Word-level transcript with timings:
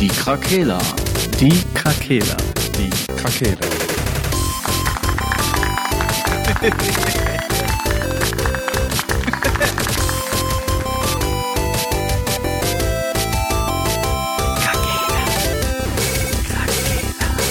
Die 0.00 0.08
Krakela. 0.08 0.78
Die 1.38 1.52
Krakela. 1.72 2.36
Die 2.76 2.90
Krakela. 3.14 3.58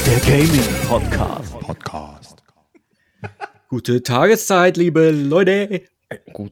Der 0.05 0.19
Gaming 0.25 0.61
Podcast. 0.87 1.59
Podcast. 1.59 2.43
Gute 3.69 4.03
Tageszeit, 4.03 4.77
liebe 4.77 5.11
Leute. 5.11 5.83
Gut, 6.33 6.51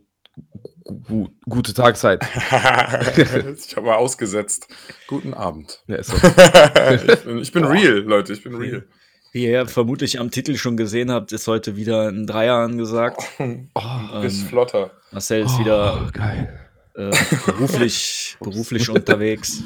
gu- 0.91 1.29
gute 1.47 1.73
Tageszeit. 1.73 2.23
ich 2.25 3.75
habe 3.75 3.87
mal 3.87 3.95
ausgesetzt. 3.95 4.67
Guten 5.07 5.33
Abend. 5.33 5.83
Ja, 5.87 5.97
ist 5.97 6.07
so. 6.11 6.17
ich, 6.95 7.23
bin, 7.23 7.37
ich 7.39 7.51
bin 7.51 7.63
real, 7.65 7.97
Leute, 7.99 8.33
ich 8.33 8.43
bin 8.43 8.55
real. 8.55 8.85
Wie 9.33 9.45
ihr 9.47 9.65
vermutlich 9.67 10.19
am 10.19 10.29
Titel 10.29 10.55
schon 10.55 10.75
gesehen 10.75 11.09
habt, 11.11 11.31
ist 11.31 11.47
heute 11.47 11.75
wieder 11.77 12.09
ein 12.09 12.27
Dreier 12.27 12.55
angesagt. 12.55 13.21
Oh, 13.39 14.21
Ist 14.23 14.41
Ähm, 14.41 14.47
flotter. 14.47 14.91
Marcel 15.11 15.45
ist 15.45 15.57
wieder 15.57 16.09
geil. 16.11 16.59
äh, 16.95 17.11
beruflich, 17.45 18.35
beruflich 18.41 18.89
unterwegs. 18.89 19.63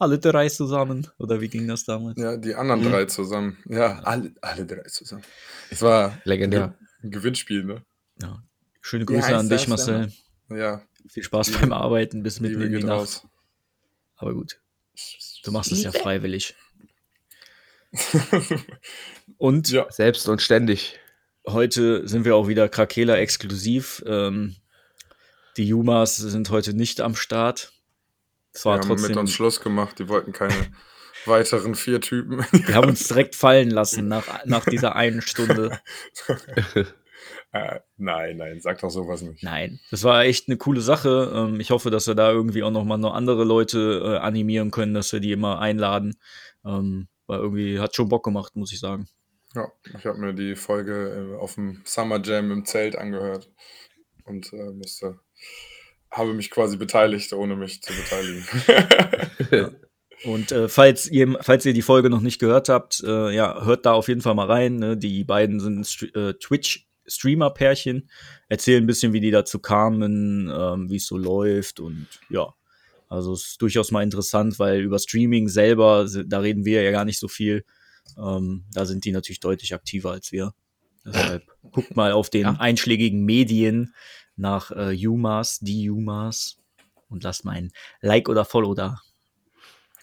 Alle 0.00 0.18
drei 0.18 0.48
zusammen. 0.48 1.06
Oder 1.18 1.40
wie 1.40 1.48
ging 1.48 1.68
das 1.68 1.84
damals? 1.84 2.18
Ja, 2.20 2.36
die 2.36 2.56
anderen 2.56 2.80
Mhm. 2.82 2.90
drei 2.90 3.04
zusammen. 3.04 3.56
Ja, 3.66 4.00
alle, 4.02 4.32
alle 4.40 4.66
drei 4.66 4.82
zusammen. 4.88 5.22
Es 5.70 5.80
war 5.80 6.18
Legendär. 6.24 6.74
ein 7.04 7.10
Gewinnspiel, 7.12 7.62
ne? 7.64 7.82
Ja. 8.20 8.42
Schöne 8.80 9.04
Grüße 9.04 9.36
an 9.36 9.48
dich, 9.48 9.60
das 9.60 9.68
Marcel. 9.68 10.12
Ja, 10.56 10.82
Viel 11.08 11.22
Spaß 11.22 11.48
Liebe- 11.48 11.60
beim 11.60 11.72
Arbeiten 11.72 12.22
bis 12.22 12.40
mitten 12.40 12.60
Liebe 12.60 12.74
in 12.74 12.80
die 12.80 12.84
Nacht. 12.86 12.98
raus. 13.00 13.26
Aber 14.16 14.34
gut, 14.34 14.60
du 15.44 15.50
machst 15.52 15.72
es 15.72 15.82
ja 15.82 15.92
freiwillig. 15.92 16.54
Und 19.38 19.70
ja, 19.70 19.86
Selbst 19.90 20.28
und 20.28 20.40
ständig. 20.40 20.98
heute 21.46 22.06
sind 22.08 22.24
wir 22.24 22.36
auch 22.36 22.48
wieder 22.48 22.68
Krakela 22.68 23.16
exklusiv. 23.16 24.02
Ähm, 24.06 24.56
die 25.56 25.66
Jumas 25.66 26.16
sind 26.16 26.50
heute 26.50 26.74
nicht 26.74 27.00
am 27.00 27.14
Start. 27.16 27.72
Es 28.54 28.64
wir 28.64 28.70
war 28.70 28.78
haben 28.78 28.88
mit 28.88 28.98
trotzdem. 28.98 29.18
uns 29.18 29.32
Schluss 29.32 29.60
gemacht. 29.60 29.98
Die 29.98 30.08
wollten 30.08 30.32
keine 30.32 30.54
weiteren 31.26 31.74
vier 31.74 32.00
Typen. 32.00 32.44
Wir 32.52 32.74
haben 32.74 32.88
uns 32.88 33.06
direkt 33.08 33.34
fallen 33.34 33.70
lassen 33.70 34.08
nach, 34.08 34.44
nach 34.46 34.64
dieser 34.64 34.96
einen 34.96 35.20
Stunde. 35.22 35.78
äh, 37.52 37.80
nein, 37.98 38.38
nein, 38.38 38.60
sag 38.60 38.80
doch 38.80 38.88
sowas 38.88 39.20
nicht. 39.20 39.42
Nein, 39.42 39.78
das 39.90 40.04
war 40.04 40.24
echt 40.24 40.48
eine 40.48 40.56
coole 40.56 40.80
Sache. 40.80 41.30
Ähm, 41.34 41.60
ich 41.60 41.70
hoffe, 41.70 41.90
dass 41.90 42.06
wir 42.06 42.14
da 42.14 42.32
irgendwie 42.32 42.62
auch 42.62 42.70
noch 42.70 42.84
mal 42.84 42.96
noch 42.96 43.12
andere 43.12 43.44
Leute 43.44 44.00
äh, 44.02 44.16
animieren 44.18 44.70
können, 44.70 44.94
dass 44.94 45.12
wir 45.12 45.20
die 45.20 45.32
immer 45.32 45.58
einladen. 45.60 46.16
Ähm, 46.64 47.08
weil 47.26 47.40
irgendwie 47.40 47.78
hat 47.78 47.94
schon 47.94 48.08
Bock 48.08 48.24
gemacht, 48.24 48.56
muss 48.56 48.72
ich 48.72 48.80
sagen. 48.80 49.06
Ja, 49.54 49.70
ich 49.98 50.06
habe 50.06 50.18
mir 50.18 50.32
die 50.32 50.56
Folge 50.56 51.34
äh, 51.34 51.36
auf 51.36 51.56
dem 51.56 51.82
Summer 51.84 52.22
Jam 52.22 52.50
im 52.50 52.64
Zelt 52.64 52.96
angehört 52.96 53.50
und 54.24 54.50
äh, 54.54 54.70
musste, 54.72 55.18
habe 56.10 56.32
mich 56.32 56.50
quasi 56.50 56.78
beteiligt, 56.78 57.34
ohne 57.34 57.54
mich 57.54 57.82
zu 57.82 57.92
beteiligen. 57.92 59.76
Und 60.24 60.52
äh, 60.52 60.68
falls, 60.68 61.10
ihr, 61.10 61.36
falls 61.40 61.66
ihr 61.66 61.72
die 61.72 61.82
Folge 61.82 62.08
noch 62.08 62.20
nicht 62.20 62.38
gehört 62.38 62.68
habt, 62.68 63.02
äh, 63.04 63.34
ja, 63.34 63.64
hört 63.64 63.86
da 63.86 63.92
auf 63.92 64.06
jeden 64.06 64.20
Fall 64.20 64.36
mal 64.36 64.46
rein. 64.46 64.76
Ne? 64.76 64.96
Die 64.96 65.24
beiden 65.24 65.58
sind 65.58 66.14
äh, 66.14 66.34
Twitch-Streamer-Pärchen, 67.04 68.08
erzählen 68.48 68.82
ein 68.84 68.86
bisschen, 68.86 69.12
wie 69.12 69.20
die 69.20 69.30
dazu 69.30 69.58
kamen, 69.58 70.50
ähm, 70.52 70.90
wie 70.90 70.96
es 70.96 71.06
so 71.06 71.16
läuft 71.16 71.80
und 71.80 72.06
ja. 72.30 72.52
Also 73.08 73.34
es 73.34 73.44
ist 73.48 73.62
durchaus 73.62 73.90
mal 73.90 74.02
interessant, 74.02 74.58
weil 74.58 74.80
über 74.80 74.98
Streaming 74.98 75.48
selber, 75.48 76.08
se- 76.08 76.26
da 76.26 76.38
reden 76.40 76.64
wir 76.64 76.82
ja 76.82 76.90
gar 76.92 77.04
nicht 77.04 77.18
so 77.18 77.28
viel. 77.28 77.64
Ähm, 78.16 78.64
da 78.72 78.86
sind 78.86 79.04
die 79.04 79.12
natürlich 79.12 79.40
deutlich 79.40 79.74
aktiver 79.74 80.12
als 80.12 80.32
wir. 80.32 80.54
Deshalb 81.04 81.44
guckt 81.72 81.94
mal 81.94 82.12
auf 82.12 82.30
den 82.30 82.42
Ja. 82.42 82.56
einschlägigen 82.58 83.24
Medien 83.24 83.94
nach 84.36 84.70
äh, 84.70 84.90
Jumas, 84.92 85.58
die 85.60 85.82
Jumas 85.82 86.56
und 87.10 87.22
lasst 87.22 87.44
mal 87.44 87.52
ein 87.52 87.72
Like 88.00 88.28
oder 88.30 88.44
Follow 88.46 88.74
da. 88.74 89.00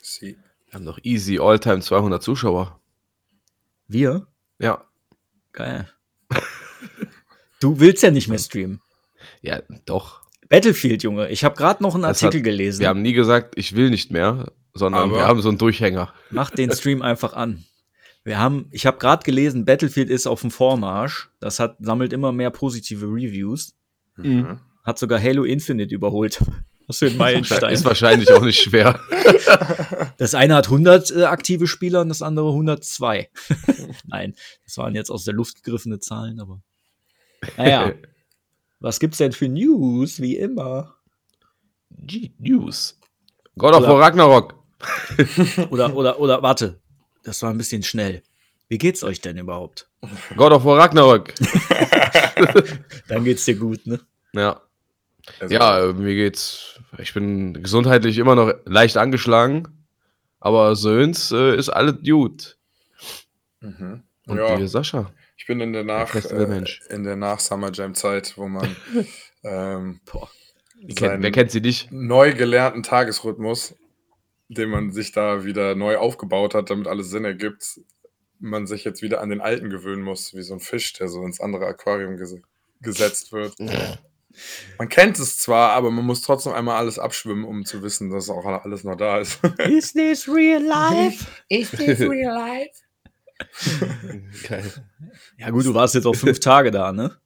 Sie. 0.02 0.38
Wir 0.68 0.74
haben 0.76 0.86
doch 0.86 1.00
easy 1.02 1.40
Alltime 1.40 1.80
200 1.82 2.22
Zuschauer. 2.22 2.80
Wir? 3.88 4.28
Ja. 4.60 4.86
Geil. 5.52 5.90
Du 7.60 7.80
willst 7.80 8.04
ja 8.04 8.12
nicht 8.12 8.28
mehr 8.28 8.40
streamen. 8.40 8.82
Ja, 9.42 9.62
doch. 9.86 10.22
Battlefield, 10.48 11.04
Junge. 11.04 11.30
Ich 11.30 11.44
habe 11.44 11.56
gerade 11.56 11.84
noch 11.84 11.94
einen 11.94 12.04
Das 12.04 12.24
Artikel 12.24 12.40
hat- 12.40 12.58
gelesen. 12.58 12.80
Wir 12.82 12.88
haben 12.88 13.02
nie 13.02 13.14
gesagt, 13.14 13.54
ich 13.58 13.76
will 13.76 13.90
nicht 13.90 14.12
mehr, 14.12 14.52
sondern 14.74 15.04
Aber- 15.04 15.16
wir 15.18 15.28
haben 15.28 15.42
so 15.42 15.50
einen 15.50 15.58
Durchhänger. 15.58 16.14
Mach 16.32 16.50
den 16.52 16.72
Stream 16.72 17.02
einfach 17.02 17.34
an. 17.34 17.64
Wir 18.24 18.38
haben, 18.40 18.68
ich 18.72 18.86
habe 18.86 18.98
gerade 18.98 19.24
gelesen, 19.24 19.66
Battlefield 19.66 20.10
ist 20.10 20.28
auf 20.28 20.42
dem 20.42 20.52
Vormarsch. 20.52 21.30
Das 21.40 21.60
hat 21.60 21.78
sammelt 21.80 22.14
immer 22.14 22.32
mehr 22.32 22.50
positive 22.50 23.06
Reviews. 23.06 23.76
Mhm. 24.18 24.60
Hat 24.84 24.98
sogar 25.00 25.22
Halo 25.22 25.44
Infinite 25.44 25.94
überholt. 25.94 26.40
Was 26.88 26.98
für 27.00 27.08
ein 27.08 27.18
Meilenstein. 27.18 27.72
Ist 27.72 27.86
wahrscheinlich 27.86 28.32
auch 28.32 28.42
nicht 28.44 28.60
schwer. 28.62 29.00
Das 30.18 30.36
eine 30.36 30.56
hat 30.56 30.66
100 30.66 31.12
äh, 31.12 31.24
aktive 31.24 31.66
Spieler 31.66 32.02
und 32.02 32.10
das 32.10 32.22
andere 32.22 32.50
102. 32.50 33.30
Nein, 34.06 34.36
das 34.66 34.78
waren 34.78 34.94
jetzt 34.94 35.10
aus 35.10 35.24
der 35.24 35.34
Luft 35.34 35.64
gegriffene 35.64 36.00
Zahlen, 36.00 36.42
aber 36.42 36.62
naja. 37.58 37.94
Was 38.80 39.00
gibt's 39.00 39.18
denn 39.18 39.34
für 39.34 39.50
News? 39.50 40.22
Wie 40.22 40.38
immer. 40.38 40.96
G 41.92 42.32
News. 42.40 42.98
God 43.58 43.76
of 43.76 43.84
War 43.84 44.00
Ragnarok. 44.00 44.56
Oder, 45.72 45.94
oder, 45.94 46.18
oder, 46.22 46.42
warte. 46.42 46.80
Das 47.24 47.42
war 47.44 47.50
ein 47.50 47.58
bisschen 47.58 47.84
schnell. 47.84 48.24
Wie 48.70 48.78
geht's 48.78 49.04
euch 49.04 49.20
denn 49.20 49.38
überhaupt? 49.38 49.90
God 50.38 50.54
of 50.54 50.64
War 50.64 50.78
Ragnarok. 50.78 51.34
Dann 53.10 53.26
geht's 53.26 53.44
dir 53.44 53.56
gut, 53.56 53.86
ne? 53.86 54.00
Ja. 54.32 54.62
Also, 55.42 55.54
Ja, 55.54 55.92
mir 55.94 56.16
geht's. 56.16 56.80
Ich 56.98 57.14
bin 57.14 57.62
gesundheitlich 57.62 58.18
immer 58.18 58.36
noch 58.36 58.54
leicht 58.66 58.96
angeschlagen, 58.96 59.68
aber 60.40 60.78
Söhns 60.78 61.32
äh, 61.34 61.58
ist 61.58 61.70
alles 61.70 61.96
gut. 62.06 62.58
Mhm. 63.60 64.04
Und 64.28 64.38
ja 64.38 64.56
die 64.56 64.68
Sascha. 64.68 65.12
Ich 65.40 65.46
bin 65.48 65.62
in 65.62 65.72
der 65.72 65.86
Nach, 65.86 66.14
äh, 66.14 66.64
in 66.90 67.06
der 67.06 67.16
Nach 67.16 67.40
Summer 67.40 67.72
Jam 67.72 67.96
Zeit, 67.96 68.38
wo 68.38 68.50
man 68.50 68.76
ähm, 69.44 70.02
kennt, 70.96 71.24
wer 71.24 71.32
kennt 71.32 71.52
sie 71.52 71.62
nicht? 71.62 71.90
neu 71.94 72.34
gelernten 72.34 72.84
Tagesrhythmus, 72.84 73.74
den 74.50 74.70
man 74.70 74.92
sich 74.92 75.14
da 75.14 75.46
wieder 75.46 75.76
neu 75.76 75.98
aufgebaut 75.98 76.54
hat, 76.56 76.70
damit 76.70 76.88
alles 76.88 77.10
Sinn 77.10 77.24
ergibt, 77.24 77.80
man 78.40 78.68
sich 78.68 78.84
jetzt 78.84 79.02
wieder 79.02 79.22
an 79.22 79.30
den 79.30 79.40
alten 79.40 79.70
gewöhnen 79.70 80.04
muss, 80.04 80.34
wie 80.34 80.42
so 80.42 80.54
ein 80.54 80.60
Fisch, 80.60 80.92
der 80.94 81.08
so 81.08 81.24
ins 81.24 81.40
andere 81.40 81.68
Aquarium 81.68 82.18
ges 82.18 82.36
gesetzt 82.82 83.32
wird. 83.32 83.56
Man 84.78 84.90
kennt 84.90 85.20
es 85.20 85.38
zwar, 85.38 85.72
aber 85.72 85.90
man 85.90 86.06
muss 86.06 86.22
trotzdem 86.22 86.54
einmal 86.54 86.78
alles 86.78 87.00
abschwimmen, 87.00 87.46
um 87.46 87.64
zu 87.64 87.82
wissen, 87.82 88.10
dass 88.10 88.30
auch 88.30 88.46
alles 88.46 88.84
noch 88.84 88.96
da 88.96 89.20
ist. 89.20 89.40
Is 89.58 89.94
this 89.94 90.28
real 90.28 90.62
life? 90.62 91.26
Is 91.48 91.72
this 91.72 92.02
real 92.02 92.34
life? 92.34 92.72
Geil. 94.48 94.72
Ja, 95.38 95.50
gut, 95.50 95.66
du 95.66 95.74
warst 95.74 95.96
jetzt 95.96 96.06
auch 96.06 96.16
fünf 96.16 96.40
Tage 96.40 96.72
da, 96.72 96.92
ne? 96.92 97.18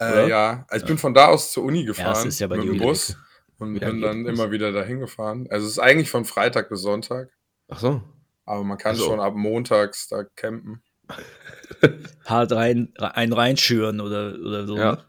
Äh, 0.00 0.28
ja, 0.28 0.64
also 0.68 0.84
ich 0.84 0.88
bin 0.88 0.98
von 0.98 1.12
da 1.14 1.26
aus 1.26 1.52
zur 1.52 1.64
Uni 1.64 1.84
gefahren 1.84 2.30
Ja, 2.30 2.36
ja 2.38 2.46
bei 2.46 2.56
mit 2.56 2.64
dir 2.66 2.72
dem 2.72 2.78
Bus 2.78 3.10
Ecke. 3.10 3.18
und 3.58 3.76
Ja, 3.76 3.88
bin 3.90 4.00
dann 4.00 4.26
immer 4.26 4.50
wieder 4.50 4.72
dahin 4.72 5.00
gefahren. 5.00 5.46
Also 5.50 5.66
es 5.66 5.72
ist 5.72 5.78
eigentlich 5.78 6.10
von 6.10 6.24
Freitag 6.24 6.68
bis 6.68 6.82
Sonntag, 6.82 7.30
Ach 7.68 7.80
so. 7.80 8.02
aber 8.44 8.64
man 8.64 8.78
kann 8.78 8.90
Also. 8.92 9.04
schon 9.06 9.20
ab 9.20 9.34
montags 9.34 10.08
da 10.08 10.24
campen. 10.36 10.82
Hart 12.26 12.52
rein, 12.52 12.92
ein 12.98 13.32
reinschüren 13.32 14.00
oder, 14.00 14.34
oder 14.38 14.66
so. 14.66 14.76
Ja. 14.76 14.92
Ne? 14.92 15.04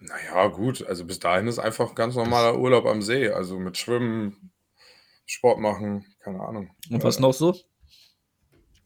Naja, 0.00 0.46
gut, 0.48 0.86
also 0.86 1.04
bis 1.04 1.18
dahin 1.18 1.48
ist 1.48 1.58
einfach 1.58 1.94
ganz 1.94 2.14
normaler 2.14 2.58
Urlaub 2.58 2.86
am 2.86 3.02
See, 3.02 3.28
also 3.30 3.58
mit 3.58 3.76
Schwimmen, 3.76 4.52
Sport 5.26 5.58
machen, 5.60 6.06
keine 6.20 6.40
Ahnung. 6.40 6.70
Und 6.90 7.02
was 7.04 7.18
noch 7.18 7.34
so? 7.34 7.54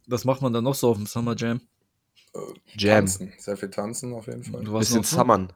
Was 0.06 0.24
macht 0.24 0.42
man 0.42 0.52
da 0.52 0.60
noch 0.60 0.74
so 0.74 0.90
auf 0.90 0.96
dem 0.96 1.06
Summer 1.06 1.36
Jam? 1.36 1.60
Jam. 2.76 3.06
Tanzen, 3.06 3.32
sehr 3.38 3.56
viel 3.56 3.70
tanzen 3.70 4.14
auf 4.14 4.26
jeden 4.26 4.44
Fall. 4.44 4.60
Und 4.60 4.72
was 4.72 4.80
Bisschen 4.80 4.98
noch 4.98 5.04
so? 5.04 5.16
Summern. 5.16 5.52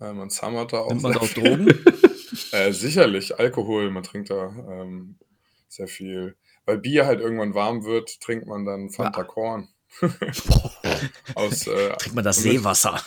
Äh, 0.00 0.12
man 0.12 0.30
summert 0.30 0.72
da 0.72 0.78
auch. 0.78 0.88
Nimmt 0.88 1.02
man 1.02 1.12
da 1.12 1.20
auch. 1.20 1.28
Drogen? 1.28 1.68
Äh, 2.52 2.72
sicherlich, 2.72 3.38
Alkohol, 3.38 3.90
man 3.90 4.02
trinkt 4.02 4.30
da 4.30 4.48
ähm, 4.68 5.16
sehr 5.68 5.88
viel. 5.88 6.36
Weil 6.66 6.78
Bier 6.78 7.06
halt 7.06 7.20
irgendwann 7.20 7.54
warm 7.54 7.84
wird, 7.84 8.20
trinkt 8.20 8.46
man 8.46 8.64
dann 8.64 8.90
Fanta 8.90 9.24
Korn. 9.24 9.68
Aus, 11.34 11.66
äh, 11.66 11.96
Trinkt 11.96 12.14
man 12.14 12.24
das 12.24 12.38
Seewasser? 12.38 13.00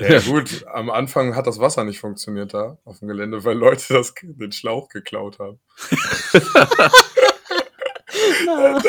Ja, 0.00 0.20
gut, 0.20 0.64
am 0.66 0.90
Anfang 0.90 1.34
hat 1.34 1.46
das 1.46 1.58
Wasser 1.58 1.84
nicht 1.84 2.00
funktioniert 2.00 2.54
da 2.54 2.78
auf 2.84 2.98
dem 2.98 3.08
Gelände, 3.08 3.44
weil 3.44 3.56
Leute 3.56 3.94
das, 3.94 4.14
den 4.22 4.52
Schlauch 4.52 4.88
geklaut 4.88 5.38
haben. 5.38 5.58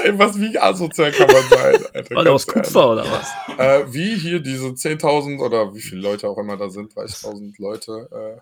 Ey, 0.03 0.17
was, 0.17 0.39
wie 0.39 0.57
asozial 0.57 1.11
kann 1.11 1.27
man 1.27 1.43
sein? 1.49 1.85
Alter, 1.93 2.15
War 2.15 2.27
aus 2.27 2.47
Kupfer 2.47 2.91
oder 2.91 3.05
was? 3.05 3.31
Äh, 3.57 3.93
wie 3.93 4.15
hier 4.15 4.39
diese 4.39 4.67
10.000 4.67 5.39
oder 5.39 5.73
wie 5.73 5.81
viele 5.81 6.01
Leute 6.01 6.27
auch 6.27 6.37
immer 6.37 6.57
da 6.57 6.69
sind, 6.69 6.93
30.000 6.93 7.53
Leute, 7.59 8.09
äh, 8.11 8.41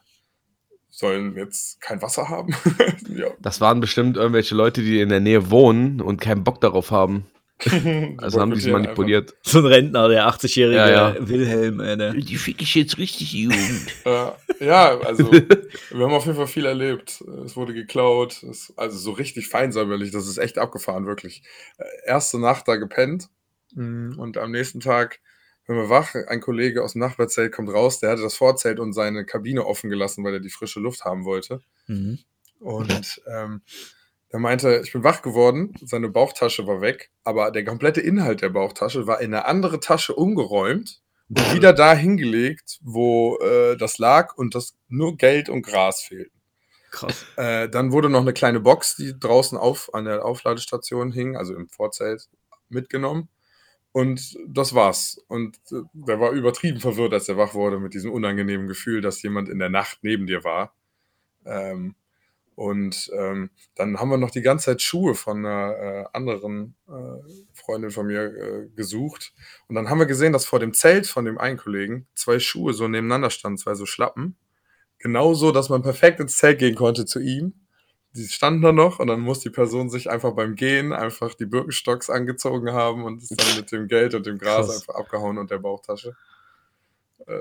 sollen 0.89 1.35
jetzt 1.35 1.79
kein 1.81 2.01
Wasser 2.01 2.29
haben. 2.29 2.55
ja. 3.15 3.27
Das 3.39 3.61
waren 3.61 3.79
bestimmt 3.79 4.17
irgendwelche 4.17 4.55
Leute, 4.55 4.81
die 4.81 4.99
in 4.99 5.09
der 5.09 5.19
Nähe 5.19 5.49
wohnen 5.49 6.01
und 6.01 6.19
keinen 6.19 6.43
Bock 6.43 6.61
darauf 6.61 6.91
haben. 6.91 7.25
Also 8.17 8.39
haben 8.39 8.53
die 8.53 8.61
sie 8.61 8.71
manipuliert. 8.71 9.35
So 9.41 9.59
ein 9.59 9.65
Rentner, 9.65 10.07
der 10.07 10.27
80-jährige 10.29 10.77
Ja, 10.77 10.89
ja. 10.89 11.27
Wilhelm, 11.27 11.81
ey, 11.81 11.97
der. 11.97 12.13
Die 12.13 12.37
fick 12.37 12.61
ich 12.61 12.73
jetzt 12.75 12.97
richtig 12.97 13.33
Jugend. 13.33 13.59
Äh, 14.05 14.65
ja, 14.65 14.97
also 14.99 15.31
wir 15.31 16.05
haben 16.05 16.13
auf 16.13 16.25
jeden 16.25 16.37
Fall 16.37 16.47
viel 16.47 16.65
erlebt. 16.65 17.23
Es 17.45 17.55
wurde 17.55 17.73
geklaut, 17.73 18.43
es, 18.43 18.73
also 18.77 18.97
so 18.97 19.11
richtig 19.11 19.47
feinsäuberlich, 19.47 20.11
das 20.11 20.27
ist 20.27 20.37
echt 20.37 20.57
abgefahren, 20.57 21.05
wirklich. 21.05 21.43
Äh, 21.77 21.83
erste 22.05 22.39
Nacht 22.39 22.67
da 22.67 22.77
gepennt 22.77 23.29
mm, 23.73 24.17
und 24.17 24.37
am 24.37 24.51
nächsten 24.51 24.79
Tag, 24.79 25.19
wenn 25.67 25.75
wir 25.75 25.89
wach, 25.89 26.15
ein 26.27 26.41
Kollege 26.41 26.83
aus 26.83 26.93
dem 26.93 27.01
Nachbarzelt 27.01 27.53
kommt 27.53 27.69
raus, 27.69 27.99
der 27.99 28.11
hatte 28.11 28.21
das 28.21 28.35
Vorzelt 28.35 28.79
und 28.79 28.93
seine 28.93 29.25
Kabine 29.25 29.65
offen 29.65 29.89
gelassen, 29.89 30.23
weil 30.23 30.35
er 30.35 30.39
die 30.39 30.49
frische 30.49 30.79
Luft 30.79 31.03
haben 31.05 31.25
wollte. 31.25 31.61
Mhm. 31.87 32.19
Und 32.59 33.21
ähm, 33.27 33.61
der 34.31 34.39
meinte, 34.39 34.81
ich 34.83 34.93
bin 34.93 35.03
wach 35.03 35.21
geworden, 35.21 35.73
seine 35.81 36.09
Bauchtasche 36.09 36.67
war 36.67 36.81
weg, 36.81 37.11
aber 37.23 37.51
der 37.51 37.65
komplette 37.65 38.01
Inhalt 38.01 38.41
der 38.41 38.49
Bauchtasche 38.49 39.07
war 39.07 39.21
in 39.21 39.33
eine 39.33 39.45
andere 39.45 39.79
Tasche 39.79 40.13
umgeräumt 40.13 41.01
und 41.29 41.53
wieder 41.53 41.73
da 41.73 41.93
hingelegt, 41.93 42.79
wo 42.81 43.37
äh, 43.39 43.75
das 43.77 43.97
lag 43.97 44.35
und 44.35 44.55
das 44.55 44.75
nur 44.87 45.17
Geld 45.17 45.49
und 45.49 45.63
Gras 45.63 46.01
fehlten. 46.01 46.39
Krass. 46.91 47.25
Äh, 47.37 47.69
dann 47.69 47.91
wurde 47.91 48.09
noch 48.09 48.21
eine 48.21 48.33
kleine 48.33 48.59
Box, 48.59 48.95
die 48.95 49.17
draußen 49.17 49.57
auf, 49.57 49.93
an 49.93 50.05
der 50.05 50.25
Aufladestation 50.25 51.11
hing, 51.11 51.37
also 51.37 51.55
im 51.55 51.69
Vorzelt, 51.69 52.29
mitgenommen. 52.67 53.29
Und 53.91 54.37
das 54.47 54.73
war's. 54.75 55.19
Und 55.27 55.57
äh, 55.71 55.81
der 55.93 56.19
war 56.19 56.31
übertrieben 56.31 56.79
verwirrt, 56.79 57.13
als 57.13 57.29
er 57.29 57.37
wach 57.37 57.53
wurde 57.53 57.79
mit 57.79 57.93
diesem 57.93 58.11
unangenehmen 58.11 58.67
Gefühl, 58.67 59.01
dass 59.01 59.21
jemand 59.21 59.49
in 59.49 59.59
der 59.59 59.69
Nacht 59.69 59.99
neben 60.01 60.27
dir 60.27 60.43
war. 60.43 60.75
Ähm, 61.45 61.95
und 62.59 63.09
ähm, 63.13 63.51
dann 63.75 64.01
haben 64.01 64.09
wir 64.09 64.17
noch 64.17 64.31
die 64.31 64.41
ganze 64.41 64.65
Zeit 64.65 64.81
Schuhe 64.81 65.15
von 65.15 65.45
einer 65.45 65.77
äh, 65.77 66.05
anderen 66.11 66.75
äh, 66.89 67.53
Freundin 67.53 67.89
von 67.89 68.05
mir 68.05 68.23
äh, 68.23 68.67
gesucht. 68.75 69.31
Und 69.69 69.75
dann 69.75 69.89
haben 69.89 69.97
wir 69.97 70.05
gesehen, 70.07 70.33
dass 70.33 70.43
vor 70.43 70.59
dem 70.59 70.73
Zelt 70.73 71.07
von 71.07 71.23
dem 71.23 71.37
einen 71.37 71.55
Kollegen 71.55 72.05
zwei 72.15 72.37
Schuhe 72.37 72.73
so 72.73 72.89
nebeneinander 72.89 73.29
standen, 73.29 73.59
zwei 73.59 73.75
so 73.75 73.85
Schlappen. 73.85 74.35
Genauso, 74.97 75.53
dass 75.53 75.69
man 75.69 75.83
perfekt 75.83 76.19
ins 76.19 76.35
Zelt 76.35 76.59
gehen 76.59 76.75
konnte 76.75 77.05
zu 77.05 77.21
ihm. 77.21 77.53
Die 78.11 78.27
standen 78.27 78.61
da 78.61 78.73
noch 78.73 78.99
und 78.99 79.07
dann 79.07 79.21
muss 79.21 79.39
die 79.39 79.51
Person 79.51 79.89
sich 79.89 80.09
einfach 80.09 80.33
beim 80.33 80.55
Gehen 80.55 80.91
einfach 80.91 81.35
die 81.35 81.45
Birkenstocks 81.45 82.09
angezogen 82.09 82.73
haben 82.73 83.05
und 83.05 83.23
ist 83.23 83.39
dann 83.39 83.55
mit 83.55 83.71
dem 83.71 83.87
Geld 83.87 84.15
und 84.15 84.25
dem 84.25 84.37
Gras 84.37 84.67
Krass. 84.67 84.81
einfach 84.81 84.95
abgehauen 84.95 85.37
und 85.37 85.49
der 85.49 85.59
Bauchtasche. 85.59 86.17
Äh, 87.25 87.39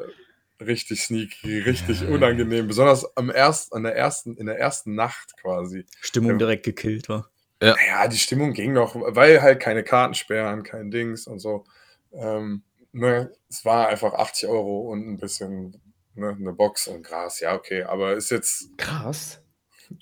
richtig 0.60 1.02
sneaky, 1.02 1.60
richtig 1.60 2.06
unangenehm. 2.06 2.66
Besonders 2.66 3.16
am 3.16 3.30
erst, 3.30 3.72
an 3.72 3.82
der 3.84 3.96
ersten, 3.96 4.36
in 4.36 4.46
der 4.46 4.58
ersten 4.58 4.94
Nacht 4.94 5.36
quasi. 5.40 5.86
Stimmung 6.00 6.32
Ja. 6.32 6.36
direkt 6.38 6.64
gekillt 6.64 7.08
war. 7.08 7.30
Naja, 7.60 8.06
die 8.08 8.18
Stimmung 8.18 8.52
ging 8.52 8.72
noch, 8.72 8.94
weil 8.94 9.42
halt 9.42 9.60
keine 9.60 9.82
Kartensperren, 9.82 10.62
kein 10.62 10.90
Dings 10.90 11.26
und 11.26 11.40
so. 11.40 11.64
Ähm, 12.12 12.62
ne, 12.92 13.32
es 13.48 13.64
war 13.64 13.88
einfach 13.88 14.14
80 14.14 14.48
Euro 14.48 14.92
und 14.92 15.08
ein 15.08 15.18
bisschen 15.18 15.80
ne, 16.14 16.36
eine 16.38 16.52
Box 16.52 16.86
und 16.86 17.02
Gras. 17.02 17.40
Ja, 17.40 17.54
okay, 17.54 17.82
aber 17.82 18.14
ist 18.14 18.30
jetzt 18.30 18.68
Krass. 18.76 19.40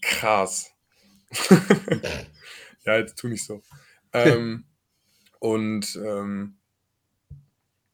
krass. 0.03 0.71
ja, 2.85 2.97
jetzt 2.99 3.17
tu 3.19 3.29
nicht 3.29 3.45
so. 3.45 3.63
Ähm, 4.13 4.65
und 5.39 5.97
ähm, 5.97 6.59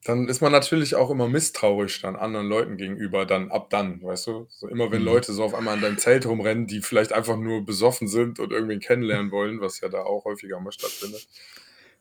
dann 0.04 0.28
ist 0.28 0.40
man 0.40 0.50
natürlich 0.52 0.94
auch 0.96 1.10
immer 1.10 1.28
misstrauisch 1.28 2.00
dann 2.02 2.16
anderen 2.16 2.48
Leuten 2.48 2.76
gegenüber, 2.76 3.24
dann 3.26 3.50
ab 3.50 3.70
dann, 3.70 4.02
weißt 4.02 4.26
du? 4.26 4.46
So 4.50 4.66
immer 4.68 4.90
wenn 4.90 5.00
Mhm. 5.02 5.06
Leute 5.06 5.32
so 5.32 5.44
auf 5.44 5.54
einmal 5.54 5.74
an 5.74 5.80
deinem 5.80 5.98
Zelt 5.98 6.26
rumrennen, 6.26 6.66
die 6.66 6.80
vielleicht 6.82 7.12
einfach 7.12 7.36
nur 7.36 7.64
besoffen 7.64 8.08
sind 8.08 8.38
und 8.40 8.50
irgendwen 8.52 8.80
kennenlernen 8.80 9.30
wollen, 9.30 9.60
was 9.60 9.80
ja 9.80 9.88
da 9.88 10.02
auch 10.02 10.24
häufiger 10.24 10.58
mal 10.60 10.72
stattfindet. 10.72 11.26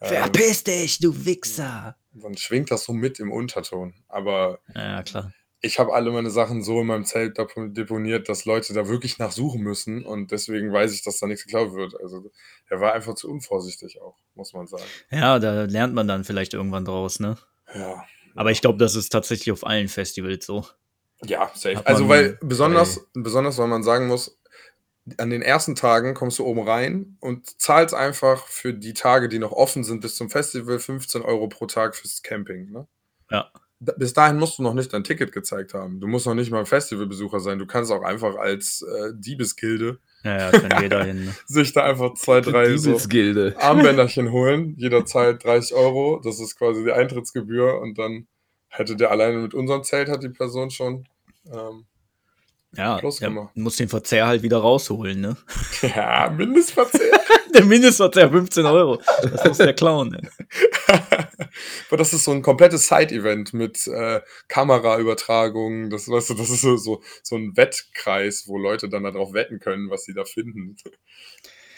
Ähm, 0.02 0.08
Verpiss 0.08 0.64
dich, 0.64 1.00
du 1.00 1.26
Wichser! 1.26 1.96
dann 2.14 2.36
schwingt 2.38 2.72
das 2.72 2.84
so 2.86 2.94
mit 2.94 3.20
im 3.20 3.32
Unterton. 3.32 3.94
Aber 4.10 4.60
Ja, 4.76 5.02
klar. 5.04 5.32
ich 5.62 5.78
habe 5.80 5.94
alle 5.94 6.12
meine 6.12 6.32
Sachen 6.32 6.64
so 6.64 6.82
in 6.82 6.88
meinem 6.88 7.06
Zelt 7.06 7.38
depo- 7.38 7.72
deponiert, 7.72 8.28
dass 8.30 8.46
Leute 8.46 8.74
da 8.74 8.88
wirklich 8.88 9.20
nachsuchen 9.20 9.62
müssen 9.62 10.04
und 10.06 10.32
deswegen 10.32 10.74
weiß 10.74 10.92
ich, 10.94 11.04
dass 11.04 11.20
da 11.20 11.28
nichts 11.28 11.44
geklaut 11.46 11.74
wird. 11.74 11.94
Also 12.02 12.32
er 12.68 12.82
war 12.82 12.94
einfach 12.94 13.14
zu 13.14 13.30
unvorsichtig 13.30 14.02
auch, 14.02 14.18
muss 14.34 14.54
man 14.54 14.66
sagen. 14.68 14.84
Ja, 15.12 15.38
da 15.40 15.64
lernt 15.66 15.94
man 15.94 16.08
dann 16.08 16.24
vielleicht 16.24 16.54
irgendwann 16.56 16.84
draus, 16.86 17.20
ne? 17.20 17.38
Ja, 17.74 18.06
Aber 18.36 18.52
ich 18.52 18.62
glaube, 18.62 18.78
das 18.78 18.96
ist 18.96 19.10
tatsächlich 19.10 19.52
auf 19.52 19.66
allen 19.66 19.88
Festivals 19.88 20.46
so. 20.46 20.66
ja 21.24 21.52
safe. 21.54 21.86
Also 21.86 22.10
weil 22.10 22.38
besonders, 22.42 23.08
besonders, 23.14 23.58
weil 23.58 23.68
man 23.68 23.84
sagen 23.84 24.08
muss, 24.08 24.38
an 25.18 25.30
den 25.30 25.42
ersten 25.42 25.76
Tagen 25.76 26.14
kommst 26.14 26.40
du 26.40 26.46
oben 26.46 26.68
rein 26.68 27.18
und 27.22 27.60
zahlst 27.60 27.96
einfach 27.96 28.46
für 28.46 28.74
die 28.74 28.94
Tage, 28.94 29.30
die 29.30 29.40
noch 29.40 29.52
offen 29.52 29.84
sind 29.84 30.02
bis 30.02 30.16
zum 30.16 30.30
Festival, 30.30 30.80
15 30.80 31.22
Euro 31.22 31.48
pro 31.48 31.66
Tag 31.66 31.96
fürs 31.96 32.22
Camping. 32.22 32.72
Ne? 32.72 32.88
Ja. 33.32 33.52
Bis 33.98 34.14
dahin 34.14 34.38
musst 34.38 34.60
du 34.60 34.64
noch 34.64 34.76
nicht 34.76 34.94
dein 34.94 35.04
Ticket 35.04 35.32
gezeigt 35.32 35.74
haben. 35.74 36.00
Du 36.00 36.08
musst 36.08 36.28
noch 36.28 36.36
nicht 36.36 36.52
mal 36.52 36.66
Festivalbesucher 36.66 37.40
sein. 37.40 37.58
Du 37.58 37.66
kannst 37.66 37.92
auch 37.92 38.04
einfach 38.04 38.36
als 38.36 38.84
äh, 38.84 39.12
Diebesgilde 39.16 39.98
Ja, 40.24 40.52
ja, 40.52 41.04
hin. 41.04 41.26
Ne? 41.26 41.34
sich 41.48 41.74
da 41.74 41.84
einfach 41.86 42.14
zwei, 42.14 42.42
drei 42.42 42.78
so. 42.78 42.92
Armbänderchen 43.58 44.32
holen. 44.32 44.76
Jeder 44.78 45.06
zahlt 45.06 45.44
30 45.44 45.74
Euro. 45.76 46.22
Das 46.24 46.40
ist 46.40 46.58
quasi 46.60 46.84
die 46.84 46.92
Eintrittsgebühr. 46.92 47.82
Und 47.82 47.98
dann 47.98 48.28
hätte 48.68 48.96
der 48.96 49.10
alleine 49.10 49.40
mit 49.40 49.56
unserem 49.56 49.84
Zelt, 49.84 50.10
hat 50.10 50.22
die 50.22 50.30
Person 50.30 50.70
schon. 50.70 51.08
Ähm, 51.52 51.86
Ja, 52.78 52.98
Plus 53.00 53.18
der 53.18 53.30
gemacht. 53.30 53.50
muss 53.58 53.78
den 53.78 53.90
Verzehr 53.90 54.28
halt 54.28 54.44
wieder 54.44 54.60
rausholen, 54.60 55.20
ne? 55.22 55.38
ja, 55.82 56.30
Mindestverzehr. 56.30 57.20
Der 57.54 57.66
Mindestverzehr 57.66 58.30
15 58.30 58.66
Euro. 58.66 59.02
Das 59.22 59.44
muss 59.44 59.58
der 59.58 59.74
klauen, 59.74 60.10
ne? 60.10 60.22
Aber 61.90 61.98
das 61.98 62.14
ist 62.14 62.24
so 62.24 62.32
ein 62.32 62.42
komplettes 62.42 62.88
Side-Event 62.88 63.54
mit 63.54 63.88
äh, 63.88 64.22
Kameraübertragung. 64.48 65.90
Das, 65.90 66.08
weißt 66.08 66.30
du, 66.30 66.34
das 66.36 66.50
ist 66.50 66.62
so, 66.62 66.78
so, 66.78 67.02
so 67.24 67.36
ein 67.36 67.56
Wettkreis, 67.58 68.46
wo 68.48 68.58
Leute 68.58 68.90
dann 68.90 69.04
darauf 69.04 69.34
wetten 69.34 69.60
können, 69.60 69.90
was 69.90 70.06
sie 70.06 70.14
da 70.14 70.24
finden. 70.24 70.78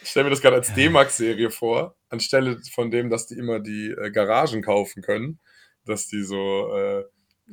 Ich 0.02 0.10
stelle 0.10 0.24
mir 0.24 0.30
das 0.30 0.42
gerade 0.42 0.56
als 0.56 0.72
D-Max-Serie 0.74 1.50
vor, 1.50 1.96
anstelle 2.08 2.60
von 2.72 2.90
dem, 2.90 3.10
dass 3.10 3.26
die 3.26 3.34
immer 3.34 3.58
die 3.58 3.90
äh, 3.90 4.10
Garagen 4.10 4.62
kaufen 4.62 5.02
können, 5.02 5.40
dass 5.84 6.08
die 6.08 6.22
so, 6.22 6.72
äh, 6.76 7.04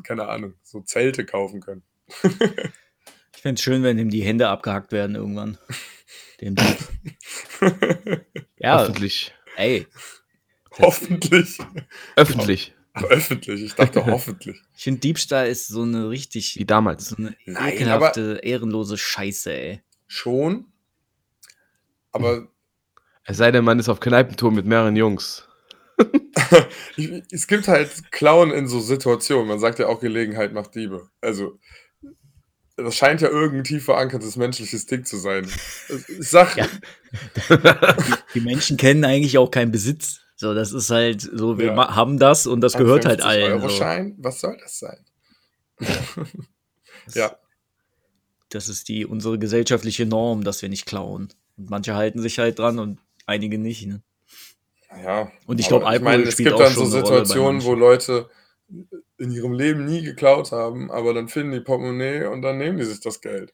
keine 0.04 0.28
Ahnung, 0.28 0.54
so 0.62 0.82
Zelte 0.82 1.26
kaufen 1.26 1.62
können. 1.62 1.84
Ich 3.34 3.44
fände 3.44 3.58
es 3.58 3.64
schön, 3.64 3.82
wenn 3.82 3.98
ihm 3.98 4.12
die 4.12 4.22
Hände 4.22 4.50
abgehackt 4.50 4.92
werden 4.92 5.16
irgendwann. 5.16 5.58
Dieb. 6.42 6.78
Ja, 8.58 8.82
Öffentlich. 8.84 9.34
ey. 9.56 9.88
hoffentlich. 10.80 11.58
Öffentlich. 12.16 12.74
Ach, 12.94 13.04
öffentlich. 13.06 13.64
Ich 13.64 13.74
dachte 13.74 14.06
hoffentlich. 14.06 14.62
Ich 14.78 14.84
finde, 14.84 15.00
Diebstahl 15.00 15.48
ist 15.48 15.68
so 15.68 15.82
eine 15.84 16.10
richtig, 16.10 16.58
Wie 16.60 16.66
damals. 16.66 17.10
so 17.10 17.16
eine 17.18 17.36
Nein, 17.46 17.74
ekelhafte, 17.74 18.40
ehrenlose 18.44 18.98
Scheiße, 18.98 19.52
ey. 19.54 19.82
Schon. 20.08 20.66
Aber 22.12 22.48
Es 23.24 23.38
sei 23.38 23.52
denn, 23.52 23.64
man 23.64 23.80
ist 23.80 23.90
auf 23.90 24.00
Kneipentour 24.00 24.52
mit 24.52 24.66
mehreren 24.66 24.96
Jungs. 24.96 25.48
Es 27.32 27.48
gibt 27.48 27.68
halt 27.68 28.12
Klauen 28.12 28.52
in 28.52 28.68
so 28.68 28.80
Situationen. 28.80 29.48
Man 29.48 29.60
sagt 29.60 29.80
ja 29.80 29.88
auch, 29.88 30.00
Gelegenheit 30.02 30.54
macht 30.54 30.76
Diebe. 30.76 31.10
Also, 31.22 31.58
das 32.84 32.96
scheint 32.96 33.22
ja 33.22 33.30
irgendein 33.30 33.64
tief 33.64 33.86
verankertes 33.86 34.36
menschliches 34.36 34.86
Ding 34.86 35.06
zu 35.06 35.18
sein. 35.18 35.48
Ich 36.20 36.30
sag, 36.30 36.56
Ja. 36.58 36.68
Die 38.34 38.42
Menschen 38.42 38.78
kennen 38.78 39.04
eigentlich 39.06 39.38
auch 39.38 39.52
keinen 39.52 39.72
Besitz. 39.72 40.20
So, 40.36 40.54
das 40.54 40.72
ist 40.72 40.90
halt 40.90 41.22
so, 41.22 41.58
wir 41.60 41.68
Ja. 41.68 41.96
haben 41.96 42.18
das 42.18 42.48
und 42.48 42.62
das 42.62 42.74
gehört 42.74 43.06
halt 43.06 43.22
allen. 43.22 43.60
So. 43.62 43.68
50-Euro-Schein, 43.68 44.16
was 44.20 44.40
soll 44.40 44.58
das 44.62 44.80
sein? 44.80 45.06
ja, 47.14 47.36
Das 48.50 48.68
ist 48.70 48.88
die, 48.88 49.06
unsere 49.06 49.38
gesellschaftliche 49.40 50.06
Norm, 50.06 50.44
dass 50.44 50.62
wir 50.62 50.70
nicht 50.70 50.86
klauen. 50.86 51.30
Und 51.58 51.70
manche 51.70 51.96
halten 51.96 52.22
sich 52.22 52.40
halt 52.40 52.60
dran 52.60 52.80
und 52.80 53.00
einige 53.26 53.58
nicht. 53.58 53.86
Ne? 53.86 54.02
ja. 55.04 55.32
Und 55.46 55.60
ich 55.60 55.68
Aber 55.68 55.80
glaub, 55.80 55.90
Alkohol 55.90 56.12
meine, 56.12 56.24
es 56.24 56.34
spielt 56.34 56.50
gibt 56.50 56.62
auch 56.62 56.66
dann 56.66 56.74
so 56.74 56.86
Situationen, 56.86 57.64
wo. 57.64 57.74
Leute 57.76 58.30
in 59.22 59.32
ihrem 59.32 59.54
Leben 59.54 59.86
nie 59.86 60.02
geklaut 60.04 60.52
haben, 60.52 60.92
aber 60.92 61.14
dann 61.14 61.30
finden 61.30 61.54
die 61.54 61.62
Portemonnaie 61.62 62.26
und 62.28 62.42
dann 62.42 62.58
nehmen 62.58 62.78
die 62.80 62.86
sich 62.86 63.00
das 63.02 63.22
Geld. 63.22 63.54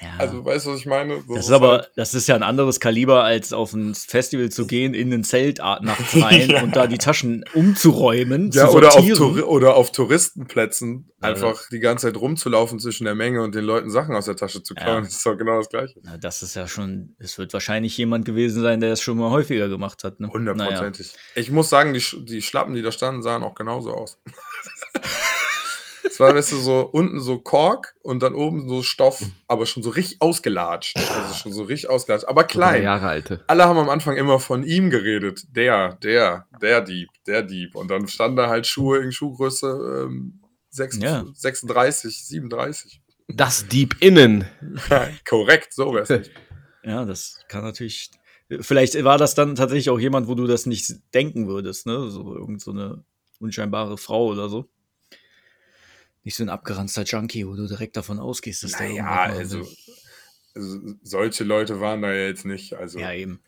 Ja. 0.00 0.08
Also, 0.18 0.44
weißt 0.44 0.66
du, 0.66 0.70
was 0.72 0.80
ich 0.80 0.86
meine? 0.86 1.22
das 1.28 1.46
ist 1.46 1.50
aber, 1.52 1.70
halt- 1.72 1.90
das 1.96 2.14
ist 2.14 2.26
ja 2.26 2.34
ein 2.34 2.42
anderes 2.42 2.80
Kaliber, 2.80 3.22
als 3.24 3.52
auf 3.52 3.72
ein 3.74 3.94
Festival 3.94 4.48
zu 4.50 4.66
gehen, 4.66 4.94
in 4.94 5.12
ein 5.12 5.24
Zelt 5.24 5.58
nachts 5.58 6.14
rein 6.22 6.48
Ja. 6.48 6.62
und 6.62 6.74
da 6.74 6.86
die 6.86 6.98
Taschen 6.98 7.44
umzuräumen. 7.54 8.50
Ja, 8.52 8.68
zu 8.68 8.76
oder 8.76 8.94
auf, 8.96 9.20
oder 9.46 9.76
auf 9.76 9.92
Touristenplätzen 9.92 11.10
Ja, 11.22 11.28
einfach 11.28 11.68
die 11.70 11.80
ganze 11.80 12.06
Zeit 12.06 12.16
rumzulaufen 12.20 12.78
zwischen 12.80 13.04
der 13.04 13.14
Menge 13.14 13.42
und 13.42 13.54
den 13.54 13.64
Leuten 13.64 13.90
Sachen 13.90 14.14
aus 14.16 14.24
der 14.24 14.36
Tasche 14.36 14.62
zu 14.62 14.74
klauen. 14.74 15.04
Das 15.04 15.12
ist 15.14 15.26
doch 15.26 15.36
genau 15.36 15.58
das 15.58 15.68
Gleiche. 15.68 16.00
Na, 16.02 16.16
das 16.16 16.42
ist 16.42 16.54
ja 16.56 16.66
schon, 16.66 17.14
es 17.18 17.36
wird 17.38 17.52
wahrscheinlich 17.52 17.96
jemand 17.98 18.24
gewesen 18.24 18.62
sein, 18.62 18.80
der 18.80 18.92
es 18.92 19.00
schon 19.02 19.18
mal 19.18 19.30
häufiger 19.30 19.68
gemacht 19.68 20.02
hat. 20.04 20.18
Ne? 20.20 20.26
Naja. 20.28 20.34
Hundertprozentig. 20.54 21.12
Ich 21.34 21.50
muss 21.50 21.68
sagen, 21.68 21.92
die, 21.94 22.02
die 22.24 22.42
Schlappen, 22.42 22.74
die 22.74 22.82
da 22.82 22.90
standen, 22.92 23.22
sahen 23.22 23.42
auch 23.42 23.54
genauso 23.54 23.92
aus. 23.92 24.18
Es 26.14 26.20
war, 26.20 26.32
weißt 26.32 26.52
du, 26.52 26.56
so 26.58 26.80
unten 26.92 27.18
so 27.20 27.40
Kork 27.40 27.96
und 28.02 28.22
dann 28.22 28.36
oben 28.36 28.68
so 28.68 28.84
Stoff, 28.84 29.20
aber 29.48 29.66
schon 29.66 29.82
so 29.82 29.90
richtig 29.90 30.22
ausgelatscht. 30.22 30.96
Also 30.96 31.34
schon 31.34 31.52
so 31.52 31.64
richtig 31.64 31.90
ausgelatscht, 31.90 32.28
aber 32.28 32.42
Drei 32.44 32.48
klein. 32.52 32.82
Jahre 32.84 33.08
alte. 33.08 33.42
Alle 33.48 33.64
haben 33.64 33.78
am 33.78 33.90
Anfang 33.90 34.16
immer 34.16 34.38
von 34.38 34.62
ihm 34.62 34.90
geredet. 34.90 35.42
Der, 35.50 35.94
der, 35.96 36.46
der 36.62 36.82
Dieb, 36.82 37.08
der 37.26 37.42
Dieb. 37.42 37.74
Und 37.74 37.90
dann 37.90 38.06
standen 38.06 38.36
da 38.36 38.48
halt 38.48 38.68
Schuhe 38.68 38.98
in 38.98 39.10
Schuhgröße 39.10 40.06
ähm, 40.06 40.40
6, 40.70 40.98
Ja. 40.98 41.24
36, 41.34 42.26
37. 42.28 43.02
Das 43.26 43.66
Dieb 43.66 43.96
innen. 44.00 44.44
Korrekt, 45.28 45.72
so 45.74 45.94
wär's 45.94 46.10
nicht. 46.10 46.30
Ja, 46.84 47.04
das 47.04 47.40
kann 47.48 47.64
natürlich. 47.64 48.12
Vielleicht 48.60 49.02
war 49.02 49.18
das 49.18 49.34
dann 49.34 49.56
tatsächlich 49.56 49.90
auch 49.90 49.98
jemand, 49.98 50.28
wo 50.28 50.36
du 50.36 50.46
das 50.46 50.66
nicht 50.66 50.92
denken 51.12 51.48
würdest, 51.48 51.86
ne? 51.86 52.08
So 52.08 52.36
irgend 52.36 52.60
so 52.60 52.70
eine 52.70 53.04
unscheinbare 53.40 53.98
Frau 53.98 54.26
oder 54.28 54.48
so. 54.48 54.68
Nicht 56.24 56.36
so 56.36 56.42
ein 56.42 56.48
abgeranzter 56.48 57.02
Junkie, 57.02 57.46
wo 57.46 57.54
du 57.54 57.66
direkt 57.66 57.96
davon 57.96 58.18
ausgehst, 58.18 58.64
dass 58.64 58.72
der 58.72 58.88
Naja, 58.88 58.94
irgendwas 58.94 59.28
mal 59.28 59.38
also, 59.38 59.68
also 60.54 60.94
solche 61.02 61.44
Leute 61.44 61.80
waren 61.80 62.02
da 62.02 62.12
ja 62.12 62.26
jetzt 62.26 62.44
nicht. 62.44 62.74
Also 62.74 62.98
Ja, 62.98 63.12
eben. 63.12 63.40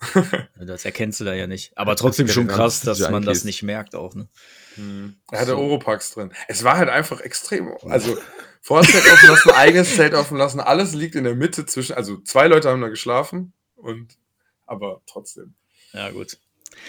das 0.60 0.84
erkennst 0.84 1.20
du 1.20 1.24
da 1.24 1.32
ja 1.32 1.46
nicht. 1.46 1.76
Aber 1.78 1.96
trotzdem 1.96 2.26
Ja, 2.26 2.32
schon 2.32 2.48
krass, 2.48 2.80
dass 2.80 2.98
man 3.00 3.22
das 3.22 3.38
Junkies. 3.38 3.44
nicht 3.44 3.62
merkt 3.62 3.94
auch, 3.94 4.14
ne? 4.14 4.28
Hm. 4.74 5.16
Er 5.30 5.40
hatte 5.40 5.52
So. 5.52 5.58
Oropax 5.58 6.12
drin. 6.14 6.32
Es 6.48 6.64
war 6.64 6.76
halt 6.76 6.88
einfach 6.88 7.20
extrem. 7.20 7.72
Also 7.84 8.18
Vorzelt 8.60 9.04
offen 9.12 9.28
lassen, 9.28 9.50
eigenes 9.54 9.96
Zelt 9.96 10.14
offen 10.14 10.36
lassen, 10.36 10.60
alles 10.60 10.92
liegt 10.94 11.14
in 11.14 11.24
der 11.24 11.34
Mitte 11.34 11.66
zwischen. 11.66 11.94
Also 11.94 12.18
zwei 12.18 12.46
Leute 12.46 12.68
haben 12.68 12.80
da 12.80 12.88
geschlafen 12.88 13.52
und 13.74 14.18
aber 14.66 15.02
trotzdem. 15.06 15.54
Ja, 15.92 16.10
gut. 16.10 16.38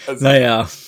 Also, 0.06 0.24
Naja. 0.24 0.68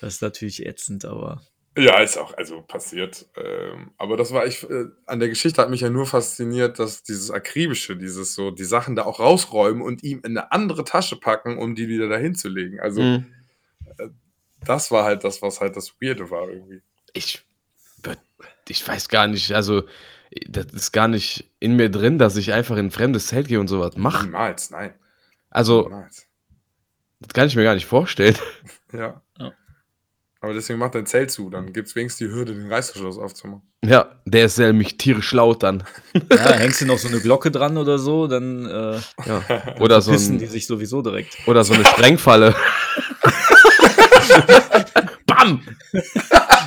Das 0.00 0.14
ist 0.16 0.22
natürlich 0.22 0.66
ätzend, 0.66 1.04
aber. 1.06 1.40
Ja, 1.76 1.98
ist 2.00 2.16
auch 2.18 2.34
also 2.36 2.62
passiert. 2.62 3.26
Ähm, 3.36 3.90
aber 3.98 4.16
das 4.16 4.32
war 4.32 4.46
ich 4.46 4.62
äh, 4.70 4.84
an 5.06 5.18
der 5.18 5.28
Geschichte 5.28 5.60
hat 5.60 5.70
mich 5.70 5.80
ja 5.80 5.90
nur 5.90 6.06
fasziniert, 6.06 6.78
dass 6.78 7.02
dieses 7.02 7.30
akribische, 7.32 7.96
dieses 7.96 8.34
so 8.34 8.50
die 8.52 8.64
Sachen 8.64 8.94
da 8.94 9.04
auch 9.04 9.18
rausräumen 9.18 9.82
und 9.82 10.04
ihm 10.04 10.18
in 10.24 10.38
eine 10.38 10.52
andere 10.52 10.84
Tasche 10.84 11.16
packen, 11.16 11.58
um 11.58 11.74
die 11.74 11.88
wieder 11.88 12.08
dahin 12.08 12.34
zu 12.36 12.48
legen. 12.48 12.78
Also 12.80 13.02
Mhm. 13.02 13.26
das 14.64 14.90
war 14.90 15.04
halt 15.04 15.24
das, 15.24 15.42
was 15.42 15.60
halt 15.60 15.76
das 15.76 15.94
Weirde 16.00 16.30
war 16.30 16.48
irgendwie. 16.48 16.80
Ich, 17.12 17.44
ich 18.68 18.86
weiß 18.86 19.08
gar 19.08 19.26
nicht, 19.26 19.52
also 19.52 19.82
das 20.48 20.66
ist 20.72 20.92
gar 20.92 21.08
nicht 21.08 21.50
in 21.60 21.76
mir 21.76 21.90
drin, 21.90 22.18
dass 22.18 22.36
ich 22.36 22.52
einfach 22.52 22.76
in 22.76 22.86
ein 22.86 22.90
fremdes 22.90 23.26
Zelt 23.28 23.48
gehe 23.48 23.60
und 23.60 23.68
sowas 23.68 23.96
mache. 23.96 24.26
Niemals, 24.26 24.70
nein. 24.70 24.94
Also, 25.50 25.82
Niemals. 25.84 26.26
das 27.20 27.32
kann 27.34 27.46
ich 27.46 27.56
mir 27.56 27.62
gar 27.64 27.74
nicht 27.74 27.86
vorstellen. 27.86 28.36
Ja. 28.92 29.22
Ja. 29.38 29.52
Aber 30.44 30.52
deswegen 30.52 30.78
macht 30.78 30.94
dein 30.94 31.06
Zelt 31.06 31.30
zu, 31.30 31.48
dann 31.48 31.72
gibt 31.72 31.88
es 31.88 31.96
wenigstens 31.96 32.28
die 32.28 32.34
Hürde, 32.34 32.52
den 32.52 32.70
Reißverschluss 32.70 33.16
aufzumachen. 33.16 33.62
Ja, 33.82 34.10
der 34.26 34.44
ist 34.44 34.58
nämlich 34.58 34.98
tierisch 34.98 35.32
laut 35.32 35.62
dann. 35.62 35.84
Ja, 36.30 36.52
hängst 36.52 36.82
du 36.82 36.84
noch 36.84 36.98
so 36.98 37.08
eine 37.08 37.18
Glocke 37.18 37.50
dran 37.50 37.78
oder 37.78 37.98
so, 37.98 38.26
dann 38.26 38.66
äh, 38.66 38.98
Ja. 39.26 39.42
Oder 39.80 40.02
so, 40.02 40.12
pissen 40.12 40.38
die 40.38 40.44
ein, 40.44 40.50
sich 40.50 40.66
sowieso 40.66 41.00
direkt. 41.00 41.34
oder 41.46 41.64
so 41.64 41.72
eine 41.72 41.86
Sprengfalle. 41.86 42.54
Bam! 45.26 45.62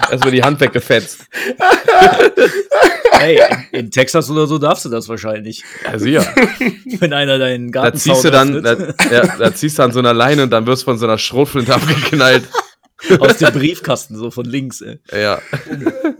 Erstmal 0.09 0.31
die 0.31 0.41
Hand 0.41 0.59
weggefetzt. 0.59 1.27
Hey, 3.11 3.39
in, 3.71 3.79
in 3.81 3.91
Texas 3.91 4.27
oder 4.31 4.47
so 4.47 4.57
darfst 4.57 4.85
du 4.85 4.89
das 4.89 5.07
wahrscheinlich. 5.07 5.63
Also 5.83 6.07
ja, 6.07 6.25
Wenn 6.99 7.13
einer 7.13 7.37
deinen 7.37 7.71
da 7.71 7.83
Garten 7.83 7.99
ziehst 7.99 8.23
du 8.23 8.31
dann, 8.31 8.63
da, 8.63 8.75
ja, 9.11 9.35
da 9.37 9.53
ziehst 9.53 9.77
du 9.77 9.83
an 9.83 9.91
so 9.91 9.99
einer 9.99 10.15
Leine 10.15 10.41
und 10.43 10.49
dann 10.49 10.65
wirst 10.65 10.81
du 10.81 10.85
von 10.85 10.97
so 10.97 11.05
einer 11.05 11.19
Schrotflinte 11.19 11.75
abgeknallt. 11.75 12.45
aus 13.19 13.37
dem 13.37 13.53
Briefkasten, 13.53 14.15
so 14.15 14.31
von 14.31 14.45
links, 14.45 14.81
ey. 14.81 14.99
Ja, 15.11 15.39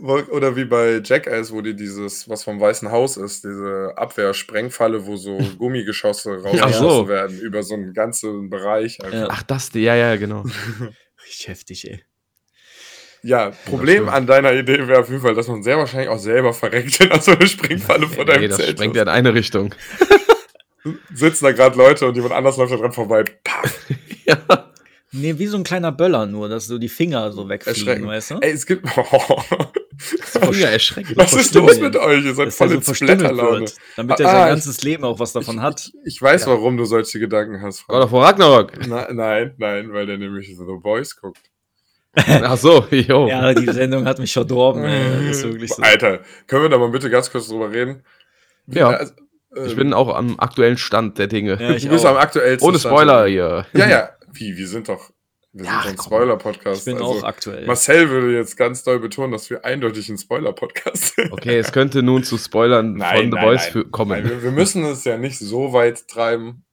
Oder 0.30 0.56
wie 0.56 0.64
bei 0.64 1.00
Jackass, 1.04 1.52
wo 1.52 1.60
die 1.60 1.74
dieses, 1.74 2.28
was 2.28 2.44
vom 2.44 2.60
Weißen 2.60 2.90
Haus 2.90 3.16
ist, 3.16 3.44
diese 3.44 3.92
Abwehrsprengfalle, 3.96 5.04
wo 5.06 5.16
so 5.16 5.38
Gummigeschosse 5.58 6.42
rausgeschossen 6.42 6.80
so. 6.88 7.08
werden 7.08 7.38
über 7.40 7.62
so 7.62 7.74
einen 7.74 7.94
ganzen 7.94 8.48
Bereich. 8.48 9.02
einfach. 9.04 9.28
Ach 9.30 9.42
das, 9.42 9.70
ja, 9.74 9.96
ja, 9.96 10.16
genau. 10.16 10.44
Richtig 11.26 11.48
heftig, 11.48 11.90
ey. 11.90 12.00
Ja, 13.24 13.50
Problem 13.66 14.08
an 14.08 14.28
deiner 14.28 14.52
Idee 14.52 14.86
wäre 14.86 15.00
auf 15.00 15.08
jeden 15.08 15.20
Fall, 15.20 15.34
dass 15.34 15.48
man 15.48 15.64
sehr 15.64 15.76
wahrscheinlich 15.76 16.08
auch 16.08 16.20
selber 16.20 16.54
verreckt, 16.54 17.00
wenn 17.00 17.08
da 17.10 17.20
so 17.20 17.32
eine 17.32 17.48
Springfalle 17.48 18.06
vor 18.06 18.24
deinem 18.24 18.42
Nee, 18.42 18.48
das 18.48 18.58
Zelt 18.58 18.70
sprengt 18.70 18.94
ist. 18.94 18.98
ja 18.98 19.02
in 19.02 19.08
eine 19.08 19.34
Richtung. 19.34 19.74
Sitzen 21.12 21.44
da 21.44 21.52
gerade 21.52 21.76
Leute 21.76 22.06
und 22.06 22.14
jemand 22.14 22.32
anders 22.34 22.56
läuft 22.56 22.72
da 22.72 22.76
dran 22.76 22.92
vorbei. 22.92 23.24
Paff, 23.42 23.86
Ja. 24.24 24.67
Nee, 25.12 25.38
wie 25.38 25.46
so 25.46 25.56
ein 25.56 25.64
kleiner 25.64 25.90
Böller 25.92 26.26
nur, 26.26 26.48
dass 26.48 26.66
so 26.66 26.78
die 26.78 26.88
Finger 26.90 27.32
so 27.32 27.48
wegfliegen, 27.48 28.06
weißt 28.06 28.32
du? 28.32 28.34
Ey, 28.40 28.50
es 28.52 28.66
gibt. 28.66 28.86
Oh, 30.40 30.52
Ja, 30.52 30.68
erschreckend. 30.68 31.16
was 31.16 31.32
ist 31.32 31.52
los 31.54 31.80
mit 31.80 31.96
euch? 31.96 32.24
Ihr 32.24 32.32
seid 32.34 32.52
voll 32.52 32.68
so 32.68 32.76
wird, 33.00 33.74
damit 33.96 34.20
er 34.20 34.26
Ah, 34.28 34.30
sein 34.32 34.42
ich- 34.44 34.48
ganzes 34.50 34.82
Leben 34.84 35.02
auch 35.04 35.18
was 35.18 35.32
davon 35.32 35.60
hat. 35.60 35.90
Ich 36.04 36.22
weiß, 36.22 36.46
warum 36.46 36.76
du 36.76 36.84
solche 36.84 37.18
Gedanken 37.18 37.60
hast. 37.62 37.80
Frank. 37.80 38.12
War 38.12 38.22
Ragnarok. 38.28 38.72
Na, 38.86 39.12
nein, 39.12 39.54
nein, 39.58 39.92
weil 39.92 40.06
der 40.06 40.18
nämlich 40.18 40.46
The 40.56 40.62
Boys 40.80 41.16
guckt. 41.20 41.40
Ach 42.14 42.56
so, 42.56 42.86
jo. 42.90 43.26
Ja, 43.26 43.52
die 43.54 43.66
Sendung 43.72 44.04
hat 44.04 44.20
mich 44.20 44.32
verdorben, 44.32 44.84
ey. 44.84 45.26
Das 45.28 45.38
ist 45.38 45.44
wirklich 45.44 45.72
so. 45.74 45.82
Alter, 45.82 46.20
können 46.46 46.62
wir 46.62 46.68
da 46.68 46.78
mal 46.78 46.90
bitte 46.90 47.10
ganz 47.10 47.30
kurz 47.32 47.48
drüber 47.48 47.72
reden? 47.72 48.04
Ja. 48.66 48.88
Also, 48.90 49.12
Ich 49.66 49.72
ähm, 49.72 49.76
bin 49.78 49.94
auch 49.94 50.14
am 50.14 50.38
aktuellen 50.38 50.78
Stand 50.78 51.18
der 51.18 51.26
Dinge. 51.26 51.58
Ja, 51.60 51.70
ich 51.70 51.82
du 51.82 51.88
bist 51.90 52.06
auch. 52.06 52.10
am 52.10 52.16
aktuellsten. 52.18 52.68
Ohne 52.68 52.78
Stand. 52.78 52.94
Spoiler 52.94 53.26
hier. 53.26 53.66
Ja, 53.72 53.88
ja. 53.88 54.10
Wie, 54.38 54.56
wir 54.56 54.68
sind 54.68 54.88
doch. 54.88 55.10
Wir 55.52 55.64
sind 55.64 55.72
Ja, 55.72 55.80
doch 55.82 55.88
ein. 55.90 55.98
Spoiler-Podcast. 55.98 56.78
Ich 56.80 56.84
bin 56.84 56.94
also, 57.02 57.06
auch 57.20 57.22
aktuell. 57.24 57.66
Marcel 57.66 58.10
würde 58.10 58.34
jetzt 58.36 58.56
ganz 58.56 58.82
doll 58.84 59.00
betonen, 59.00 59.32
dass 59.32 59.48
wir 59.50 59.64
eindeutig 59.64 60.08
ein 60.10 60.18
Spoiler-Podcast 60.18 61.14
sind. 61.16 61.32
Okay, 61.32 61.58
es 61.58 61.72
könnte 61.72 62.02
nun 62.02 62.22
zu 62.22 62.36
Spoilern 62.38 62.94
Nein, 62.94 63.16
von 63.16 63.24
The 63.26 63.30
nein, 63.36 63.44
Boys 63.44 63.62
nein. 63.62 63.72
für- 63.72 63.84
kommen. 63.90 64.10
Nein, 64.10 64.30
wir, 64.30 64.42
wir 64.42 64.50
müssen 64.50 64.84
es 64.84 65.04
ja 65.04 65.16
nicht 65.16 65.38
so 65.38 65.72
weit 65.72 66.06
treiben. 66.08 66.64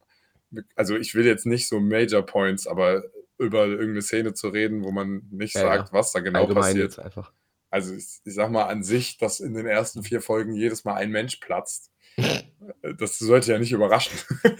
Also 0.74 0.96
ich 0.96 1.14
will 1.14 1.26
jetzt 1.26 1.46
nicht 1.46 1.68
so 1.68 1.80
Major 1.80 2.22
Points, 2.22 2.66
aber 2.66 3.04
über 3.38 3.66
irgendeine 3.66 4.02
Szene 4.02 4.34
zu 4.34 4.48
reden, 4.48 4.84
wo 4.84 4.90
man 4.92 5.22
nicht 5.30 5.54
Ja, 5.54 5.62
sagt, 5.62 5.92
was 5.92 6.12
da 6.12 6.20
genau 6.20 6.40
Allgemein 6.42 6.62
passiert. 6.62 6.84
jetzt 6.84 6.98
einfach. 6.98 7.32
Also 7.70 7.94
ich, 7.94 8.20
ich 8.24 8.34
sag 8.34 8.50
mal 8.50 8.64
an 8.64 8.82
sich, 8.82 9.18
dass 9.18 9.40
in 9.40 9.54
den 9.54 9.66
ersten 9.66 10.02
vier 10.02 10.20
Folgen 10.20 10.54
jedes 10.54 10.84
Mal 10.84 10.94
ein 10.94 11.10
Mensch 11.10 11.36
platzt. 11.36 11.90
Das 12.98 13.18
sollte 13.18 13.52
ja 13.52 13.58
nicht 13.58 13.72
überraschen. 13.72 14.12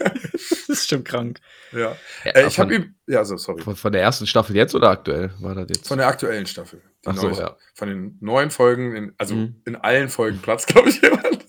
Das 0.69 0.79
ist 0.81 0.89
schon 0.89 1.03
krank. 1.05 1.39
ja. 1.71 1.95
Ja, 2.25 2.31
Äh, 2.31 2.47
ich 2.47 2.55
von, 2.55 2.65
habe 2.65 2.75
ihm. 2.75 2.95
Ja, 3.07 3.23
so, 3.25 3.37
sorry. 3.37 3.61
von, 3.63 3.75
von 3.77 3.91
der 3.91 4.01
ersten 4.01 4.27
Staffel 4.27 4.55
jetzt 4.55 4.75
oder 4.75 4.89
aktuell 4.89 5.31
war 5.39 5.55
das 5.55 5.65
jetzt? 5.69 5.87
Von 5.87 5.97
der 5.97 6.07
aktuellen 6.07 6.45
Staffel. 6.45 6.81
Die 7.05 7.09
Ach 7.09 7.15
so, 7.17 7.29
ja. 7.31 7.55
Von 7.73 7.87
den 7.87 8.17
neuen 8.19 8.51
Folgen, 8.51 8.95
in, 8.95 9.13
also 9.17 9.33
Mhm. 9.33 9.61
in 9.65 9.75
allen 9.77 10.09
Folgen 10.09 10.39
platzt, 10.39 10.67
glaube 10.67 10.89
ich, 10.89 11.01
jemand. 11.01 11.45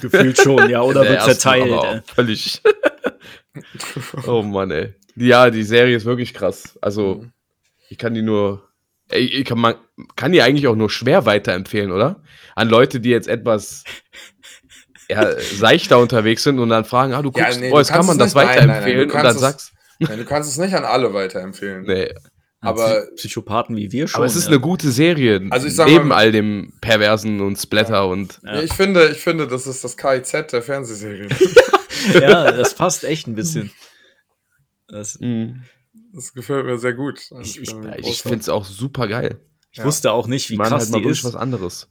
Gefühlt 0.00 0.38
schon, 0.40 0.70
ja. 0.70 0.82
Oder 0.82 1.02
Der 1.02 1.10
wird 1.12 1.22
zerteilt, 1.24 1.70
aber 1.72 1.92
ey. 1.94 1.98
auch 2.00 2.04
Völlig. 2.14 2.62
oh 4.26 4.42
Mann, 4.42 4.70
ey. 4.70 4.94
Ja, 5.16 5.50
die 5.50 5.64
Serie 5.64 5.96
ist 5.96 6.04
wirklich 6.06 6.32
krass. 6.32 6.78
Also, 6.80 7.16
Mhm. 7.16 7.32
ich 7.90 7.98
kann 7.98 8.14
die 8.14 8.22
nur. 8.22 8.62
Ey, 9.08 9.24
Ich 9.26 9.44
kann, 9.44 9.58
man 9.58 9.74
kann 10.16 10.32
die 10.32 10.42
eigentlich 10.42 10.66
auch 10.68 10.74
nur 10.76 10.90
schwer 10.90 11.26
weiterempfehlen, 11.26 11.92
oder? 11.92 12.22
An 12.54 12.68
Leute, 12.68 12.98
die 13.00 13.10
jetzt 13.10 13.28
etwas 13.28 13.84
ja, 15.08 15.40
seichter 15.40 15.98
unterwegs 15.98 16.42
sind 16.42 16.58
und 16.58 16.68
dann 16.68 16.84
fragen, 16.84 17.12
ah, 17.14 17.22
du 17.22 17.30
Ja, 17.36 17.44
guckst 17.44 17.60
nee, 17.60 17.70
Boys, 17.70 17.88
du 17.88 17.92
kann 17.94 18.06
man 18.06 18.18
das 18.18 18.34
nicht- 18.34 18.44
nein, 18.44 18.56
nein, 18.56 18.66
nein, 18.66 18.66
du 18.66 18.82
weiterempfehlen? 18.82 19.10
und 19.10 19.14
dann 19.24 19.34
es- 19.34 19.40
sagst 19.40 19.72
Nein, 19.98 20.18
du 20.18 20.24
kannst 20.26 20.50
es 20.50 20.58
nicht 20.58 20.74
an 20.74 20.84
alle 20.84 21.14
weiterempfehlen. 21.14 21.84
nee. 21.84 22.12
Aber- 22.60 23.06
Psychopathen 23.16 23.76
wie 23.76 23.92
wir 23.92 24.08
schon. 24.08 24.16
Aber 24.18 24.26
es 24.26 24.34
ist 24.34 24.44
ja. 24.44 24.50
eine 24.50 24.60
gute 24.60 24.90
Serie. 24.90 25.46
Also 25.50 25.68
ich 25.68 25.76
sag 25.76 25.86
neben 25.88 26.08
mal- 26.08 26.16
all 26.16 26.32
dem 26.32 26.72
Perversen 26.80 27.40
und 27.40 27.56
Splatter 27.56 28.08
und. 28.08 28.40
Ja. 28.44 28.60
Ich, 28.62 28.72
finde, 28.72 29.08
ich 29.10 29.18
finde, 29.18 29.46
das 29.46 29.66
ist 29.66 29.84
das 29.84 29.96
KIZ 29.96 30.50
der 30.52 30.62
Fernsehserie. 30.62 31.28
ja, 32.14 32.50
das 32.52 32.74
passt 32.74 33.04
echt 33.04 33.26
ein 33.28 33.34
bisschen. 33.34 33.70
Das, 34.88 35.18
Mhm. 35.20 35.62
Das 36.12 36.32
gefällt 36.32 36.64
mir 36.66 36.78
sehr 36.78 36.94
gut. 36.94 37.20
Ich- 37.42 37.60
ich- 37.60 37.70
Ja, 37.70 37.96
ich 37.98 38.22
finde 38.22 38.38
es 38.38 38.48
auch 38.48 38.64
super 38.64 39.06
geil. 39.06 39.38
ich 39.70 39.78
Ja. 39.78 39.84
wusste 39.84 40.10
auch 40.12 40.26
nicht, 40.26 40.50
wie 40.50 40.56
machen 40.56 40.70
krass 40.70 40.84
halt 40.84 40.92
mal 40.92 41.02
die 41.02 41.08
ist. 41.08 41.24
was 41.24 41.36
anderes. 41.36 41.88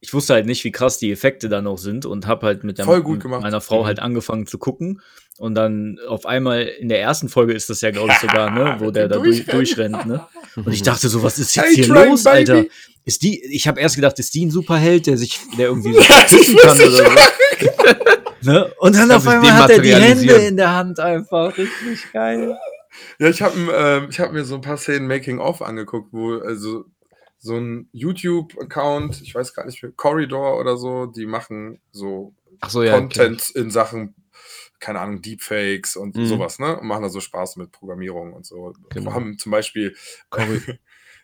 Ich 0.00 0.12
wusste 0.14 0.34
halt 0.34 0.46
nicht, 0.46 0.62
wie 0.64 0.72
krass 0.72 0.98
die 0.98 1.10
Effekte 1.10 1.48
dann 1.48 1.66
auch 1.66 1.78
sind 1.78 2.04
und 2.06 2.26
habe 2.26 2.46
halt 2.46 2.64
mit, 2.64 2.78
der, 2.78 2.84
Voll 2.84 3.02
gut 3.02 3.24
mit 3.24 3.40
meiner 3.40 3.60
Frau 3.60 3.82
Mhm. 3.82 3.86
halt 3.86 3.98
angefangen 4.00 4.46
zu 4.46 4.58
gucken. 4.58 5.00
Und 5.38 5.54
dann 5.54 5.98
auf 6.08 6.24
einmal 6.26 6.62
in 6.62 6.88
der 6.88 7.00
ersten 7.00 7.28
Folge 7.28 7.52
ist 7.54 7.68
das 7.70 7.80
ja, 7.80 7.90
glaube 7.90 8.12
ich, 8.12 8.18
sogar, 8.18 8.50
ne, 8.50 8.76
wo 8.78 8.90
der 8.92 9.08
da 9.08 9.16
durch, 9.18 9.44
Durchrennen. 9.46 9.92
durchrennt, 9.92 10.06
ne? 10.06 10.26
Und 10.64 10.72
ich 10.72 10.82
dachte 10.84 11.08
so, 11.08 11.22
was 11.22 11.38
ist 11.38 11.54
jetzt 11.56 11.66
Hey, 11.66 11.74
hier 11.74 11.88
Train, 11.88 12.10
los, 12.10 12.24
Baby! 12.24 12.36
Alter? 12.36 12.64
Ist 13.04 13.22
die, 13.22 13.42
ich 13.54 13.68
habe 13.68 13.80
erst 13.80 13.94
gedacht, 13.96 14.18
ist 14.18 14.34
die 14.34 14.44
ein 14.46 14.50
Superheld, 14.50 15.06
der 15.06 15.16
sich, 15.16 15.38
der 15.58 15.68
irgendwie 15.68 15.92
so 15.94 16.00
Ja, 16.08 16.28
schützen 16.28 16.56
kann 16.56 16.76
oder 16.76 16.90
so. 16.90 17.04
Ne? 18.42 18.72
Und 18.78 18.96
dann 18.96 19.10
auf 19.10 19.26
einmal 19.26 19.52
hat 19.54 19.70
er 19.70 19.80
die 19.80 19.94
Hände 19.94 20.34
in 20.34 20.56
der 20.56 20.72
Hand 20.74 21.00
einfach. 21.00 21.56
Richtig 21.56 22.12
geil. 22.12 22.56
Ja, 23.18 23.28
ich 23.28 23.42
habe 23.42 23.54
ähm, 23.74 24.06
ich 24.10 24.20
hab 24.20 24.32
mir 24.32 24.44
so 24.44 24.54
ein 24.54 24.60
paar 24.60 24.76
Szenen 24.76 25.06
Making-of 25.06 25.62
angeguckt, 25.62 26.12
wo 26.12 26.34
also 26.38 26.84
so 27.46 27.56
ein 27.56 27.88
YouTube-Account, 27.92 29.22
ich 29.22 29.34
weiß 29.34 29.54
gar 29.54 29.64
nicht 29.66 29.82
mehr, 29.82 29.92
Corridor 29.92 30.58
oder 30.58 30.76
so, 30.76 31.06
die 31.06 31.26
machen 31.26 31.80
so 31.92 32.34
so, 32.66 32.82
ja. 32.82 32.92
Content 32.92 33.50
in 33.50 33.70
Sachen, 33.70 34.14
keine 34.80 35.00
Ahnung, 35.00 35.22
Deepfakes 35.22 35.96
und 35.96 36.16
Mhm. 36.16 36.26
sowas, 36.26 36.58
ne? 36.58 36.78
Und 36.78 36.86
machen 36.86 37.02
da 37.02 37.08
so 37.08 37.20
Spaß 37.20 37.56
mit 37.56 37.70
Programmierung 37.72 38.32
und 38.32 38.44
so. 38.46 38.72
Genau. 38.90 39.12
Haben 39.12 39.38
zum 39.38 39.52
Beispiel 39.52 39.94
Corri- 40.30 40.78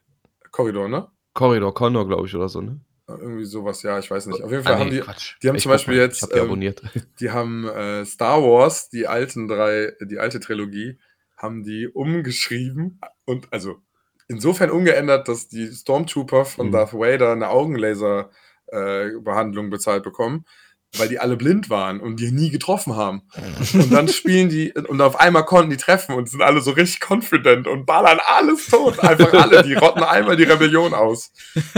Corridor, 0.50 0.88
ne? 0.88 1.08
Corridor 1.34 1.72
Condor, 1.74 2.06
glaube 2.06 2.26
ich, 2.26 2.34
oder 2.34 2.48
so, 2.48 2.60
ne? 2.60 2.80
Irgendwie 3.08 3.44
sowas, 3.44 3.82
ja, 3.82 3.98
ich 3.98 4.10
weiß 4.10 4.26
nicht. 4.26 4.42
Auf 4.42 4.50
jeden 4.50 4.62
Ah, 4.66 4.76
Fall 4.76 4.76
nee, 4.76 4.80
haben 4.84 4.90
die, 4.90 5.00
Quatsch. 5.00 5.34
die 5.42 5.48
haben 5.48 5.56
Ich 5.56 5.62
zum 5.62 5.72
Beispiel 5.72 5.96
mal, 5.96 6.02
jetzt, 6.02 6.22
hab 6.22 6.30
die 6.30 6.36
ähm, 6.38 6.74
die 7.20 7.30
haben 7.30 7.68
äh, 7.68 8.04
Star 8.04 8.42
Wars, 8.42 8.88
die 8.90 9.06
alten 9.06 9.48
drei, 9.48 9.92
die 10.02 10.18
alte 10.18 10.40
Trilogie, 10.40 10.98
haben 11.36 11.64
die 11.64 11.88
umgeschrieben 11.88 13.00
und 13.24 13.52
also 13.52 13.80
insofern 14.32 14.70
umgeändert, 14.70 15.28
dass 15.28 15.48
die 15.48 15.68
Stormtrooper 15.70 16.44
von 16.44 16.68
Mhm. 16.68 16.72
Darth 16.72 16.92
Vader 16.94 17.32
eine 17.32 17.48
Augenlaser-Behandlung 18.72 19.70
bezahlt 19.70 20.02
bekommen, 20.02 20.44
weil 20.98 21.08
die 21.08 21.18
alle 21.18 21.36
blind 21.38 21.70
waren 21.70 22.00
und 22.00 22.20
die 22.20 22.30
nie 22.32 22.50
getroffen 22.50 22.96
haben. 22.96 23.22
Und 23.72 23.90
dann 23.92 24.08
spielen 24.08 24.50
die, 24.50 24.72
und 24.74 25.00
auf 25.00 25.18
einmal 25.18 25.44
konnten 25.46 25.70
die 25.70 25.78
treffen 25.78 26.14
und 26.14 26.28
sind 26.28 26.42
alle 26.42 26.60
so 26.60 26.72
richtig 26.72 27.00
confident 27.08 27.66
und 27.66 27.86
ballern 27.86 28.18
alles 28.26 28.66
tot. 28.66 28.98
Einfach 29.00 29.32
alle, 29.32 29.62
die 29.62 29.72
rotten 29.72 30.02
einmal 30.02 30.36
die 30.36 30.42
Rebellion 30.44 30.92
aus. 30.92 31.32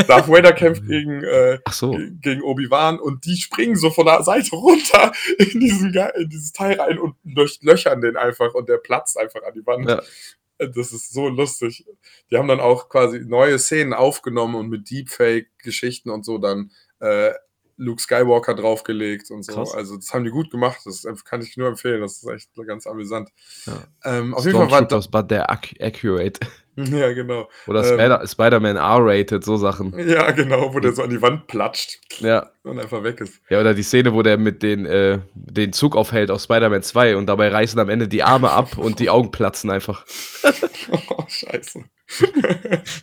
Darth 0.09 0.29
Vader 0.29 0.53
kämpft 0.53 0.85
gegen, 0.89 1.23
äh, 1.23 1.61
so. 1.71 1.93
ge- 1.93 2.11
gegen 2.21 2.43
Obi-Wan 2.43 2.99
und 2.99 3.25
die 3.25 3.37
springen 3.37 3.77
so 3.77 3.91
von 3.91 4.05
der 4.07 4.25
Seite 4.25 4.57
runter 4.57 5.13
in, 5.39 5.61
diesen, 5.61 5.95
in 5.95 6.29
dieses 6.29 6.53
Teil 6.53 6.81
rein 6.81 6.99
und 6.99 7.15
durchlöchern 7.23 8.01
den 8.01 8.17
einfach 8.17 8.53
und 8.55 8.69
der 8.69 8.79
platzt 8.79 9.17
einfach 9.17 9.43
an 9.45 9.55
die 9.55 9.65
Wand. 9.65 9.89
Ja. 9.89 10.03
Das 10.69 10.93
ist 10.93 11.13
so 11.13 11.29
lustig. 11.29 11.85
Die 12.31 12.37
haben 12.37 12.49
dann 12.49 12.61
auch 12.61 12.89
quasi 12.89 13.21
neue 13.21 13.59
Szenen 13.59 13.93
aufgenommen 13.93 14.55
und 14.55 14.69
mit 14.69 14.91
Deepfake-Geschichten 14.91 16.11
und 16.11 16.25
so 16.25 16.39
dann 16.39 16.71
äh, 17.01 17.33
Luke 17.77 18.01
Skywalker 18.01 18.55
draufgelegt 18.55 19.31
und 19.31 19.43
so. 19.43 19.53
Krass. 19.53 19.75
Also 19.75 19.97
das 19.97 20.13
haben 20.13 20.25
die 20.25 20.31
gut 20.31 20.51
gemacht. 20.51 20.81
Das 20.85 21.05
kann 21.25 21.43
ich 21.43 21.57
nur 21.57 21.69
empfehlen. 21.69 22.01
Das 22.01 22.23
ist 22.23 22.29
echt 22.29 22.51
ganz 22.67 22.87
amüsant. 22.87 23.31
Ja. 23.67 23.85
Ähm, 24.05 24.35
auf 24.35 24.45
jeden 24.45 24.57
Fall 24.59 24.71
war 24.71 24.83
da, 24.83 25.03
Stormtroopers, 25.03 25.09
but 25.11 25.31
they're 25.31 25.49
ac 25.49 25.75
accurate. 25.81 26.41
Ja, 26.91 27.13
genau. 27.13 27.49
Oder 27.67 27.81
Ähm, 27.85 27.95
Spider- 27.95 28.27
Spider-Man 28.27 28.77
R-rated, 28.77 29.45
so 29.45 29.57
Sachen. 29.57 29.97
Ja, 30.09 30.31
genau, 30.33 30.75
wo 30.75 30.81
der 30.81 30.93
so 30.93 31.03
an 31.03 31.11
die 31.11 31.23
Wand 31.23 31.47
platscht 31.47 32.01
Ja. 32.21 32.51
und 32.65 32.79
einfach 32.81 33.03
weg 33.05 33.21
ist. 33.21 33.41
Ja, 33.49 33.61
oder 33.61 33.75
die 33.75 33.83
Szene, 33.85 34.13
wo 34.13 34.23
der 34.23 34.39
mit 34.39 34.63
den, 34.63 34.85
äh, 34.87 35.21
den 35.35 35.73
Zug 35.73 35.95
aufhält 35.97 36.31
aus 36.31 36.45
Spider-Man 36.45 36.83
2 36.83 37.17
und 37.17 37.27
dabei 37.27 37.49
reißen 37.49 37.79
am 37.79 37.89
Ende 37.89 38.09
die 38.09 38.23
Arme 38.25 38.51
ab 38.51 38.77
und 38.79 38.99
die 38.99 39.09
Augen 39.11 39.31
platzen 39.31 39.71
einfach. 39.71 40.05
Oh, 41.09 41.25
scheiße. 41.29 41.85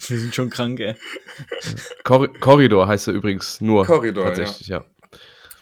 Wir 0.08 0.20
sind 0.20 0.36
schon 0.36 0.50
krank, 0.50 0.80
ey. 0.80 0.96
Cor 2.04 2.28
Corridor 2.40 2.88
heißt 2.88 3.08
er 3.08 3.14
übrigens 3.14 3.62
nur. 3.62 3.86
Korridor, 3.86 4.26
Tatsächlich, 4.26 4.68
ja. 4.68 4.86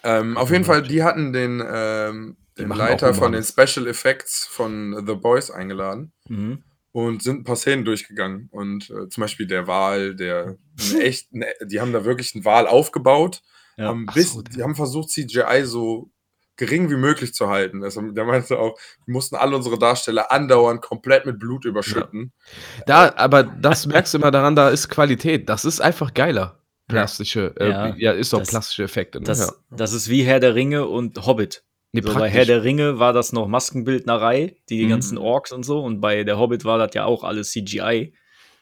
Ähm, 0.03 0.37
auf 0.37 0.49
jeden 0.51 0.63
Fall, 0.65 0.81
die 0.81 1.03
hatten 1.03 1.33
den, 1.33 1.63
ähm, 1.71 2.37
den 2.57 2.69
Leiter 2.69 3.13
von 3.13 3.31
den. 3.33 3.43
Special 3.43 3.87
Effects 3.87 4.45
von 4.49 5.03
The 5.05 5.13
Boys 5.15 5.51
eingeladen 5.51 6.11
Mhm. 6.27 6.63
Und 6.91 7.21
sind 7.23 7.41
ein 7.41 7.43
paar 7.43 7.55
Szenen 7.55 7.85
durchgegangen. 7.85 8.47
Und 8.51 8.89
äh, 8.89 9.09
zum 9.09 9.21
Beispiel 9.21 9.47
der 9.47 9.67
Wal, 9.67 10.15
der 10.15 10.57
echt, 10.99 11.29
eine, 11.33 11.45
die 11.65 11.79
haben 11.81 11.93
da 11.93 12.05
wirklich 12.05 12.33
einen 12.35 12.45
Wal 12.45 12.67
aufgebaut, 12.67 13.41
Ja. 13.77 13.87
haben 13.87 14.05
bis, 14.13 14.33
so, 14.33 14.41
die 14.41 14.63
haben 14.63 14.75
versucht, 14.75 15.09
CGI 15.09 15.63
so 15.65 16.11
gering 16.57 16.89
wie 16.89 16.97
möglich 16.97 17.33
zu 17.33 17.47
halten. 17.47 17.83
Also, 17.85 18.01
der 18.01 18.25
meinte 18.25 18.59
auch, 18.59 18.77
wir 19.05 19.13
mussten 19.13 19.35
alle 19.37 19.55
unsere 19.55 19.79
Darsteller 19.79 20.29
andauernd 20.31 20.81
komplett 20.81 21.25
mit 21.25 21.39
Blut 21.39 21.63
überschütten. 21.63 22.33
Da, 22.85 23.13
aber 23.15 23.43
das 23.43 23.85
merkst 23.85 24.13
du 24.13 24.17
immer 24.17 24.31
daran, 24.31 24.55
da 24.57 24.69
ist 24.69 24.89
Qualität. 24.89 25.47
Das 25.47 25.63
ist 25.63 25.79
einfach 25.79 26.13
geiler. 26.13 26.59
Plastische, 26.89 27.53
äh, 27.59 27.69
Ja, 27.69 27.95
ja, 27.95 28.11
ist 28.11 28.33
doch 28.33 28.39
das- 28.39 28.49
plastische 28.49 28.83
Effekte. 28.83 29.19
Ne? 29.19 29.25
Das, 29.25 29.39
ja. 29.39 29.53
das 29.69 29.93
ist 29.93 30.09
wie 30.09 30.23
Herr 30.23 30.39
der 30.41 30.55
Ringe 30.55 30.87
und 30.87 31.25
Hobbit. 31.25 31.63
Nee, 31.91 32.01
so, 32.01 32.13
bei. 32.13 32.29
Herr 32.29 32.45
der 32.45 32.63
Ringe 32.63 32.99
war 32.99 33.13
das 33.13 33.31
noch 33.33 33.47
Maskenbildnerei, 33.47 34.55
die 34.69 34.85
Mhm. 34.85 34.89
ganzen 34.89 35.17
Orks 35.17 35.51
und 35.51 35.63
so. 35.63 35.79
Und 35.81 36.01
bei 36.01 36.23
der 36.23 36.37
Hobbit 36.37 36.65
war 36.65 36.77
das 36.77 36.93
ja 36.93 37.05
auch 37.05 37.23
alles 37.23 37.51
CGI. 37.51 38.13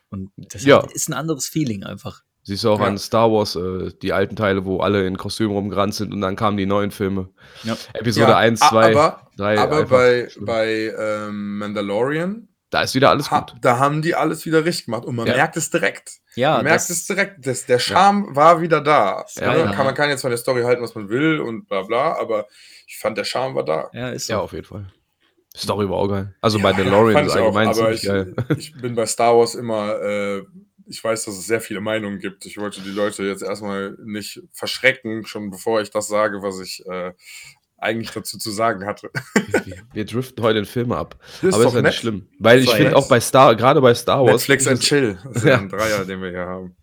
Und 0.09 0.31
das 0.37 0.63
Ja. 0.63 0.81
hat, 0.83 0.91
ist 0.93 1.09
ein 1.09 1.13
anderes 1.13 1.47
Feeling 1.47 1.83
einfach. 1.83 2.21
Siehst 2.43 2.63
du 2.63 2.69
auch 2.71 2.79
Ja. 2.79 2.85
an 2.85 2.97
Star 2.97 3.29
Wars, 3.29 3.57
äh, 3.57 3.91
die 4.01 4.13
alten 4.13 4.37
Teile, 4.37 4.63
wo 4.63 4.79
alle 4.79 5.05
in 5.05 5.17
Kostümen 5.17 5.51
rumgerannt 5.53 5.93
sind 5.95 6.13
und 6.13 6.21
dann 6.21 6.37
kamen 6.37 6.55
die 6.55 6.65
neuen 6.65 6.91
Filme. 6.91 7.29
Ja. 7.63 7.75
Episode 7.93 8.31
Ja, 8.31 8.37
1, 8.37 8.61
a- 8.61 8.69
2, 8.69 8.91
aber, 8.91 9.27
3. 9.35 9.59
aber 9.59 9.85
bei, 9.85 10.29
schlimm. 10.29 10.45
bei 10.45 10.93
ähm, 10.97 11.57
Mandalorian, 11.57 12.47
da 12.69 12.83
ist 12.83 12.95
wieder 12.95 13.09
alles 13.09 13.29
ha, 13.31 13.41
gut. 13.41 13.55
da 13.61 13.79
haben 13.79 14.01
die 14.01 14.15
alles 14.15 14.45
wieder 14.45 14.63
richtig 14.63 14.85
gemacht 14.85 15.03
und 15.03 15.15
man 15.17 15.27
Ja. 15.27 15.35
merkt 15.35 15.57
es 15.57 15.69
direkt. 15.69 16.19
Ja, 16.35 16.55
man 16.55 16.63
merkt 16.65 16.89
es 16.89 17.05
direkt. 17.05 17.45
Das, 17.45 17.65
der 17.65 17.79
Charme 17.79 18.33
war 18.33 18.61
wieder 18.61 18.79
da. 18.79 19.25
Ja, 19.35 19.51
Ne? 19.51 19.59
ja. 19.59 19.71
Kann, 19.73 19.85
man 19.85 19.95
kann 19.95 20.09
jetzt 20.09 20.21
von 20.21 20.29
der 20.31 20.37
Story 20.37 20.61
halten, 20.63 20.81
was 20.81 20.95
man 20.95 21.09
will 21.09 21.41
und 21.41 21.67
bla 21.67 21.81
bla, 21.81 22.17
aber 22.17 22.47
ich 22.87 22.97
fand, 22.97 23.17
der 23.17 23.25
Charme 23.25 23.53
war 23.53 23.65
da. 23.65 23.89
Ja, 23.93 24.09
ist 24.09 24.27
so. 24.27 24.33
Ja, 24.33 24.39
auf 24.39 24.53
jeden 24.53 24.65
Fall. 24.65 24.91
Story 25.55 25.89
war 25.89 25.97
auch 25.97 26.07
geil. 26.07 26.33
Also 26.41 26.57
Ja, 26.57 26.63
bei 26.63 26.73
DeLorean 26.83 27.25
ist 27.25 27.33
ich 27.35 27.39
auch, 27.39 27.45
allgemein 27.55 27.67
aber 27.67 27.91
ich, 27.91 28.03
geil. 28.03 28.35
ich 28.57 28.73
bin 28.73 28.95
bei 28.95 29.05
Star 29.05 29.37
Wars 29.37 29.55
immer, 29.55 29.99
äh, 30.01 30.43
ich 30.87 31.03
weiß, 31.03 31.25
dass 31.25 31.37
es 31.37 31.45
sehr 31.45 31.59
viele 31.59 31.81
Meinungen 31.81 32.19
gibt. 32.19 32.45
Ich 32.45 32.57
wollte 32.57 32.81
die 32.81 32.91
Leute 32.91 33.23
jetzt 33.23 33.43
erstmal 33.43 33.97
nicht 34.03 34.41
verschrecken, 34.53 35.25
schon 35.25 35.49
bevor 35.51 35.81
ich 35.81 35.89
das 35.89 36.07
sage, 36.07 36.41
was 36.41 36.59
ich 36.61 36.85
äh, 36.85 37.11
eigentlich 37.77 38.11
dazu 38.11 38.37
zu 38.37 38.51
sagen 38.51 38.85
hatte. 38.85 39.09
Wir, 39.65 39.77
wir 39.93 40.05
driften 40.05 40.43
heute 40.43 40.59
in 40.59 40.65
Filme 40.65 40.95
ab. 40.97 41.17
Das 41.41 41.53
aber 41.53 41.63
ist 41.63 41.69
doch 41.69 41.75
ja 41.75 41.81
nett. 41.81 41.91
nicht 41.91 41.99
schlimm. 41.99 42.29
Weil 42.39 42.59
ich 42.59 42.67
Ist 42.67 42.73
finde 42.73 42.95
auch 42.95 43.07
bei 43.09 43.19
Star, 43.19 43.55
gerade 43.55 43.81
bei 43.81 43.93
Star 43.93 44.23
Wars, 44.23 44.47
Netflix 44.47 44.67
and 44.67 44.79
Chill. 44.79 45.17
Das 45.25 45.37
ist 45.37 45.45
ja 45.45 45.57
ein 45.59 45.69
Dreier, 45.69 46.05
den 46.05 46.21
wir 46.21 46.29
hier 46.29 46.45
haben. 46.45 46.75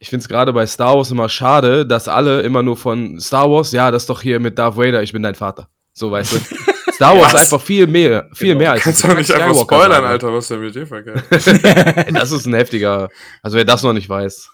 Ich 0.00 0.10
finde 0.10 0.22
es 0.22 0.28
gerade 0.28 0.52
bei 0.52 0.66
Star 0.66 0.96
Wars 0.96 1.10
immer 1.10 1.28
schade, 1.28 1.84
dass 1.86 2.06
alle 2.08 2.42
immer 2.42 2.62
nur 2.62 2.76
von 2.76 3.18
Star 3.20 3.50
Wars, 3.50 3.72
ja, 3.72 3.90
das 3.90 4.04
ist 4.04 4.10
doch 4.10 4.22
hier 4.22 4.38
mit 4.38 4.58
Darth 4.58 4.76
Vader, 4.76 5.02
ich 5.02 5.12
bin 5.12 5.22
dein 5.22 5.34
Vater. 5.34 5.68
So, 5.92 6.10
weißt 6.10 6.32
du? 6.34 6.36
Star 6.92 7.16
Wars 7.16 7.28
ist 7.28 7.34
Was? 7.34 7.40
einfach 7.52 7.60
viel 7.64 7.86
mehr, 7.86 8.28
viel 8.32 8.48
Genau. 8.48 8.58
mehr 8.60 8.72
als 8.72 8.82
Kannst 8.82 9.02
du 9.04 9.08
doch 9.08 9.16
nicht 9.16 9.30
einfach 9.32 9.60
spoilern, 9.62 9.90
sagen. 9.92 10.06
Alter, 10.06 10.32
was 10.32 10.48
der 10.48 10.58
mit 10.58 10.74
dir 10.74 10.86
verkehrt. 10.86 11.24
Das 11.30 12.32
ist 12.32 12.46
ein 12.46 12.54
heftiger, 12.54 13.08
also 13.42 13.56
wer 13.56 13.64
das 13.64 13.82
noch 13.82 13.92
nicht 13.92 14.08
weiß. 14.08 14.50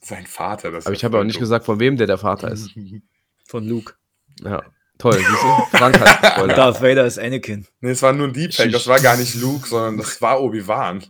Sein 0.00 0.26
Vater, 0.26 0.70
das 0.70 0.80
ist 0.80 0.86
Aber 0.86 0.94
ich 0.94 1.02
ja 1.02 1.06
habe 1.08 1.18
auch 1.18 1.24
nicht 1.24 1.38
gesagt, 1.38 1.64
von 1.64 1.80
wem 1.80 1.96
der 1.96 2.06
der 2.06 2.18
Vater 2.18 2.50
ist. 2.50 2.70
Von 3.48 3.66
Luke. 3.68 3.94
Ja, 4.42 4.62
toll, 4.98 5.14
siehst 5.14 5.28
du? 5.30 5.76
Frank 5.78 6.00
hat 6.00 6.32
Spoiler. 6.32 6.54
Darth 6.54 6.82
Vader 6.82 7.06
ist 7.06 7.18
Anakin. 7.18 7.66
Nee, 7.80 7.90
es 7.90 8.02
war 8.02 8.12
nur 8.12 8.26
ein 8.28 8.32
Deepfake, 8.32 8.72
das 8.72 8.86
war 8.88 8.98
gar 9.00 9.16
nicht 9.16 9.34
Luke, 9.36 9.68
sondern 9.68 9.98
das 9.98 10.20
war 10.20 10.40
Obi-Wan. 10.40 11.04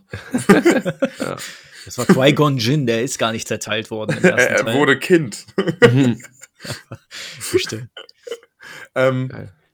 Das 1.87 1.97
war 1.97 2.05
Qui-Gon 2.05 2.57
Jinn, 2.57 2.85
der 2.85 3.01
ist 3.01 3.17
gar 3.17 3.31
nicht 3.31 3.47
zerteilt 3.47 3.89
worden 3.89 4.17
im 4.17 4.23
Er, 4.25 4.31
ersten 4.37 4.53
er 4.53 4.65
Teil. 4.65 4.75
wurde 4.75 4.99
Kind. 4.99 5.45
Mhm. 5.81 6.21
Bestimmt. 7.51 7.89
ähm, 8.95 9.29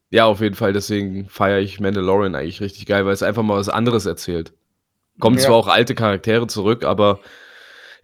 Ja, 0.10 0.26
auf 0.26 0.42
jeden 0.42 0.56
Fall, 0.56 0.74
deswegen 0.74 1.28
feiere 1.30 1.60
ich 1.60 1.80
Mandalorian 1.80 2.36
eigentlich 2.36 2.62
richtig 2.62 2.86
geil, 2.86 3.06
weil 3.06 3.14
es 3.14 3.24
einfach 3.24 3.44
mal 3.44 3.58
was 3.58 3.70
anderes 3.70 4.06
erzählt. 4.06 4.54
Kommen 5.20 5.38
Ja. 5.38 5.44
zwar 5.46 5.56
auch 5.56 5.68
alte 5.68 5.96
Charaktere 5.96 6.48
zurück, 6.48 6.84
aber 6.86 7.20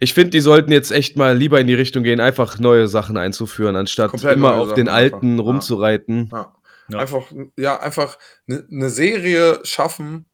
ich 0.00 0.14
finde, 0.14 0.30
die 0.30 0.40
sollten 0.40 0.72
jetzt 0.72 0.90
echt 0.92 1.16
mal 1.16 1.36
lieber 1.36 1.60
in 1.60 1.66
die 1.66 1.74
Richtung 1.74 2.02
gehen, 2.02 2.20
einfach 2.20 2.58
neue 2.58 2.88
Sachen 2.88 3.16
einzuführen, 3.16 3.76
anstatt 3.76 4.10
Komplett 4.10 4.36
immer 4.36 4.54
auf 4.54 4.74
den 4.74 4.86
Sachen 4.86 4.96
alten 4.96 5.30
einfach, 5.32 5.44
rumzureiten. 5.44 6.28
ja. 6.32 6.54
Ja. 6.88 6.98
Einfach, 6.98 7.22
ja, 7.56 7.78
einfach 7.78 8.18
eine 8.48 8.64
ne 8.68 8.90
Serie 8.90 9.60
schaffen, 9.62 10.26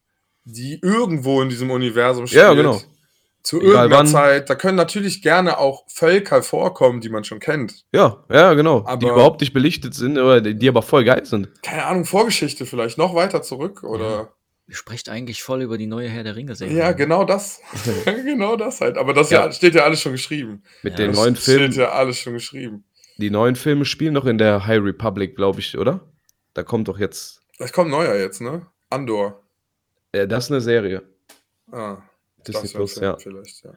die 0.45 0.79
irgendwo 0.83 1.43
in 1.43 1.51
diesem 1.51 1.71
Universum 1.71 2.27
steht. 2.27 2.39
Ja, 2.39 2.55
genau. 2.55 2.81
Zu 3.47 3.59
Egal 3.61 3.69
irgendeiner 3.75 3.97
wann. 3.99 4.07
Zeit. 4.09 4.51
Da 4.51 4.57
können 4.57 4.75
natürlich 4.77 5.23
gerne 5.23 5.59
auch 5.59 5.85
Völker 5.89 6.43
vorkommen, 6.43 7.01
die 7.01 7.09
man 7.11 7.23
schon 7.23 7.39
kennt. 7.39 7.85
Ja, 7.93 8.25
ja, 8.29 8.55
genau. 8.55 8.81
die 8.81 8.87
Aber- 8.89 9.13
überhaupt 9.13 9.41
nicht 9.41 9.53
belichtet 9.53 9.95
sind, 9.95 10.19
oder 10.19 10.41
die, 10.41 10.59
die 10.59 10.69
aber 10.69 10.83
voll 10.83 11.05
geil 11.05 11.25
sind. 11.25 11.51
Keine 11.63 11.85
Ahnung, 11.85 12.05
Vorgeschichte 12.07 12.67
vielleicht, 12.67 12.99
noch 12.99 13.15
weiter 13.15 13.43
zurück 13.43 13.85
oder. 13.85 14.33
Ihr 14.69 14.75
sprecht 14.75 15.09
eigentlich 15.09 15.45
voll 15.45 15.63
über 15.63 15.79
die 15.79 15.87
neue 15.87 16.09
Herr 16.09 16.25
der 16.25 16.35
Ringe-Serie. 16.35 16.77
Ja, 16.77 16.91
genau 16.91 17.23
das. 17.25 17.61
genau 18.05 18.57
das 18.57 18.81
halt. 18.81 18.99
Aber 18.99 19.15
das 19.15 19.31
Ja. 19.31 19.47
Ja, 19.47 19.53
steht 19.53 19.77
ja 19.77 19.85
alles 19.85 20.01
schon 20.01 20.11
geschrieben. 20.11 20.65
Mit 20.83 20.95
Ja, 20.95 21.05
den 21.05 21.13
Das 21.13 21.21
neuen 21.21 21.37
Filmen. 21.37 21.71
steht 21.73 21.83
ja 21.83 21.91
alles 21.93 22.19
schon 22.19 22.33
geschrieben. 22.33 22.85
Die 23.19 23.31
neuen 23.31 23.55
Filme 23.55 23.85
spielen 23.85 24.13
noch 24.15 24.27
in 24.27 24.39
der 24.39 24.67
High 24.67 24.83
Republic, 24.83 25.37
glaube 25.37 25.61
ich, 25.61 25.79
oder? 25.79 26.01
Da 26.55 26.65
kommt 26.65 26.89
doch 26.89 26.99
jetzt. 26.99 27.43
Das 27.61 27.73
kommt 27.73 27.93
neuer 27.93 28.17
jetzt, 28.17 28.41
ne? 28.41 28.67
Andor. 28.91 29.41
Äh, 30.11 30.27
das 30.27 30.47
ist 30.47 30.51
eine 30.51 30.61
Serie. 30.61 31.03
Ah, 31.71 31.99
Disney 32.49 32.69
Plus, 32.69 32.95
schön, 32.95 33.03
ja. 33.03 33.17
vielleicht, 33.17 33.65
ja. 33.65 33.73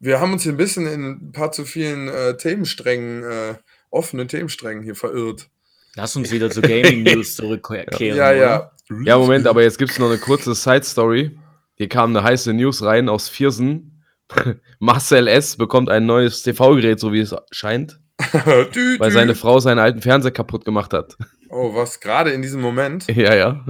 Wir 0.00 0.20
haben 0.20 0.32
uns 0.32 0.44
hier 0.44 0.52
ein 0.52 0.56
bisschen 0.56 0.86
in 0.86 1.04
ein 1.04 1.32
paar 1.32 1.50
zu 1.50 1.64
vielen 1.64 2.08
äh, 2.08 2.36
Themensträngen, 2.36 3.24
äh, 3.24 3.54
offenen 3.90 4.28
Themensträngen 4.28 4.82
hier 4.82 4.94
verirrt. 4.94 5.48
Lass 5.96 6.14
uns 6.14 6.30
wieder 6.30 6.50
zu 6.50 6.60
Gaming 6.62 7.02
News 7.02 7.34
zurückkehren. 7.34 7.88
ja, 7.98 8.32
ja. 8.32 8.70
Ja, 9.04 9.18
Moment, 9.18 9.46
aber 9.46 9.62
jetzt 9.62 9.78
gibt 9.78 9.90
es 9.90 9.98
noch 9.98 10.08
eine 10.08 10.18
kurze 10.18 10.54
Side-Story. 10.54 11.38
Hier 11.74 11.88
kam 11.88 12.10
eine 12.10 12.22
heiße 12.22 12.52
News 12.52 12.82
rein 12.82 13.08
aus 13.08 13.28
Viersen. 13.28 14.02
Marcel 14.78 15.26
S. 15.26 15.56
bekommt 15.56 15.90
ein 15.90 16.06
neues 16.06 16.42
TV-Gerät, 16.42 17.00
so 17.00 17.12
wie 17.12 17.20
es 17.20 17.34
scheint, 17.50 18.00
Dü, 18.74 18.98
weil 18.98 19.10
seine 19.10 19.34
Frau 19.34 19.60
seinen 19.60 19.78
alten 19.78 20.02
Fernseher 20.02 20.32
kaputt 20.32 20.64
gemacht 20.64 20.92
hat. 20.92 21.16
Oh, 21.50 21.74
was 21.74 22.00
gerade 22.00 22.30
in 22.30 22.42
diesem 22.42 22.60
Moment? 22.60 23.06
ja, 23.08 23.34
ja. 23.34 23.64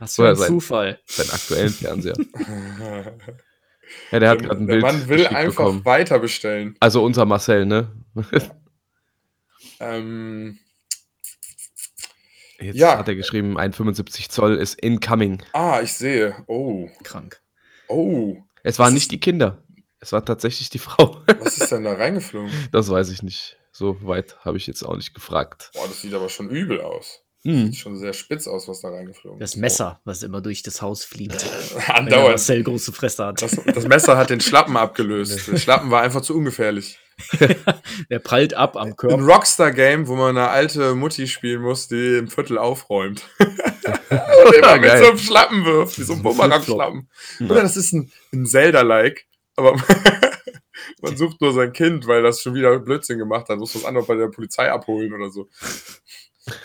Was 0.00 0.16
für 0.16 0.28
ein 0.28 0.36
sein? 0.36 0.48
Zufall. 0.48 1.00
Seinen 1.06 1.30
aktuellen 1.30 1.70
Fernseher. 1.70 2.16
Ja, 4.12 4.20
der 4.20 4.30
hat 4.30 4.38
gerade 4.42 4.56
ein 4.60 4.66
der 4.68 4.74
Bild 4.74 4.82
Mann 4.84 5.08
will 5.08 5.26
einfach 5.26 5.64
bekommen. 5.64 5.84
weiter 5.84 6.20
bestellen. 6.20 6.76
Also 6.78 7.02
unser 7.02 7.24
Marcel, 7.24 7.66
ne? 7.66 7.90
Ähm, 9.80 10.58
Jetzt 12.60 12.76
Ja. 12.76 12.98
hat 12.98 13.08
er 13.08 13.16
geschrieben, 13.16 13.58
ein 13.58 13.72
75 13.72 14.28
Zoll 14.28 14.56
ist 14.56 14.78
incoming. 14.80 15.42
ah, 15.54 15.80
ich 15.82 15.92
sehe. 15.94 16.36
Oh, 16.46 16.88
Krank. 17.02 17.40
oh. 17.88 18.36
Es 18.62 18.78
waren 18.78 18.92
nicht 18.94 19.10
die 19.10 19.18
Kinder. 19.18 19.62
Es 19.98 20.12
war 20.12 20.24
tatsächlich 20.24 20.68
die 20.70 20.78
Frau. 20.78 21.22
Was 21.40 21.58
ist 21.58 21.72
denn 21.72 21.82
da 21.84 21.94
reingeflogen? 21.94 22.52
Das 22.72 22.90
weiß 22.90 23.08
ich 23.10 23.22
nicht. 23.24 23.56
So 23.72 24.06
weit 24.06 24.36
habe 24.44 24.56
ich 24.58 24.66
jetzt 24.68 24.82
auch 24.84 24.94
nicht 24.96 25.14
gefragt. 25.14 25.70
Boah, 25.74 25.88
das 25.88 26.02
sieht 26.02 26.12
aber 26.14 26.28
schon 26.28 26.48
übel 26.50 26.80
aus. 26.80 27.22
Hm. 27.42 27.66
Sieht 27.66 27.76
schon 27.76 27.96
sehr 27.96 28.12
spitz 28.12 28.46
aus, 28.46 28.68
was 28.68 28.82
da 28.82 28.90
reingeflogen 28.90 29.40
Das 29.40 29.54
ist. 29.54 29.56
Messer, 29.56 30.00
was 30.04 30.22
immer 30.22 30.42
durch 30.42 30.62
das 30.62 30.82
Haus 30.82 31.04
fliegt. 31.04 31.46
Andauernd. 31.86 32.28
Marcel 32.28 32.62
große 32.62 32.92
Fresse 32.92 33.24
hat. 33.24 33.40
Das, 33.40 33.56
das 33.64 33.88
Messer 33.88 34.18
hat 34.18 34.28
den 34.28 34.40
Schlappen 34.40 34.76
abgelöst. 34.76 35.48
Der 35.48 35.56
Schlappen 35.56 35.90
war 35.90 36.02
einfach 36.02 36.20
zu 36.20 36.36
ungefährlich. 36.36 36.98
Der 38.10 38.18
prallt 38.18 38.54
ab 38.54 38.76
am 38.76 38.88
Ein 38.88 38.96
Körper. 38.96 39.22
Rockstar-Game, 39.22 40.06
wo 40.06 40.16
man 40.16 40.36
eine 40.36 40.48
alte 40.48 40.94
Mutti 40.94 41.26
spielen 41.26 41.62
muss, 41.62 41.88
die 41.88 42.16
im 42.16 42.28
Viertel 42.28 42.58
aufräumt. 42.58 43.22
Und 43.38 44.54
immer 44.54 44.78
mit 44.78 44.90
so 44.98 45.06
einem 45.08 45.18
Schlappen 45.18 45.64
wirft, 45.64 45.98
wie 45.98 46.02
so 46.02 46.14
ein 46.14 46.22
Bumerang-Schlappen. 46.22 47.08
Oder 47.40 47.62
das 47.62 47.76
ist 47.76 47.92
ein, 47.92 48.10
ein 48.32 48.46
Zelda-like, 48.46 49.26
aber 49.56 49.76
man 51.02 51.16
sucht 51.16 51.40
nur 51.40 51.52
sein 51.52 51.72
Kind, 51.72 52.06
weil 52.06 52.22
das 52.22 52.42
schon 52.42 52.54
wieder 52.54 52.78
Blödsinn 52.78 53.18
gemacht 53.18 53.48
hat, 53.48 53.58
muss 53.58 53.74
was 53.74 53.84
anderes 53.84 54.06
bei 54.06 54.14
der 54.14 54.28
Polizei 54.28 54.70
abholen 54.70 55.12
oder 55.12 55.30
so. 55.30 55.48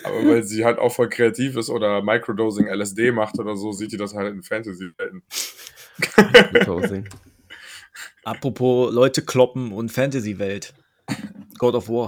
Aber 0.04 0.26
weil 0.28 0.44
sie 0.44 0.66
halt 0.66 0.80
auch 0.80 0.92
voll 0.92 1.10
kreativ 1.10 1.56
ist 1.58 1.70
oder 1.70 2.02
Microdosing 2.02 2.68
LSD 2.68 3.12
macht 3.12 3.40
oder 3.40 3.56
so, 3.56 3.72
sieht 3.72 3.92
die 3.92 3.98
das 3.98 4.14
halt 4.14 4.34
in 4.34 4.44
Fantasy-Welten. 4.44 5.24
Microdosing. 6.54 7.10
Apropos 8.24 8.94
Leute 8.94 9.22
kloppen 9.22 9.72
und 9.72 9.92
Fantasy-Welt. 9.92 10.74
God 11.58 11.76
of 11.76 11.88
War. 11.90 12.08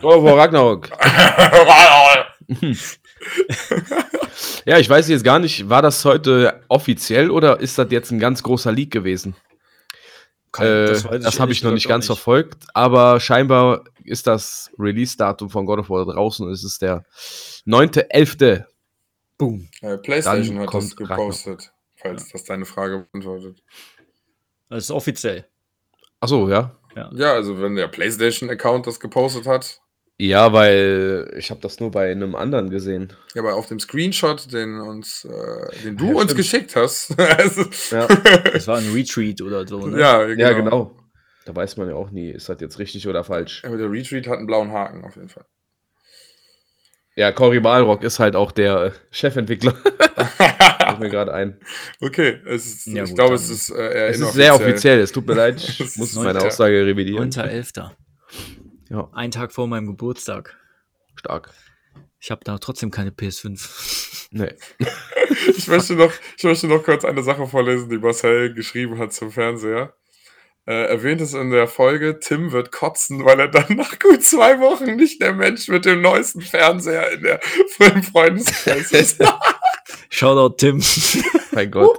God 0.00 0.14
of 0.14 0.24
War 0.24 0.38
Ragnarok. 0.38 0.90
Ja, 4.66 4.78
ich 4.78 4.90
weiß 4.90 5.08
jetzt 5.08 5.24
gar 5.24 5.38
nicht, 5.38 5.68
war 5.68 5.80
das 5.80 6.04
heute 6.04 6.60
offiziell 6.68 7.30
oder 7.30 7.60
ist 7.60 7.78
das 7.78 7.86
jetzt 7.90 8.10
ein 8.10 8.18
ganz 8.18 8.42
großer 8.42 8.72
Leak 8.72 8.90
gewesen? 8.90 9.36
Äh, 10.58 10.86
das 10.88 11.02
das 11.02 11.40
habe 11.40 11.52
ich 11.52 11.62
noch 11.62 11.72
nicht 11.72 11.88
ganz 11.88 12.06
verfolgt, 12.06 12.66
aber 12.74 13.20
scheinbar 13.20 13.84
ist 14.04 14.26
das 14.26 14.70
Release-Datum 14.78 15.50
von 15.50 15.66
God 15.66 15.80
of 15.80 15.90
War 15.90 16.04
draußen 16.04 16.46
und 16.46 16.52
es 16.52 16.64
ist 16.64 16.82
der 16.82 17.04
9.11. 17.66 18.64
Boom. 19.38 19.68
Äh, 19.80 19.98
PlayStation 19.98 20.58
hat 20.60 20.68
kommt 20.68 20.84
das 20.84 20.96
gepostet, 20.96 21.72
falls 21.96 22.30
das 22.30 22.44
deine 22.44 22.64
Frage 22.64 23.06
beantwortet. 23.10 23.62
Das 24.68 24.84
ist 24.84 24.90
offiziell. 24.90 25.46
Achso, 26.20 26.48
ja. 26.48 26.76
Ja, 27.12 27.34
also 27.34 27.60
wenn 27.60 27.76
der 27.76 27.88
PlayStation-Account 27.88 28.86
das 28.86 29.00
gepostet 29.00 29.46
hat, 29.46 29.82
Ja, 30.18 30.50
weil 30.54 31.30
ich 31.36 31.50
habe 31.50 31.60
das 31.60 31.78
nur 31.78 31.90
bei 31.90 32.10
einem 32.10 32.34
anderen 32.34 32.70
gesehen. 32.70 33.12
ja, 33.34 33.42
aber 33.42 33.54
auf 33.54 33.66
dem 33.66 33.78
Screenshot, 33.78 34.50
den 34.52 34.80
uns, 34.80 35.26
äh, 35.26 35.82
den 35.84 35.96
du 35.98 36.06
Ja, 36.06 36.12
uns 36.14 36.22
stimmt. 36.32 36.36
geschickt 36.38 36.76
hast, 36.76 37.18
also, 37.20 37.62
Ja, 37.90 38.06
Das 38.52 38.66
war 38.66 38.78
ein 38.78 38.90
Retreat 38.94 39.42
oder 39.42 39.66
so. 39.66 39.86
Ne? 39.86 40.00
ja, 40.00 40.24
genau. 40.24 40.40
ja, 40.40 40.52
genau. 40.52 40.96
Da 41.44 41.54
weiß 41.54 41.76
man 41.76 41.88
ja 41.90 41.94
auch 41.94 42.10
nie, 42.10 42.30
ist 42.30 42.48
das 42.48 42.60
jetzt 42.60 42.78
richtig 42.78 43.06
oder 43.06 43.24
falsch. 43.24 43.62
Aber 43.64 43.76
der 43.76 43.90
Retweet 43.90 44.26
hat 44.26 44.38
einen 44.38 44.46
blauen 44.46 44.72
Haken 44.72 45.04
auf 45.04 45.16
jeden 45.16 45.28
Fall. 45.28 45.44
Ja, 47.14 47.30
Cory 47.32 47.60
Balrock 47.60 48.02
ist 48.02 48.18
halt 48.18 48.36
auch 48.36 48.52
der 48.52 48.76
äh, 48.86 48.90
Chefentwickler. 49.10 49.72
Fällt 49.74 50.98
mir 50.98 51.08
gerade 51.10 51.32
ein. 51.34 51.58
Okay, 52.00 52.40
es 52.46 52.66
ist, 52.66 52.86
Ja, 52.86 53.04
ich 53.04 53.14
glaube, 53.14 53.34
es 53.36 53.48
ist 53.48 53.70
äh, 53.70 53.76
eher 53.76 54.08
Es 54.08 54.20
ist 54.20 54.32
sehr 54.32 54.54
offiziell, 54.54 54.98
es 55.00 55.12
tut 55.12 55.26
mir 55.26 55.34
leid, 55.34 55.56
ich 55.78 55.96
muss 55.96 56.14
meine. 56.14 56.40
Aussage 56.42 56.84
revidieren. 56.86 57.30
9.11. 57.30 57.90
Ja, 58.88 59.08
Ein 59.12 59.30
Tag 59.30 59.52
vor 59.52 59.66
meinem 59.66 59.86
Geburtstag. 59.86 60.56
stark. 61.16 61.50
Ich 62.20 62.30
habe 62.30 62.42
da 62.44 62.58
trotzdem 62.58 62.90
keine 62.90 63.10
PS5. 63.10 64.28
Nee. 64.30 64.54
Ich 65.56 65.68
möchte, 65.68 65.94
noch, 65.94 66.12
ich 66.36 66.44
möchte 66.44 66.66
noch 66.66 66.82
kurz 66.82 67.04
eine 67.04 67.22
Sache 67.22 67.46
vorlesen, 67.46 67.88
die 67.88 67.98
Marcel 67.98 68.54
geschrieben 68.54 68.98
hat 68.98 69.12
zum 69.12 69.30
Fernseher. 69.30 69.94
Äh, 70.66 70.86
erwähnt 70.88 71.20
es 71.20 71.34
in 71.34 71.50
der 71.50 71.68
Folge, 71.68 72.18
Tim 72.20 72.52
wird 72.52 72.72
kotzen, 72.72 73.24
weil 73.24 73.38
er 73.38 73.48
dann 73.48 73.76
nach 73.76 73.98
gut 73.98 74.24
zwei 74.24 74.58
Wochen 74.60 74.96
nicht 74.96 75.20
der 75.20 75.32
Mensch 75.32 75.68
mit 75.68 75.84
dem 75.84 76.00
neuesten 76.02 76.40
Fernseher 76.40 77.12
in 77.12 77.22
der 77.22 77.40
im 77.78 78.02
Freundeskreis 78.02 78.92
ist. 78.92 79.24
Shoutout 80.10 80.56
Tim. 80.56 80.82
Mein 81.52 81.70
Gott. 81.70 81.98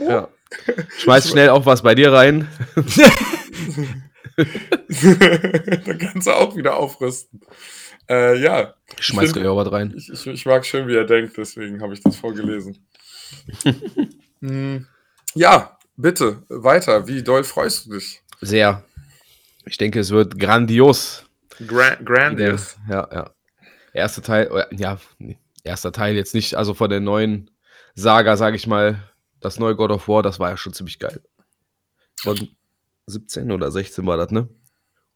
Ja. 0.00 0.28
Schmeiß 0.98 1.30
schnell 1.30 1.50
auch 1.50 1.66
was 1.66 1.82
bei 1.82 1.94
dir 1.94 2.12
rein. 2.12 2.48
dann 4.36 5.98
kannst 5.98 6.26
du 6.26 6.32
auch 6.32 6.56
wieder 6.56 6.76
aufrüsten. 6.76 7.40
Äh, 8.08 8.40
ja, 8.42 8.74
Schmeiß 8.98 9.30
Stimmt. 9.30 9.44
gleich 9.44 9.56
was 9.56 9.72
rein. 9.72 9.94
ich, 9.96 10.10
ich, 10.10 10.26
ich 10.26 10.46
mag 10.46 10.66
schön, 10.66 10.88
wie 10.88 10.96
er 10.96 11.04
denkt, 11.04 11.36
deswegen 11.36 11.80
habe 11.80 11.94
ich 11.94 12.00
das 12.00 12.16
vorgelesen. 12.16 12.86
Hm, 14.42 14.88
ja, 15.34 15.78
bitte, 15.96 16.42
weiter. 16.48 17.06
Wie 17.06 17.22
doll 17.22 17.44
freust 17.44 17.86
du 17.86 17.92
dich? 17.92 18.22
Sehr. 18.40 18.82
Ich 19.64 19.78
denke, 19.78 20.00
es 20.00 20.10
wird 20.10 20.36
grandios. 20.36 21.24
Gra 21.64 21.94
grandios. 21.94 22.76
ja, 22.90 23.08
ja. 23.12 23.30
Erster 23.92 24.20
Teil, 24.20 24.50
oder, 24.50 24.66
ja, 24.74 24.98
erster 25.62 25.92
Teil 25.92 26.16
jetzt 26.16 26.34
nicht, 26.34 26.56
also 26.56 26.74
von 26.74 26.90
der 26.90 26.98
neuen 26.98 27.50
Saga, 27.94 28.36
sage 28.36 28.56
ich 28.56 28.66
mal, 28.66 29.12
das 29.40 29.60
neue 29.60 29.76
God 29.76 29.92
of 29.92 30.08
War, 30.08 30.22
das 30.24 30.40
war 30.40 30.50
ja 30.50 30.56
schon 30.56 30.72
ziemlich 30.72 30.98
geil. 30.98 31.22
Von 32.20 32.48
17 33.06 33.50
oder 33.50 33.70
16 33.70 34.06
war 34.06 34.16
das, 34.16 34.30
ne? 34.30 34.48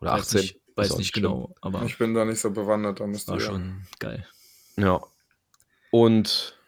Oder 0.01 0.13
Weiß 0.13 0.21
18. 0.23 0.41
nicht, 0.41 0.61
weiß 0.77 0.99
nicht 0.99 1.13
genau, 1.15 1.55
aber 1.61 1.83
Ich 1.85 1.99
bin 1.99 2.15
da 2.15 2.25
nicht 2.25 2.41
so 2.41 2.51
bewandert, 2.51 3.01
da 3.01 3.07
müsst 3.07 3.29
war 3.29 3.37
ihr. 3.37 3.41
schon 3.41 3.83
geil. 3.99 4.27
Ja. 4.77 5.01
Und 5.91 6.59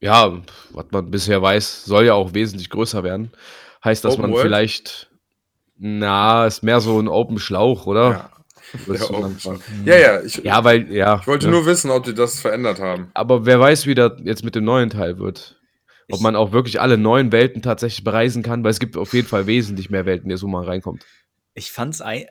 ja, 0.00 0.42
was 0.70 0.86
man 0.90 1.10
bisher 1.10 1.40
weiß, 1.42 1.84
soll 1.84 2.04
ja 2.04 2.14
auch 2.14 2.34
wesentlich 2.34 2.70
größer 2.70 3.02
werden. 3.02 3.32
Heißt, 3.84 4.04
dass 4.04 4.14
Open 4.14 4.22
man 4.22 4.32
World? 4.32 4.42
vielleicht, 4.42 5.10
na, 5.78 6.46
ist 6.46 6.62
mehr 6.62 6.80
so 6.80 6.98
ein 7.00 7.08
Open 7.08 7.38
Schlauch, 7.38 7.86
oder? 7.86 8.30
Ja, 8.84 9.06
ja, 9.84 9.96
ja, 9.98 10.22
ich, 10.22 10.36
Ja, 10.38 10.64
weil, 10.64 10.92
ja. 10.92 11.18
ich 11.20 11.26
wollte 11.26 11.46
ne? 11.46 11.52
nur 11.52 11.66
wissen, 11.66 11.90
ob 11.90 12.04
die 12.04 12.14
das 12.14 12.40
verändert 12.40 12.80
haben. 12.80 13.10
Aber 13.14 13.46
wer 13.46 13.60
weiß, 13.60 13.86
wie 13.86 13.94
das 13.94 14.12
jetzt 14.24 14.44
mit 14.44 14.54
dem 14.54 14.64
neuen 14.64 14.90
Teil 14.90 15.18
wird. 15.18 15.55
Ob 16.10 16.16
Ich- 16.18 16.22
man 16.22 16.36
auch 16.36 16.52
wirklich 16.52 16.80
alle 16.80 16.98
neuen 16.98 17.32
Welten 17.32 17.62
tatsächlich 17.62 18.04
bereisen 18.04 18.42
kann, 18.42 18.62
weil 18.62 18.70
es 18.70 18.78
gibt 18.78 18.96
auf 18.96 19.12
jeden 19.12 19.26
Fall 19.26 19.46
wesentlich 19.46 19.90
mehr 19.90 20.06
Welten, 20.06 20.28
die 20.28 20.36
so 20.36 20.46
mal 20.46 20.64
reinkommt. 20.64 21.04
Ich 21.54 21.72
fand's 21.72 22.00
ein, 22.00 22.26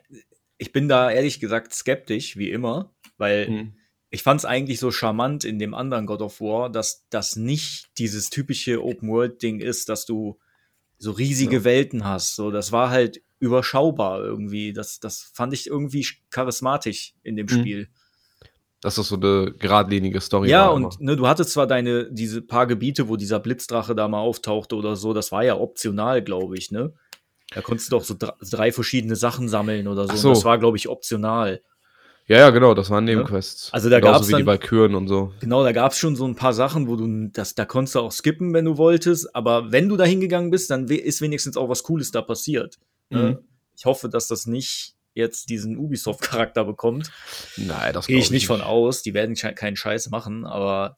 ich 0.58 0.72
bin 0.72 0.88
da 0.88 1.10
ehrlich 1.10 1.40
gesagt 1.40 1.74
skeptisch, 1.74 2.36
wie 2.36 2.50
immer, 2.50 2.94
weil 3.18 3.48
Mhm. 3.50 3.72
ich 4.10 4.22
fand's 4.22 4.44
eigentlich 4.46 4.78
so 4.78 4.90
charmant 4.90 5.44
in 5.44 5.58
dem 5.58 5.74
anderen 5.74 6.06
God 6.06 6.22
of 6.22 6.40
War, 6.40 6.70
dass 6.70 7.06
das 7.10 7.36
nicht 7.36 7.90
dieses 7.98 8.30
typische 8.30 8.82
Open-World-Ding 8.82 9.60
ist, 9.60 9.88
dass 9.90 10.06
du 10.06 10.38
so 10.98 11.10
riesige 11.10 11.56
Ja. 11.56 11.64
Welten 11.64 12.04
hast. 12.06 12.36
So, 12.36 12.50
das 12.50 12.72
war 12.72 12.88
halt 12.88 13.20
überschaubar 13.38 14.20
irgendwie. 14.24 14.72
Das, 14.72 14.98
das 15.00 15.20
fand 15.34 15.52
ich 15.52 15.66
irgendwie 15.66 16.02
sch- 16.04 16.16
charismatisch 16.30 17.14
in 17.22 17.36
dem 17.36 17.44
Mhm. 17.44 17.50
Spiel. 17.50 17.88
Dass 18.82 18.96
das 18.96 19.08
so 19.08 19.16
eine 19.16 19.52
geradlinige 19.58 20.20
Story 20.20 20.50
Ja, 20.50 20.66
war. 20.66 20.74
und 20.74 21.00
ne, 21.00 21.16
du 21.16 21.26
hattest 21.26 21.50
zwar 21.52 21.66
deine, 21.66 22.10
diese 22.12 22.42
paar 22.42 22.66
Gebiete, 22.66 23.08
wo 23.08 23.16
dieser 23.16 23.40
Blitzdrache 23.40 23.94
da 23.94 24.06
mal 24.06 24.20
auftauchte 24.20 24.76
oder 24.76 24.96
so, 24.96 25.12
das 25.14 25.32
war 25.32 25.42
ja 25.44 25.56
optional, 25.58 26.22
glaube 26.22 26.56
ich, 26.58 26.70
ne? 26.70 26.92
Da 27.54 27.62
konntest 27.62 27.90
du 27.90 27.96
doch 27.96 28.04
so 28.04 28.14
dr 28.14 28.36
drei 28.50 28.72
verschiedene 28.72 29.16
Sachen 29.16 29.48
sammeln 29.48 29.86
oder 29.88 30.06
so. 30.08 30.16
So. 30.16 30.28
Das 30.30 30.44
war, 30.44 30.58
glaube 30.58 30.76
ich, 30.76 30.88
optional. 30.88 31.62
ja, 32.26 32.38
ja, 32.38 32.50
genau, 32.50 32.74
das 32.74 32.90
waren 32.90 33.04
Nebenquests. 33.04 33.72
Also 33.72 33.88
da 33.88 34.00
Genauso 34.00 34.14
gab's 34.18 34.28
wie 34.28 34.32
die 34.32 34.38
dann- 34.40 34.46
Valkyren 34.46 34.94
und 34.96 35.06
so. 35.08 35.32
Genau, 35.40 35.62
da 35.62 35.70
gab 35.72 35.92
es 35.92 35.98
schon 35.98 36.16
so 36.16 36.26
ein 36.26 36.34
paar 36.34 36.52
Sachen, 36.52 36.88
wo 36.88 36.96
du 36.96 37.28
das, 37.32 37.54
da 37.54 37.64
konntest 37.64 37.94
du 37.94 38.00
auch 38.00 38.10
skippen, 38.12 38.52
wenn 38.52 38.64
du 38.64 38.76
wolltest. 38.76 39.34
Aber 39.34 39.70
wenn 39.72 39.88
du 39.88 39.96
da 39.96 40.02
hingegangen 40.04 40.50
bist, 40.50 40.70
dann 40.70 40.86
ist 40.88 41.20
wenigstens 41.22 41.56
auch 41.56 41.68
was 41.68 41.84
Cooles 41.84 42.10
da 42.10 42.20
passiert. 42.20 42.76
Mhm. 43.10 43.18
Ne? 43.18 43.38
Ich 43.78 43.84
hoffe, 43.86 44.08
dass 44.08 44.26
das 44.26 44.46
nicht 44.46 44.95
jetzt 45.16 45.48
diesen 45.50 45.76
Ubisoft-Charakter 45.76 46.64
bekommt. 46.64 47.10
Nein, 47.56 47.92
das 47.92 48.06
Gehe 48.06 48.18
ich 48.18 48.30
nicht 48.30 48.46
von 48.46 48.60
aus. 48.60 49.02
Die 49.02 49.14
werden 49.14 49.34
keinen 49.34 49.76
Scheiß 49.76 50.10
machen, 50.10 50.44
aber 50.44 50.96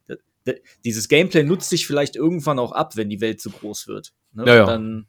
dieses 0.84 1.08
Gameplay 1.08 1.42
nutzt 1.42 1.68
sich 1.70 1.86
vielleicht 1.86 2.16
irgendwann 2.16 2.58
auch 2.58 2.72
ab, 2.72 2.96
wenn 2.96 3.08
die 3.08 3.20
Welt 3.20 3.40
zu 3.40 3.50
groß 3.50 3.86
wird. 3.86 4.12
Ne? 4.32 4.44
Ja, 4.46 4.54
ja. 4.56 4.66
Dann 4.66 5.06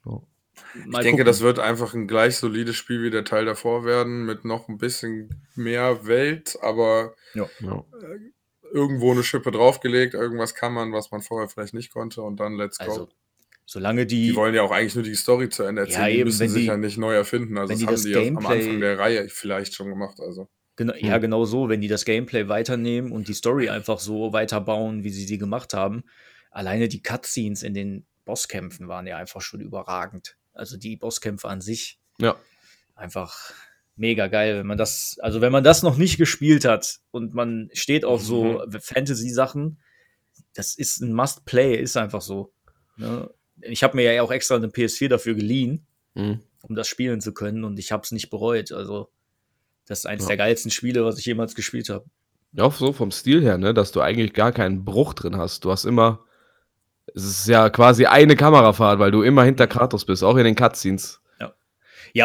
Ich 0.75 0.83
denke, 0.83 1.09
gucken. 1.11 1.25
das 1.25 1.41
wird 1.41 1.59
einfach 1.59 1.93
ein 1.93 2.07
gleich 2.07 2.37
solides 2.37 2.75
Spiel 2.75 3.03
wie 3.03 3.09
der 3.09 3.23
Teil 3.23 3.45
davor 3.45 3.85
werden, 3.85 4.25
mit 4.25 4.45
noch 4.45 4.67
ein 4.67 4.77
bisschen 4.77 5.43
mehr 5.55 6.05
Welt, 6.05 6.57
aber 6.61 7.13
Ja. 7.33 7.49
irgendwo 8.71 9.11
eine 9.11 9.23
Schippe 9.23 9.51
draufgelegt. 9.51 10.13
Irgendwas 10.13 10.53
kann 10.55 10.73
man, 10.73 10.91
was 10.93 11.09
man 11.11 11.21
vorher 11.21 11.49
vielleicht 11.49 11.73
nicht 11.73 11.91
konnte 11.91 12.21
und 12.21 12.39
dann 12.39 12.55
let's 12.55 12.77
go. 12.77 12.85
also, 12.85 13.09
solange 13.69 14.05
die, 14.07 14.27
die 14.29 14.35
wollen 14.35 14.55
ja 14.55 14.63
auch 14.63 14.71
eigentlich 14.71 14.95
nur 14.95 15.03
die 15.03 15.13
Story 15.15 15.49
zu 15.49 15.61
Ende 15.63 15.81
erzählen. 15.83 16.01
Ja, 16.01 16.07
die 16.07 16.13
eben, 16.15 16.23
müssen 16.25 16.39
wenn 16.39 16.49
sich 16.49 16.61
die- 16.63 16.67
ja 16.67 16.77
nicht 16.77 16.97
neu 16.97 17.13
erfinden. 17.13 17.57
Also 17.57 17.71
das 17.71 17.79
die 17.79 17.85
haben 17.85 17.93
das 17.93 18.03
die 18.03 18.09
ja 18.11 18.17
am 18.19 18.23
Gameplay- 18.25 18.55
Anfang 18.63 18.79
der 18.79 18.97
Reihe 18.99 19.29
vielleicht 19.29 19.75
schon 19.75 19.89
gemacht. 19.89 20.19
Also 20.19 20.49
Genau, 20.75 20.93
Ja, 20.95 21.15
Hm. 21.15 21.21
genau 21.21 21.43
so, 21.45 21.67
wenn 21.69 21.81
die 21.81 21.87
das 21.89 22.05
Gameplay 22.05 22.47
weiternehmen 22.47 23.11
und 23.11 23.27
die 23.27 23.33
Story 23.33 23.69
einfach 23.69 23.99
so 23.99 24.31
weiterbauen, 24.33 25.03
wie 25.03 25.09
sie 25.09 25.25
sie 25.25 25.37
gemacht 25.37 25.73
haben. 25.73 26.03
Alleine 26.51 26.87
die 26.87 27.01
Cutscenes 27.03 27.63
in 27.63 27.73
den 27.73 28.05
Bosskämpfen 28.25 28.87
waren 28.87 29.05
ja 29.05 29.17
einfach 29.17 29.41
schon 29.41 29.59
überragend. 29.59 30.37
Also 30.53 30.77
die 30.77 30.95
Bosskämpfe 30.95 31.47
an 31.49 31.59
sich 31.61 31.99
Ja. 32.19 32.35
einfach 32.95 33.51
mega 33.97 34.27
geil, 34.27 34.57
wenn 34.59 34.67
man 34.67 34.77
das, 34.77 35.17
also 35.21 35.41
wenn 35.41 35.51
man 35.51 35.63
das 35.65 35.83
noch 35.83 35.97
nicht 35.97 36.17
gespielt 36.17 36.63
hat 36.63 36.99
und 37.11 37.33
man 37.33 37.69
steht 37.73 38.05
auf 38.05 38.21
so 38.23 38.63
Mhm. 38.65 38.79
Fantasy-Sachen, 38.79 39.79
das 40.53 40.75
ist 40.75 41.01
ein 41.01 41.13
Must-Play, 41.13 41.75
ist 41.75 41.97
einfach 41.97 42.21
so. 42.21 42.53
Ne? 42.95 43.29
Ich 43.61 43.83
habe 43.83 43.95
mir 43.95 44.11
ja 44.13 44.21
auch 44.21 44.31
extra 44.31 44.55
eine 44.55 44.67
PS4 44.67 45.07
dafür 45.09 45.35
geliehen, 45.35 45.85
Mhm. 46.15 46.39
um 46.63 46.75
das 46.75 46.87
spielen 46.87 47.21
zu 47.21 47.33
können. 47.33 47.63
Und 47.63 47.77
ich 47.79 47.91
habe 47.91 48.03
es 48.03 48.11
nicht 48.11 48.29
bereut. 48.29 48.71
Also, 48.71 49.09
das 49.87 49.99
ist 49.99 50.05
eines 50.05 50.23
Ja. 50.25 50.29
der 50.29 50.37
geilsten 50.37 50.71
Spiele, 50.71 51.03
was 51.05 51.17
ich 51.19 51.25
jemals 51.25 51.55
gespielt 51.55 51.89
habe. 51.89 52.05
Ja, 52.53 52.69
so 52.71 52.93
vom 52.93 53.11
Stil 53.11 53.41
her, 53.43 53.57
ne, 53.57 53.73
dass 53.73 53.91
du 53.91 54.01
eigentlich 54.01 54.33
gar 54.33 54.51
keinen 54.51 54.83
Bruch 54.85 55.13
drin 55.13 55.37
hast. 55.37 55.65
Du 55.65 55.71
hast 55.71 55.85
immer, 55.85 56.25
es 57.13 57.23
ist 57.23 57.47
ja 57.47 57.69
quasi 57.69 58.05
eine 58.05 58.35
Kamerafahrt, 58.35 58.97
weil 58.99 59.11
du 59.11 59.21
immer 59.21 59.43
hinter 59.43 59.67
Kratos 59.67 60.05
bist, 60.05 60.23
auch 60.23 60.35
in 60.37 60.45
den 60.45 60.55
Cutscenes. 60.55 61.21
Ja, 61.39 61.53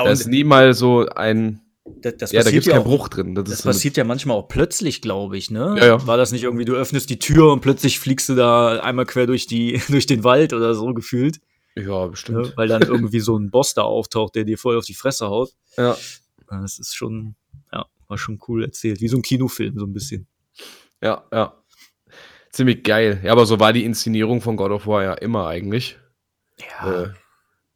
Da 0.03 0.07
und 0.09 0.13
ist 0.13 0.27
nie 0.29 0.45
mal 0.45 0.73
so 0.73 1.07
ein, 1.09 1.61
das, 1.85 2.17
das 2.17 2.33
ja, 2.33 2.41
da 2.41 2.45
passiert 2.45 2.53
gibt's 2.53 2.67
ja 2.67 2.73
keinen 2.75 2.85
Bruch 2.85 3.09
drin. 3.09 3.35
Das, 3.35 3.45
Das 3.45 3.63
passiert 3.63 3.97
ja 3.97 4.05
manchmal 4.05 4.37
auch 4.37 4.49
plötzlich, 4.49 5.03
glaube 5.03 5.37
ich, 5.37 5.51
ne? 5.51 5.77
Ja, 5.79 5.87
ja. 5.87 6.07
War 6.07 6.17
das 6.17 6.33
nicht 6.33 6.45
irgendwie, 6.45 6.65
du 6.65 6.75
öffnest 6.75 7.11
die 7.11 7.19
Tür 7.19 7.53
und 7.53 7.61
plötzlich 7.61 7.99
fliegst 7.99 8.29
du 8.29 8.35
da 8.35 8.81
einmal 8.81 9.05
quer 9.05 9.27
durch, 9.27 9.47
die, 9.47 9.81
durch 9.89 10.07
den 10.07 10.25
Wald 10.25 10.53
oder 10.53 10.75
so 10.75 10.95
gefühlt, 10.95 11.41
ja, 11.77 12.05
ne? 12.05 12.11
bestimmt. 12.11 12.57
weil 12.57 12.69
dann 12.69 12.83
irgendwie 12.83 13.21
so 13.21 13.37
ein 13.37 13.51
Boss 13.51 13.75
da 13.75 13.83
auftaucht, 13.83 14.35
der 14.35 14.45
dir 14.45 14.57
voll 14.57 14.79
auf 14.79 14.87
die 14.87 14.95
Fresse 14.95 15.29
haut. 15.29 15.51
Ja. 15.77 15.97
Das 16.49 16.79
ist 16.79 16.95
schon, 16.95 17.35
ja, 17.73 17.87
war 18.09 18.19
schon 18.19 18.39
cool 18.49 18.65
erzählt. 18.65 19.01
Wie 19.01 19.09
so 19.09 19.17
ein 19.17 19.23
Kinofilm, 19.23 19.79
so 19.79 19.85
ein 19.85 19.93
bisschen. 19.93 20.27
Ja, 21.03 21.25
ja. 21.33 21.55
Ziemlich 22.51 22.85
geil. 22.85 23.21
Ja, 23.25 23.33
aber 23.33 23.47
so 23.47 23.59
war 23.59 23.73
die 23.73 23.85
Inszenierung 23.85 24.41
von 24.41 24.57
God 24.57 24.71
of 24.71 24.87
War 24.87 25.03
ja 25.03 25.15
immer 25.15 25.49
eigentlich. 25.49 25.99
Ja, 26.61 27.03
Äh, 27.03 27.09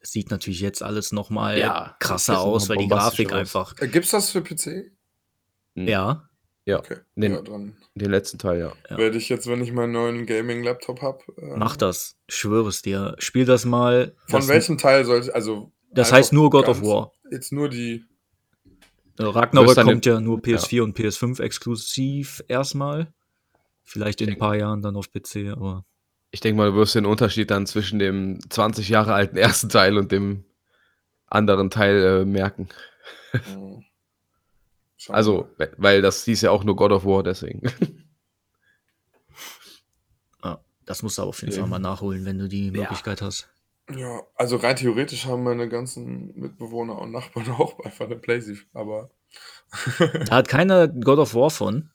es 0.00 0.10
sieht 0.12 0.30
natürlich 0.30 0.60
jetzt 0.60 0.82
alles 0.82 1.12
noch 1.12 1.30
mal 1.30 1.58
Ja, 1.58 1.96
krasser 2.00 2.34
das 2.34 2.42
aus, 2.42 2.68
weil 2.68 2.76
die 2.78 2.88
Grafik 2.88 3.32
aus. 3.32 3.38
einfach, 3.38 3.74
Äh, 3.80 3.88
Gibt's 3.88 4.10
das 4.10 4.30
für 4.30 4.42
PC? 4.42 4.92
Mhm. 5.74 5.88
ja, 5.88 6.24
Okay. 6.70 6.96
Den- 7.16 7.32
ja, 7.32 7.40
den 7.94 8.10
letzten 8.10 8.36
Teil, 8.38 8.58
ja. 8.60 8.72
Ja. 8.90 8.98
werde 8.98 9.16
ich 9.16 9.30
jetzt, 9.30 9.46
wenn 9.46 9.62
ich 9.62 9.72
meinen 9.72 9.92
neuen 9.92 10.26
Gaming-Laptop 10.26 11.00
habe. 11.00 11.20
Äh, 11.38 11.56
mach 11.56 11.76
das. 11.78 12.16
Ich 12.28 12.34
schwöre 12.36 12.68
es 12.68 12.82
dir. 12.82 13.14
Spiel 13.18 13.46
das 13.46 13.64
mal. 13.64 14.14
Von 14.26 14.40
das, 14.40 14.48
welchem 14.48 14.76
Teil 14.76 15.04
soll 15.06 15.20
ich, 15.22 15.34
also. 15.34 15.72
Das 15.90 16.12
heißt 16.12 16.34
nur 16.34 16.50
God 16.50 16.68
of 16.68 16.82
War. 16.82 17.12
Jetzt 17.30 17.52
nur 17.52 17.70
die. 17.70 18.04
Äh, 19.18 19.22
Ragnarök 19.22 19.74
dann 19.76 19.86
kommt 19.86 20.04
ja 20.06 20.20
nur 20.20 20.38
PS4 20.40 20.82
und 20.82 20.96
PS5 20.96 21.40
exklusiv 21.40 22.44
erstmal. 22.48 23.12
Vielleicht 23.82 24.20
in 24.20 24.28
ein 24.28 24.38
paar 24.38 24.54
Jahren 24.54 24.82
dann 24.82 24.94
auf 24.96 25.10
PC, 25.10 25.50
aber 25.50 25.86
Ich 26.30 26.40
denke 26.40 26.58
mal, 26.58 26.70
du 26.70 26.76
wirst 26.76 26.94
den 26.94 27.06
Unterschied 27.06 27.50
dann 27.50 27.66
zwischen 27.66 27.98
dem 27.98 28.38
20 28.50 28.88
Jahre 28.88 29.14
alten 29.14 29.36
ersten 29.36 29.68
Teil 29.70 29.96
und 29.96 30.12
dem 30.12 30.44
anderen 31.26 31.70
Teil 31.70 32.02
äh, 32.22 32.24
merken. 32.24 32.68
schauen 34.96 35.14
Also, 35.14 35.48
we- 35.56 35.72
weil 35.78 36.02
das 36.02 36.24
hieß 36.24 36.42
ja 36.42 36.50
auch 36.50 36.64
nur 36.64 36.76
God 36.76 36.92
of 36.92 37.04
War, 37.04 37.22
deswegen. 37.22 37.62
ja, 40.44 40.60
das 40.84 41.02
musst 41.02 41.18
du 41.18 41.22
aber 41.22 41.30
auf 41.30 41.40
jeden 41.40 41.52
Ja. 41.54 41.60
Fall 41.60 41.68
mal 41.68 41.78
nachholen, 41.78 42.24
wenn 42.24 42.38
du 42.38 42.48
die 42.48 42.70
Möglichkeit 42.70 43.22
hast. 43.22 43.48
wir. 43.86 43.98
Ja, 43.98 44.20
also 44.34 44.56
rein 44.56 44.76
theoretisch 44.76 45.24
haben 45.24 45.44
meine 45.44 45.66
ganzen 45.68 46.38
Mitbewohner 46.38 46.98
und 46.98 47.10
Nachbarn 47.12 47.50
auch 47.52 47.80
einfach 47.80 48.04
eine 48.06 48.16
Playstation, 48.16 48.66
aber. 48.74 49.10
Da 50.26 50.36
hat 50.36 50.48
keiner 50.48 50.88
God 50.88 51.18
of 51.18 51.34
War 51.34 51.50
von. 51.50 51.90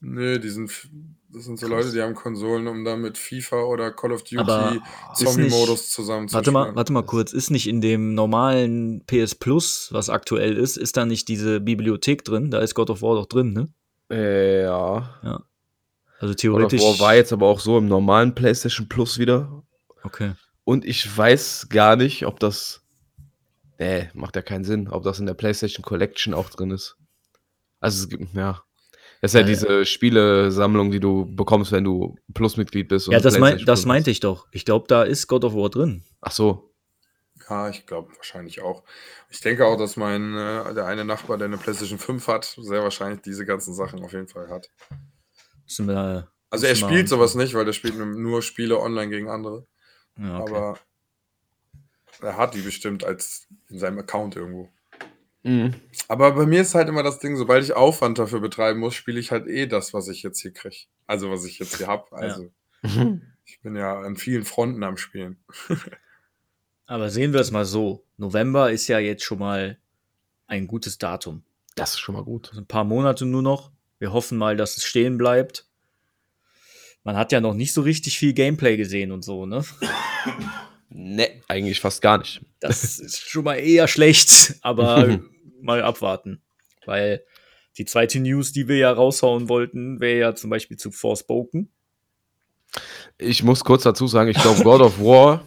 Nö, 0.00 0.38
die 0.40 0.48
sind, 0.48 0.88
das 1.32 1.44
sind 1.44 1.58
so. 1.58 1.66
Leute, 1.68 1.92
die 1.92 2.02
haben 2.02 2.14
Konsolen, 2.14 2.66
um 2.66 2.84
dann 2.84 3.00
mit 3.00 3.18
FIFA 3.18 3.62
oder 3.64 3.92
Call 3.92 4.12
of 4.12 4.24
Duty 4.24 4.80
Zombie-Modus 5.14 5.90
zusammen 5.90 6.28
zu 6.28 6.34
Warte 6.34 6.50
mal, 6.50 6.74
warte 6.74 6.92
mal 6.92 7.04
kurz, 7.04 7.32
ist 7.32 7.50
nicht 7.50 7.68
in 7.68 7.80
dem 7.80 8.14
normalen 8.14 9.04
PS 9.06 9.34
Plus, 9.34 9.88
was 9.92 10.10
aktuell 10.10 10.56
ist, 10.56 10.76
ist 10.76 10.96
da 10.96 11.06
nicht 11.06 11.28
diese 11.28 11.60
Bibliothek 11.60 12.24
drin? 12.24 12.50
Da 12.50 12.60
ist 12.60 12.74
God 12.74 12.90
of 12.90 13.02
War 13.02 13.14
doch 13.14 13.26
drin, 13.26 13.52
ne? 13.52 13.68
äh, 14.10 14.62
ja. 14.64 15.44
Also 16.18 16.26
God 16.26 16.30
of 16.30 16.36
theoretisch. 16.36 16.82
War 16.82 16.98
war 16.98 17.14
jetzt 17.14 17.32
aber 17.32 17.46
auch 17.46 17.60
so 17.60 17.78
im 17.78 17.86
normalen 17.86 18.34
PlayStation 18.34 18.88
Plus 18.88 19.18
wieder. 19.18 19.62
Okay. 20.02 20.32
Und 20.64 20.84
ich 20.84 21.16
weiß 21.16 21.68
gar 21.70 21.96
nicht, 21.96 22.26
ob 22.26 22.40
das. 22.40 22.82
Nee, 23.78 24.10
macht 24.12 24.36
ja 24.36 24.42
keinen 24.42 24.64
Sinn, 24.64 24.88
ob 24.88 25.04
das 25.04 25.20
in 25.20 25.26
der 25.26 25.34
PlayStation 25.34 25.82
Collection 25.82 26.34
auch 26.34 26.50
drin 26.50 26.70
ist. 26.70 26.96
Also, 27.80 28.02
es 28.02 28.08
gibt, 28.10 28.34
ja. 28.34 28.62
Das 29.20 29.30
ist 29.32 29.34
ja 29.34 29.40
Weil- 29.40 29.48
diese 29.48 29.84
Spielesammlung, 29.84 30.90
die 30.90 31.00
du 31.00 31.26
bekommst, 31.34 31.72
wenn 31.72 31.84
du 31.84 32.16
Plus-Mitglied 32.32 32.88
bist. 32.88 33.08
und 33.08 33.12
Ja, 33.12 33.20
das, 33.20 33.38
mein, 33.38 33.62
das 33.64 33.84
meinte 33.84 34.10
ich 34.10 34.20
doch. 34.20 34.46
Ich 34.50 34.64
glaube, 34.64 34.86
da 34.88 35.02
ist 35.02 35.26
God 35.26 35.44
of 35.44 35.54
War 35.54 35.68
drin. 35.68 36.02
Ach 36.22 36.32
so. 36.32 36.72
Ja, 37.48 37.68
ich 37.68 37.84
glaube 37.86 38.14
wahrscheinlich 38.16 38.62
auch. 38.62 38.82
Ich 39.28 39.40
denke 39.40 39.66
auch, 39.66 39.76
dass 39.76 39.96
mein, 39.96 40.34
äh, 40.36 40.72
der 40.72 40.86
eine 40.86 41.04
Nachbar, 41.04 41.36
der 41.36 41.46
eine 41.46 41.58
PlayStation 41.58 41.98
5 41.98 42.26
hat, 42.28 42.44
sehr 42.60 42.82
wahrscheinlich 42.82 43.20
diese 43.22 43.44
ganzen 43.44 43.74
Sachen 43.74 44.02
auf 44.04 44.12
jeden 44.12 44.28
Fall 44.28 44.48
hat. 44.48 44.70
Wir- 45.66 46.28
Also 46.48 46.66
er 46.66 46.74
spielt 46.76 46.92
mal- 47.02 47.06
sowas 47.08 47.34
nicht, 47.34 47.54
weil 47.54 47.64
der 47.64 47.72
spielt 47.72 47.96
nur- 47.98 48.06
nur 48.06 48.42
Spiele 48.42 48.78
online 48.80 49.08
gegen 49.10 49.28
andere. 49.28 49.66
Ja, 50.18 50.40
okay. 50.40 50.50
Aber 50.52 50.78
er 52.22 52.36
hat 52.36 52.54
die 52.54 52.60
bestimmt 52.62 53.04
als 53.04 53.46
in 53.68 53.78
seinem 53.78 53.98
Account 53.98 54.36
irgendwo. 54.36 54.68
Mhm. 55.42 55.74
Aber 56.08 56.32
bei 56.32 56.46
mir 56.46 56.60
ist 56.60 56.74
halt 56.74 56.88
immer 56.88 57.02
das 57.02 57.18
Ding, 57.18 57.36
sobald 57.36 57.64
ich 57.64 57.72
Aufwand 57.72 58.18
dafür 58.18 58.40
betreiben 58.40 58.80
muss, 58.80 58.94
spiele 58.94 59.20
ich 59.20 59.30
halt 59.30 59.46
eh 59.46 59.66
das, 59.66 59.94
was 59.94 60.08
ich 60.08 60.22
jetzt 60.22 60.40
hier 60.40 60.52
kriege. 60.52 60.86
Also 61.06 61.30
was 61.30 61.44
ich 61.44 61.58
jetzt 61.58 61.76
hier 61.78 61.86
habe. 61.86 62.12
Also 62.12 62.50
ich 63.44 63.60
bin 63.62 63.76
ja 63.76 64.00
an 64.00 64.16
vielen 64.16 64.44
Fronten 64.44 64.82
am 64.82 64.96
Spielen. 64.96 65.38
Aber 66.86 67.10
sehen 67.10 67.32
wir 67.32 67.40
es 67.40 67.52
mal 67.52 67.64
so. 67.64 68.04
November 68.16 68.70
ist 68.70 68.88
ja 68.88 68.98
jetzt 68.98 69.22
schon 69.22 69.38
mal 69.38 69.78
ein 70.46 70.66
gutes 70.66 70.98
Datum. 70.98 71.44
Das 71.76 71.90
ist 71.90 72.00
schon 72.00 72.16
mal 72.16 72.24
gut. 72.24 72.48
Also 72.48 72.60
ein 72.60 72.66
paar 72.66 72.84
Monate 72.84 73.26
nur 73.26 73.42
noch. 73.42 73.70
Wir 73.98 74.12
hoffen 74.12 74.36
mal, 74.36 74.56
dass 74.56 74.76
es 74.76 74.84
stehen 74.84 75.16
bleibt. 75.16 75.66
Man 77.04 77.16
hat 77.16 77.32
ja 77.32 77.40
noch 77.40 77.54
nicht 77.54 77.72
so 77.72 77.82
richtig 77.82 78.18
viel 78.18 78.32
Gameplay 78.32 78.76
gesehen 78.76 79.12
und 79.12 79.22
so, 79.22 79.46
ne? 79.46 79.64
Ne, 80.92 81.30
eigentlich 81.46 81.80
fast 81.80 82.02
gar 82.02 82.18
nicht. 82.18 82.40
Das 82.58 82.98
ist 82.98 83.28
schon 83.28 83.44
mal 83.44 83.54
eher 83.54 83.86
schlecht, 83.86 84.56
aber 84.60 85.20
mal 85.60 85.82
abwarten. 85.82 86.42
Weil 86.84 87.24
die 87.78 87.84
zweite 87.84 88.18
News, 88.18 88.52
die 88.52 88.66
wir 88.66 88.76
ja 88.76 88.92
raushauen 88.92 89.48
wollten, 89.48 90.00
wäre 90.00 90.18
ja 90.18 90.34
zum 90.34 90.50
Beispiel 90.50 90.76
zu 90.76 90.90
Forspoken. 90.90 91.70
Ich 93.18 93.42
muss 93.42 93.64
kurz 93.64 93.84
dazu 93.84 94.06
sagen, 94.06 94.30
ich 94.30 94.40
glaube, 94.40 94.62
God 94.64 94.80
of 94.80 95.00
War 95.00 95.44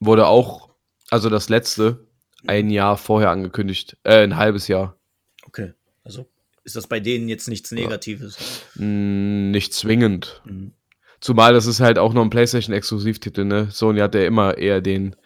wurde 0.00 0.26
auch, 0.26 0.70
also 1.10 1.30
das 1.30 1.48
letzte, 1.48 2.06
ein 2.46 2.70
Jahr 2.70 2.98
vorher 2.98 3.30
angekündigt. 3.30 3.96
Äh, 4.04 4.22
ein 4.22 4.36
halbes 4.36 4.68
Jahr. 4.68 4.98
Okay. 5.46 5.72
Also 6.04 6.28
ist 6.64 6.76
das 6.76 6.86
bei 6.86 7.00
denen 7.00 7.28
jetzt 7.28 7.48
nichts 7.48 7.72
Negatives. 7.72 8.36
Mm, 8.74 9.50
nicht 9.50 9.72
zwingend. 9.72 10.42
Mhm. 10.44 10.72
Zumal 11.20 11.52
das 11.52 11.66
ist 11.66 11.80
halt 11.80 11.98
auch 11.98 12.12
noch 12.12 12.22
ein 12.22 12.30
PlayStation-Exklusivtitel, 12.30 13.44
ne? 13.44 13.70
Sony 13.70 14.00
hat 14.00 14.14
ja 14.14 14.24
immer 14.24 14.58
eher 14.58 14.80
den 14.80 15.16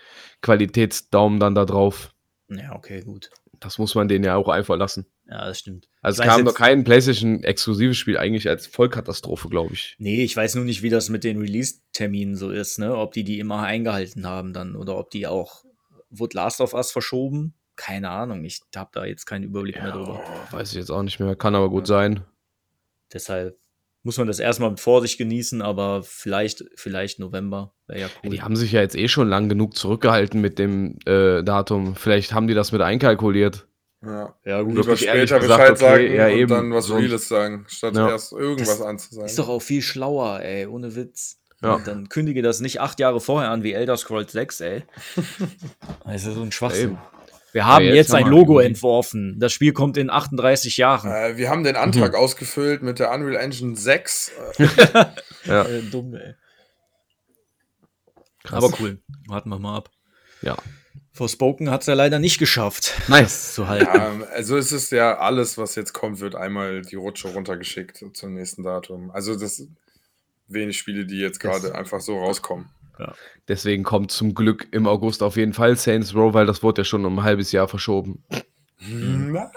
Qualitätsdaumen 0.42 1.40
dann 1.40 1.55
da 1.55 1.64
drauf. 1.64 2.14
Ja, 2.48 2.74
okay, 2.74 3.03
gut. 3.03 3.31
Das 3.59 3.79
muss 3.79 3.94
man 3.94 4.09
denen 4.09 4.24
ja 4.24 4.37
auch 4.37 4.48
einfach 4.48 4.76
lassen. 4.76 5.07
Ja, 5.29 5.44
das 5.44 5.59
stimmt. 5.59 5.88
Also 6.00 6.22
Ich 6.22 6.29
es 6.29 6.35
kam 6.35 6.44
noch 6.44 6.55
kein 6.55 6.83
PlayStation-exklusives 6.83 7.96
Spiel 7.96 8.16
eigentlich 8.16 8.48
als 8.48 8.66
Vollkatastrophe, 8.66 9.48
glaube 9.48 9.74
ich. 9.74 9.96
Nee, 9.98 10.24
ich 10.24 10.35
weiß 10.35 10.55
nur 10.55 10.64
nicht, 10.64 10.83
wie 10.83 10.88
das 10.88 11.09
mit 11.09 11.24
den 11.24 11.38
Release-Terminen 11.38 12.37
so 12.37 12.50
ist, 12.50 12.79
ne? 12.79 12.96
Ob 12.96 13.12
die 13.12 13.22
die 13.22 13.38
immer 13.38 13.62
eingehalten 13.62 14.26
haben 14.26 14.53
dann 14.53 14.76
oder 14.76 14.96
ob 14.96 15.11
die 15.11 15.26
auch. 15.26 15.64
Wurde 16.09 16.37
Last 16.37 16.61
of 16.61 16.74
Us 16.74 16.90
verschoben? 16.90 17.55
Keine 17.76 18.11
Ahnung. 18.11 18.44
Ich 18.44 18.61
habe 18.74 18.90
da 18.92 19.05
jetzt 19.05 19.26
keinen 19.26 19.44
Überblick 19.44 19.76
mehr 19.76 19.92
drüber. 19.92 20.20
Weiß 20.50 20.70
ich 20.70 20.76
jetzt 20.76 20.90
auch 20.90 21.03
nicht 21.03 21.20
mehr. 21.20 21.37
Kann 21.37 21.55
aber 21.55 21.70
gut 21.70 21.87
sein. 21.87 22.24
Deshalb 23.12 23.57
muss 24.03 24.17
man 24.17 24.27
das 24.27 24.39
erstmal 24.39 24.71
mit 24.71 24.81
Vorsicht 24.81 25.19
genießen, 25.19 25.61
aber 25.63 26.03
vielleicht, 26.03 26.65
vielleicht 26.75 27.19
November 27.19 27.75
wäre 27.87 28.01
ja 28.01 28.07
cool. 28.23 28.31
Die 28.31 28.43
haben 28.43 28.57
sich 28.57 28.73
ja 28.73 28.81
jetzt 28.81 28.97
eh 28.97 29.09
schon 29.09 29.29
lang 29.29 29.49
genug 29.49 29.77
zurückgehalten 29.77 30.41
mit 30.41 30.59
dem 30.59 30.99
äh, 31.07 31.43
Datum. 31.43 31.95
Vielleicht 31.97 32.33
haben 32.33 32.47
die 32.47 32.55
das 32.55 32.73
mit 32.73 32.81
einkalkuliert. 32.81 33.67
Ja. 34.03 34.35
ja, 34.47 34.63
gut. 34.63 34.77
Lieber 34.77 34.97
später 34.97 35.41
gesagt, 35.41 35.43
Bescheid 35.43 35.71
okay, 35.73 35.79
sagen 36.09 36.15
ja, 36.15 36.27
und 36.29 36.33
eben, 36.33 36.49
dann 36.49 36.73
was 36.73 36.91
Reales 36.91 37.29
sagen, 37.29 37.67
statt 37.69 37.95
Ja. 37.95 38.09
erst 38.09 38.33
irgendwas 38.33 38.79
Das 38.79 38.83
anzusagen. 38.87 39.27
Ist 39.27 39.39
doch 39.39 39.49
auch 39.51 39.61
viel 39.61 39.83
schlauer, 39.83 40.41
ey, 40.41 40.67
ohne 40.67 40.97
Witz. 40.97 41.39
Ja. 41.63 41.79
Dann 41.85 42.09
kündige 42.09 42.41
das 42.41 42.61
nicht 42.61 42.81
acht 42.81 42.99
Jahre 43.01 43.21
vorher 43.21 43.51
an 43.51 43.63
wie 43.63 43.73
Elder 43.75 43.99
Scrolls 43.99 44.33
6, 44.33 44.61
ey. 44.63 44.83
Das 46.07 46.25
ist 46.25 46.35
so 46.35 46.41
ein 46.41 46.53
Schwachsinn. 46.53 46.93
Eben. 46.93 46.99
Wir 47.53 47.67
haben 47.67 47.85
Ja, 47.85 47.95
jetzt, 47.95 48.09
jetzt 48.09 48.15
haben 48.15 48.25
ein 48.27 48.31
Logo 48.31 48.61
irgendwie- 48.61 48.75
entworfen. 48.75 49.41
Das 49.41 49.53
Spiel 49.53 49.73
kommt 49.73 49.97
in 49.97 50.09
38 50.11 50.77
Jahren. 50.77 51.11
Äh, 51.11 51.37
wir 51.37 51.51
haben 51.51 51.65
den 51.65 51.77
Antrag 51.77 52.15
ausgefüllt 52.15 52.83
mit 52.83 52.99
der 52.99 53.11
Unreal 53.11 53.37
Engine 53.43 53.77
6. 53.77 54.33
Äh, 54.59 54.67
Ja. 55.47 55.63
Äh, 55.65 55.83
dumm, 55.91 56.15
ey. 56.15 56.35
Krass. 58.45 58.63
Aber 58.65 58.75
cool. 58.81 58.99
Warten 59.27 59.49
wir 59.51 59.59
mal 59.59 59.77
ab. 59.77 59.91
Ja. 60.43 60.57
Forspoken 61.13 61.71
hat 61.71 61.81
es 61.83 61.87
ja 61.87 61.95
leider 61.95 62.19
nicht 62.19 62.39
geschafft, 62.39 62.95
Nice. 63.09 63.53
zu 63.55 63.69
halten. 63.69 63.85
ja, 63.95 64.13
also 64.33 64.57
es 64.57 64.71
ist 64.73 64.93
ja 64.93 65.19
alles, 65.19 65.59
was 65.59 65.75
jetzt 65.75 65.93
kommt, 65.93 66.21
wird 66.21 66.35
einmal 66.37 66.83
die 66.83 66.95
Rutsche 66.97 67.29
runtergeschickt 67.29 68.05
zum 68.15 68.35
nächsten 68.35 68.63
Datum. 68.63 69.11
Also 69.11 69.37
das 69.37 69.57
sind 69.57 69.77
wenig 70.47 70.79
Spiele, 70.79 71.05
die 71.05 71.19
jetzt 71.19 71.41
gerade 71.41 71.75
einfach 71.75 72.01
so 72.01 72.19
rauskommen. 72.19 72.71
Deswegen 73.49 73.83
kommt 73.83 74.11
zum 74.13 74.35
Glück 74.35 74.69
im 74.73 74.87
August 74.87 75.23
auf 75.23 75.37
jeden 75.37 75.53
Fall 75.53 75.77
Saints 75.77 76.15
Row, 76.15 76.33
weil 76.35 76.47
das 76.47 76.63
wurde 76.63 76.81
ja 76.83 76.85
schon 76.85 77.05
um 77.05 77.19
ein 77.19 77.25
halbes 77.25 77.53
Jahr 77.53 77.69
verschoben. 77.69 78.25
Na, 78.89 79.51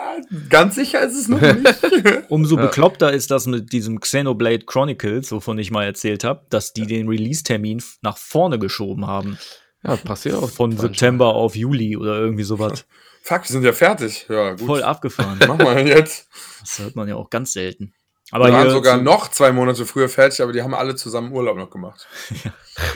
ganz 0.50 0.76
sicher 0.76 1.02
ist 1.02 1.16
es 1.16 1.28
noch 1.30 1.40
nicht. 1.42 1.84
Umso 2.30 2.58
Ja. 2.58 2.64
bekloppter 2.66 3.14
ist 3.14 3.32
das 3.32 3.46
mit 3.46 3.72
diesem 3.72 4.00
Xenoblade 4.02 4.66
Chronicles, 4.66 5.32
wovon 5.32 5.58
ich 5.60 5.72
mal 5.72 5.86
erzählt 5.86 6.24
habe, 6.26 6.46
dass 6.50 6.74
die 6.74 6.86
den 6.86 7.08
Release-Termin 7.08 7.82
nach 8.02 8.18
vorne 8.18 8.60
geschoben 8.60 9.08
haben. 9.08 9.38
Ja, 9.84 9.96
passiert 9.96 10.36
auch. 10.36 10.50
Von 10.50 10.72
manchmal. 10.72 10.90
September 10.90 11.28
auf 11.36 11.56
Juli 11.56 11.96
oder 11.96 12.18
irgendwie 12.20 12.44
sowas. 12.44 12.86
Fuck, 13.22 13.44
wir 13.44 13.48
sind 13.52 13.64
ja 13.64 13.72
fertig. 13.72 14.26
Ja, 14.28 14.52
gut. 14.52 14.66
Voll 14.66 14.84
abgefahren. 14.84 15.40
Mach 15.48 15.58
mal 15.58 15.88
jetzt. 15.88 16.28
Das 16.60 16.80
hört 16.80 16.96
man 16.98 17.08
ja 17.08 17.16
auch 17.16 17.30
ganz 17.30 17.54
selten. 17.54 17.94
Aber 18.34 18.48
wir 18.48 18.54
waren 18.54 18.70
sogar 18.72 18.98
noch 18.98 19.30
zwei 19.30 19.52
Monate 19.52 19.86
früher 19.86 20.10
fertig, 20.10 20.42
aber 20.42 20.52
die 20.54 20.64
haben 20.64 20.74
alle 20.74 20.96
zusammen 20.96 21.32
Urlaub 21.32 21.56
noch 21.56 21.70
gemacht. 21.70 22.08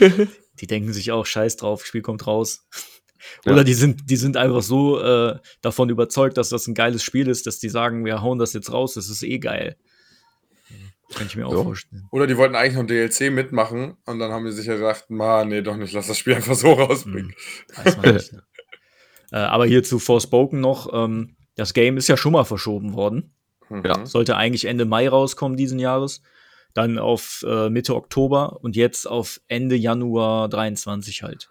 die 0.60 0.66
denken 0.66 0.92
sich 0.92 1.12
auch, 1.12 1.24
scheiß 1.26 1.56
drauf, 1.56 1.86
Spiel 1.86 2.02
kommt 2.02 2.26
raus. 2.26 2.66
Ja. 3.44 3.52
Oder 3.52 3.64
die 3.64 3.74
sind, 3.74 4.08
die 4.08 4.16
sind 4.16 4.36
einfach 4.36 4.62
so 4.62 5.00
äh, 5.00 5.38
davon 5.60 5.90
überzeugt, 5.90 6.36
dass 6.38 6.50
das 6.50 6.66
ein 6.68 6.74
geiles 6.74 7.02
Spiel 7.02 7.28
ist, 7.28 7.46
dass 7.48 7.58
die 7.58 7.68
sagen, 7.68 8.04
wir 8.04 8.22
hauen 8.22 8.38
das 8.38 8.52
jetzt 8.52 8.72
raus, 8.72 8.94
das 8.94 9.10
ist 9.10 9.22
eh 9.24 9.38
geil. 9.38 9.76
Kann 11.14 11.26
ich 11.26 11.36
mir 11.36 11.46
auch 11.46 11.52
Ja. 11.52 11.62
vorstellen. 11.64 12.06
Oder 12.12 12.26
die 12.28 12.36
wollten 12.36 12.54
eigentlich 12.54 12.74
noch 12.74 12.82
ein 12.82 12.86
DLC 12.86 13.32
mitmachen 13.32 13.96
und 14.06 14.18
dann 14.20 14.30
haben 14.30 14.44
die 14.44 14.52
sich 14.52 14.66
ja 14.66 14.76
gedacht, 14.76 15.10
ma, 15.10 15.44
nee, 15.44 15.62
doch 15.62 15.76
nicht, 15.76 15.92
lass 15.92 16.06
das 16.06 16.16
Spiel 16.16 16.34
einfach 16.34 16.54
so 16.54 16.72
rausbringen. 16.72 17.34
Weiß 17.74 17.96
man 17.96 18.14
nicht. 18.14 18.32
Ne? 19.30 19.38
äh, 19.40 19.44
aber 19.44 19.66
hier 19.66 19.82
zu 19.82 19.98
Forspoken 19.98 20.60
noch, 20.60 20.88
ähm, 20.92 21.36
das 21.56 21.74
Game 21.74 21.96
ist 21.96 22.08
ja 22.08 22.16
schon 22.16 22.32
mal 22.32 22.44
verschoben 22.44 22.94
worden. 22.94 23.34
Mhm. 23.68 24.06
Sollte 24.06 24.36
eigentlich 24.36 24.64
Ende 24.64 24.84
Mai 24.84 25.08
rauskommen 25.08 25.56
diesen 25.56 25.78
Jahres. 25.78 26.22
Dann 26.74 26.98
auf 26.98 27.44
äh, 27.46 27.70
Mitte 27.70 27.94
Oktober 27.94 28.58
und 28.62 28.76
jetzt 28.76 29.06
auf 29.06 29.40
Ende 29.48 29.74
Januar 29.76 30.48
23 30.48 31.22
halt. 31.22 31.48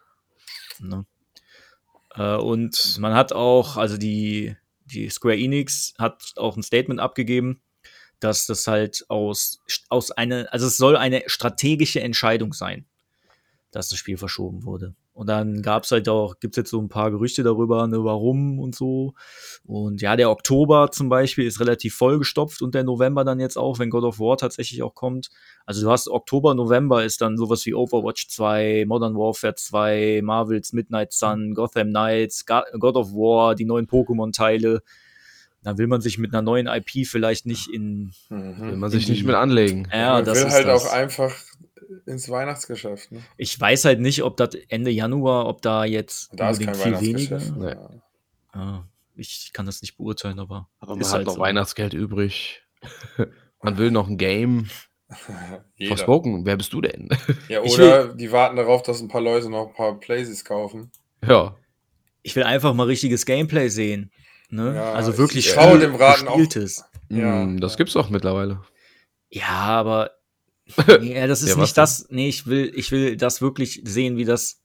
Ne? 0.79 1.05
Äh, 2.15 2.35
und 2.35 2.97
man 2.99 3.13
hat 3.13 3.33
auch, 3.33 3.77
also 3.77 3.97
die, 3.97 4.55
die 4.85 5.09
Square 5.09 5.37
Enix 5.37 5.93
hat 5.97 6.33
auch 6.37 6.55
ein 6.55 6.63
Statement 6.63 6.99
abgegeben, 6.99 7.61
dass 8.19 8.47
das 8.47 8.67
halt 8.67 9.05
aus, 9.09 9.59
aus 9.89 10.11
eine, 10.11 10.51
also 10.51 10.67
es 10.67 10.77
soll 10.77 10.95
eine 10.95 11.23
strategische 11.27 12.01
Entscheidung 12.01 12.53
sein, 12.53 12.85
dass 13.71 13.89
das 13.89 13.99
Spiel 13.99 14.17
verschoben 14.17 14.63
wurde. 14.63 14.95
Und 15.17 15.27
dann 15.29 15.63
gab 15.63 15.83
es 15.83 15.89
halt 15.89 16.07
auch, 16.09 16.39
gibt 16.39 16.53
es 16.53 16.57
jetzt 16.61 16.69
so 16.69 16.79
ein 16.79 16.89
paar 16.89 17.09
Gerüchte 17.09 17.41
darüber, 17.41 17.87
ne, 17.87 18.03
warum 18.03 18.59
und 18.59 18.75
so. 18.75 19.15
Und 19.65 19.99
ja, 19.99 20.15
der 20.15 20.29
Oktober 20.29 20.91
zum 20.91 21.09
Beispiel 21.09 21.47
ist 21.47 21.59
relativ 21.59 21.95
vollgestopft 21.95 22.61
und 22.61 22.75
der 22.75 22.83
November 22.83 23.23
dann 23.23 23.39
jetzt 23.39 23.57
auch, 23.57 23.79
wenn 23.79 23.89
God 23.89 24.03
of 24.03 24.19
War 24.19 24.37
tatsächlich 24.37 24.83
auch 24.83 24.93
kommt. 24.93 25.29
Also 25.65 25.81
du 25.83 25.89
hast 25.89 26.07
Oktober, 26.07 26.53
November 26.53 27.03
ist 27.03 27.21
dann 27.21 27.35
sowas 27.35 27.65
wie 27.65 27.73
Overwatch 27.73 28.27
2, 28.27 28.85
Modern 28.87 29.15
Warfare 29.15 29.55
2, 29.55 30.21
Marvels 30.23 30.71
Midnight 30.71 31.11
Sun, 31.13 31.55
Gotham 31.55 31.87
Knights, 31.89 32.45
God 32.45 32.95
of 32.95 33.11
War, 33.13 33.55
die 33.55 33.65
neuen 33.65 33.87
Pokémon-Teile. 33.87 34.83
Dann 35.63 35.79
will 35.79 35.87
man 35.87 35.99
sich 35.99 36.19
mit 36.19 36.31
einer 36.31 36.43
neuen 36.43 36.67
IP 36.67 37.07
vielleicht 37.07 37.47
nicht 37.47 37.69
in. 37.73 38.11
Mhm. 38.29 38.59
Will 38.61 38.77
man 38.77 38.91
sich 38.91 39.07
in 39.07 39.13
nicht 39.13 39.23
die- 39.23 39.25
mit 39.27 39.35
anlegen. 39.35 39.87
Ja, 39.91 40.13
Man 40.13 40.25
das 40.25 40.39
will 40.39 40.45
ist 40.47 40.53
halt 40.53 40.67
das. 40.67 40.85
auch 40.87 40.93
einfach 40.93 41.33
ins 42.05 42.29
Weihnachtsgeschäft. 42.29 43.11
Ne? 43.11 43.21
Ich 43.37 43.59
weiß 43.59 43.85
halt 43.85 43.99
nicht, 43.99 44.23
ob 44.23 44.37
das 44.37 44.55
Ende 44.69 44.91
Januar, 44.91 45.45
ob 45.47 45.61
da 45.61 45.85
jetzt 45.85 46.29
Da 46.33 46.49
ist 46.49 46.61
kein 46.61 46.75
viel 46.75 46.99
weniger. 47.01 47.39
Nee. 47.55 47.71
Ja. 47.71 47.89
Ja, 48.55 48.87
ich 49.15 49.51
kann 49.53 49.65
das 49.65 49.81
nicht 49.81 49.97
beurteilen, 49.97 50.39
aber, 50.39 50.69
Aber 50.79 50.93
man 50.93 51.01
ist 51.01 51.07
hat 51.09 51.15
halt 51.17 51.27
noch 51.27 51.35
so. 51.35 51.39
Weihnachtsgeld 51.39 51.93
übrig. 51.93 52.63
man 53.61 53.77
will 53.77 53.91
noch 53.91 54.07
ein 54.07 54.17
Game. 54.17 54.69
Verspoken, 55.87 56.45
wer 56.45 56.57
bist 56.57 56.73
du 56.73 56.81
denn? 56.81 57.09
Ja, 57.47 57.61
Ich 57.63 57.73
oder 57.75 58.13
die 58.13 58.31
warten 58.31 58.55
darauf, 58.57 58.83
dass 58.83 58.99
ein 59.01 59.07
paar 59.07 59.21
Leute 59.21 59.49
noch 59.49 59.67
ein 59.69 59.73
paar 59.73 59.99
Playsys 59.99 60.43
kaufen. 60.45 60.91
ja. 61.23 61.55
Ich 62.23 62.35
will 62.35 62.43
einfach 62.43 62.73
mal 62.73 62.87
richtiges 62.87 63.25
Gameplay 63.25 63.69
sehen. 63.69 64.11
Ne? 64.49 64.75
Ja, 64.75 64.91
also 64.91 65.13
ich- 65.13 65.17
wirklich 65.17 65.47
ich 65.47 65.53
Spiel- 65.53 65.79
dem 65.79 65.95
Raten 65.95 66.27
auch- 66.27 66.35
gespieltes. 66.35 66.83
Ja, 67.07 67.45
Mm, 67.45 67.61
das 67.61 67.73
ja. 67.73 67.77
gibt's 67.77 67.95
auch 67.95 68.09
mittlerweile. 68.09 68.59
Ja, 69.29 69.47
aber 69.47 70.11
nee, 70.99 71.15
ja, 71.15 71.27
das 71.27 71.41
ist 71.41 71.55
Ja, 71.55 71.61
nicht 71.61 71.77
das. 71.77 72.07
Nee, 72.09 72.27
ich 72.29 72.45
will, 72.47 72.71
ich 72.75 72.91
will 72.91 73.17
das 73.17 73.41
wirklich 73.41 73.81
sehen, 73.85 74.17
wie 74.17 74.25
das, 74.25 74.61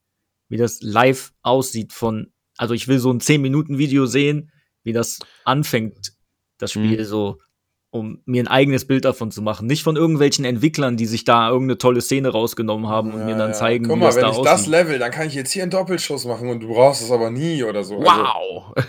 wie 0.49 0.57
das 0.57 0.81
live 0.83 1.33
aussieht 1.43 1.93
von. 1.93 2.33
Also 2.59 2.75
ich 2.75 2.89
will 2.89 2.99
so 2.99 3.11
ein 3.13 3.21
10-Minuten-Video 3.21 4.07
sehen, 4.07 4.51
wie 4.85 4.93
das 4.93 5.19
anfängt, 5.45 6.13
das 6.59 6.73
Spiel 6.73 7.01
Mhm. 7.01 7.05
so, 7.05 7.39
um 7.91 8.23
mir 8.25 8.43
ein 8.43 8.49
eigenes 8.49 8.87
Bild 8.87 9.05
davon 9.05 9.31
zu 9.31 9.43
machen. 9.43 9.67
Nicht 9.67 9.83
von 9.83 9.97
irgendwelchen 9.97 10.45
Entwicklern, 10.45 10.97
die 10.97 11.07
sich 11.07 11.25
da 11.25 11.49
irgendeine 11.51 11.79
tolle 11.79 12.01
Szene 12.01 12.29
rausgenommen 12.29 12.89
haben 12.89 13.13
und 13.13 13.21
Ja, 13.21 13.27
mir 13.27 13.37
dann 13.37 13.51
ja. 13.51 13.57
zeigen, 13.57 13.85
Guck 13.87 13.97
wie 13.97 14.01
mal, 14.01 14.07
das 14.07 14.17
wenn 14.17 14.23
da 14.23 14.31
ich 14.31 14.37
das 14.39 14.61
aussieht. 14.61 14.69
level, 14.69 14.99
dann 14.99 15.11
kann 15.11 15.27
ich 15.29 15.35
jetzt 15.35 15.53
hier 15.53 15.63
einen 15.63 15.71
Doppelschuss 15.71 16.25
machen 16.25 16.49
und 16.49 16.61
du 16.61 16.69
brauchst 16.69 17.03
es 17.03 17.11
aber 17.11 17.31
nie 17.31 17.63
oder 17.65 17.85
so. 17.85 17.99
Also, 17.99 18.11
Wow! 18.11 18.75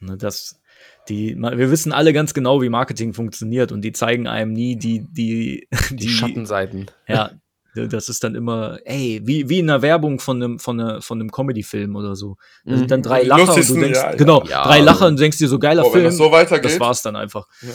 Ne, 0.00 0.16
das, 0.16 0.60
die, 1.08 1.36
wir 1.36 1.70
wissen 1.70 1.92
alle 1.92 2.12
ganz 2.12 2.34
genau, 2.34 2.60
wie 2.62 2.68
Marketing 2.68 3.14
funktioniert 3.14 3.72
und 3.72 3.82
die 3.82 3.92
zeigen 3.92 4.26
einem 4.26 4.52
nie 4.52 4.76
die, 4.76 5.06
die, 5.10 5.68
Die, 5.90 6.08
Schattenseiten. 6.08 6.86
Ja, 7.08 7.30
das 7.74 8.08
ist 8.08 8.24
dann 8.24 8.34
immer, 8.34 8.78
ey, 8.86 9.20
wie, 9.24 9.48
wie 9.48 9.60
in 9.60 9.70
einer 9.70 9.82
Werbung 9.82 10.18
von 10.18 10.42
einem, 10.42 10.58
von 10.58 10.80
einer, 10.80 11.00
von 11.00 11.20
einem 11.20 11.30
Comedy-Film 11.30 11.94
oder 11.94 12.16
so. 12.16 12.36
Da 12.64 12.72
Mhm. 12.72 12.78
sind 12.78 12.90
dann 12.90 13.02
drei 13.02 13.20
Die 13.22 13.28
Lacher 13.28 13.54
und 13.54 13.68
du 13.68 13.74
denkst, 13.74 13.98
ja, 14.00 14.14
genau, 14.16 14.42
Ja, 14.46 14.64
drei 14.64 14.80
Lacher 14.80 14.90
also- 15.02 15.06
und 15.06 15.16
du 15.16 15.20
denkst 15.22 15.38
dir 15.38 15.46
so 15.48 15.58
geiler 15.60 15.82
Boah, 15.82 15.88
wenn 15.88 16.00
Film. 16.00 16.04
das 16.06 16.16
so 16.16 16.32
weitergeht. 16.32 16.72
das 16.72 16.80
war's 16.80 17.02
dann 17.02 17.14
einfach. 17.14 17.46
ja. 17.62 17.68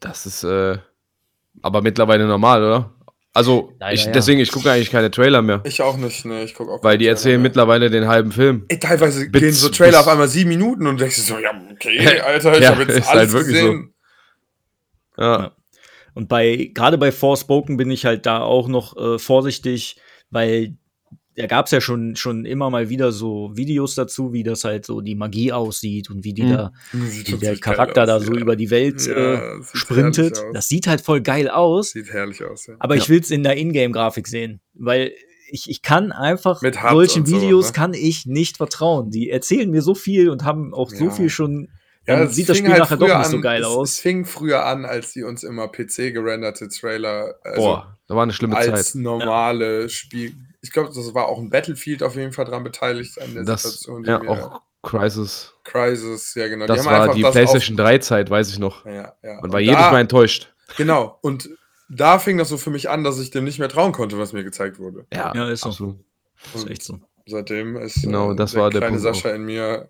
Das 0.00 0.26
ist 0.26 0.42
äh, 0.42 0.78
aber 1.62 1.80
mittlerweile 1.80 2.26
normal, 2.26 2.62
oder? 2.64 2.92
Also, 3.36 3.72
Leider 3.78 3.92
ich, 3.92 4.04
ja. 4.06 4.12
deswegen, 4.12 4.40
ich 4.40 4.50
gucke 4.50 4.70
eigentlich 4.72 4.90
keine 4.90 5.10
Trailer 5.10 5.42
mehr. 5.42 5.60
Ich 5.64 5.82
auch 5.82 5.96
nicht, 5.98 6.24
ne, 6.24 6.42
ich 6.42 6.54
guck 6.54 6.70
auch 6.70 6.82
Weil 6.82 6.96
die 6.96 7.04
Trailer 7.04 7.10
erzählen 7.16 7.40
mehr. 7.42 7.48
mittlerweile 7.50 7.90
den 7.90 8.08
halben 8.08 8.32
Film. 8.32 8.64
Ey, 8.68 8.78
teilweise 8.78 9.28
Bis- 9.28 9.40
gehen 9.42 9.52
so 9.52 9.68
Trailer 9.68 9.90
bis- 9.98 10.00
auf 10.00 10.08
einmal 10.08 10.28
sieben 10.28 10.48
Minuten 10.48 10.86
und 10.86 10.96
du 10.96 11.00
denkst 11.04 11.16
dir 11.16 11.22
so, 11.22 11.38
ja, 11.38 11.50
okay, 11.72 12.20
Alter, 12.20 12.54
ich 12.54 12.60
Ja, 12.62 12.70
habe 12.70 12.82
jetzt 12.84 12.96
ist 12.98 13.06
halt 13.08 13.18
alles 13.18 13.32
wirklich 13.32 13.54
gesehen. 13.56 13.92
Ja. 15.18 15.38
Ja. 15.40 15.52
Und 16.14 16.28
bei, 16.28 16.70
gerade 16.74 16.96
bei 16.96 17.12
Forspoken 17.12 17.76
bin 17.76 17.90
ich 17.90 18.06
halt 18.06 18.24
da 18.24 18.40
auch 18.40 18.68
noch 18.68 18.96
äh, 18.96 19.18
vorsichtig, 19.18 19.96
weil 20.30 20.76
da 21.36 21.46
gab's 21.46 21.70
ja 21.70 21.80
schon, 21.80 22.16
schon 22.16 22.44
immer 22.46 22.70
mal 22.70 22.88
wieder 22.88 23.12
so 23.12 23.50
Videos 23.54 23.94
dazu, 23.94 24.32
wie 24.32 24.42
das 24.42 24.64
halt 24.64 24.86
so 24.86 25.00
die 25.02 25.14
Magie 25.14 25.52
aussieht 25.52 26.08
und 26.10 26.24
wie 26.24 26.32
die 26.32 26.44
Mhm. 26.44 26.50
da, 26.50 26.72
wie 26.92 27.36
der 27.38 27.56
Charakter 27.58 28.06
da 28.06 28.16
aus, 28.16 28.24
so 28.24 28.32
ja. 28.32 28.40
über 28.40 28.56
die 28.56 28.70
Welt 28.70 29.06
Ja, 29.06 29.56
äh, 29.58 29.62
sprintet. 29.74 30.42
Das 30.54 30.68
sieht 30.68 30.86
halt 30.86 31.00
voll 31.02 31.20
geil 31.20 31.48
aus. 31.50 31.90
Sieht 31.90 32.10
herrlich 32.12 32.42
aus, 32.44 32.66
ja. 32.66 32.74
Aber 32.78 32.96
ich 32.96 33.08
will's 33.08 33.30
in 33.30 33.42
der 33.42 33.56
Ingame-Grafik 33.56 34.26
sehen, 34.28 34.60
weil 34.74 35.12
ich, 35.50 35.70
ich 35.70 35.82
kann 35.82 36.10
einfach 36.10 36.60
Mit 36.62 36.74
solchen 36.74 37.20
und 37.22 37.28
so, 37.28 37.36
Videos 37.36 37.66
ne? 37.68 37.72
kann 37.72 37.94
ich 37.94 38.26
nicht 38.26 38.56
vertrauen. 38.56 39.10
Die 39.10 39.30
erzählen 39.30 39.70
mir 39.70 39.82
so 39.82 39.94
viel 39.94 40.30
und 40.30 40.42
haben 40.44 40.74
auch 40.74 40.90
so 40.90 41.04
Ja. 41.04 41.10
viel 41.10 41.28
schon. 41.30 41.68
Ja, 42.06 42.16
Dann 42.18 42.28
es 42.28 42.34
sieht 42.36 42.48
das 42.48 42.56
Spiel 42.58 42.70
halt 42.70 42.80
nachher 42.80 42.96
doch 42.96 43.06
nicht 43.18 43.26
so 43.30 43.36
an- 43.36 43.42
geil 43.42 43.60
es, 43.60 43.66
aus. 43.66 43.90
Es 43.92 43.98
fing 44.00 44.24
früher 44.24 44.64
an, 44.64 44.84
als 44.84 45.12
die 45.12 45.22
uns 45.24 45.42
immer 45.42 45.68
PC-gerenderte 45.68 46.68
Trailer 46.68 47.34
also 47.42 47.60
Boah, 47.60 47.98
da 48.08 48.14
war 48.14 48.22
eine 48.22 48.32
schlimme 48.32 48.56
als 48.56 48.92
Zeit. 48.92 49.02
normale 49.02 49.88
Spiel. 49.88 50.34
Ich 50.66 50.72
glaube, 50.72 50.90
das 50.92 51.14
war 51.14 51.28
auch 51.28 51.38
ein 51.38 51.48
Battlefield 51.48 52.02
auf 52.02 52.16
jeden 52.16 52.32
Fall 52.32 52.44
dran 52.44 52.64
beteiligt 52.64 53.20
an 53.22 53.32
der 53.34 53.44
Das, 53.44 53.62
Situation. 53.62 54.02
die 54.02 54.10
ja, 54.10 54.20
wir- 54.20 54.30
auch 54.30 54.60
Crisis. 54.82 55.52
Crisis, 55.64 56.34
ja 56.34 56.48
genau. 56.48 56.66
Das 56.66 56.84
haben 56.86 56.86
war 57.08 57.14
die 57.14 57.22
das 57.22 57.32
PlayStation 57.32 57.76
3-Zeit, 57.76 58.30
weiß 58.30 58.50
ich 58.50 58.58
noch. 58.58 58.84
Ja, 58.84 59.14
ja. 59.22 59.34
Man 59.34 59.44
Und 59.44 59.52
war 59.52 59.60
jedes 59.60 59.76
da, 59.80 59.90
Mal 59.92 60.00
enttäuscht. 60.00 60.52
Genau. 60.76 61.18
Und 61.22 61.50
da 61.88 62.18
fing 62.18 62.36
das 62.38 62.48
so 62.48 62.56
für 62.56 62.70
mich 62.70 62.88
an, 62.90 63.04
dass 63.04 63.18
ich 63.20 63.30
dem 63.30 63.44
nicht 63.44 63.58
mehr 63.60 63.68
trauen 63.68 63.92
konnte, 63.92 64.18
was 64.18 64.32
mir 64.32 64.42
gezeigt 64.44 64.78
wurde. 64.80 65.06
Ja, 65.12 65.32
Ja, 65.34 65.48
ist 65.50 65.60
so. 65.62 65.68
absolut. 65.70 65.98
Das 66.52 66.62
ist 66.64 66.70
echt 66.70 66.82
so. 66.82 67.00
Seitdem 67.26 67.76
ist 67.76 68.02
Genau, 68.02 68.32
äh, 68.32 68.36
das 68.36 68.54
war 68.54 68.70
der 68.70 68.80
kleine 68.80 68.98
Punkt 69.00 69.02
Sascha 69.14 69.30
in 69.34 69.44
mir 69.44 69.88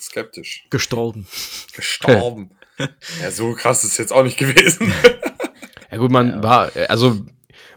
skeptisch. 0.00 0.66
Gestorben. 0.70 1.26
Gestorben. 1.74 2.50
ja, 3.22 3.30
so 3.30 3.52
krass 3.54 3.84
ist 3.84 3.92
es 3.92 3.98
jetzt 3.98 4.12
auch 4.12 4.22
nicht 4.24 4.36
gewesen. 4.38 4.92
Ja 5.90 5.98
gut, 5.98 6.10
man 6.10 6.28
Ja. 6.28 6.42
war, 6.42 6.70
also 6.88 7.24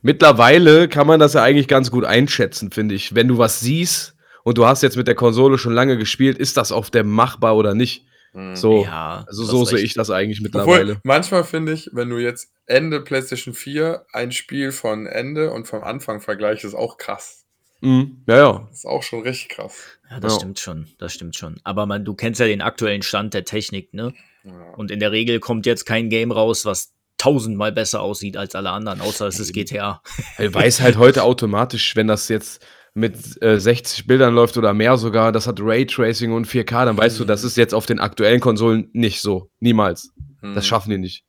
mittlerweile 0.08 0.88
kann 0.88 1.06
man 1.06 1.20
das 1.20 1.34
ja 1.34 1.44
eigentlich 1.44 1.68
ganz 1.68 1.92
gut 1.92 2.06
einschätzen, 2.06 2.72
finde 2.72 2.96
ich. 2.96 3.14
Wenn 3.14 3.28
du 3.28 3.38
was 3.38 3.60
siehst 3.60 4.16
und 4.44 4.58
du 4.58 4.66
hast 4.66 4.82
jetzt 4.82 4.98
mit 4.98 5.08
der 5.08 5.16
Konsole 5.16 5.58
schon 5.58 5.74
lange 5.74 5.98
gespielt, 5.98 6.38
ist 6.40 6.58
das 6.58 6.72
auf 6.72 6.90
der 6.90 7.04
machbar 7.04 7.56
oder 7.56 7.76
nicht? 7.76 8.06
So, 8.54 8.84
Ja, 8.84 9.24
also 9.28 9.44
so 9.46 9.66
sehe 9.66 9.80
ich 9.80 9.94
das 9.96 10.12
eigentlich 10.12 10.40
Obwohl, 10.46 10.62
mittlerweile. 10.62 11.00
manchmal 11.04 11.44
finde 11.44 11.72
ich, 11.74 11.90
wenn 11.94 12.10
du 12.10 12.18
jetzt 12.20 12.50
Ende 12.68 13.02
PlayStation 13.02 13.54
4 13.54 14.06
ein 14.14 14.32
Spiel 14.32 14.72
von 14.72 15.08
Ende 15.08 15.52
und 15.52 15.68
vom 15.68 15.84
Anfang 15.84 16.22
vergleichst, 16.22 16.64
ist 16.64 16.76
auch 16.76 16.98
krass. 16.98 17.46
Mhm. 17.82 18.24
Ja, 18.28 18.38
ja. 18.38 18.68
Das 18.70 18.80
ist 18.80 18.86
auch 18.86 19.02
schon 19.04 19.22
richtig 19.24 19.50
krass. 19.50 19.74
Ja, 20.12 20.20
das 20.20 20.34
Ja. 20.34 20.40
stimmt 20.40 20.60
schon. 20.60 20.88
Das 21.00 21.14
stimmt 21.14 21.36
schon. 21.36 21.60
Aber 21.64 21.86
man, 21.88 22.06
du 22.06 22.14
kennst 22.14 22.40
ja 22.40 22.46
den 22.48 22.62
aktuellen 22.62 23.02
Stand 23.02 23.34
der 23.34 23.44
Technik, 23.46 23.94
ne? 23.94 24.14
Ja. 24.44 24.52
Und 24.76 24.92
in 24.92 25.00
der 25.00 25.12
Regel 25.12 25.40
kommt 25.40 25.66
jetzt 25.66 25.86
kein 25.86 26.10
Game 26.10 26.32
raus, 26.32 26.64
was 26.66 26.94
tausendmal 27.18 27.72
besser 27.72 28.02
aussieht 28.02 28.38
als 28.38 28.56
alle 28.56 28.70
anderen, 28.72 29.02
außer 29.02 29.28
es 29.28 29.40
ist 29.40 29.54
GTA. 29.54 30.02
Er 30.38 30.54
weiß 30.54 30.82
halt 30.82 30.98
heute 30.98 31.24
automatisch, 31.24 31.96
wenn 31.96 32.08
das 32.08 32.30
jetzt 32.30 32.66
mit 32.94 33.42
äh, 33.44 33.60
60 33.60 34.08
Bildern 34.08 34.34
läuft 34.34 34.58
oder 34.58 34.74
mehr 34.74 34.98
sogar, 34.98 35.32
das 35.32 35.46
hat 35.48 35.60
Raytracing 35.62 36.32
und 36.32 36.48
4K, 36.48 36.86
dann 36.86 36.98
weißt 36.98 37.20
du, 37.20 37.26
das 37.26 37.44
ist 37.44 37.56
jetzt 37.58 37.74
auf 37.74 37.86
den 37.86 38.00
aktuellen 38.00 38.40
Konsolen 38.40 38.90
nicht 38.94 39.22
so. 39.22 39.50
Niemals. 39.60 40.12
Das 40.42 40.64
Mhm. 40.66 40.68
schaffen 40.68 40.90
die 40.92 40.98
nicht. 40.98 41.24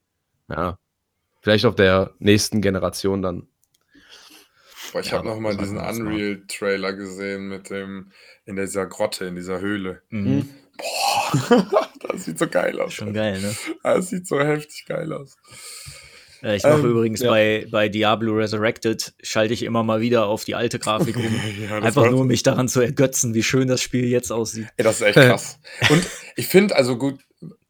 Ja. 0.48 0.78
Vielleicht 1.42 1.66
auf 1.66 1.74
der 1.74 2.14
nächsten 2.18 2.60
Generation 2.62 3.20
dann. 3.22 3.48
Boah, 4.92 5.00
ich 5.00 5.06
Ja, 5.10 5.18
habe 5.18 5.28
noch 5.28 5.38
mal 5.40 5.50
das 5.56 5.64
diesen 5.64 5.78
smart. 5.78 5.96
Unreal-Trailer 5.98 6.92
gesehen 6.94 7.48
mit 7.48 7.68
dem 7.70 8.12
in 8.46 8.56
dieser 8.56 8.86
Grotte, 8.86 9.26
in 9.26 9.36
dieser 9.36 9.60
Höhle. 9.60 10.02
Mhm. 10.08 10.48
Boah, 10.78 11.88
das 12.08 12.24
sieht 12.24 12.38
so 12.38 12.46
geil 12.48 12.80
aus. 12.80 12.94
Schon 12.94 13.12
geil, 13.12 13.40
ne? 13.40 13.54
Das 13.82 14.08
sieht 14.08 14.26
so 14.26 14.40
heftig 14.40 14.84
geil 14.86 15.12
aus. 15.12 15.36
Äh, 16.42 16.56
ich 16.56 16.62
mache 16.62 16.74
Ähm, 16.80 16.84
übrigens 16.86 17.20
ja. 17.20 17.30
bei, 17.30 17.66
bei 17.70 17.88
Diablo 17.88 18.32
Resurrected, 18.34 19.12
schalte 19.22 19.54
ich 19.54 19.62
immer 19.64 19.82
mal 19.82 20.00
wieder 20.00 20.26
auf 20.26 20.44
die 20.44 20.54
alte 20.54 20.78
Grafik 20.78 21.16
um. 21.16 21.24
Ja, 21.68 21.78
Einfach 21.80 22.08
nur, 22.10 22.20
um 22.20 22.26
mich 22.28 22.42
daran 22.44 22.68
zu 22.68 22.80
ergötzen, 22.80 23.34
wie 23.34 23.42
schön 23.42 23.68
das 23.68 23.80
Spiel 23.82 24.04
jetzt 24.06 24.30
aussieht. 24.30 24.68
Ey, 24.76 24.84
das 24.84 24.96
ist 25.00 25.02
echt 25.02 25.14
krass. 25.16 25.58
Und 25.90 26.06
ich 26.36 26.46
finde, 26.46 26.76
also 26.76 26.96
gut, 26.96 27.18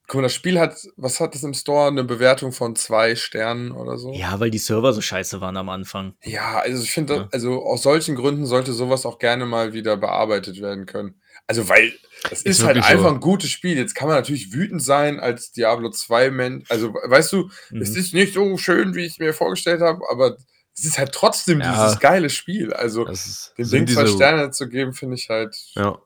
guck 0.06 0.16
mal, 0.16 0.22
das 0.22 0.34
Spiel 0.34 0.58
hat, 0.60 0.76
was 0.96 1.18
hat 1.20 1.34
das 1.34 1.42
im 1.44 1.54
Store? 1.54 1.88
Eine 1.88 2.04
Bewertung 2.04 2.52
von 2.52 2.76
zwei 2.76 3.16
Sternen 3.16 3.72
oder 3.72 3.96
so? 3.96 4.12
Ja, 4.12 4.38
weil 4.38 4.50
die 4.50 4.58
Server 4.58 4.92
so 4.92 5.00
scheiße 5.00 5.40
waren 5.40 5.56
am 5.56 5.70
Anfang. 5.70 6.14
Ja, 6.22 6.58
also 6.58 6.82
ich 6.82 6.90
finde, 6.90 7.14
Ja. 7.14 7.28
also 7.32 7.62
aus 7.64 7.82
solchen 7.82 8.16
Gründen 8.16 8.44
sollte 8.44 8.72
sowas 8.74 9.06
auch 9.06 9.18
gerne 9.18 9.46
mal 9.46 9.72
wieder 9.72 9.96
bearbeitet 9.96 10.60
werden 10.60 10.84
können. 10.84 11.20
Also, 11.46 11.68
weil 11.70 11.94
es 12.24 12.42
ist, 12.42 12.46
Ist 12.60 12.64
halt 12.64 12.76
einfach 12.78 13.08
so. 13.08 13.14
ein 13.14 13.20
gutes 13.20 13.50
Spiel. 13.50 13.76
Jetzt 13.76 13.94
kann 13.94 14.08
man 14.08 14.16
natürlich 14.16 14.52
wütend 14.52 14.82
sein 14.82 15.20
als 15.20 15.52
Diablo 15.52 15.90
2 15.90 16.30
Mensch. 16.30 16.70
Also, 16.70 16.92
weißt 16.92 17.32
du, 17.32 17.48
es 17.48 17.90
Mhm. 17.90 17.96
ist 17.96 18.14
nicht 18.14 18.34
so 18.34 18.56
schön, 18.56 18.94
wie 18.94 19.04
ich 19.04 19.12
es 19.12 19.18
mir 19.18 19.32
vorgestellt 19.32 19.80
habe, 19.80 20.00
aber 20.10 20.36
es 20.76 20.84
ist 20.84 20.98
halt 20.98 21.12
trotzdem 21.12 21.60
Ja. 21.60 21.72
dieses 21.84 22.00
geile 22.00 22.30
Spiel. 22.30 22.72
Also, 22.72 23.06
ist, 23.06 23.52
dem 23.58 23.68
Ding 23.68 23.86
zwei 23.88 24.06
Sterne 24.06 24.50
zu 24.50 24.68
geben, 24.68 24.92
finde 24.92 25.14
ich 25.16 25.28
halt. 25.28 25.56
Ja, 25.74 25.98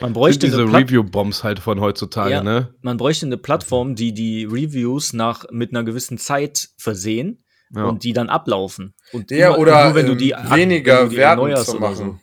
Man 0.00 0.12
bräuchte, 0.12 0.46
diese 0.46 0.64
Review-Bombs 0.64 1.42
halt 1.44 1.58
von 1.58 1.80
heutzutage, 1.80 2.30
Ja. 2.32 2.42
ne? 2.42 2.74
man 2.82 2.98
bräuchte 2.98 3.24
eine 3.24 3.38
Plattform, 3.38 3.94
die 3.94 4.12
die 4.12 4.44
Reviews 4.44 5.14
nach, 5.14 5.46
mit 5.50 5.70
einer 5.70 5.84
gewissen 5.84 6.18
Zeit 6.18 6.68
versehen 6.76 7.44
Ja. 7.74 7.84
und 7.84 8.04
die 8.04 8.12
dann 8.12 8.28
ablaufen. 8.28 8.92
Und 9.12 9.30
Ja, 9.30 9.48
immer- 9.48 9.58
oder 9.58 9.84
nur 9.86 9.94
wenn 9.94 10.06
du 10.06 10.14
die 10.14 10.32
weniger 10.50 10.98
wenn 11.00 11.04
du 11.04 11.10
die 11.12 11.16
Werten 11.16 11.56
zu 11.64 11.76
machen. 11.80 11.94
So. 11.96 12.18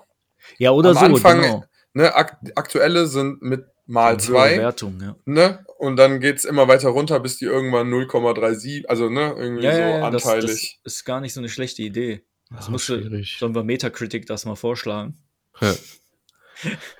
Ja, 0.60 0.70
oder 0.72 0.90
Am 0.90 0.96
so, 0.98 1.06
Anfang, 1.06 1.42
genau. 1.42 1.64
Ne, 1.94 2.16
ak 2.16 2.38
aktuelle 2.56 3.08
sind 3.08 3.42
mit 3.42 3.66
mal 3.86 4.14
Höhere 4.14 4.18
zwei. 4.22 4.58
Wertung, 4.58 5.00
ja. 5.02 5.16
ne? 5.26 5.66
Und 5.78 5.98
dann 5.98 6.20
geht 6.20 6.38
es 6.38 6.46
immer 6.46 6.68
weiter 6.68 6.90
runter, 6.90 7.20
bis 7.20 7.38
die 7.38 7.46
irgendwann 7.46 7.92
0,37, 7.92 8.86
also 8.88 9.10
ne, 9.10 9.34
irgendwie 9.38 9.64
Ja, 9.66 9.74
so 9.74 9.80
ja, 9.80 9.90
ja, 10.00 10.10
das, 10.12 10.26
anteilig. 10.26 10.80
das 10.84 10.94
ist 10.94 11.06
gar 11.06 11.22
nicht 11.22 11.34
so 11.34 11.42
eine 11.42 11.50
schlechte 11.50 11.82
Idee. 11.82 12.26
Das 12.50 12.70
musste, 12.70 13.00
schwierig. 13.02 13.38
sollen 13.40 13.56
wir 13.56 13.64
Metacritic 13.64 14.26
das 14.26 14.46
mal 14.46 14.56
vorschlagen? 14.56 15.18
Ja. 15.60 15.74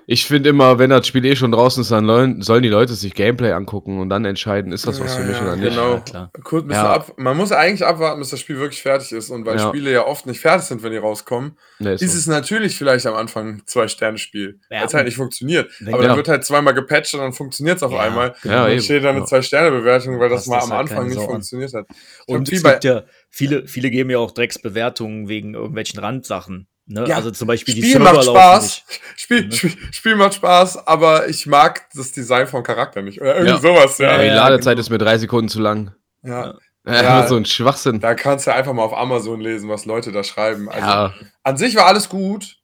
Ich 0.08 0.26
finde 0.26 0.50
immer, 0.50 0.80
wenn 0.80 0.90
das 0.90 1.08
Spiel 1.08 1.24
eh 1.26 1.36
schon 1.36 1.52
draußen 1.52 1.82
ist, 1.82 1.92
dann 1.92 2.06
sollen, 2.06 2.42
sollen 2.42 2.64
die 2.64 2.70
Leute 2.70 2.94
sich 2.94 3.14
Gameplay 3.14 3.52
angucken 3.52 4.00
und 4.00 4.10
dann 4.10 4.26
entscheiden, 4.26 4.72
ist 4.74 4.86
das 4.86 5.00
was 5.00 5.16
Ja, 5.16 5.22
für 5.22 5.28
mich 5.28 5.38
ja, 5.38 5.44
oder 5.44 5.56
nicht. 5.56 5.70
genau. 5.70 5.94
Ja, 5.94 6.00
klar. 6.02 6.32
Wir 6.68 6.80
ab, 6.80 7.14
man 7.18 7.38
muss 7.38 7.52
eigentlich 7.52 7.86
abwarten, 7.86 8.20
bis 8.20 8.30
das 8.32 8.40
Spiel 8.42 8.58
wirklich 8.60 8.82
fertig 8.82 9.12
ist. 9.14 9.30
Und 9.30 9.46
weil 9.46 9.58
Ja. 9.58 9.70
Spiele 9.70 9.92
ja 9.92 10.06
oft 10.06 10.26
nicht 10.26 10.40
fertig 10.42 10.66
sind, 10.68 10.84
wenn 10.84 10.92
die 10.92 10.98
rauskommen, 10.98 11.58
Nee, 11.80 11.94
ist 11.94 12.02
ist 12.02 12.12
so. 12.14 12.18
es 12.20 12.28
natürlich 12.28 12.76
vielleicht 12.78 13.06
am 13.06 13.16
Anfang 13.16 13.48
ein 13.48 13.62
Zwei-Sterne-Spiel. 13.66 14.60
Ja, 14.70 14.80
weil 14.82 14.88
es 14.88 14.94
halt 14.94 15.06
nicht 15.06 15.18
funktioniert. 15.18 15.72
wenn- 15.80 15.94
Aber 15.94 16.04
dann 16.04 16.18
wird 16.18 16.28
halt 16.28 16.44
zweimal 16.44 16.74
gepatcht 16.74 17.14
und 17.14 17.22
dann 17.22 17.34
funktioniert 17.34 17.78
es 17.78 17.84
auf 17.84 17.92
Ja, 17.94 18.00
einmal. 18.00 18.36
genau. 18.44 18.54
Ja, 18.56 18.64
und 18.66 18.72
dann 18.72 18.82
steht 18.82 19.04
da 19.04 19.10
eine. 19.12 19.24
Zwei-Sterne-Bewertung, 19.26 20.20
weil 20.20 20.30
das 20.30 20.48
Passt 20.48 20.50
mal 20.50 20.56
das 20.58 20.66
am 20.66 20.72
halt 20.78 20.90
Anfang 20.92 21.06
nicht 21.06 21.16
Sau 21.16 21.24
an. 21.26 21.30
funktioniert 21.32 21.74
hat. 21.74 21.86
Und 22.28 22.38
Und 22.38 22.52
es 22.52 22.62
gibt 22.64 22.84
ja, 22.84 23.04
viele, 23.30 23.68
viele 23.68 23.90
geben 23.90 24.10
ja 24.10 24.18
auch 24.20 24.32
Drecksbewertungen 24.32 25.28
wegen 25.30 25.54
irgendwelchen 25.54 26.00
Randsachen. 26.00 26.68
Ne? 26.86 27.06
Ja, 27.08 27.16
also 27.16 27.32
zum 27.32 27.48
Beispiel 27.48 27.76
die 27.76 27.82
Spiel 27.82 27.94
Server 27.94 28.14
macht 28.14 28.24
Spaß. 28.26 28.62
nicht. 28.64 29.02
Spiel, 29.16 29.46
Ne? 29.48 29.52
Spiel, 29.54 29.72
Spiel 29.92 30.16
macht 30.16 30.34
Spaß, 30.36 30.86
aber 30.88 31.30
ich 31.30 31.46
mag 31.46 31.88
das 31.96 32.12
Design 32.12 32.46
vom 32.48 32.62
Charakter 32.64 33.02
nicht. 33.02 33.22
Oder 33.22 33.36
irgendwie 33.38 33.54
Ja. 33.56 33.60
sowas, 33.62 33.98
ja. 34.00 34.18
Die 34.22 34.28
Ladezeit 34.28 34.74
genau. 34.74 34.82
ist 34.82 34.90
mir 34.90 34.98
drei 34.98 35.18
Sekunden 35.18 35.50
zu 35.50 35.60
lang. 35.62 35.94
ja. 36.24 36.56
Ja, 36.86 37.02
Ja. 37.02 37.28
so 37.28 37.38
ein 37.38 37.46
Schwachsinn. 37.46 38.02
Da 38.02 38.14
kannst 38.14 38.46
du 38.46 38.54
einfach 38.54 38.74
mal 38.74 38.84
auf 38.84 38.94
Amazon 38.94 39.40
lesen, 39.40 39.70
was 39.70 39.86
Leute 39.86 40.12
da 40.12 40.22
schreiben. 40.22 40.68
Also 40.68 40.86
ja, 40.86 41.14
an 41.44 41.56
sich 41.56 41.78
war 41.78 41.86
alles 41.86 42.10
gut, 42.10 42.58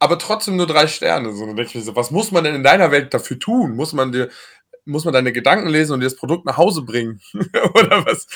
aber 0.00 0.18
trotzdem 0.18 0.56
nur 0.56 0.66
drei 0.66 0.88
Sterne. 0.88 1.32
So, 1.32 1.46
dann 1.46 1.54
denke 1.54 1.68
ich 1.68 1.74
mir 1.76 1.82
so, 1.82 1.94
was 1.94 2.10
muss 2.10 2.32
man 2.32 2.42
denn 2.42 2.56
in 2.56 2.64
deiner 2.64 2.90
Welt 2.90 3.14
dafür 3.14 3.38
tun? 3.38 3.76
Muss 3.76 3.92
man 3.92 4.10
dir, 4.10 4.28
muss 4.86 5.04
man 5.04 5.14
deine 5.14 5.30
Gedanken 5.30 5.68
lesen 5.68 5.92
und 5.92 6.00
dir 6.00 6.06
das 6.06 6.16
Produkt 6.16 6.46
nach 6.46 6.56
Hause 6.56 6.82
bringen? 6.82 7.20
Oder 7.74 8.04
was? 8.04 8.26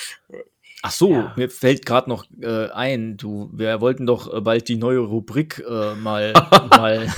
Ach 0.87 0.91
so, 0.91 1.13
Ja. 1.13 1.33
mir 1.37 1.49
fällt 1.49 1.87
gerade 1.87 2.11
noch 2.11 2.27
äh, 2.43 2.69
ein, 2.69 3.17
du, 3.17 3.49
wir 3.55 3.81
wollten 3.81 4.05
doch 4.05 4.31
äh, 4.31 4.43
bald 4.43 4.69
die 4.69 4.77
neue 4.77 4.99
Rubrik 4.99 5.65
äh, 5.67 5.95
mal, 5.95 6.35
mal 6.71 7.09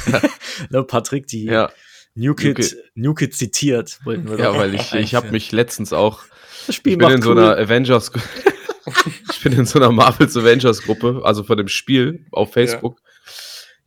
ne, 0.71 0.85
Patrick, 0.85 1.27
die 1.27 1.47
ja, 1.47 1.73
New 2.15 2.35
Kid, 2.35 2.47
New 2.47 2.55
Kid. 2.55 2.77
New 2.95 3.15
Kid 3.15 3.35
zitiert, 3.35 3.99
wollten 4.05 4.31
wir 4.31 4.39
ja, 4.39 4.53
doch 4.53 4.59
weil 4.59 4.73
ich, 4.73 4.93
ich 4.95 5.17
habe 5.17 5.33
mich 5.33 5.51
letztens 5.51 5.93
auch 5.93 6.23
das 6.69 6.77
Spiel 6.77 6.93
Ich 6.93 6.99
bin 6.99 7.11
in 7.11 7.23
so 7.23 7.33
cool. 7.33 7.39
einer 7.41 7.57
Avengers. 7.57 8.13
ich 9.33 9.43
bin 9.43 9.53
in 9.53 9.67
so 9.67 9.81
einer 9.81 9.91
Marvels 9.91 10.37
Avengers 10.37 10.83
Gruppe, 10.83 11.23
also 11.25 11.43
von 11.43 11.57
dem 11.57 11.67
Spiel 11.67 12.25
auf 12.31 12.53
Facebook. 12.53 13.01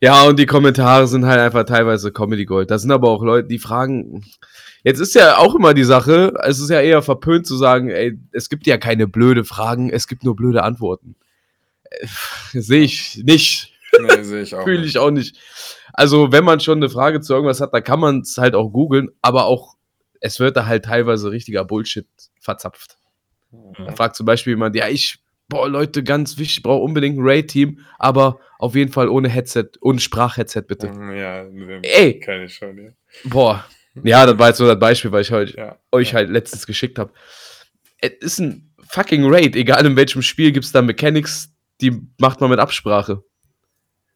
Ja. 0.02 0.24
und 0.24 0.38
die 0.38 0.46
Kommentare 0.46 1.06
sind 1.06 1.24
halt 1.24 1.40
einfach 1.40 1.64
teilweise 1.64 2.12
Comedy 2.12 2.44
Gold. 2.44 2.70
Da 2.70 2.78
sind 2.78 2.92
aber 2.92 3.08
auch 3.08 3.22
Leute, 3.22 3.48
die 3.48 3.58
fragen. 3.58 4.26
Jetzt 4.82 5.00
ist 5.00 5.14
ja 5.14 5.36
auch 5.38 5.54
immer 5.54 5.74
die 5.74 5.84
Sache, 5.84 6.34
es 6.42 6.58
ist 6.58 6.70
ja 6.70 6.80
eher 6.80 7.02
verpönt 7.02 7.46
zu 7.46 7.56
sagen, 7.56 7.90
ey, 7.90 8.18
es 8.32 8.48
gibt 8.48 8.66
ja 8.66 8.78
keine 8.78 9.06
blöde 9.06 9.44
Fragen, 9.44 9.90
es 9.90 10.06
gibt 10.08 10.24
nur 10.24 10.36
blöde 10.36 10.62
Antworten. 10.62 11.16
Äh, 11.84 12.06
Sehe 12.52 12.82
ich 12.82 13.22
nicht, 13.24 13.70
Nee, 13.98 14.22
sehe 14.22 14.42
ich 14.42 14.54
auch. 14.54 14.64
fühle 14.64 14.84
ich 14.84 14.98
auch 14.98 15.10
nicht. 15.10 15.38
Also, 15.92 16.32
wenn 16.32 16.44
man 16.44 16.60
schon 16.60 16.78
eine 16.78 16.88
Frage 16.88 17.20
zu 17.20 17.34
irgendwas 17.34 17.60
hat, 17.60 17.74
dann 17.74 17.84
kann 17.84 18.00
man 18.00 18.20
es 18.20 18.38
halt 18.38 18.54
auch 18.54 18.70
googeln, 18.70 19.08
aber 19.22 19.46
auch, 19.46 19.76
es 20.20 20.38
wird 20.38 20.56
da 20.56 20.66
halt 20.66 20.84
teilweise 20.84 21.30
richtiger 21.30 21.64
Bullshit 21.64 22.06
verzapft. 22.40 22.96
Da 23.84 23.92
fragt 23.92 24.16
zum 24.16 24.26
Beispiel 24.26 24.52
jemand, 24.52 24.76
ja, 24.76 24.88
ich, 24.88 25.18
boah, 25.48 25.68
Leute, 25.68 26.04
ganz 26.04 26.38
wichtig, 26.38 26.58
ich 26.58 26.62
brauche 26.62 26.82
unbedingt 26.82 27.18
ein 27.18 27.22
Raid-Team, 27.24 27.80
aber 27.98 28.38
auf 28.58 28.76
jeden 28.76 28.92
Fall 28.92 29.08
ohne 29.08 29.28
Headset, 29.28 29.70
ohne 29.80 29.98
Sprachheadset 29.98 30.68
bitte. 30.68 30.86
Ja, 30.86 31.42
den 31.44 31.82
Ey. 31.82 32.20
ich 32.44 32.54
schon, 32.54 32.78
ja. 32.78 32.90
Boah. 33.24 33.64
Ja, 34.04 34.24
das 34.26 34.38
war 34.38 34.48
jetzt 34.48 34.58
so 34.58 34.66
das 34.66 34.78
Beispiel, 34.78 35.10
weil 35.12 35.22
ich 35.22 35.32
heute 35.32 35.56
ja. 35.56 35.78
euch 35.90 36.14
halt 36.14 36.30
letztens 36.30 36.66
geschickt 36.66 36.98
habe. 36.98 37.12
Es 37.98 38.12
ist 38.20 38.38
ein 38.38 38.72
fucking 38.88 39.24
Raid, 39.32 39.56
egal 39.56 39.84
in 39.86 39.96
welchem 39.96 40.22
Spiel 40.22 40.52
gibt 40.52 40.64
es 40.64 40.72
da 40.72 40.80
Mechanics, 40.82 41.50
die 41.80 42.00
macht 42.18 42.40
man 42.40 42.50
mit 42.50 42.58
Absprache. 42.60 43.22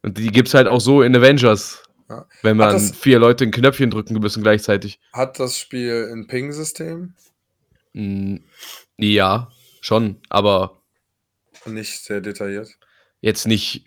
Und 0.02 0.18
die 0.18 0.28
gibt 0.30 0.48
es 0.48 0.54
halt 0.54 0.68
auch 0.68 0.80
so 0.80 1.02
in 1.02 1.14
Avengers. 1.16 1.82
Ja. 2.08 2.26
Wenn 2.42 2.56
man 2.56 2.72
das- 2.72 2.94
vier 2.94 3.18
Leute 3.18 3.44
ein 3.44 3.50
Knöpfchen 3.50 3.90
drücken 3.90 4.14
müssen 4.18 4.42
gleichzeitig. 4.42 5.00
Hat 5.12 5.38
das 5.40 5.58
Spiel 5.58 6.10
ein 6.12 6.26
Ping-System? 6.26 7.14
Mm, 7.94 8.36
Ja, 8.98 9.50
schon, 9.80 10.20
aber 10.28 10.82
Nicht 11.66 12.04
sehr 12.04 12.20
detailliert. 12.20 12.68
jetzt 13.20 13.46
nicht. 13.46 13.86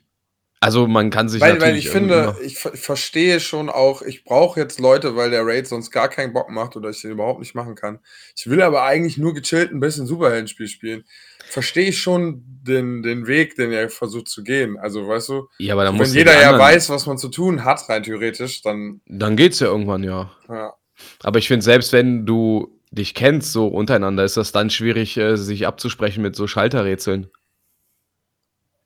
Also 0.60 0.88
man 0.88 1.12
kann 1.12 1.30
sich 1.30 1.40
Weil, 1.40 1.62
weil 1.62 1.76
ich 1.76 1.90
finde, 1.90 2.36
ich 2.44 2.58
ver 2.58 2.74
verstehe 2.74 3.40
schon 3.40 3.70
auch, 3.70 4.02
ich 4.02 4.24
brauche 4.24 4.60
jetzt 4.60 4.80
Leute, 4.80 5.16
weil 5.16 5.30
der 5.30 5.46
Raid 5.46 5.68
sonst 5.68 5.92
gar 5.92 6.10
keinen 6.10 6.34
Bock 6.34 6.50
macht 6.50 6.76
oder 6.76 6.90
ich 6.90 7.02
den 7.02 7.12
überhaupt 7.12 7.40
nicht 7.40 7.54
machen 7.54 7.76
kann. 7.76 8.00
Ich 8.36 8.50
will 8.50 8.62
aber 8.64 8.84
eigentlich 8.84 9.20
nur 9.20 9.36
gechillt 9.36 9.72
ein 9.72 9.80
bisschen 9.80 10.08
Superheldenspiel 10.08 10.68
spielen. 10.68 11.04
Verstehe 11.46 11.90
ich 11.90 12.00
schon 12.00 12.44
den, 12.46 13.04
den 13.04 13.28
Weg, 13.28 13.56
den 13.56 13.72
er 13.72 13.90
versucht 13.90 14.30
zu 14.30 14.44
gehen. 14.44 14.78
Also, 14.80 15.08
weißt 15.08 15.30
du, 15.30 15.48
ja, 15.60 15.76
aber 15.76 15.98
wenn 15.98 16.12
jeder 16.12 16.40
ja 16.42 16.58
weiß, 16.58 16.90
was 16.90 17.06
man 17.06 17.18
zu 17.20 17.30
tun 17.30 17.64
hat, 17.64 17.88
rein 17.88 18.04
theoretisch, 18.04 18.62
dann, 18.64 19.02
Dann 19.06 19.36
geht's 19.36 19.60
ja 19.60 19.68
irgendwann, 19.68 20.04
ja. 20.04 20.32
ja. 20.50 20.74
Aber 21.22 21.38
ich 21.38 21.48
finde, 21.48 21.64
selbst 21.64 21.94
wenn 21.94 22.26
du 22.26 22.82
dich 22.92 23.14
kennst, 23.14 23.54
so 23.54 23.68
untereinander, 23.68 24.24
ist 24.24 24.38
das 24.38 24.52
dann 24.52 24.70
schwierig, 24.70 25.18
äh, 25.18 25.36
sich 25.38 25.68
abzusprechen 25.68 26.24
mit 26.24 26.36
so 26.36 26.48
Schalterrätseln. 26.48 27.28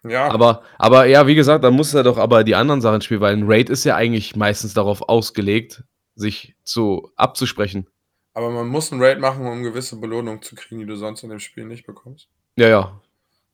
Ja, 0.04 0.30
Aber, 0.32 0.64
aber 0.80 1.06
ja, 1.06 1.28
wie 1.28 1.36
gesagt, 1.36 1.64
dann 1.64 1.74
muss 1.76 1.94
er 1.94 2.04
doch 2.04 2.18
aber 2.18 2.44
die 2.44 2.56
anderen 2.56 2.82
Sachen 2.82 3.02
spielen, 3.02 3.22
weil 3.22 3.36
ein 3.36 3.44
Raid 3.46 3.70
ist 3.70 3.84
ja 3.84 3.96
eigentlich 3.96 4.36
meistens 4.36 4.74
darauf 4.74 5.04
ausgelegt, 5.08 5.84
sich 6.16 6.56
zu 6.64 7.12
abzusprechen. 7.16 7.88
aber 8.34 8.50
man 8.50 8.68
muss 8.68 8.92
einen 8.92 9.02
Raid 9.04 9.20
machen, 9.20 9.46
um 9.46 9.62
gewisse 9.64 9.98
Belohnungen 10.00 10.42
zu 10.42 10.56
kriegen, 10.56 10.80
die 10.80 10.88
du 10.88 10.96
sonst 10.96 11.22
in 11.24 11.30
dem 11.30 11.40
Spiel 11.40 11.66
nicht 11.66 11.86
bekommst. 11.86 12.30
Ja, 12.58 12.68
ja. 12.68 13.02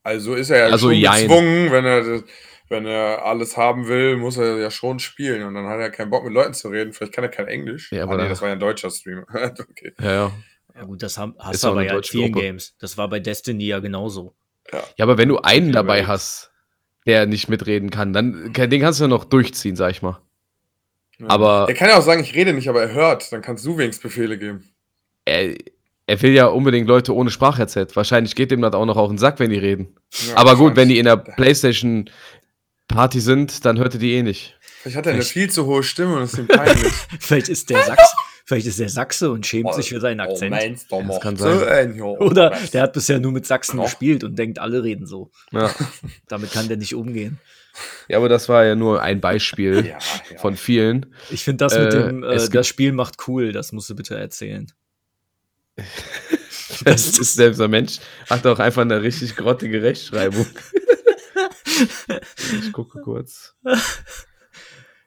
Also 0.03 0.35
ist 0.35 0.49
er 0.49 0.59
ja 0.59 0.65
Also 0.67 0.87
schon 0.89 0.95
jein. 0.97 1.27
gezwungen, 1.27 1.71
wenn 1.71 1.83
er, 1.85 2.23
wenn 2.69 2.85
er 2.85 3.25
alles 3.25 3.57
haben 3.57 3.87
will, 3.89 4.15
muss 4.15 4.37
er 4.37 4.57
ja 4.57 4.71
schon 4.71 4.99
spielen. 4.99 5.43
Und 5.43 5.53
dann 5.53 5.67
hat 5.67 5.79
er 5.79 5.89
keinen 5.89 6.09
Bock 6.09 6.23
mit 6.23 6.33
Leuten 6.33 6.53
zu 6.53 6.69
reden. 6.69 6.93
Vielleicht 6.93 7.13
kann 7.13 7.25
er 7.25 7.29
kein 7.29 7.47
Englisch. 7.47 7.91
Ja, 7.91 8.01
Ah, 8.01 8.03
aber 8.03 8.15
nee, 8.17 8.23
da- 8.23 8.29
das 8.29 8.41
war 8.41 8.47
ja 8.47 8.53
ein 8.53 8.59
deutscher 8.61 8.89
Streamer. 8.89 9.25
okay. 9.33 9.93
Ja, 9.99 10.11
ja. 10.13 10.31
Ja 10.75 10.83
gut, 10.85 11.03
das 11.03 11.17
haben, 11.17 11.35
hast 11.39 11.55
Ist 11.55 11.63
du 11.63 11.69
aber 11.69 11.83
ja 11.83 11.97
in 11.97 12.03
vielen 12.03 12.31
Gruppe. 12.31 12.45
Games. 12.45 12.75
Das 12.79 12.97
war 12.97 13.09
bei 13.09 13.19
Destiny 13.19 13.65
ja 13.65 13.79
genauso. 13.79 14.33
Ja, 14.71 14.83
aber 14.99 15.17
wenn 15.17 15.29
du 15.29 15.37
einen 15.39 15.71
dabei 15.71 16.05
hast, 16.05 16.51
der 17.05 17.25
nicht 17.25 17.47
mitreden 17.49 17.89
kann, 17.89 18.11
dann 18.13 18.51
den 18.53 18.81
kannst 18.81 18.99
du 18.99 19.05
ja 19.05 19.07
noch 19.07 19.23
durchziehen, 19.25 19.75
sag 19.75 19.91
ich 19.91 20.01
mal. 20.01 20.19
Ja. 21.19 21.29
Aber- 21.29 21.65
er 21.67 21.73
kann 21.75 21.89
ja 21.89 21.97
auch 21.97 22.03
sagen, 22.03 22.21
ich 22.21 22.35
rede 22.35 22.53
nicht, 22.53 22.67
aber 22.69 22.81
er 22.81 22.93
hört. 22.93 23.31
Dann 23.31 23.41
kannst 23.41 23.65
du 23.65 23.77
wenigstens 23.77 24.03
Befehle 24.03 24.37
geben. 24.37 24.69
Er, 25.25 25.55
er 26.05 26.21
will 26.21 26.31
ja 26.31 26.45
unbedingt 26.47 26.87
Leute 26.87 27.13
ohne 27.15 27.29
Sprachheadset. 27.31 27.95
Wahrscheinlich 27.95 28.35
geht 28.35 28.51
dem 28.51 28.61
das 28.61 28.73
auch 28.73 28.85
noch 28.85 28.97
auf 28.97 29.09
den 29.09 29.17
Sack, 29.17 29.39
wenn 29.39 29.49
die 29.49 29.57
reden. 29.57 29.95
Ja, 30.27 30.37
aber 30.37 30.55
gut, 30.55 30.75
wenn 30.75 30.89
die 30.89 30.99
in 30.99 31.05
der. 31.05 31.17
PlayStation 31.17 32.09
Party 32.87 33.19
sind, 33.19 33.65
dann 33.65 33.77
hört 33.77 33.93
ihr 33.95 33.99
die 33.99 34.13
eh 34.13 34.23
nicht. 34.23 34.57
Vielleicht 34.61 34.97
hat 34.97 35.05
er 35.07 35.13
eine 35.13 35.23
viel 35.23 35.49
zu 35.49 35.65
hohe 35.65 35.83
Stimme 35.83 36.15
und 36.17 36.23
ist 36.23 36.37
ihm 36.37 36.47
peinlich. 36.47 36.93
Vielleicht 37.19 37.49
ist 37.49 37.69
der 37.69 37.83
Sachs, 37.83 38.15
vielleicht 38.47 38.65
ist 38.65 38.79
der 38.79 38.89
Sachse 38.89 39.29
und 39.29 39.45
schämt 39.45 39.73
sich 39.75 39.89
für 39.89 39.99
seinen 39.99 40.21
Oh, 40.21 40.31
Akzent. 40.31 40.49
meinst 40.51 40.91
du, 40.91 41.03
Das 41.03 41.19
kann 41.21 41.35
so 41.35 41.43
sein. 41.59 41.67
ein, 41.91 41.95
ja. 41.97 42.03
Oder 42.05 42.57
der 42.73 42.81
hat 42.81 42.93
bisher 42.93 43.19
nur 43.19 43.31
mit 43.33 43.45
Sachsen 43.45 43.77
Doch. 43.77 43.83
gespielt 43.83 44.23
und 44.23 44.39
denkt, 44.39 44.57
alle 44.57 44.83
reden 44.83 45.05
so. 45.05 45.29
Ja. 45.51 45.69
Damit 46.27 46.51
kann 46.53 46.67
der 46.69 46.77
nicht 46.77 46.95
umgehen. 46.95 47.39
ja, 48.07 48.17
aber 48.17 48.29
das 48.29 48.49
war 48.49 48.63
ja 48.65 48.73
nur 48.75 49.01
ein 49.03 49.21
Beispiel 49.21 49.85
Ja, 49.85 49.99
ja. 50.31 50.37
von 50.39 50.55
vielen. 50.55 51.13
Ich 51.29 51.43
finde 51.43 51.65
das 51.65 51.77
mit 51.77 51.93
Äh, 51.93 52.07
dem, 52.07 52.23
äh, 52.23 52.49
das 52.49 52.65
Spiel 52.67 52.93
macht 52.93 53.27
cool, 53.27 53.51
das 53.51 53.71
musst 53.73 53.89
du 53.89 53.95
bitte 53.95 54.17
erzählen. 54.17 54.71
Das 56.83 57.17
ist 57.17 57.33
selbst 57.35 57.59
ein 57.61 57.71
Mensch, 57.71 57.99
hat 58.29 58.45
auch 58.45 58.59
einfach 58.59 58.81
eine 58.83 59.01
richtig 59.01 59.35
grottige 59.35 59.81
Rechtschreibung. 59.81 60.45
ich 62.61 62.71
gucke 62.73 62.99
kurz. 63.01 63.55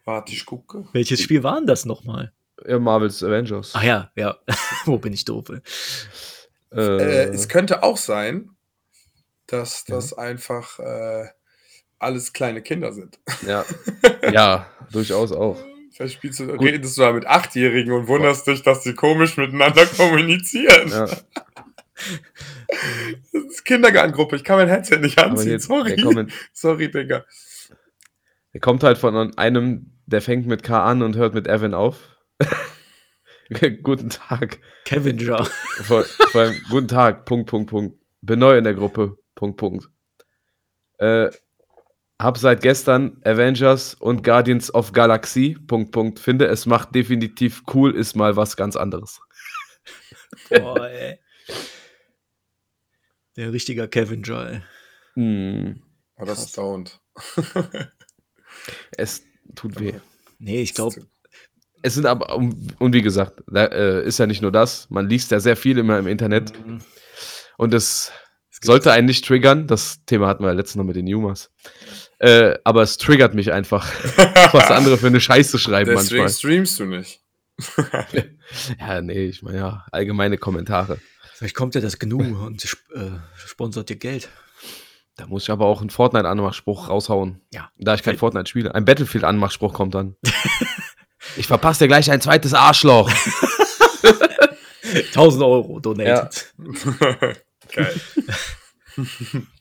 Warte, 0.04 0.32
ich 0.32 0.44
gucke. 0.46 0.88
Welches 0.92 1.20
Spiel 1.22 1.42
war 1.42 1.56
denn 1.56 1.66
das 1.66 1.84
nochmal? 1.84 2.32
Ja, 2.66 2.78
Marvel's 2.78 3.22
Avengers. 3.22 3.72
Ach 3.74 3.82
ja, 3.82 4.10
ja. 4.16 4.36
Wo 4.84 4.98
bin 4.98 5.12
ich 5.12 5.24
doof? 5.24 5.44
Äh, 5.50 5.60
Äh, 6.72 7.28
es 7.30 7.48
könnte 7.48 7.82
auch 7.82 7.96
sein, 7.96 8.50
dass 9.46 9.84
das 9.84 10.12
einfach 10.12 10.78
äh, 10.78 11.26
alles 11.98 12.32
kleine 12.32 12.62
Kinder 12.62 12.92
sind. 12.92 13.18
ja. 13.46 13.64
ja, 14.32 14.66
durchaus 14.92 15.32
auch. 15.32 15.58
Vielleicht 15.92 16.14
spielst 16.14 16.40
du, 16.40 16.44
redest 16.44 16.96
du 16.96 17.02
da 17.02 17.12
mit 17.12 17.26
Achtjährigen 17.26 17.92
und 17.92 18.06
wunderst 18.08 18.46
dich, 18.46 18.62
dass 18.62 18.82
die 18.82 18.94
komisch 18.94 19.36
miteinander 19.36 19.84
kommunizieren. 19.96 20.88
Ja. 20.88 21.06
Das 23.32 23.44
ist 23.50 23.64
Kindergartengruppe, 23.64 24.36
ich 24.36 24.44
kann 24.44 24.56
mein 24.56 24.68
Headset 24.68 24.98
nicht 25.00 25.18
anziehen. 25.18 25.50
jetzt, 25.50 25.66
Sorry. 25.66 26.00
kommt, 26.00 26.32
Sorry, 26.52 26.90
Digga. 26.90 27.24
der 28.54 28.60
kommt 28.60 28.82
halt 28.82 28.96
von 28.96 29.36
einem, 29.36 29.92
der 30.06 30.22
fängt 30.22 30.46
mit 30.46 30.62
K 30.62 30.82
an 30.82 31.02
und 31.02 31.16
hört 31.16 31.34
mit 31.34 31.46
Evan 31.48 31.74
auf. 31.74 31.98
guten 33.82 34.10
Tag. 34.10 34.60
Kevin 34.84 35.18
Jar. 35.18 35.44
Vor, 35.82 36.04
vor 36.04 36.40
allem, 36.40 36.60
guten 36.68 36.88
Tag, 36.88 37.24
Punkt, 37.24 37.48
Punkt, 37.48 37.70
Punkt. 37.70 37.98
Bin 38.22 38.38
neu 38.38 38.56
in 38.58 38.64
der 38.64 38.74
Gruppe, 38.74 39.16
Punkt, 39.34 39.56
Punkt. 39.56 39.88
Äh, 40.98 41.30
hab 42.20 42.36
seit 42.36 42.60
gestern 42.60 43.20
Avengers 43.24 43.94
und 43.94 44.22
Guardians 44.22 44.72
of 44.74 44.92
Galaxy, 44.92 45.56
Punkt, 45.66 45.90
Punkt. 45.92 46.18
Finde, 46.18 46.46
es 46.46 46.66
macht 46.66 46.94
definitiv 46.94 47.62
cool, 47.74 47.94
ist 47.94 48.14
mal 48.14 48.36
was 48.36 48.56
ganz 48.56 48.76
anderes. 48.76 49.20
Boah, 50.50 50.88
ey. 50.88 51.18
Der 53.36 53.52
richtiger 53.52 53.88
Kevin 53.88 54.22
Jar, 54.22 54.50
ey. 54.52 54.62
Hm, 55.14 55.82
Oh, 56.20 56.26
das 56.26 56.44
ist 56.44 56.58
dauernd. 56.58 57.00
es 58.98 59.22
tut 59.54 59.80
weh. 59.80 59.94
Nee, 60.38 60.60
ich 60.60 60.74
glaube, 60.74 61.06
Es 61.82 61.94
sind 61.94 62.06
aber, 62.06 62.34
und 62.36 62.92
wie 62.92 63.02
gesagt, 63.02 63.42
da, 63.46 63.64
äh, 63.66 64.04
ist 64.06 64.18
ja 64.18 64.26
nicht 64.26 64.42
nur 64.42 64.52
das, 64.52 64.88
man 64.90 65.08
liest 65.08 65.30
ja 65.30 65.40
sehr 65.40 65.56
viel 65.56 65.78
immer 65.78 65.98
im 65.98 66.06
Internet 66.06 66.52
und 67.56 67.72
es 67.74 68.12
sollte 68.62 68.92
einen 68.92 69.06
nicht 69.06 69.24
triggern. 69.24 69.66
Das 69.66 70.04
Thema 70.04 70.26
hatten 70.28 70.42
wir 70.44 70.48
ja 70.48 70.54
letztens 70.54 70.76
noch 70.76 70.84
mit 70.84 70.96
den 70.96 71.06
Numas. 71.06 71.50
Äh, 72.18 72.58
aber 72.64 72.82
es 72.82 72.98
triggert 72.98 73.34
mich 73.34 73.52
einfach, 73.52 73.86
was 74.52 74.70
andere 74.70 74.98
für 74.98 75.06
eine 75.06 75.20
Scheiße 75.20 75.58
schreiben 75.58 75.90
Deswegen 75.96 76.22
manchmal. 76.24 76.28
streamst 76.28 76.80
du 76.80 76.84
nicht. 76.86 77.20
Ja, 78.80 79.00
nee, 79.00 79.26
ich 79.26 79.42
meine 79.42 79.58
ja, 79.58 79.86
allgemeine 79.92 80.36
Kommentare. 80.36 80.98
vielleicht 81.34 81.54
kommt 81.54 81.74
ja 81.76 81.80
das 81.80 81.98
GNU 82.00 82.18
und 82.44 82.60
sp- 82.66 82.82
äh, 82.94 83.10
sponsert 83.36 83.88
dir 83.88 83.96
Geld. 83.96 84.28
Da 85.16 85.26
muss 85.26 85.44
ich 85.44 85.50
aber 85.50 85.66
auch 85.66 85.80
einen 85.80 85.90
Fortnite-Anmachspruch 85.90 86.88
raushauen. 86.88 87.42
Ja. 87.52 87.70
Da 87.78 87.94
ich 87.94 88.02
kein 88.02 88.16
Fortnite 88.18 88.48
spiele. 88.48 88.74
Ein 88.74 88.84
Battlefield-Anmachspruch 88.86 89.72
kommt 89.72 89.94
dann. 89.94 90.16
ich 91.40 91.46
verpasse 91.46 91.84
dir 91.84 91.88
gleich 91.88 92.10
ein 92.10 92.20
zweites 92.20 92.52
Arschloch. 92.52 93.10
1000 94.82 95.42
Euro 95.42 95.80
donated. 95.80 96.52
Geil. 97.72 98.00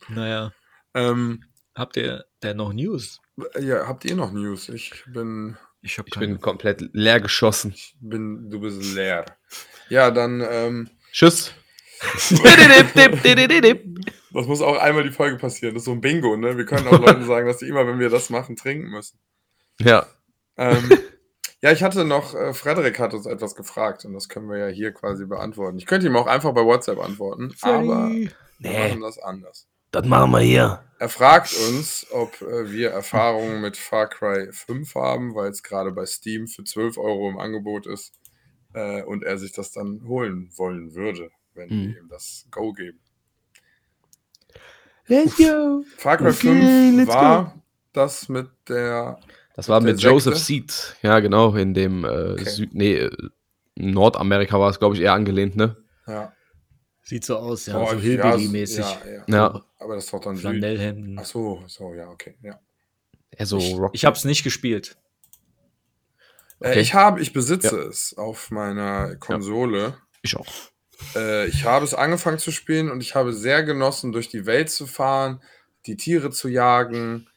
Naja, 0.10 0.52
ähm, 0.94 1.46
habt 1.76 1.96
ihr 1.96 2.26
denn 2.44 2.58
noch 2.58 2.74
News? 2.74 3.22
ja, 3.58 3.88
habt 3.88 4.04
ihr 4.04 4.16
noch 4.16 4.34
News? 4.34 4.68
Ich 4.68 5.06
bin, 5.08 5.56
Ich 5.82 5.98
habe 5.98 6.10
Ich 6.10 6.20
bin 6.20 6.42
komplett 6.42 6.82
leer 6.92 7.22
geschossen. 7.22 7.72
ich 7.74 7.96
bin, 8.02 8.50
du 8.50 8.60
bist 8.60 8.84
leer. 8.94 9.26
Ja, 9.88 10.12
dann, 10.12 10.46
ähm, 10.50 10.90
Tschüss. 11.14 11.54
das 14.34 14.48
muss 14.48 14.62
auch 14.62 14.78
einmal 14.80 15.04
die 15.04 15.12
Folge 15.12 15.38
passieren. 15.38 15.76
Das 15.76 15.82
ist 15.82 15.86
so 15.86 15.92
ein 15.92 16.02
Bingo, 16.02 16.36
ne? 16.36 16.58
Wir 16.58 16.66
können 16.66 16.88
auch 16.88 17.00
Leuten 17.00 17.26
sagen, 17.26 17.48
dass 17.48 17.58
die 17.60 17.68
immer, 17.68 17.88
wenn 17.88 18.00
wir 18.00 18.10
das 18.10 18.30
machen, 18.30 18.58
trinken 18.58 18.90
müssen. 18.90 19.18
ja. 19.80 20.06
Ähm, 20.58 20.90
ja, 21.62 21.72
ich 21.72 21.84
hatte 21.84 22.06
noch, 22.06 22.34
äh, 22.36 22.54
Frederik 22.54 23.00
hat 23.00 23.14
uns 23.14 23.26
etwas 23.26 23.56
gefragt 23.56 24.06
und 24.06 24.14
das 24.14 24.30
können 24.30 24.50
wir 24.50 24.58
ja 24.58 24.68
hier 24.68 24.92
quasi 24.94 25.26
beantworten. 25.26 25.78
Ich 25.78 25.86
könnte 25.86 26.08
ihm 26.08 26.16
auch 26.16 26.28
einfach 26.28 26.54
bei 26.54 26.64
WhatsApp 26.64 27.00
antworten, 27.00 27.54
aber 27.62 28.10
wir 28.60 28.72
machen 28.80 29.02
das 29.02 29.20
anders. 29.20 29.68
Das 29.92 30.06
machen 30.06 30.32
wir 30.32 30.40
hier. 30.42 30.84
Er 31.00 31.10
fragt 31.10 31.54
uns, 31.54 32.06
ob 32.12 32.42
äh, 32.42 32.72
wir 32.72 32.92
Erfahrungen 32.92 33.62
mit 33.62 33.76
Far 33.78 34.08
Cry 34.08 34.52
5 34.52 34.94
haben, 34.96 35.34
weil 35.36 35.50
es 35.50 35.64
gerade 35.64 35.92
bei 35.92 36.06
Steam 36.06 36.48
für 36.48 36.64
12 36.64 36.98
Euro 36.98 37.30
im 37.30 37.40
Angebot 37.40 37.88
ist 37.88 38.14
äh, 38.74 39.02
und 39.04 39.24
er 39.24 39.38
sich 39.38 39.52
das 39.52 39.72
dann 39.72 40.02
holen 40.08 40.52
wollen 40.58 40.94
würde, 40.94 41.32
wenn 41.56 41.70
Mhm. 41.70 41.88
wir 41.94 42.02
ihm 42.02 42.10
das 42.10 42.46
Go 42.52 42.74
geben. 42.74 43.00
Let's 45.08 45.36
go. 45.38 45.84
Far 45.98 46.18
Cry 46.18 46.28
Okay, 46.30 46.38
5 46.38 46.98
let's 46.98 47.08
war 47.10 47.56
das 47.94 48.30
mit 48.30 48.48
der 48.68 49.20
Das 49.60 49.68
war 49.68 49.82
mit 49.82 50.00
Joseph? 50.00 50.38
Seed. 50.38 50.96
Ja, 51.02 51.20
genau, 51.20 51.54
in 51.54 51.74
dem 51.74 52.06
äh, 52.06 52.08
Okay. 52.08 52.46
Süd 52.46 52.74
nee, 52.74 52.94
äh, 52.96 53.12
Nordamerika 53.76 54.58
war 54.58 54.70
es, 54.70 54.80
glaube 54.80 54.96
ich, 54.96 55.02
eher 55.02 55.12
angelehnt, 55.12 55.58
ne? 55.58 55.76
ja, 56.08 56.32
Sieht 57.04 57.26
so 57.26 57.36
aus, 57.36 57.66
ja, 57.66 57.78
Oh, 57.78 57.88
so 57.88 57.96
ja, 57.96 58.00
Hillbilly-mäßig. 58.00 58.80
Ja, 58.80 59.02
ja. 59.06 59.24
Ja. 59.28 59.66
Aber 59.80 59.96
das 59.96 60.06
ist 60.06 60.14
doch 60.14 60.22
dann. 60.22 60.38
Flanellhemden. 60.38 61.20
Ach 61.20 61.26
so, 61.26 61.62
so, 61.68 61.94
ja, 61.94 62.08
okay. 62.08 62.38
Ja. 62.42 62.58
Eher 63.32 63.46
so 63.46 63.58
Rock. 63.58 63.92
Ich 63.94 64.06
habe 64.06 64.16
es 64.16 64.24
nicht 64.24 64.44
gespielt. 64.46 64.96
Äh, 66.62 66.70
Okay. 66.70 66.80
ich 66.80 66.94
habe, 66.94 67.20
ich 67.20 67.34
besitze 67.34 67.80
es 67.82 68.18
auf 68.18 68.52
meiner 68.52 69.18
Konsole. 69.18 69.98
Ich 70.22 70.38
auch. 70.38 70.48
Äh, 71.16 71.48
ich 71.48 71.66
habe 71.66 71.84
es 71.84 71.94
angefangen 71.94 72.40
zu 72.40 72.52
spielen 72.52 72.90
und 72.90 73.02
ich 73.02 73.14
habe 73.14 73.34
sehr 73.34 73.64
genossen, 73.64 74.14
durch 74.14 74.30
die 74.30 74.46
Welt 74.46 74.70
zu 74.70 74.88
fahren, 74.88 75.42
die 75.86 75.98
Tiere 75.98 76.32
zu 76.32 76.48
jagen. 76.48 77.28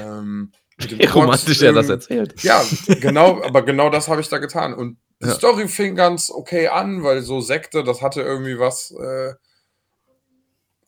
Ähm, 0.00 0.52
Wie 0.78 1.04
romantisch 1.06 1.62
er 1.62 1.72
das 1.72 1.88
erzählt. 1.88 2.34
Ja, 2.42 2.62
genau, 3.00 3.42
aber 3.44 3.62
genau 3.62 3.88
das 3.90 4.08
habe 4.08 4.20
ich 4.20 4.28
da 4.28 4.38
getan. 4.38 4.74
Und 4.74 4.98
die 5.22 5.28
Ja. 5.28 5.34
Story 5.34 5.68
fing 5.68 5.96
ganz 5.96 6.30
okay 6.30 6.68
an, 6.68 7.02
weil 7.02 7.22
so 7.22 7.40
Sekte, 7.40 7.82
das 7.82 8.02
hatte 8.02 8.20
irgendwie 8.22 8.58
was. 8.58 8.90
Äh, 8.90 9.34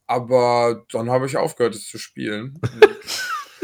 aber 0.06 0.84
dann 0.92 1.10
habe 1.10 1.26
ich 1.26 1.36
aufgehört, 1.36 1.74
es 1.74 1.88
zu 1.88 1.98
spielen. 1.98 2.60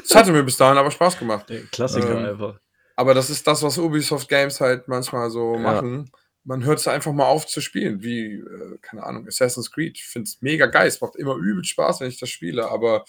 Es 0.07 0.15
hatte 0.15 0.33
mir 0.33 0.43
bis 0.43 0.59
dahin 0.59 0.77
aber 0.77 0.91
Spaß 0.91 1.19
gemacht. 1.19 1.49
Der 1.49 1.63
Klassiker 1.63 2.11
Ähm, 2.19 2.27
einfach. 2.27 2.61
Aber 2.95 3.15
das 3.15 3.31
ist 3.31 3.47
das, 3.47 3.63
was 3.63 3.79
Ubisoft 3.79 4.29
Games 4.29 4.61
halt 4.61 4.87
manchmal 4.87 5.31
so 5.31 5.55
Ja. 5.55 5.61
machen. 5.61 6.11
Man 6.45 6.63
hört 6.63 6.79
es 6.79 6.87
einfach 6.87 7.13
mal 7.15 7.25
auf 7.25 7.47
zu 7.47 7.63
spielen, 7.63 8.03
wie, 8.03 8.35
äh, 8.35 8.77
keine 8.83 9.03
Ahnung, 9.03 9.27
Assassin's 9.27 9.71
Creed. 9.73 9.97
Ich 9.97 10.05
finde 10.05 10.29
es 10.29 10.43
mega 10.43 10.67
geil. 10.67 10.89
Es 10.89 11.01
macht 11.01 11.17
immer 11.17 11.37
übel 11.37 11.65
Spaß, 11.65 12.01
wenn 12.01 12.09
ich 12.11 12.21
das 12.21 12.29
spiele, 12.29 12.69
aber 12.71 13.07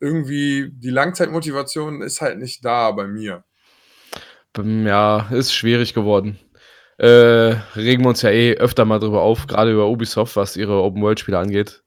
irgendwie 0.00 0.70
die 0.72 0.90
Langzeitmotivation 0.90 2.02
ist 2.02 2.20
halt 2.20 2.38
nicht 2.38 2.64
da 2.64 2.90
bei 2.92 3.06
mir. 3.06 3.44
Ja, 4.58 5.28
ist 5.30 5.54
schwierig 5.54 5.94
geworden. 5.94 6.38
Äh, 6.98 7.56
regen 7.76 8.02
wir 8.02 8.08
uns 8.08 8.22
ja 8.22 8.30
eh 8.30 8.54
öfter 8.56 8.84
mal 8.84 8.98
drüber 8.98 9.22
auf, 9.22 9.46
gerade 9.46 9.72
über 9.72 9.88
Ubisoft, 9.88 10.36
was 10.36 10.56
ihre 10.56 10.82
Open-World-Spiele 10.82 11.38
angeht. 11.38 11.82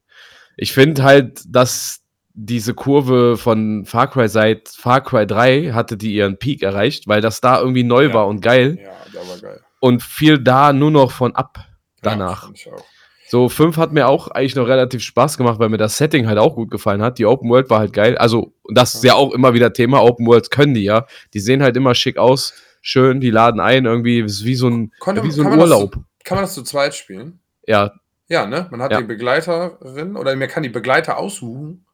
Ich 0.56 0.72
finde 0.72 1.02
halt, 1.04 1.42
dass 1.48 2.00
diese 2.32 2.74
Kurve 2.74 3.36
von 3.36 3.84
Far 3.84 4.10
Cry 4.10 4.28
seit 4.28 4.68
Far 4.68 5.02
Cry 5.02 5.24
3 5.26 5.70
hatte 5.72 5.96
die 5.96 6.14
ihren 6.14 6.36
Peak 6.36 6.62
erreicht, 6.62 7.06
weil 7.06 7.20
das 7.20 7.40
da 7.40 7.60
irgendwie 7.60 7.84
neu 7.84 8.06
Ja. 8.06 8.14
war 8.14 8.26
und 8.26 8.40
geil 8.40 8.76
Ja, 8.82 8.92
der 9.12 9.28
war 9.28 9.38
geil. 9.38 9.60
und 9.78 10.02
fiel 10.02 10.38
da 10.38 10.72
nur 10.72 10.90
noch 10.90 11.12
von 11.12 11.36
ab 11.36 11.58
danach. 12.02 12.44
Ja, 12.48 12.50
ich 12.54 12.72
auch. 12.72 12.84
So, 13.26 13.48
5 13.48 13.76
hat 13.78 13.92
mir 13.92 14.06
auch 14.08 14.28
eigentlich 14.28 14.54
noch 14.54 14.68
relativ 14.68 15.02
Spaß 15.02 15.38
gemacht, 15.38 15.58
weil 15.58 15.68
mir 15.70 15.78
das 15.78 15.96
Setting 15.96 16.26
halt 16.26 16.38
auch 16.38 16.54
gut 16.54 16.70
gefallen 16.70 17.00
hat. 17.02 17.18
Die 17.18 17.24
Open 17.26 17.48
World 17.50 17.70
war 17.70 17.78
halt 17.78 17.92
geil. 17.92 18.18
Also, 18.18 18.52
das 18.72 18.94
ist 18.94 19.04
ja 19.04 19.14
auch 19.14 19.32
immer 19.32 19.54
wieder 19.54 19.72
Thema. 19.72 20.02
Open 20.02 20.26
Worlds 20.26 20.50
können 20.50 20.74
die 20.74 20.84
ja. 20.84 21.06
Die 21.32 21.40
sehen 21.40 21.62
halt 21.62 21.76
immer 21.76 21.94
schick 21.94 22.18
aus, 22.18 22.52
schön, 22.82 23.20
die 23.20 23.30
laden 23.30 23.60
ein, 23.60 23.86
irgendwie 23.86 24.20
ist 24.20 24.44
wie 24.44 24.54
so 24.54 24.68
ein, 24.68 24.92
Konnte- 25.00 25.22
wie 25.24 25.30
so 25.30 25.42
ein 25.42 25.48
man 25.48 25.58
das 25.58 25.70
Urlaub. 25.70 25.96
Kann 26.24 26.36
man 26.36 26.44
das 26.44 26.54
zu 26.54 26.62
zweit 26.62 26.94
spielen? 26.94 27.40
Ja, 27.66 27.92
Ja, 28.28 28.46
ne? 28.46 28.68
Man 28.70 28.80
hat 28.80 28.90
Ja. 28.92 28.98
die 29.00 29.04
Begleiterin 29.06 30.16
oder 30.16 30.34
man 30.36 30.48
kann 30.48 30.62
die 30.62 30.68
Begleiter 30.70 31.18
aussuchen. 31.18 31.84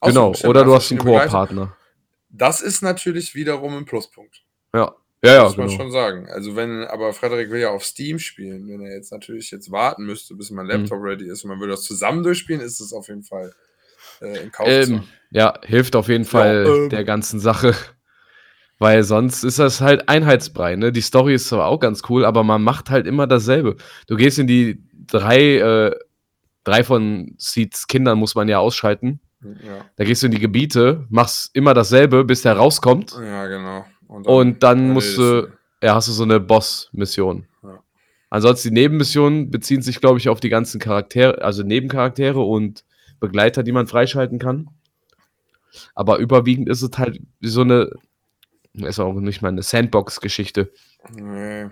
Aussuchen, 0.00 0.32
genau. 0.34 0.48
Oder 0.50 0.64
du 0.64 0.74
hast 0.74 0.90
einen. 0.90 1.00
Koop-Partner. 1.00 1.74
Das 2.28 2.60
ist 2.60 2.82
natürlich 2.82 3.34
wiederum 3.34 3.76
ein 3.76 3.84
Pluspunkt. 3.86 4.42
Ja, 4.74 4.94
ja, 5.22 5.34
ja, 5.34 5.44
muss 5.44 5.56
man 5.56 5.66
genau. 5.68 5.78
schon 5.78 5.90
sagen. 5.92 6.28
Also 6.28 6.56
wenn, 6.56 6.84
aber 6.84 7.12
Frederik 7.12 7.50
will 7.50 7.60
ja 7.60 7.70
auf 7.70 7.84
Steam 7.84 8.18
spielen, 8.18 8.68
wenn 8.68 8.80
er 8.80 8.94
jetzt 8.94 9.12
natürlich 9.12 9.50
jetzt 9.50 9.70
warten 9.70 10.04
müsste, 10.04 10.34
bis 10.34 10.50
mein 10.50 10.66
Laptop 10.66 11.00
Mhm. 11.00 11.04
ready 11.04 11.26
ist 11.28 11.44
und 11.44 11.50
man 11.50 11.60
würde 11.60 11.72
das 11.72 11.82
zusammen 11.84 12.22
durchspielen, 12.22 12.60
ist 12.62 12.80
es 12.80 12.92
auf 12.92 13.08
jeden 13.08 13.22
Fall 13.22 13.52
äh, 14.22 14.42
in 14.42 14.50
Kauf 14.52 14.66
Ähm, 14.68 15.02
ja, 15.30 15.54
hilft 15.64 15.94
auf 15.96 16.08
jeden 16.08 16.24
Fall 16.24 16.64
ähm. 16.66 16.88
der 16.90 17.04
ganzen 17.04 17.40
Sache. 17.40 17.74
Weil 18.78 19.02
sonst 19.02 19.44
ist 19.44 19.58
das 19.58 19.82
halt 19.82 20.08
Einheitsbrei, 20.08 20.74
ne? 20.76 20.90
Die 20.90 21.02
Story 21.02 21.34
ist 21.34 21.48
zwar 21.48 21.66
auch 21.66 21.80
ganz 21.80 22.00
cool, 22.08 22.24
aber 22.24 22.42
man 22.44 22.62
macht 22.62 22.88
halt 22.88 23.06
immer 23.06 23.26
dasselbe. 23.26 23.76
Du 24.06 24.16
gehst 24.16 24.38
in 24.38 24.46
die 24.46 24.82
drei, 25.06 25.56
äh, 25.58 25.94
drei 26.64 26.82
von 26.82 27.34
Seeds 27.36 27.88
Kindern 27.88 28.18
muss 28.18 28.34
man 28.34 28.48
ja 28.48 28.58
ausschalten. 28.58 29.20
Ja, 29.42 29.84
Da 29.96 30.04
gehst 30.04 30.22
du 30.22 30.26
in 30.26 30.32
die 30.32 30.38
Gebiete, 30.40 31.06
machst 31.10 31.50
immer 31.54 31.74
dasselbe, 31.74 32.24
bis 32.24 32.40
der 32.42 32.54
rauskommt. 32.54 33.12
ja, 33.22 33.46
genau. 33.46 33.84
Und 34.10 34.62
dann 34.62 34.78
erledigst 34.78 35.16
musst 35.16 35.18
du, 35.18 35.48
ja, 35.82 35.94
hast 35.94 36.08
du 36.08 36.12
so 36.12 36.24
eine 36.24 36.40
Boss-Mission. 36.40 37.46
Ja. 37.62 37.82
Ansonsten 38.28 38.68
die 38.68 38.74
Nebenmissionen 38.74 39.50
beziehen 39.50 39.82
sich, 39.82 40.00
glaube 40.00 40.18
ich, 40.18 40.28
auf 40.28 40.40
die 40.40 40.48
ganzen 40.48 40.80
Charaktere, 40.80 41.42
also 41.42 41.62
Nebencharaktere 41.62 42.40
und 42.40 42.84
Begleiter, 43.20 43.62
die 43.62 43.72
man 43.72 43.86
freischalten 43.86 44.38
kann. 44.38 44.68
Aber 45.94 46.18
überwiegend 46.18 46.68
ist 46.68 46.82
es 46.82 46.90
halt 46.98 47.20
so 47.40 47.60
eine, 47.60 47.90
ist 48.72 48.98
auch 48.98 49.14
nicht 49.14 49.42
mal 49.42 49.48
eine 49.48 49.62
Sandbox-Geschichte. 49.62 50.72
Nee. 51.08 51.68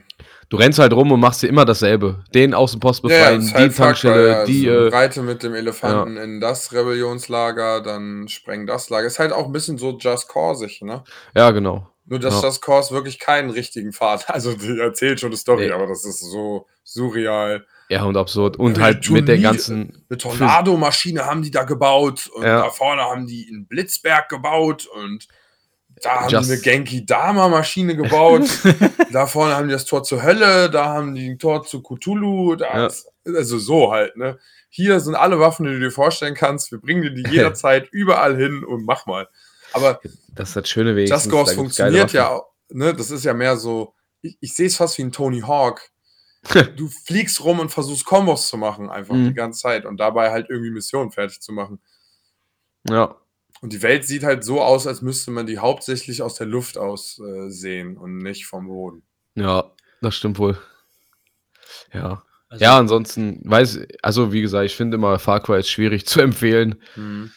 Du 0.48 0.56
rennst 0.56 0.78
halt 0.78 0.92
rum 0.92 1.12
und 1.12 1.20
machst 1.20 1.42
dir 1.42 1.48
immer 1.48 1.64
dasselbe. 1.64 2.24
Den 2.34 2.54
Außenpost 2.54 3.02
befreien, 3.02 3.42
die 3.42 3.52
halt 3.52 3.72
Cry, 3.72 3.82
Tankstelle, 3.84 4.28
ja. 4.28 4.44
die. 4.44 4.70
Also 4.70 4.84
Äh, 4.86 4.88
Reite 4.88 5.22
mit 5.22 5.42
dem 5.42 5.54
Elefanten 5.54 6.16
in 6.16 6.40
das 6.40 6.72
Rebellionslager, 6.72 7.82
dann 7.82 8.28
spreng 8.28 8.66
das 8.66 8.88
Lager. 8.88 9.06
Ist 9.06 9.18
halt 9.18 9.32
auch 9.32 9.46
ein 9.46 9.52
bisschen 9.52 9.76
so 9.76 9.98
Just 9.98 10.28
Cause-ig, 10.28 10.80
ne? 10.82 11.02
ja, 11.34 11.50
genau. 11.50 11.88
Nur, 12.10 12.18
dass 12.18 12.40
Ja. 12.42 12.48
Just 12.48 12.62
Cause 12.62 12.94
wirklich 12.94 13.18
keinen 13.18 13.50
richtigen 13.50 13.92
Pfad 13.92 14.30
Also, 14.30 14.54
die 14.54 14.78
erzählt 14.80 15.20
schon 15.20 15.28
eine 15.28 15.36
Story, 15.36 15.66
Nee. 15.66 15.72
aber 15.72 15.86
das 15.86 16.04
ist 16.04 16.20
so 16.20 16.66
surreal. 16.84 17.66
Ja, 17.90 18.04
und 18.04 18.16
absurd. 18.16 18.56
Und 18.58 18.76
Ja, 18.78 18.84
halt 18.84 19.06
die 19.06 19.12
mit 19.12 19.28
der 19.28 19.36
Turnier- 19.36 19.50
ganzen. 19.50 20.04
Eine 20.08 20.18
Tornadomaschine 20.18 21.24
haben 21.26 21.42
die 21.42 21.50
da 21.50 21.64
gebaut 21.64 22.28
und 22.34 22.42
Ja. 22.44 22.62
da 22.62 22.70
vorne 22.70 23.02
haben 23.02 23.26
die 23.26 23.46
einen 23.50 23.66
Blitzberg 23.66 24.28
gebaut 24.28 24.86
und 24.86 25.26
da 26.02 26.20
haben 26.22 26.28
Just- 26.30 26.48
die 26.48 26.52
eine 26.54 26.62
Genki 26.62 27.04
Dama 27.06 27.48
Maschine 27.48 27.96
gebaut. 27.96 28.42
da 29.12 29.26
vorne 29.26 29.54
haben 29.56 29.68
die 29.68 29.72
das 29.74 29.84
Tor 29.84 30.02
zur 30.02 30.22
Hölle, 30.22 30.70
da 30.70 30.86
haben 30.86 31.14
die 31.14 31.28
ein 31.30 31.38
Tor 31.38 31.64
zu 31.64 31.82
Cthulhu, 31.82 32.54
also 32.54 33.58
so 33.58 33.92
halt, 33.92 34.16
ne? 34.16 34.38
Hier 34.70 35.00
sind 35.00 35.14
alle 35.14 35.40
Waffen, 35.40 35.64
die 35.66 35.72
du 35.72 35.80
dir 35.80 35.90
vorstellen 35.90 36.34
kannst. 36.34 36.70
Wir 36.70 36.78
bringen 36.78 37.02
dir 37.02 37.10
die 37.10 37.22
jederzeit 37.30 37.88
überall 37.90 38.36
hin 38.36 38.64
und 38.64 38.84
mach 38.84 39.06
mal. 39.06 39.28
Aber 39.72 40.00
Das 40.34 40.48
ist 40.48 40.56
das 40.56 40.68
Schöne 40.68 40.94
wenigstens. 40.96 41.24
Just 41.24 41.30
Cause 41.32 41.54
funktioniert 41.54 42.12
ja, 42.12 42.28
auch, 42.30 42.46
ne? 42.70 42.94
Das 42.94 43.10
ist 43.10 43.24
ja 43.24 43.34
mehr 43.34 43.56
so, 43.56 43.94
ich, 44.22 44.36
ich 44.40 44.54
sehe 44.54 44.66
es 44.66 44.76
fast 44.76 44.96
wie 44.98 45.02
ein 45.02 45.12
Tony 45.12 45.40
Hawk. 45.40 45.80
du 46.76 46.88
fliegst 46.88 47.42
rum 47.44 47.58
und 47.60 47.70
versuchst 47.70 48.04
Kombos 48.04 48.48
zu 48.48 48.56
machen, 48.56 48.88
einfach 48.90 49.14
Mhm. 49.14 49.24
die 49.28 49.34
ganze 49.34 49.60
Zeit 49.60 49.84
und 49.84 49.98
dabei 49.98 50.30
halt 50.30 50.48
irgendwie 50.48 50.70
Missionen 50.70 51.10
fertig 51.10 51.40
zu 51.40 51.52
machen. 51.52 51.80
Ja, 52.88 53.16
Und 53.60 53.72
die 53.72 53.82
Welt 53.82 54.06
sieht 54.06 54.22
halt 54.22 54.44
so 54.44 54.62
aus, 54.62 54.86
als 54.86 55.02
müsste 55.02 55.30
man 55.32 55.46
die 55.46 55.58
hauptsächlich 55.58 56.22
aus 56.22 56.34
der 56.36 56.46
Luft 56.46 56.78
aus 56.78 57.18
äh, 57.18 57.50
sehen 57.50 57.96
und 57.96 58.18
nicht 58.18 58.46
vom 58.46 58.68
Boden. 58.68 59.02
ja, 59.34 59.72
das 60.00 60.14
stimmt 60.14 60.38
wohl. 60.38 60.56
Ja. 61.92 62.22
Also, 62.48 62.64
Ja, 62.64 62.78
ansonsten, 62.78 63.40
weiß, 63.44 63.80
also 64.00 64.32
wie 64.32 64.40
gesagt, 64.40 64.64
ich 64.64 64.76
finde 64.76 64.94
immer 64.94 65.18
Far 65.18 65.40
Cry 65.42 65.58
ist 65.58 65.68
schwierig 65.68 66.06
zu 66.06 66.20
empfehlen. 66.20 66.80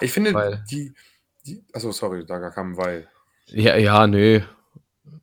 Ich 0.00 0.12
finde, 0.12 0.34
Weil- 0.34 0.64
die, 0.70 0.92
die. 1.46 1.62
Achso, 1.72 1.92
sorry, 1.92 2.24
da 2.26 2.50
kam 2.50 2.72
ein 2.72 2.76
Weil. 2.76 3.08
Ja, 3.46 3.76
ja, 3.76 4.06
nee. 4.06 4.42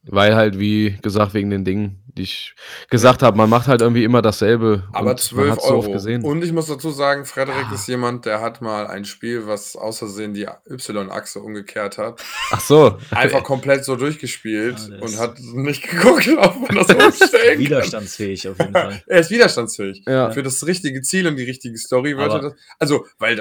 Weil 0.09 0.35
halt, 0.35 0.57
wie 0.59 0.97
gesagt, 1.01 1.33
wegen 1.33 1.49
den 1.49 1.65
Dingen, 1.65 2.01
die 2.07 2.21
ich 2.23 2.55
gesagt 2.89 3.21
habe, 3.23 3.35
man 3.37 3.49
macht 3.49 3.67
halt 3.67 3.81
irgendwie 3.81 4.05
immer 4.05 4.21
dasselbe. 4.21 4.83
Aber 4.93 5.11
und 5.11 5.19
12 5.19 5.47
man 5.47 5.51
hat's 5.57 5.67
so 5.67 5.75
oft 5.75 5.87
Euro. 5.87 5.93
gesehen. 5.93 6.23
Und 6.23 6.43
ich 6.43 6.51
muss 6.53 6.67
dazu 6.67 6.91
sagen, 6.91 7.25
Frederik 7.25 7.65
Ja. 7.69 7.73
ist 7.75 7.87
jemand, 7.89 8.25
der 8.25 8.39
hat 8.41 8.61
mal 8.61 8.87
ein 8.87 9.03
Spiel, 9.05 9.47
was 9.47 9.75
außersehen 9.75 10.33
die 10.33 10.47
Y-Achse 10.69 11.41
umgekehrt 11.41 11.97
hat, 11.97 12.21
Ach 12.51 12.59
so. 12.61 12.97
einfach 13.11 13.43
komplett 13.43 13.83
so 13.85 13.95
durchgespielt 13.97 14.75
Ah, 14.77 14.97
das 15.01 15.11
und 15.13 15.19
hat 15.19 15.39
nicht 15.39 15.83
geguckt, 15.89 16.27
ob 16.37 16.59
man 16.61 16.75
das 16.77 16.87
umstellen 16.93 17.59
widerstandsfähig 17.59 18.47
auf 18.47 18.57
jeden 18.59 18.73
Fall. 18.73 19.01
Er 19.07 19.19
ist 19.19 19.29
widerstandsfähig. 19.29 20.03
Ja. 20.07 20.31
Für 20.31 20.41
das 20.43 20.65
richtige 20.65 21.01
Ziel 21.01 21.27
und 21.27 21.35
die 21.35 21.43
richtige 21.43 21.77
Story 21.77 22.13
er 22.13 22.39
das. 22.41 22.53
Also, 22.79 23.05
weil 23.19 23.35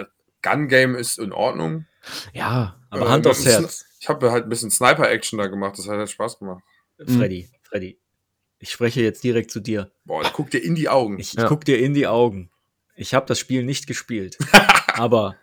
das 0.47 0.53
Gun-Game 0.55 0.95
ist 0.95 1.19
in 1.19 1.33
Ordnung. 1.33 1.87
Ja. 2.33 2.77
Aber 2.91 3.07
Äh, 3.07 3.09
Hand 3.09 3.27
aufs 3.27 3.45
Herz. 3.45 3.85
Ich 4.01 4.09
habe 4.09 4.31
halt 4.31 4.45
ein 4.45 4.49
bisschen 4.49 4.71
Sniper-Action 4.71 5.39
da 5.39 5.47
gemacht, 5.49 5.79
das 5.79 5.89
hat 5.89 5.97
halt 5.99 6.11
Spaß 6.11 6.39
gemacht. 6.39 6.63
Freddy, 7.07 7.49
Freddy. 7.65 7.99
Ich 8.59 8.71
spreche 8.71 9.03
jetzt 9.03 9.23
direkt 9.25 9.51
zu 9.51 9.61
dir. 9.61 9.91
Boah, 10.05 10.23
ich 10.23 10.33
guck 10.33 10.51
dir 10.51 10.63
in 10.63 10.75
die 10.75 10.89
Augen. 10.89 11.19
Ich, 11.19 11.35
ich 11.35 11.39
Ja. 11.41 11.47
guck 11.49 11.65
dir 11.65 11.79
in 11.79 11.93
die 11.95 12.07
Augen. 12.07 12.51
Ich 12.95 13.13
habe 13.15 13.27
das 13.27 13.39
Spiel 13.39 13.65
nicht 13.65 13.87
gespielt. 13.87 14.39
aber 14.95 15.37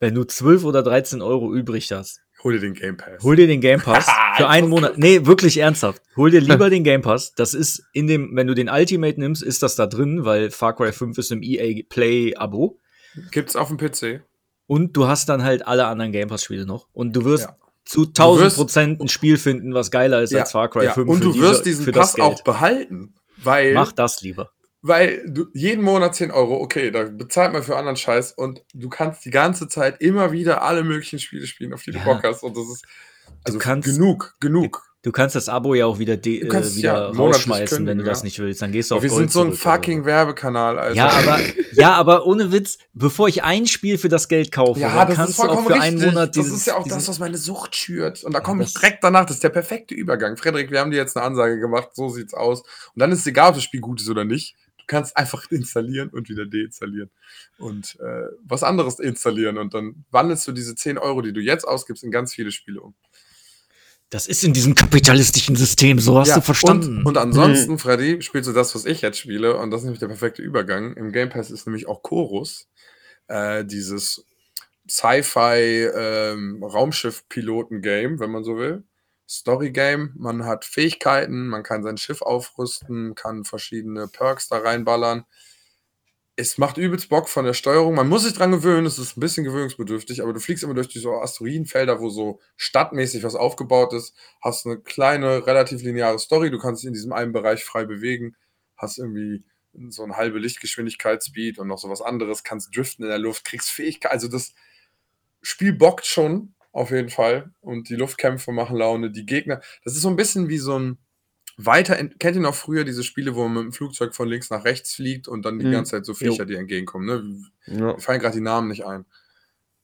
wenn 0.00 0.14
du 0.14 0.24
12 0.24 0.64
oder 0.64 0.82
13 0.82 1.22
Euro 1.22 1.54
übrig 1.54 1.92
hast, 1.92 2.20
Hol 2.44 2.52
dir 2.54 2.60
den 2.60 2.74
Game 2.74 2.96
Pass. 2.96 3.20
hol 3.24 3.34
dir 3.34 3.48
den 3.48 3.60
Game 3.60 3.80
Pass 3.80 4.06
für 4.36 4.48
einen 4.48 4.68
Monat. 4.68 4.96
Nee, 4.96 5.26
wirklich 5.26 5.58
ernsthaft. 5.58 6.00
Hol 6.16 6.30
dir 6.30 6.40
lieber 6.40 6.70
den 6.70 6.84
Game 6.84 7.02
Pass. 7.02 7.32
Das 7.34 7.52
ist 7.52 7.82
in 7.92 8.06
dem, 8.06 8.30
wenn 8.36 8.46
du 8.46 8.54
den 8.54 8.68
Ultimate 8.68 9.18
nimmst, 9.18 9.42
ist 9.42 9.62
das 9.64 9.74
da 9.74 9.86
drin, 9.88 10.24
weil 10.24 10.50
Far 10.52 10.74
Cry 10.76 10.92
5 10.92 11.18
ist 11.18 11.32
im 11.32 11.42
EA 11.42 11.82
Play 11.88 12.36
Abo. 12.36 12.78
Gibt's 13.32 13.56
auf 13.56 13.68
dem 13.68 13.76
PC. 13.76 14.22
Und 14.68 14.96
du 14.96 15.08
hast 15.08 15.28
dann 15.28 15.42
halt 15.42 15.66
alle 15.66 15.86
anderen 15.86 16.12
Game 16.12 16.28
Pass 16.28 16.44
Spiele 16.44 16.64
noch. 16.66 16.86
Und 16.92 17.14
du 17.16 17.24
wirst 17.24 17.46
Ja. 17.46 17.56
zu 17.84 18.06
1000 18.06 18.44
wirst- 18.46 18.56
Prozent 18.58 19.00
ein 19.00 19.08
Spiel 19.08 19.36
finden, 19.38 19.74
was 19.74 19.90
geiler 19.90 20.22
ist 20.22 20.32
als 20.34 20.52
Far 20.52 20.68
Cry 20.70 20.84
ja. 20.84 20.92
5. 20.92 21.08
Und 21.08 21.24
du 21.24 21.32
diese- 21.32 21.44
wirst 21.44 21.66
diesen 21.66 21.84
für 21.84 21.90
das 21.92 22.12
Pass 22.12 22.20
auch 22.20 22.34
Geld. 22.34 22.44
behalten. 22.44 23.14
Weil, 23.38 23.72
Mach 23.74 23.92
das 23.92 24.20
lieber. 24.20 24.50
weil 24.82 25.24
du 25.28 25.46
jeden 25.54 25.82
Monat 25.82 26.14
10 26.14 26.30
Euro, 26.30 26.56
okay, 26.60 26.90
da 26.90 27.04
bezahlt 27.04 27.52
man 27.52 27.62
für 27.62 27.76
anderen 27.76 27.96
Scheiß 27.96 28.32
und 28.32 28.62
du 28.74 28.88
kannst 28.88 29.24
die 29.24 29.30
ganze 29.30 29.68
Zeit 29.68 30.00
immer 30.00 30.32
wieder 30.32 30.62
alle 30.62 30.84
möglichen 30.84 31.18
Spiele 31.18 31.46
spielen, 31.46 31.72
auf 31.72 31.82
die 31.82 31.90
du 31.92 31.98
Ja. 31.98 32.04
Bock 32.04 32.22
hast. 32.24 32.42
Und 32.42 32.56
das 32.56 32.68
ist 32.68 32.84
also 33.44 33.58
kannst- 33.58 33.88
genug, 33.88 34.36
genug. 34.40 34.82
Du 35.02 35.12
kannst 35.12 35.36
das 35.36 35.48
Abo 35.48 35.74
ja 35.74 35.86
auch 35.86 36.00
wieder, 36.00 36.16
de 36.16 36.40
Du 36.40 36.48
kannst 36.48 36.72
äh, 36.74 36.78
wieder 36.78 36.92
ja 36.92 37.06
rausschmeißen, 37.10 37.78
wenn 37.78 37.84
kündigen, 37.86 37.98
du 37.98 38.04
das 38.04 38.20
ja. 38.20 38.24
nicht 38.24 38.38
willst. 38.40 38.62
Dann 38.62 38.72
gehst 38.72 38.90
du 38.90 38.96
auf 38.96 39.02
Wir 39.02 39.10
Gold 39.10 39.20
sind 39.20 39.32
so 39.32 39.40
ein 39.42 39.46
zurück 39.52 39.58
fucking 39.60 40.04
Werbekanal, 40.04 40.76
Alter. 40.76 40.96
Ja, 40.96 41.08
aber, 41.10 41.38
ja, 41.72 41.92
aber 41.92 42.26
ohne 42.26 42.50
Witz, 42.50 42.78
bevor 42.94 43.28
ich 43.28 43.44
ein 43.44 43.66
Spiel 43.68 43.96
für 43.96 44.08
das 44.08 44.26
Geld 44.26 44.50
kaufe, 44.50 44.80
Ja, 44.80 44.92
dann 44.96 45.06
das 45.08 45.16
kannst 45.16 45.30
ist 45.32 45.38
du 45.38 45.48
auch 45.48 45.62
für 45.62 45.68
richtig. 45.68 45.82
einen 45.82 46.00
Monat 46.04 46.36
das 46.36 46.44
dieses, 46.44 46.58
ist 46.58 46.66
ja 46.66 46.76
auch 46.76 46.88
das, 46.88 47.06
was 47.06 47.20
meine 47.20 47.38
Sucht 47.38 47.76
schürt. 47.76 48.24
Und 48.24 48.34
da 48.34 48.40
komme 48.40 48.64
ich 48.64 48.72
das- 48.72 48.82
direkt 48.82 49.04
danach. 49.04 49.24
Das 49.24 49.36
ist 49.36 49.44
der 49.44 49.50
perfekte 49.50 49.94
Übergang. 49.94 50.36
Frederik, 50.36 50.72
wir 50.72 50.80
haben 50.80 50.90
dir 50.90 50.96
jetzt 50.96 51.16
eine 51.16 51.24
Ansage 51.26 51.60
gemacht. 51.60 51.90
So 51.94 52.08
sieht's 52.08 52.34
aus. 52.34 52.62
Und 52.62 52.68
dann 52.96 53.12
ist 53.12 53.20
es 53.20 53.26
egal, 53.28 53.50
ob 53.50 53.54
das 53.54 53.62
Spiel 53.64 53.80
gut 53.80 54.00
ist 54.00 54.10
oder 54.10 54.24
nicht. 54.24 54.56
Du 54.78 54.84
kannst 54.88 55.16
einfach 55.16 55.44
installieren 55.52 56.08
und 56.08 56.28
wieder 56.28 56.44
deinstallieren. 56.44 57.10
Und 57.58 57.98
äh, 58.00 58.26
was 58.44 58.64
anderes 58.64 58.98
installieren. 58.98 59.58
Und 59.58 59.74
dann 59.74 60.04
wandelst 60.10 60.48
du 60.48 60.52
diese 60.52 60.74
10 60.74 60.98
Euro, 60.98 61.22
die 61.22 61.32
du 61.32 61.40
jetzt 61.40 61.68
ausgibst, 61.68 62.02
in 62.02 62.10
ganz 62.10 62.34
viele 62.34 62.50
Spiele 62.50 62.80
um. 62.80 62.94
Das 64.10 64.26
ist 64.26 64.42
in 64.42 64.54
diesem 64.54 64.74
kapitalistischen 64.74 65.54
System, 65.54 65.98
so 65.98 66.18
hast 66.18 66.28
Ja, 66.28 66.36
du 66.36 66.40
verstanden. 66.40 66.98
Und, 66.98 67.06
und 67.06 67.18
ansonsten, 67.18 67.78
Freddy, 67.78 68.22
spielst 68.22 68.48
du 68.48 68.54
das, 68.54 68.74
was 68.74 68.86
ich 68.86 69.02
jetzt 69.02 69.18
spiele. 69.18 69.58
Und 69.58 69.70
das 69.70 69.80
ist 69.80 69.84
nämlich 69.84 70.00
der 70.00 70.08
perfekte 70.08 70.40
Übergang. 70.40 70.94
Im 70.94 71.12
Game 71.12 71.28
Pass 71.28 71.50
ist 71.50 71.66
nämlich 71.66 71.86
auch 71.86 72.02
Chorus. 72.02 72.68
Äh, 73.26 73.66
dieses 73.66 74.24
Sci-Fi 74.88 75.90
ähm, 75.94 76.62
wenn 78.18 78.30
man 78.30 78.44
so 78.44 78.56
will. 78.56 78.84
Story-Game. 79.28 80.14
Man 80.16 80.46
hat 80.46 80.64
Fähigkeiten, 80.64 81.46
man 81.48 81.62
kann 81.62 81.82
sein 81.82 81.98
Schiff 81.98 82.22
aufrüsten, 82.22 83.14
kann 83.14 83.44
verschiedene 83.44 84.08
Perks 84.08 84.48
da 84.48 84.58
reinballern. 84.58 85.26
Es 86.40 86.56
macht 86.56 86.78
übelst 86.78 87.08
Bock 87.08 87.28
von 87.28 87.44
der 87.44 87.52
Steuerung. 87.52 87.96
Man 87.96 88.08
muss 88.08 88.22
sich 88.22 88.32
dran 88.32 88.52
gewöhnen, 88.52 88.86
es 88.86 88.96
ist 88.96 89.16
ein 89.16 89.20
bisschen 89.20 89.42
gewöhnungsbedürftig, 89.42 90.22
aber 90.22 90.32
du 90.32 90.38
fliegst 90.38 90.62
immer 90.62 90.72
durch 90.74 90.86
diese 90.86 91.10
Asteroidenfelder, 91.10 91.98
wo 91.98 92.10
so 92.10 92.38
stadtmäßig 92.56 93.24
was 93.24 93.34
aufgebaut 93.34 93.92
ist, 93.92 94.14
hast 94.40 94.64
eine 94.64 94.78
kleine, 94.78 95.48
relativ 95.48 95.82
lineare 95.82 96.20
Story, 96.20 96.52
du 96.52 96.60
kannst 96.60 96.84
dich 96.84 96.86
in 96.86 96.94
diesem 96.94 97.12
einen 97.12 97.32
Bereich 97.32 97.64
frei 97.64 97.86
bewegen, 97.86 98.36
hast 98.76 98.98
irgendwie 98.98 99.42
so 99.88 100.04
eine 100.04 100.16
halbe 100.16 100.38
Lichtgeschwindigkeitsspeed 100.38 101.58
und 101.58 101.66
noch 101.66 101.78
so 101.78 101.90
was 101.90 102.02
anderes, 102.02 102.44
kannst 102.44 102.76
driften 102.76 103.04
in 103.04 103.10
der 103.10 103.18
Luft, 103.18 103.44
kriegst 103.44 103.70
Fähigkeit. 103.70 104.12
Also 104.12 104.28
das 104.28 104.54
Spiel 105.42 105.72
bockt 105.72 106.06
schon, 106.06 106.54
auf 106.70 106.92
jeden 106.92 107.10
Fall. 107.10 107.52
Und 107.60 107.88
die 107.88 107.96
Luftkämpfe 107.96 108.52
machen 108.52 108.76
Laune. 108.76 109.10
Die 109.10 109.26
Gegner, 109.26 109.60
das 109.82 109.94
ist 109.94 110.02
so 110.02 110.08
ein 110.08 110.14
bisschen 110.14 110.48
wie 110.48 110.58
so 110.58 110.78
ein 110.78 110.98
weiter, 111.60 111.96
kennt 112.18 112.36
ihr 112.36 112.40
noch 112.42 112.54
früher 112.54 112.84
diese 112.84 113.02
Spiele, 113.02 113.34
wo 113.34 113.42
man 113.48 113.52
mit 113.54 113.62
dem 113.64 113.72
Flugzeug 113.72 114.14
von 114.14 114.28
links 114.28 114.48
nach 114.48 114.64
rechts 114.64 114.94
fliegt 114.94 115.26
und 115.28 115.44
dann 115.44 115.58
die 115.58 115.66
Mhm. 115.66 115.72
ganze 115.72 115.90
Zeit 115.92 116.06
so 116.06 116.14
Viecher, 116.14 116.46
die 116.46 116.54
entgegenkommen. 116.54 117.06
Ne? 117.06 117.76
Ja. 117.76 117.92
Mir 117.94 117.98
fallen 117.98 118.20
gerade 118.20 118.36
die 118.36 118.40
Namen 118.42 118.68
nicht 118.68 118.86
ein. 118.86 119.04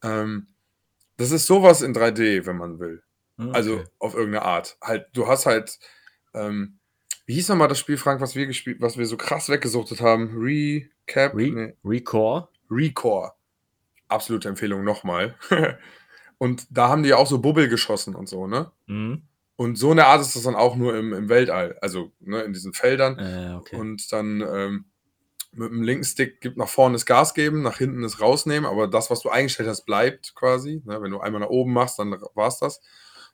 Ähm, 0.02 0.46
das 1.16 1.30
ist 1.32 1.46
sowas 1.46 1.82
in 1.82 1.92
3D, 1.94 2.46
wenn 2.46 2.56
man 2.56 2.78
will. 2.78 3.02
Okay. 3.38 3.50
Also 3.52 3.82
auf 3.98 4.14
irgendeine 4.14 4.44
Art. 4.44 4.76
Halt, 4.80 5.06
du 5.14 5.26
hast 5.26 5.46
halt, 5.46 5.78
ähm, 6.32 6.78
wie 7.26 7.34
hieß 7.34 7.48
nochmal 7.48 7.68
das 7.68 7.78
Spiel, 7.80 7.96
Frank, 7.96 8.20
was 8.20 8.34
wir 8.36 8.46
gespielt, 8.46 8.80
was 8.80 8.96
wir 8.96 9.06
so 9.06 9.16
krass 9.16 9.48
weggesuchtet 9.48 10.00
haben? 10.00 10.30
Recap? 10.36 11.34
Re 11.34 11.50
Nee. 11.50 11.74
Recore? 11.84 12.48
Recore. 12.70 13.32
Absolute 14.08 14.48
Empfehlung 14.48 14.84
nochmal. 14.84 15.34
und 16.38 16.66
da 16.70 16.88
haben 16.88 17.02
die 17.02 17.08
ja 17.10 17.16
auch 17.16 17.26
so 17.26 17.38
Bubbel 17.40 17.68
geschossen 17.68 18.14
und 18.14 18.28
so, 18.28 18.46
ne? 18.46 18.70
Mhm. 18.86 19.22
Und 19.56 19.76
so 19.76 19.92
eine 19.92 20.06
Art 20.06 20.20
ist 20.20 20.34
das 20.34 20.42
dann 20.42 20.56
auch 20.56 20.74
nur 20.74 20.96
im, 20.96 21.12
im 21.12 21.28
Weltall, 21.28 21.78
also 21.80 22.12
ne, 22.20 22.42
in 22.42 22.52
diesen 22.52 22.72
Feldern. 22.72 23.18
Äh, 23.18 23.54
okay. 23.54 23.76
Und 23.76 24.10
dann 24.12 24.40
ähm, 24.40 24.84
mit 25.52 25.70
dem 25.70 25.82
linken 25.82 26.04
Stick 26.04 26.40
gibt 26.40 26.56
nach 26.56 26.68
vorne 26.68 26.94
das 26.94 27.06
Gas 27.06 27.34
geben, 27.34 27.62
nach 27.62 27.78
hinten 27.78 28.02
das 28.02 28.20
rausnehmen, 28.20 28.68
aber 28.68 28.88
das, 28.88 29.10
was 29.10 29.20
du 29.20 29.30
eingestellt 29.30 29.68
hast, 29.68 29.84
bleibt 29.84 30.34
quasi. 30.34 30.82
Ne? 30.84 31.00
Wenn 31.00 31.12
du 31.12 31.20
einmal 31.20 31.40
nach 31.40 31.48
oben 31.48 31.72
machst, 31.72 31.98
dann 31.98 32.16
war's 32.34 32.58
das. 32.58 32.80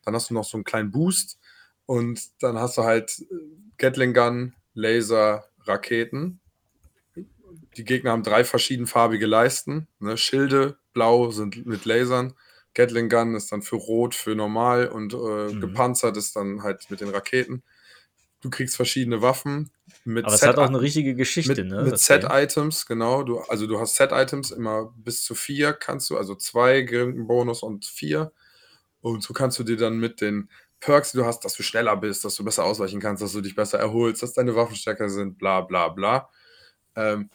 Dann 0.04 0.14
hast 0.14 0.30
du 0.30 0.34
noch 0.34 0.44
so 0.44 0.56
einen 0.56 0.64
kleinen 0.64 0.90
Boost 0.90 1.38
und 1.86 2.42
dann 2.42 2.58
hast 2.58 2.76
du 2.76 2.82
halt 2.82 3.20
äh, 3.20 3.34
Gatling 3.78 4.12
Gun, 4.12 4.54
Laser, 4.74 5.44
Raketen. 5.64 6.40
Die 7.76 7.84
Gegner 7.84 8.10
haben 8.10 8.22
drei 8.22 8.44
verschiedenfarbige 8.44 9.26
Leisten. 9.26 9.88
Ne? 10.00 10.16
Schilde, 10.16 10.76
blau 10.92 11.30
sind 11.30 11.66
mit 11.66 11.84
Lasern. 11.84 12.34
Gatling 12.74 13.08
Gun 13.08 13.34
ist 13.34 13.50
dann 13.52 13.62
für 13.62 13.76
rot, 13.76 14.14
für 14.14 14.34
normal 14.34 14.88
und 14.88 15.12
äh, 15.14 15.16
Mhm. 15.16 15.60
gepanzert 15.60 16.16
ist 16.16 16.36
dann 16.36 16.62
halt 16.62 16.90
mit 16.90 17.00
den 17.00 17.10
Raketen. 17.10 17.62
du 18.42 18.48
kriegst 18.48 18.76
verschiedene 18.76 19.20
Waffen 19.20 19.70
mit 20.04 20.24
Aber 20.24 20.34
es 20.34 20.42
hat 20.42 20.58
auch 20.58 20.68
eine 20.68 20.80
richtige 20.80 21.14
Geschichte, 21.14 21.62
mit, 21.62 21.70
ne? 21.70 21.84
mit. 21.84 21.98
Set-Items, 21.98 22.86
genau. 22.86 23.22
Du, 23.22 23.40
also 23.40 23.66
du 23.66 23.78
hast 23.78 23.96
Set-Items 23.96 24.50
immer 24.50 24.94
bis 24.96 25.24
zu 25.24 25.34
vier 25.34 25.74
kannst 25.74 26.08
du, 26.08 26.16
also 26.16 26.34
zwei 26.34 26.82
Bonus 27.26 27.62
und 27.62 27.84
vier. 27.84 28.32
Und 29.02 29.22
so 29.22 29.34
kannst 29.34 29.58
du 29.58 29.64
dir 29.64 29.76
dann 29.76 29.98
mit 29.98 30.20
den 30.20 30.48
Perks, 30.80 31.12
die 31.12 31.18
du 31.18 31.26
hast, 31.26 31.44
dass 31.44 31.54
du 31.54 31.62
schneller 31.62 31.96
bist, 31.96 32.24
dass 32.24 32.34
du 32.36 32.44
besser 32.44 32.64
ausweichen 32.64 33.00
kannst, 33.00 33.22
dass 33.22 33.32
du 33.32 33.42
dich 33.42 33.54
besser 33.54 33.78
erholst, 33.78 34.22
dass 34.22 34.32
deine 34.32 34.56
Waffen 34.56 34.76
stärker 34.76 35.10
sind, 35.10 35.36
bla 35.36 35.60
bla 35.60 35.88
bla. 35.88 36.30
Ähm, 36.96 37.28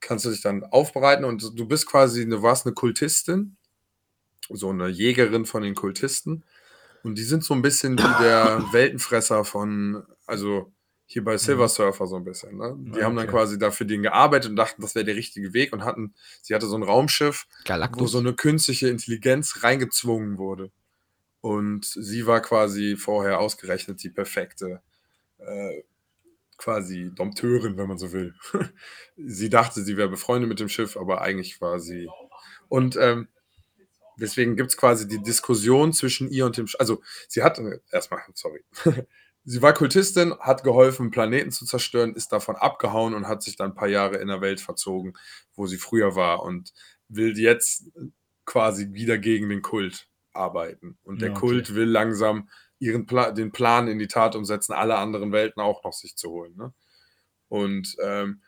kannst 0.00 0.24
du 0.24 0.30
dich 0.30 0.42
dann 0.42 0.64
aufbereiten 0.64 1.24
und 1.24 1.58
du 1.58 1.66
bist 1.66 1.86
quasi, 1.86 2.28
du 2.28 2.42
warst 2.42 2.66
eine 2.66 2.74
Kultistin, 2.74 3.56
so 4.50 4.70
eine 4.70 4.88
Jägerin 4.88 5.46
von 5.46 5.62
den 5.62 5.74
Kultisten. 5.74 6.44
Und 7.02 7.18
die 7.18 7.22
sind 7.24 7.44
so 7.44 7.54
ein 7.54 7.62
bisschen 7.62 7.98
wie 7.98 8.22
der 8.22 8.62
Weltenfresser 8.72 9.44
von, 9.44 10.04
also 10.26 10.72
hier 11.06 11.22
bei 11.22 11.36
Silver 11.36 11.68
Surfer 11.68 12.06
so 12.06 12.16
ein 12.16 12.24
bisschen. 12.24 12.56
Ne? 12.56 12.74
Die 12.78 12.98
Ja, 12.98 13.04
haben 13.04 13.16
dann 13.16 13.26
okay. 13.28 13.36
quasi 13.36 13.58
dafür 13.58 13.86
den 13.86 14.02
gearbeitet 14.02 14.50
und 14.50 14.56
dachten, 14.56 14.80
das 14.80 14.94
wäre 14.94 15.04
der 15.04 15.16
richtige 15.16 15.52
Weg 15.52 15.72
und 15.72 15.84
hatten, 15.84 16.14
sie 16.42 16.54
hatte 16.54 16.66
so 16.66 16.76
ein 16.76 16.82
Raumschiff, 16.82 17.46
wo 17.48 17.64
Galactus. 17.64 18.12
so 18.12 18.18
eine 18.18 18.32
künstliche 18.34 18.88
Intelligenz 18.88 19.62
reingezwungen 19.62 20.38
wurde. 20.38 20.70
Und 21.40 21.84
sie 21.84 22.26
war 22.26 22.40
quasi 22.40 22.96
vorher 22.96 23.38
ausgerechnet 23.38 24.02
die 24.02 24.08
perfekte, 24.08 24.80
äh, 25.38 25.82
quasi 26.56 27.10
Dompteurin, 27.14 27.76
wenn 27.76 27.88
man 27.88 27.98
so 27.98 28.12
will. 28.12 28.34
sie 29.18 29.50
dachte, 29.50 29.82
sie 29.82 29.98
wäre 29.98 30.08
befreundet 30.08 30.48
mit 30.48 30.58
dem 30.60 30.70
Schiff, 30.70 30.96
aber 30.96 31.20
eigentlich 31.20 31.60
war 31.60 31.80
sie. 31.80 32.08
Und 32.68 32.96
ähm, 32.96 33.28
deswegen 34.16 34.56
gibt 34.56 34.70
es 34.70 34.76
quasi 34.76 35.06
die 35.08 35.22
Diskussion 35.22 35.92
zwischen 35.92 36.30
ihr 36.30 36.46
und 36.46 36.56
dem 36.56 36.66
Schiff. 36.66 36.80
Also, 36.80 37.02
sie 37.28 37.42
hat, 37.42 37.60
erstmal, 37.90 38.20
sorry. 38.34 38.64
sie 39.44 39.62
war 39.62 39.72
Kultistin, 39.72 40.34
hat 40.40 40.64
geholfen, 40.64 41.10
Planeten 41.10 41.50
zu 41.50 41.66
zerstören, 41.66 42.14
ist 42.14 42.32
davon 42.32 42.56
abgehauen 42.56 43.14
und 43.14 43.28
hat 43.28 43.42
sich 43.42 43.56
dann 43.56 43.70
ein 43.70 43.74
paar 43.74 43.88
Jahre 43.88 44.16
in 44.16 44.28
der 44.28 44.40
Welt 44.40 44.60
verzogen, 44.60 45.14
wo 45.54 45.66
sie 45.66 45.78
früher 45.78 46.14
war 46.16 46.42
und 46.42 46.72
will 47.08 47.38
jetzt 47.38 47.90
quasi 48.44 48.92
wieder 48.92 49.18
gegen 49.18 49.48
den 49.48 49.62
Kult 49.62 50.08
arbeiten. 50.32 50.98
Und 51.02 51.22
der 51.22 51.30
Ja, 51.30 51.36
okay. 51.36 51.46
Kult 51.46 51.74
will 51.74 51.88
langsam 51.88 52.48
ihren 52.78 53.06
Pla 53.06 53.30
den 53.30 53.52
Plan 53.52 53.88
in 53.88 53.98
die 53.98 54.08
Tat 54.08 54.34
umsetzen, 54.34 54.72
alle 54.72 54.96
anderen 54.96 55.32
Welten 55.32 55.62
auch 55.62 55.84
noch 55.84 55.92
sich 55.92 56.16
zu 56.16 56.30
holen. 56.30 56.54
Ne? 56.56 56.74
Und, 57.48 57.96
ähm, 58.02 58.42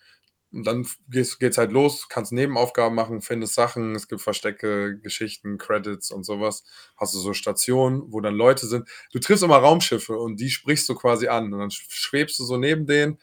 und 0.52 0.66
dann 0.66 0.86
geht 1.10 1.42
es 1.42 1.58
halt 1.58 1.72
los, 1.72 2.08
kannst 2.08 2.32
Nebenaufgaben 2.32 2.94
machen, 2.94 3.20
findest 3.20 3.54
Sachen, 3.54 3.94
es 3.94 4.08
gibt 4.08 4.22
Verstecke, 4.22 4.98
Geschichten, 4.98 5.58
Credits 5.58 6.10
und 6.10 6.24
sowas. 6.24 6.64
Hast 6.96 7.14
du 7.14 7.18
so 7.18 7.34
Stationen, 7.34 8.12
wo 8.12 8.20
dann 8.20 8.34
Leute 8.34 8.66
sind. 8.66 8.88
Du 9.12 9.18
triffst 9.18 9.42
immer 9.42 9.58
Raumschiffe 9.58 10.16
und 10.16 10.40
die 10.40 10.50
sprichst 10.50 10.88
du 10.88 10.94
quasi 10.94 11.28
an 11.28 11.52
und 11.52 11.58
dann 11.58 11.70
schwebst 11.70 12.38
du 12.38 12.44
so 12.44 12.56
neben 12.56 12.86
denen. 12.86 13.18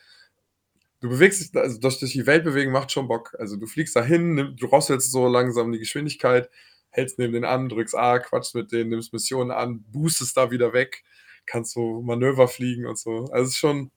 Du 1.00 1.10
bewegst 1.10 1.42
dich, 1.42 1.62
also 1.62 1.80
durch 1.80 1.98
die 2.00 2.28
Welt 2.28 2.44
bewegen 2.44 2.72
macht 2.72 2.92
schon 2.92 3.08
Bock. 3.08 3.36
Also 3.40 3.58
du 3.58 3.68
fliegst 3.68 3.96
dahin, 3.96 4.56
du 4.58 4.66
rosselst 4.68 5.12
so 5.12 5.28
langsam 5.28 5.72
die 5.72 5.80
Geschwindigkeit, 5.80 6.50
hältst 6.90 7.20
neben 7.20 7.34
denen 7.34 7.46
an, 7.46 7.70
drückst 7.70 7.96
A, 7.96 8.20
quatschst 8.20 8.56
mit 8.56 8.72
denen, 8.72 8.90
nimmst 8.90 9.12
Missionen 9.12 9.52
an, 9.52 9.84
boostest 9.92 10.38
da 10.38 10.52
wieder 10.52 10.72
weg, 10.74 11.04
kannst 11.46 11.74
so 11.74 12.02
Manöver 12.02 12.48
fliegen 12.48 12.86
und 12.86 12.98
so. 12.98 13.26
Also 13.32 13.44
es 13.44 13.50
ist 13.50 13.58
schon, 13.58 13.92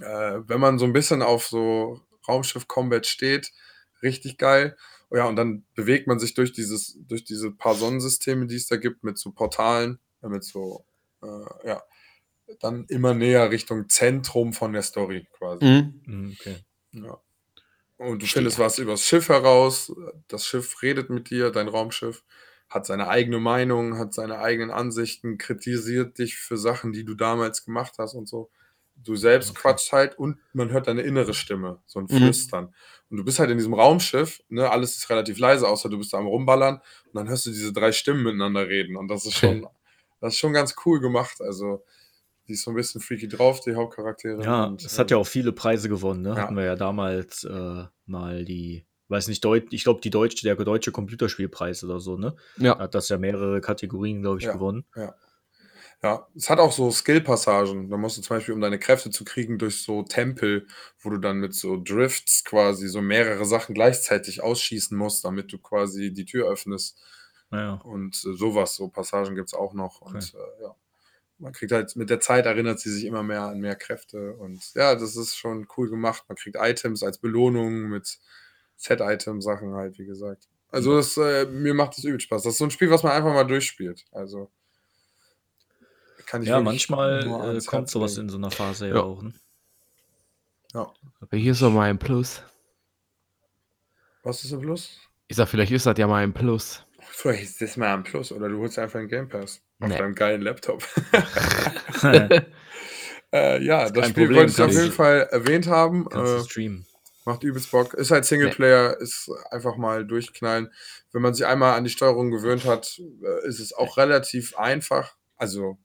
äh, 0.00 0.40
wenn 0.46 0.60
man 0.60 0.78
so 0.78 0.84
ein 0.84 0.92
bisschen 0.92 1.22
auf 1.22 1.46
so 1.46 2.00
Raumschiff-Combat 2.28 3.06
steht, 3.06 3.52
richtig 4.02 4.38
geil. 4.38 4.76
Oh 5.10 5.16
ja, 5.16 5.26
und 5.26 5.36
dann 5.36 5.64
bewegt 5.74 6.06
man 6.06 6.18
sich 6.18 6.34
durch 6.34 6.52
dieses, 6.52 6.96
durch 7.06 7.24
diese 7.24 7.50
paar 7.50 7.74
Sonnensysteme, 7.74 8.46
die 8.46 8.56
es 8.56 8.66
da 8.66 8.76
gibt, 8.76 9.02
mit 9.02 9.18
so 9.18 9.32
Portalen, 9.32 9.98
mit 10.22 10.44
so, 10.44 10.84
äh, 11.22 11.66
ja, 11.68 11.82
dann 12.60 12.84
immer 12.88 13.14
näher 13.14 13.50
Richtung 13.50 13.88
Zentrum 13.88 14.52
von 14.52 14.72
der 14.72 14.82
Story 14.82 15.26
quasi. 15.32 15.64
Mhm. 15.64 16.02
Mhm, 16.06 16.36
Okay. 16.40 16.56
Ja. 16.92 17.20
Und 17.98 18.22
du 18.22 18.26
findest 18.26 18.58
was 18.58 18.78
übers 18.78 19.02
Schiff 19.02 19.28
heraus. 19.28 19.92
Das 20.28 20.46
Schiff 20.46 20.82
redet 20.82 21.10
mit 21.10 21.30
dir, 21.30 21.50
dein 21.50 21.68
Raumschiff, 21.68 22.24
hat 22.68 22.86
seine 22.86 23.08
eigene 23.08 23.38
Meinung, 23.38 23.98
hat 23.98 24.14
seine 24.14 24.38
eigenen 24.38 24.70
Ansichten, 24.70 25.36
kritisiert 25.38 26.18
dich 26.18 26.36
für 26.36 26.56
Sachen, 26.56 26.92
die 26.92 27.04
du 27.04 27.14
damals 27.14 27.64
gemacht 27.64 27.94
hast 27.98 28.14
und 28.14 28.26
so. 28.28 28.50
Du 29.02 29.16
selbst 29.16 29.50
Okay. 29.50 29.60
quatscht 29.62 29.92
halt 29.92 30.18
und 30.18 30.38
man 30.52 30.70
hört 30.70 30.86
deine 30.86 31.02
innere 31.02 31.32
Stimme, 31.34 31.80
so 31.86 31.98
ein 32.00 32.06
Mhm. 32.10 32.16
Flüstern. 32.18 32.74
Und 33.08 33.16
du 33.16 33.24
bist 33.24 33.38
halt 33.38 33.50
in 33.50 33.56
diesem 33.56 33.74
Raumschiff, 33.74 34.42
ne, 34.48 34.70
alles 34.70 34.96
ist 34.96 35.08
relativ 35.10 35.38
leise, 35.38 35.66
außer 35.68 35.88
du 35.88 35.98
bist 35.98 36.12
da 36.12 36.18
am 36.18 36.26
Rumballern 36.26 36.76
und 36.76 37.14
dann 37.14 37.28
hörst 37.28 37.46
du 37.46 37.50
diese 37.50 37.72
drei 37.72 37.92
Stimmen 37.92 38.22
miteinander 38.22 38.68
reden. 38.68 38.96
Und 38.96 39.08
das 39.08 39.24
ist 39.26 39.34
schon, 39.34 39.66
das 40.20 40.34
ist 40.34 40.38
schon 40.38 40.52
ganz 40.52 40.74
cool 40.84 41.00
gemacht. 41.00 41.40
Also, 41.40 41.84
die 42.46 42.52
ist 42.54 42.62
so 42.62 42.70
ein 42.70 42.76
bisschen 42.76 43.00
freaky 43.00 43.28
drauf, 43.28 43.60
die 43.60 43.74
Hauptcharaktere. 43.74 44.42
Ja, 44.42 44.64
und, 44.64 44.84
es 44.84 44.98
hat 44.98 45.10
ja 45.10 45.16
auch 45.16 45.26
viele 45.26 45.52
Preise 45.52 45.88
gewonnen, 45.88 46.22
ne? 46.22 46.30
Ja. 46.30 46.36
Hatten 46.36 46.56
wir 46.56 46.64
ja 46.64 46.76
damals 46.76 47.44
äh, 47.44 47.84
mal 48.06 48.44
die, 48.44 48.84
weiß 49.08 49.28
nicht, 49.28 49.44
Deut 49.44 49.72
ich 49.72 49.84
glaube, 49.84 50.00
die 50.02 50.10
deutsche, 50.10 50.42
der 50.44 50.56
deutsche 50.56 50.92
Computerspielpreis 50.92 51.84
oder 51.84 52.00
so, 52.00 52.16
ne? 52.16 52.36
Ja. 52.58 52.78
Hat 52.78 52.94
das 52.94 53.08
ja 53.08 53.18
mehrere 53.18 53.60
Kategorien, 53.60 54.20
glaube 54.22 54.38
ich, 54.38 54.44
Ja. 54.44 54.52
gewonnen. 54.52 54.84
Ja, 54.94 55.14
es 56.34 56.48
hat 56.48 56.58
auch 56.60 56.72
so 56.72 56.90
Skill-Passagen. 56.90 57.90
Da 57.90 57.96
musst 57.98 58.16
du 58.16 58.22
zum 58.22 58.36
Beispiel, 58.36 58.54
um 58.54 58.60
deine 58.60 58.78
Kräfte 58.78 59.10
zu 59.10 59.24
kriegen, 59.24 59.58
durch 59.58 59.82
so 59.82 60.02
Tempel, 60.02 60.66
wo 61.00 61.10
du 61.10 61.18
dann 61.18 61.38
mit 61.38 61.54
so 61.54 61.76
Drifts 61.82 62.44
quasi 62.44 62.88
so 62.88 63.02
mehrere 63.02 63.44
Sachen 63.44 63.74
gleichzeitig 63.74 64.42
ausschießen 64.42 64.96
musst, 64.96 65.24
damit 65.24 65.52
du 65.52 65.58
quasi 65.58 66.12
die 66.12 66.24
Tür 66.24 66.50
öffnest. 66.50 66.98
Naja. 67.50 67.74
Und 67.84 68.16
äh, 68.24 68.34
sowas, 68.34 68.76
so 68.76 68.88
Passagen 68.88 69.34
gibt 69.34 69.48
es 69.48 69.54
auch 69.54 69.74
noch. 69.74 70.00
Und 70.00 70.34
äh, 70.34 70.62
ja, 70.62 70.74
man 71.38 71.52
kriegt 71.52 71.72
halt 71.72 71.94
mit 71.96 72.08
der 72.08 72.20
Zeit 72.20 72.46
erinnert 72.46 72.80
sie 72.80 72.90
sich 72.90 73.04
immer 73.04 73.22
mehr 73.22 73.42
an 73.42 73.60
mehr 73.60 73.76
Kräfte. 73.76 74.34
Und 74.34 74.72
ja, 74.74 74.94
das 74.94 75.16
ist 75.16 75.36
schon 75.36 75.66
cool 75.76 75.90
gemacht. 75.90 76.24
Man 76.28 76.36
kriegt 76.36 76.56
Items 76.58 77.02
als 77.02 77.18
Belohnung 77.18 77.88
mit 77.88 78.18
Set-Item-Sachen 78.76 79.74
halt, 79.74 79.98
wie 79.98 80.06
gesagt. 80.06 80.48
Also 80.70 80.96
das, 80.96 81.16
äh, 81.18 81.44
mir 81.46 81.74
macht 81.74 81.98
das 81.98 82.04
übel 82.04 82.20
Spaß. 82.20 82.44
Das 82.44 82.54
ist 82.54 82.58
so 82.58 82.64
ein 82.64 82.70
Spiel, 82.70 82.90
was 82.90 83.02
man 83.02 83.12
einfach 83.12 83.34
mal 83.34 83.44
durchspielt. 83.44 84.06
Also 84.12 84.50
kann 86.30 86.42
ich 86.42 86.48
Ja, 86.48 86.60
manchmal 86.60 87.22
äh, 87.22 87.60
kommt 87.66 87.82
Herz 87.82 87.90
sowas 87.90 88.16
in 88.16 88.28
so 88.28 88.36
einer 88.36 88.52
Phase 88.52 88.86
ja, 88.88 88.94
Ja. 88.94 89.02
auch. 89.02 89.20
Ne? 89.20 89.34
Ja. 90.72 90.92
Aber 91.20 91.36
hier 91.36 91.50
ist 91.50 91.60
doch 91.60 91.72
mal 91.72 91.90
ein 91.90 91.98
Plus. 91.98 92.42
Was 94.22 94.44
ist 94.44 94.52
ein 94.52 94.60
Plus? 94.60 95.00
Ich 95.26 95.36
sag, 95.36 95.48
vielleicht 95.48 95.72
ist 95.72 95.86
das 95.86 95.98
ja 95.98 96.06
mal 96.06 96.22
ein 96.22 96.32
Plus. 96.32 96.84
Vielleicht 97.12 97.42
ist 97.42 97.60
das 97.60 97.76
mal 97.76 97.92
ein 97.92 98.04
Plus 98.04 98.30
oder 98.30 98.48
du 98.48 98.58
holst 98.58 98.78
einfach 98.78 99.00
einen 99.00 99.08
Game 99.08 99.28
Pass 99.28 99.60
auf 99.80 99.88
Nee. 99.88 99.98
deinem 99.98 100.14
geilen 100.14 100.42
Laptop. 100.42 100.86
äh, 103.32 103.62
ja, 103.64 103.90
das 103.90 103.92
kein 103.92 104.10
Spiel 104.10 104.26
Problem, 104.26 104.36
wollte 104.36 104.52
ich 104.52 104.60
auf 104.60 104.70
jeden 104.72 104.92
Fall 104.92 105.28
erwähnt 105.32 105.66
haben. 105.66 106.06
Äh, 106.12 106.44
streamen. 106.44 106.86
macht 107.24 107.42
übelst 107.42 107.70
Bock. 107.72 107.94
Ist 107.94 108.12
halt 108.12 108.24
Singleplayer, 108.24 108.96
ist 109.00 109.28
einfach 109.50 109.76
mal 109.76 110.06
durchknallen. 110.06 110.70
Wenn 111.12 111.22
man 111.22 111.34
sich 111.34 111.44
einmal 111.46 111.76
an 111.76 111.84
die 111.84 111.90
Steuerung 111.90 112.30
gewöhnt 112.30 112.64
hat, 112.64 113.00
äh, 113.00 113.48
ist 113.48 113.58
es 113.58 113.72
auch 113.72 113.96
relativ 113.96 114.56
einfach. 114.56 115.16
Also, 115.36 115.78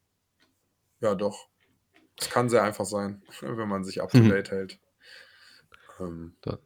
ja, 1.06 1.16
doch. 1.16 1.48
Es 2.20 2.30
kann 2.30 2.50
sehr 2.50 2.64
einfach 2.64 2.86
sein, 2.86 3.22
wenn 3.42 3.68
man 3.68 3.84
sich 3.84 4.02
up 4.02 4.12
to 4.12 4.18
Mhm. 4.18 4.30
date 4.30 4.52
hält. 4.52 4.80
Ähm, 6.00 6.36
Da- 6.42 6.60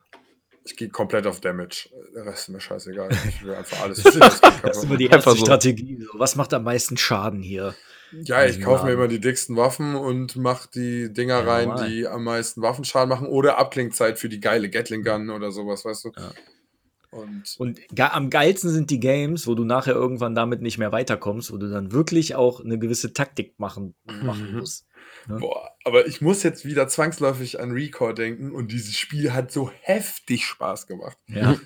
ich 0.66 0.76
gehe 0.76 0.90
komplett 0.90 1.26
auf 1.26 1.40
Damage. 1.40 1.90
Der 2.14 2.26
Rest 2.26 2.44
ist 2.44 2.50
mir 2.50 2.60
scheißegal. 2.62 3.10
Ich 3.28 3.44
will 3.44 3.56
einfach 3.56 3.80
alles. 3.82 4.04
Das 4.04 4.16
ist 4.16 4.84
immer 4.84 4.98
die 4.98 5.06
Einfach 5.10 5.32
erste 5.32 5.40
so. 5.40 5.46
Strategie. 5.46 6.06
Was 6.14 6.36
macht 6.36 6.54
am 6.54 6.64
meisten 6.64 6.96
Schaden 6.98 7.42
hier? 7.42 7.74
Ja, 8.12 8.46
ich 8.46 8.62
kaufe 8.62 8.86
mir 8.86 8.94
immer 8.94 9.08
die 9.08 9.20
dicksten 9.20 9.56
Waffen 9.56 9.96
und 9.96 10.36
mache 10.36 10.70
die 10.74 11.12
Dinger 11.14 11.40
Ja, 11.40 11.52
rein, 11.52 11.68
normal. 11.70 11.90
die 11.90 12.08
am 12.08 12.24
meisten 12.24 12.62
Waffenschaden 12.62 13.10
machen 13.10 13.28
oder 13.28 13.58
Abklingzeit 13.58 14.20
für 14.20 14.30
die 14.30 14.40
geile 14.40 14.70
Gatling 14.70 15.04
Gun 15.04 15.30
oder 15.32 15.52
sowas, 15.52 15.86
weißt 15.86 16.06
du? 16.06 16.12
Ja. 16.18 16.32
Und 17.12 17.56
Und 17.58 17.80
am 18.00 18.30
geilsten 18.30 18.70
sind 18.70 18.90
die 18.92 19.00
Games, 19.00 19.48
wo 19.48 19.56
du 19.56 19.64
nachher 19.64 19.94
irgendwann 19.96 20.36
damit 20.36 20.62
nicht 20.62 20.78
mehr 20.78 20.92
weiterkommst, 20.92 21.52
wo 21.52 21.58
du 21.58 21.70
dann 21.70 21.92
wirklich 21.92 22.36
auch 22.36 22.64
eine 22.64 22.78
gewisse 22.78 23.14
Taktik 23.14 23.60
machen, 23.60 23.96
machen 24.06 24.52
Mhm. 24.52 24.60
musst. 24.60 24.86
Ne? 25.28 25.38
boah, 25.40 25.72
aber 25.86 26.08
ich 26.08 26.22
muss 26.22 26.44
jetzt 26.44 26.66
wieder 26.66 26.88
zwangsläufig 26.88 27.60
an 27.60 27.72
Record 27.72 28.18
denken 28.20 28.52
und 28.52 28.72
dieses 28.72 28.96
Spiel 28.98 29.34
hat 29.34 29.52
so 29.52 29.72
heftig 29.82 30.46
Spaß 30.46 30.88
gemacht. 30.88 31.18
Ja. 31.28 31.60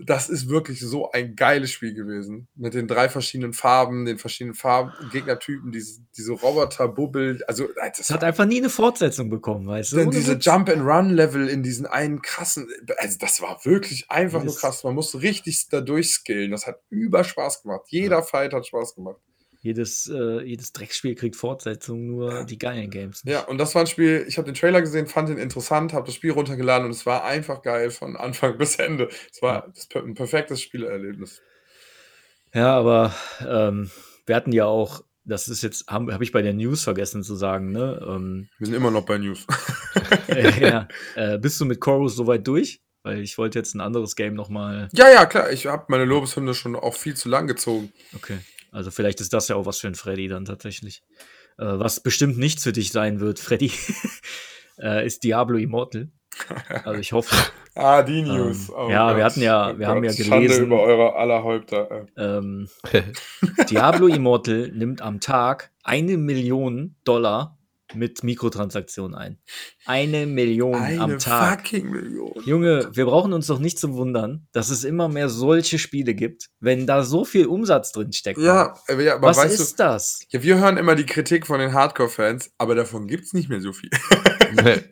Das 0.00 0.28
ist 0.28 0.48
wirklich 0.48 0.80
so 0.80 1.10
ein 1.10 1.34
geiles 1.34 1.72
Spiel 1.72 1.92
gewesen. 1.92 2.46
Mit 2.54 2.74
den 2.74 2.86
drei 2.86 3.08
verschiedenen 3.08 3.52
Farben, 3.52 4.04
den 4.04 4.18
verschiedenen 4.18 4.54
Farben, 4.54 4.92
Gegnertypen, 5.10 5.72
diese, 5.72 6.00
diese 6.16 6.32
Roboter-Bubbel. 6.32 7.42
Also, 7.48 7.68
das 7.76 7.98
Es 7.98 8.10
hat 8.10 8.22
einfach 8.22 8.44
nie 8.44 8.58
eine 8.58 8.70
Fortsetzung 8.70 9.28
bekommen, 9.28 9.66
weißt 9.66 9.92
du? 9.92 10.00
Ohne 10.02 10.10
diese. 10.10 10.34
Jump-and-Run-Level 10.34 11.48
in 11.48 11.62
diesen 11.64 11.86
einen 11.86 12.22
krassen, 12.22 12.68
also 12.98 13.18
das 13.18 13.42
war 13.42 13.64
wirklich 13.64 14.10
einfach 14.10 14.44
nur 14.44 14.54
krass. 14.54 14.84
Man 14.84 14.94
musste 14.94 15.20
richtig 15.20 15.68
da 15.68 15.80
durchskillen. 15.80 16.52
Das 16.52 16.66
hat 16.66 16.80
über 16.90 17.24
Spaß 17.24 17.62
gemacht. 17.62 17.86
Jeder 17.88 18.22
Fight 18.22 18.52
hat 18.52 18.66
Spaß 18.66 18.94
gemacht. 18.94 19.20
Jedes, 19.60 20.08
äh, 20.08 20.42
jedes 20.44 20.72
Drecksspiel 20.72 21.14
kriegt 21.16 21.34
Fortsetzung, 21.36 22.06
nur 22.06 22.32
Ja. 22.32 22.44
die 22.44 22.58
geilen 22.58 22.90
Games. 22.90 23.24
nicht. 23.24 23.32
Ja, 23.32 23.42
und 23.44 23.58
das 23.58 23.74
war 23.74 23.82
ein 23.82 23.86
Spiel, 23.88 24.24
ich 24.28 24.38
habe 24.38 24.46
den 24.46 24.54
Trailer 24.54 24.80
gesehen, 24.80 25.06
fand 25.08 25.28
ihn 25.30 25.38
interessant, 25.38 25.92
habe 25.92 26.06
das 26.06 26.14
Spiel 26.14 26.30
runtergeladen 26.30 26.84
und 26.86 26.92
es 26.92 27.04
war 27.06 27.24
einfach 27.24 27.62
geil 27.62 27.90
von 27.90 28.16
Anfang 28.16 28.56
bis 28.58 28.76
Ende. 28.76 29.08
Es 29.32 29.42
war 29.42 29.68
das, 29.74 29.86
per- 29.88 30.02
ein 30.04 30.14
perfektes 30.14 30.62
Spielerlebnis. 30.62 31.42
Ja, 32.54 32.76
aber 32.78 33.14
ähm, 33.46 33.90
wir 34.26 34.36
hatten 34.36 34.52
ja 34.52 34.66
auch 34.66 35.02
das 35.24 35.48
ist 35.48 35.60
jetzt, 35.62 35.88
habe 35.88 36.14
hab 36.14 36.22
ich 36.22 36.32
bei 36.32 36.40
der 36.40 36.54
News 36.54 36.84
vergessen 36.84 37.22
zu 37.22 37.34
sagen, 37.36 37.70
ne? 37.70 38.00
Ähm, 38.08 38.48
Wir 38.56 38.66
sind 38.68 38.74
immer 38.76 38.90
noch 38.90 39.04
bei 39.04 39.18
News. 39.18 39.46
ja, 40.60 40.88
äh, 41.16 41.36
bist 41.36 41.60
du 41.60 41.66
mit 41.66 41.80
Chorus 41.80 42.16
soweit 42.16 42.46
durch? 42.46 42.80
Weil 43.02 43.20
ich 43.20 43.36
wollte 43.36 43.58
jetzt 43.58 43.74
ein 43.74 43.82
anderes 43.82 44.16
Game 44.16 44.32
noch 44.32 44.48
mal. 44.48 44.88
ja, 44.92 45.10
ja, 45.10 45.26
klar. 45.26 45.50
Ich 45.52 45.66
habe 45.66 45.84
meine 45.88 46.04
Lobeshymne 46.06 46.54
schon 46.54 46.74
auch 46.76 46.94
viel 46.94 47.14
zu 47.14 47.28
lang 47.28 47.46
gezogen. 47.46 47.92
Okay. 48.16 48.38
Also 48.78 48.92
vielleicht 48.92 49.20
ist 49.20 49.32
das 49.32 49.48
ja 49.48 49.56
auch 49.56 49.66
was 49.66 49.78
für 49.80 49.88
ein 49.88 49.96
Freddy 49.96 50.28
dann 50.28 50.44
tatsächlich. 50.44 51.02
Äh, 51.58 51.64
was 51.66 51.98
bestimmt 52.00 52.38
nichts 52.38 52.62
für 52.62 52.70
dich 52.72 52.92
sein 52.92 53.18
wird, 53.18 53.40
Freddy, 53.46 53.72
äh, 54.80 55.04
ist 55.04 55.24
Diablo 55.24 55.58
Immortal. 55.58 56.08
Also 56.84 57.00
ich 57.00 57.12
hoffe. 57.12 57.34
Ah, 57.74 58.02
die 58.02 58.22
News. 58.22 58.70
Ähm, 58.76 58.90
ja, 58.90 59.16
wir 59.16 59.24
hatten 59.24 59.40
ja- 59.40 59.78
wir 59.78 59.86
haben 59.86 60.02
ja 60.02 60.12
Schande 60.12 60.46
gelesen- 60.48 60.64
über 60.66 60.80
eure 60.82 61.14
aller 61.14 61.44
Häupter. 61.44 62.06
äh. 62.16 62.20
Ähm, 62.38 62.68
Diablo 63.70 64.08
Immortal 64.08 64.72
nimmt 64.74 65.00
am 65.00 65.20
Tag 65.20 65.70
eine 65.84 66.16
Million 66.16 66.96
Dollar 67.04 67.57
mit 67.94 68.22
Mikrotransaktionen 68.22 69.14
ein. 69.16 69.38
Eine 69.86 70.26
Million 70.26 70.74
Eine 70.74 71.00
am 71.00 71.18
Tag. 71.18 71.60
fucking 71.68 71.90
Million. 71.90 72.32
Junge, 72.44 72.88
wir 72.92 73.06
brauchen 73.06 73.32
uns 73.32 73.46
doch 73.46 73.58
nicht 73.58 73.78
zu 73.78 73.94
wundern, 73.94 74.46
dass 74.52 74.70
es 74.70 74.84
immer 74.84 75.08
mehr 75.08 75.28
solche 75.28 75.78
Spiele 75.78 76.14
gibt, 76.14 76.48
wenn 76.60 76.86
da 76.86 77.02
so 77.02 77.24
viel 77.24 77.46
Umsatz 77.46 77.92
drin 77.92 78.12
steckt. 78.12 78.38
Ja, 78.38 78.74
äh, 78.88 79.02
ja 79.04 79.14
aber 79.14 79.28
Was 79.28 79.38
weißt 79.38 79.60
ist 79.60 79.78
du, 79.78 79.84
das? 79.84 80.20
ja, 80.30 80.42
wir 80.42 80.58
hören 80.58 80.76
immer 80.76 80.94
die 80.94 81.06
Kritik 81.06 81.46
von 81.46 81.60
den 81.60 81.72
Hardcore-Fans, 81.72 82.50
aber 82.58 82.74
davon 82.74 83.06
gibt 83.06 83.24
es 83.24 83.32
nicht 83.32 83.48
mehr 83.48 83.60
so 83.60 83.72
viel. 83.72 83.90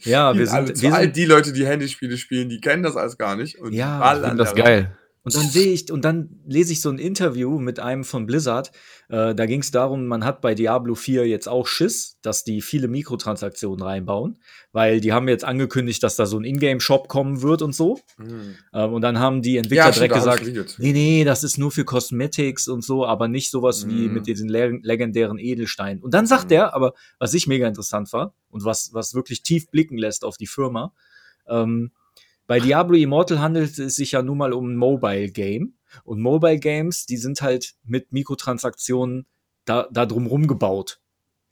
Ja, 0.04 0.34
wir 0.36 0.44
Die- 0.44 0.50
alle, 0.50 0.66
sind, 0.66 0.82
wir 0.82 0.94
all 0.94 1.02
sind 1.04 1.16
die 1.16 1.24
Leute, 1.24 1.52
die 1.52 1.66
Handyspiele 1.66 2.16
spielen, 2.16 2.48
die 2.48 2.60
kennen 2.60 2.82
das 2.82 2.96
alles 2.96 3.16
gar 3.18 3.36
nicht. 3.36 3.58
Und 3.58 3.72
Ja, 3.72 4.14
Ich 4.14 4.20
finde 4.22 4.36
das 4.36 4.54
geil. 4.54 4.96
Und 5.26 5.34
dann 5.34 5.48
sehe 5.48 5.72
ich, 5.72 5.90
und 5.90 6.04
dann 6.04 6.38
lese 6.46 6.72
ich 6.72 6.80
so 6.80 6.88
ein 6.88 6.98
Interview 7.00 7.58
mit 7.58 7.80
einem 7.80 8.04
von 8.04 8.26
Blizzard. 8.26 8.70
Äh, 9.08 9.34
da 9.34 9.46
ging 9.46 9.60
es 9.60 9.72
darum, 9.72 10.06
man 10.06 10.24
hat 10.24 10.40
bei 10.40 10.54
Diablo 10.54 10.94
4 10.94 11.26
jetzt 11.26 11.48
auch 11.48 11.66
Schiss, 11.66 12.20
dass 12.22 12.44
die 12.44 12.60
viele 12.62 12.86
Mikrotransaktionen 12.86 13.82
reinbauen, 13.84 14.38
weil 14.70 15.00
die 15.00 15.12
haben 15.12 15.26
jetzt 15.26 15.42
angekündigt, 15.44 16.00
dass 16.04 16.14
da 16.14 16.26
so 16.26 16.38
ein 16.38 16.44
Ingame-Shop 16.44 17.08
kommen 17.08 17.42
wird 17.42 17.62
und 17.62 17.74
so. 17.74 17.98
Hm. 18.18 18.54
Ähm, 18.72 18.92
und 18.92 19.02
dann 19.02 19.18
haben 19.18 19.42
die 19.42 19.56
Entwickler 19.56 19.86
Ja, 19.86 19.90
direkt 19.90 20.14
gesagt, 20.14 20.44
nee, 20.78 20.92
nee, 20.92 21.24
das 21.24 21.42
ist 21.42 21.58
nur 21.58 21.72
für 21.72 21.84
Cosmetics 21.84 22.68
und 22.68 22.84
so, 22.84 23.04
aber 23.04 23.26
nicht 23.26 23.50
sowas 23.50 23.84
wie 23.88 24.06
Mhm. 24.06 24.14
mit 24.14 24.26
diesen 24.28 24.48
le 24.48 24.78
legendären 24.82 25.40
Edelsteinen. 25.40 26.04
Und 26.04 26.14
dann 26.14 26.26
sagt 26.28 26.50
Mhm. 26.50 26.56
er, 26.56 26.72
aber 26.74 26.92
was 27.18 27.34
ich 27.34 27.48
mega 27.48 27.66
interessant 27.66 28.12
war 28.12 28.32
und 28.48 28.64
was, 28.64 28.90
was 28.92 29.12
wirklich 29.14 29.42
tief 29.42 29.72
blicken 29.72 29.98
lässt 29.98 30.24
auf 30.24 30.36
die 30.36 30.46
Firma, 30.46 30.92
ähm, 31.48 31.90
bei 32.46 32.60
Diablo 32.60 32.96
Immortal 32.96 33.40
handelt 33.40 33.78
es 33.78 33.96
sich 33.96 34.12
ja 34.12 34.22
nun 34.22 34.38
mal 34.38 34.52
um 34.52 34.70
ein 34.72 34.76
Mobile 34.76 35.30
Game. 35.30 35.74
Und 36.04 36.20
Mobile 36.20 36.58
Games, 36.58 37.06
die 37.06 37.16
sind 37.16 37.40
halt 37.42 37.74
mit 37.84 38.12
Mikrotransaktionen 38.12 39.26
da, 39.64 39.88
da 39.90 40.04
drumrum 40.06 40.46
gebaut. 40.46 41.00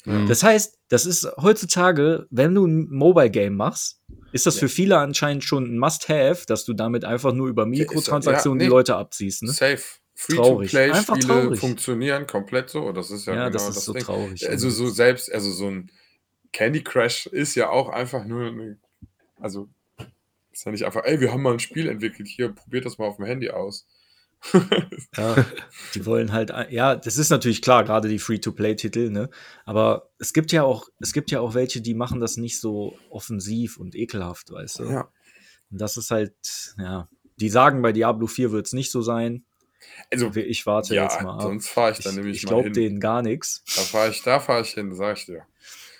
Mhm. 0.04 0.26
Das 0.28 0.42
heißt, 0.42 0.78
das 0.88 1.06
ist 1.06 1.26
heutzutage, 1.40 2.26
wenn 2.30 2.54
du 2.54 2.66
ein 2.66 2.88
Mobile 2.90 3.30
Game 3.30 3.54
machst, 3.56 4.00
ist 4.32 4.46
das 4.46 4.56
Ja. 4.56 4.60
für 4.60 4.68
viele 4.68 4.98
anscheinend 4.98 5.44
schon 5.44 5.64
ein 5.64 5.78
Must-Have, 5.78 6.44
dass 6.46 6.64
du 6.64 6.74
damit 6.74 7.04
einfach 7.04 7.32
nur 7.32 7.48
über 7.48 7.62
ja- 7.62 7.68
Mikrotransaktionen 7.68 8.60
ja, 8.60 8.64
die 8.64 8.68
nee. 8.68 8.74
Leute 8.76 8.96
abziehst. 8.96 9.42
Ne? 9.44 9.50
Safe. 9.52 9.80
Traurig. 10.28 10.76
Einfach 10.76 11.14
Free-to-Play-Spiele 11.16 11.26
traurig. 11.42 11.60
funktionieren 11.60 12.26
komplett 12.26 12.70
so. 12.70 12.92
Das 12.92 13.10
ist 13.10 13.26
ja, 13.26 13.34
Ja, 13.34 13.48
genau 13.48 13.52
das 13.66 13.76
ist 13.76 13.84
so 13.84 13.92
Ding. 13.94 14.02
traurig. 14.04 14.48
Also 14.48 14.70
so 14.70 14.88
selbst, 14.88 15.32
also 15.32 15.50
so 15.50 15.68
ein 15.68 15.90
Candy 16.52 16.84
Crush 16.84 17.26
ist 17.26 17.56
ja 17.56 17.70
auch 17.70 17.88
einfach 17.88 18.24
nur 18.24 18.46
eine, 18.46 18.78
also 19.40 19.68
ist 20.58 20.64
ja 20.64 20.72
nicht 20.72 20.84
einfach, 20.84 21.02
ey, 21.04 21.20
wir 21.20 21.32
haben 21.32 21.42
mal 21.42 21.52
ein 21.52 21.58
Spiel 21.60 21.88
entwickelt, 21.88 22.28
hier, 22.28 22.50
probiert 22.52 22.84
das 22.86 22.98
mal 22.98 23.06
auf 23.06 23.16
dem 23.16 23.26
Handy 23.26 23.50
aus. 23.50 23.86
Ja, 25.16 25.36
die 25.94 26.04
wollen 26.06 26.32
halt, 26.32 26.52
ja, 26.70 26.96
das 26.96 27.16
ist 27.16 27.30
natürlich 27.30 27.62
klar, 27.62 27.84
gerade 27.84 28.08
die 28.08 28.18
Free-to-Play-Titel, 28.18 29.10
ne? 29.10 29.30
Aber 29.64 30.10
es 30.18 30.32
gibt 30.32 30.52
ja 30.52 30.64
auch, 30.64 30.88
es 31.00 31.12
gibt 31.12 31.30
ja 31.30 31.40
auch 31.40 31.54
welche, 31.54 31.80
die 31.80 31.94
machen 31.94 32.20
das 32.20 32.36
nicht 32.36 32.60
so 32.60 32.98
offensiv 33.10 33.78
und 33.78 33.94
ekelhaft, 33.94 34.50
weißt 34.50 34.80
du? 34.80 34.84
ja. 34.84 35.08
Und 35.70 35.80
das 35.80 35.96
ist 35.96 36.10
halt, 36.10 36.34
ja, 36.78 37.08
die 37.36 37.48
sagen, 37.48 37.80
bei 37.80 37.92
Diablo 37.92 38.26
4 38.26 38.52
wird 38.52 38.66
es 38.66 38.72
nicht 38.74 38.90
so 38.90 39.02
sein. 39.02 39.44
Also, 40.10 40.30
Ich 40.34 40.66
warte 40.66 40.94
ja, 40.94 41.04
jetzt 41.04 41.22
mal 41.22 41.34
ab. 41.36 41.42
sonst 41.42 41.68
fahre 41.68 41.92
ich 41.92 41.98
Ich, 41.98 42.04
dann 42.04 42.14
nämlich 42.16 42.36
ich 42.38 42.42
mal 42.44 42.50
glaube 42.50 42.64
hin. 42.64 42.72
denen 42.74 43.00
gar 43.00 43.22
nichts. 43.22 43.62
Da 43.76 43.82
fahre 43.82 44.10
ich, 44.10 44.22
da 44.22 44.40
fahre 44.40 44.62
ich 44.62 44.70
hin, 44.70 44.94
sag 44.94 45.16
ich 45.18 45.26
dir. 45.26 45.46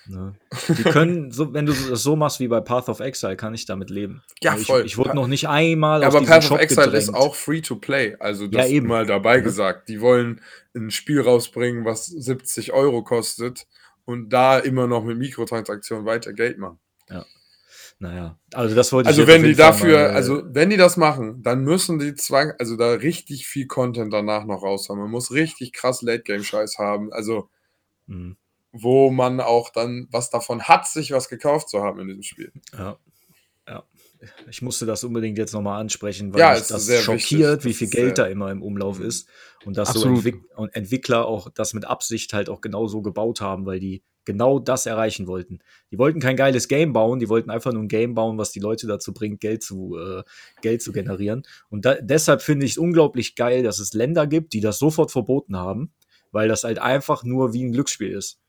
Ne? 0.07 0.33
Die 0.69 0.83
können, 0.83 1.31
so, 1.31 1.53
wenn 1.53 1.65
du 1.65 1.73
das 1.73 2.03
so 2.03 2.15
machst 2.15 2.39
wie 2.39 2.47
bei 2.47 2.61
Path 2.61 2.89
of 2.89 2.99
Exile, 2.99 3.35
kann 3.35 3.53
ich 3.53 3.65
damit 3.65 3.89
leben. 3.89 4.21
Ja, 4.41 4.55
ich, 4.55 4.67
voll. 4.67 4.85
Ich 4.85 4.97
wurde 4.97 5.15
noch 5.15 5.27
nicht 5.27 5.47
einmal 5.47 6.03
auf 6.03 6.15
Aber 6.15 6.25
Path 6.25 6.43
of 6.43 6.49
Shop 6.49 6.59
Exile 6.59 6.85
gedrängt. 6.85 7.03
ist 7.03 7.13
auch 7.13 7.35
free 7.35 7.61
to 7.61 7.75
play. 7.77 8.15
Also 8.19 8.47
das 8.47 8.67
Ja, 8.69 8.75
eben. 8.75 8.87
mal 8.87 9.05
dabei 9.05 9.37
Ja. 9.37 9.41
gesagt. 9.41 9.89
Die 9.89 10.01
wollen 10.01 10.41
ein 10.75 10.91
Spiel 10.91 11.21
rausbringen, 11.21 11.85
was 11.85 12.05
70 12.05 12.71
Euro 12.73 13.03
kostet 13.03 13.65
und 14.05 14.29
da 14.29 14.59
immer 14.59 14.87
noch 14.87 15.03
mit 15.03 15.17
Mikrotransaktionen 15.17 16.05
weiter 16.05 16.33
Geld 16.33 16.57
machen. 16.57 16.79
Naja, 17.97 18.37
also 18.53 18.75
das 18.75 18.91
wollte 18.91 19.07
Also 19.07 19.21
ich 19.21 19.27
jetzt 19.29 19.35
wenn 19.41 19.43
die 19.49 19.55
dafür, 19.55 19.97
mal, 19.97 20.09
äh, 20.09 20.15
also 20.15 20.43
wenn 20.47 20.69
die 20.69 20.75
das 20.75 20.97
machen, 20.97 21.41
dann 21.43 21.63
müssen 21.63 21.97
die 21.97 22.13
zwang, 22.13 22.51
also 22.59 22.75
da 22.75 22.91
richtig 22.91 23.47
viel 23.47 23.67
Content 23.67 24.11
danach 24.11 24.43
noch 24.43 24.63
raus 24.63 24.89
haben. 24.89 24.99
Man 24.99 25.09
muss 25.11 25.31
richtig 25.31 25.71
krass 25.71 26.01
Late-Game-Scheiß 26.01 26.77
haben. 26.77 27.13
Also 27.13 27.49
mh, 28.07 28.35
wo 28.77 29.09
man 29.09 29.39
auch 29.39 29.69
dann 29.69 30.07
was 30.11 30.29
davon 30.29 30.63
hat, 30.63 30.87
sich 30.87 31.11
was 31.11 31.29
gekauft 31.29 31.69
zu 31.69 31.81
haben 31.81 31.99
in 32.01 32.07
diesem 32.07 32.23
Spiel. 32.23 32.51
Ja. 32.77 32.97
Ja. 33.67 33.83
Ich 34.49 34.61
musste 34.61 34.85
das 34.85 35.03
unbedingt 35.03 35.37
jetzt 35.37 35.53
nochmal 35.53 35.79
ansprechen, 35.79 36.33
weil 36.33 36.39
Ja, 36.39 36.51
mich 36.51 36.61
ist 36.61 36.71
das 36.71 36.85
sehr 36.85 37.01
schockiert, 37.01 37.63
wichtig. 37.63 37.65
wie 37.65 37.73
viel 37.73 37.89
Geld 37.89 38.15
sehr- 38.15 38.25
da 38.25 38.31
immer 38.31 38.51
im 38.51 38.61
Umlauf 38.63 38.99
Mhm. 38.99 39.05
ist. 39.05 39.29
Und 39.65 39.77
dass 39.77 39.89
Absolut. 39.89 40.21
so 40.21 40.27
Entwick 40.29 40.57
und 40.57 40.75
Entwickler 40.75 41.25
auch 41.25 41.49
das 41.49 41.73
mit 41.73 41.85
Absicht 41.85 42.33
halt 42.33 42.49
auch 42.49 42.61
genau 42.61 42.87
so 42.87 43.01
gebaut 43.01 43.41
haben, 43.41 43.65
weil 43.65 43.79
die 43.79 44.03
genau 44.23 44.57
das 44.59 44.85
erreichen 44.87 45.27
wollten. 45.27 45.59
Die 45.91 45.99
wollten 45.99 46.19
kein 46.19 46.35
geiles 46.35 46.67
Game 46.67 46.93
bauen, 46.93 47.19
die 47.19 47.29
wollten 47.29 47.51
einfach 47.51 47.71
nur 47.71 47.83
ein 47.83 47.87
Game 47.87 48.15
bauen, 48.15 48.37
was 48.39 48.51
die 48.51 48.59
Leute 48.59 48.87
dazu 48.87 49.13
bringt, 49.13 49.39
Geld 49.39 49.61
zu, 49.61 49.95
äh, 49.97 50.23
Geld 50.61 50.81
zu 50.81 50.91
generieren. 50.91 51.43
Und 51.69 51.85
da, 51.85 51.95
deshalb 52.01 52.41
finde 52.41 52.65
ich 52.65 52.73
es 52.73 52.77
unglaublich 52.79 53.35
geil, 53.35 53.61
dass 53.63 53.77
es 53.79 53.93
Länder 53.93 54.25
gibt, 54.25 54.53
die 54.53 54.61
das 54.61 54.79
sofort 54.79 55.11
verboten 55.11 55.55
haben, 55.57 55.93
weil 56.31 56.47
das 56.47 56.63
halt 56.63 56.79
einfach 56.79 57.23
nur 57.23 57.53
wie 57.53 57.63
ein 57.63 57.71
Glücksspiel 57.71 58.11
ist. 58.11 58.39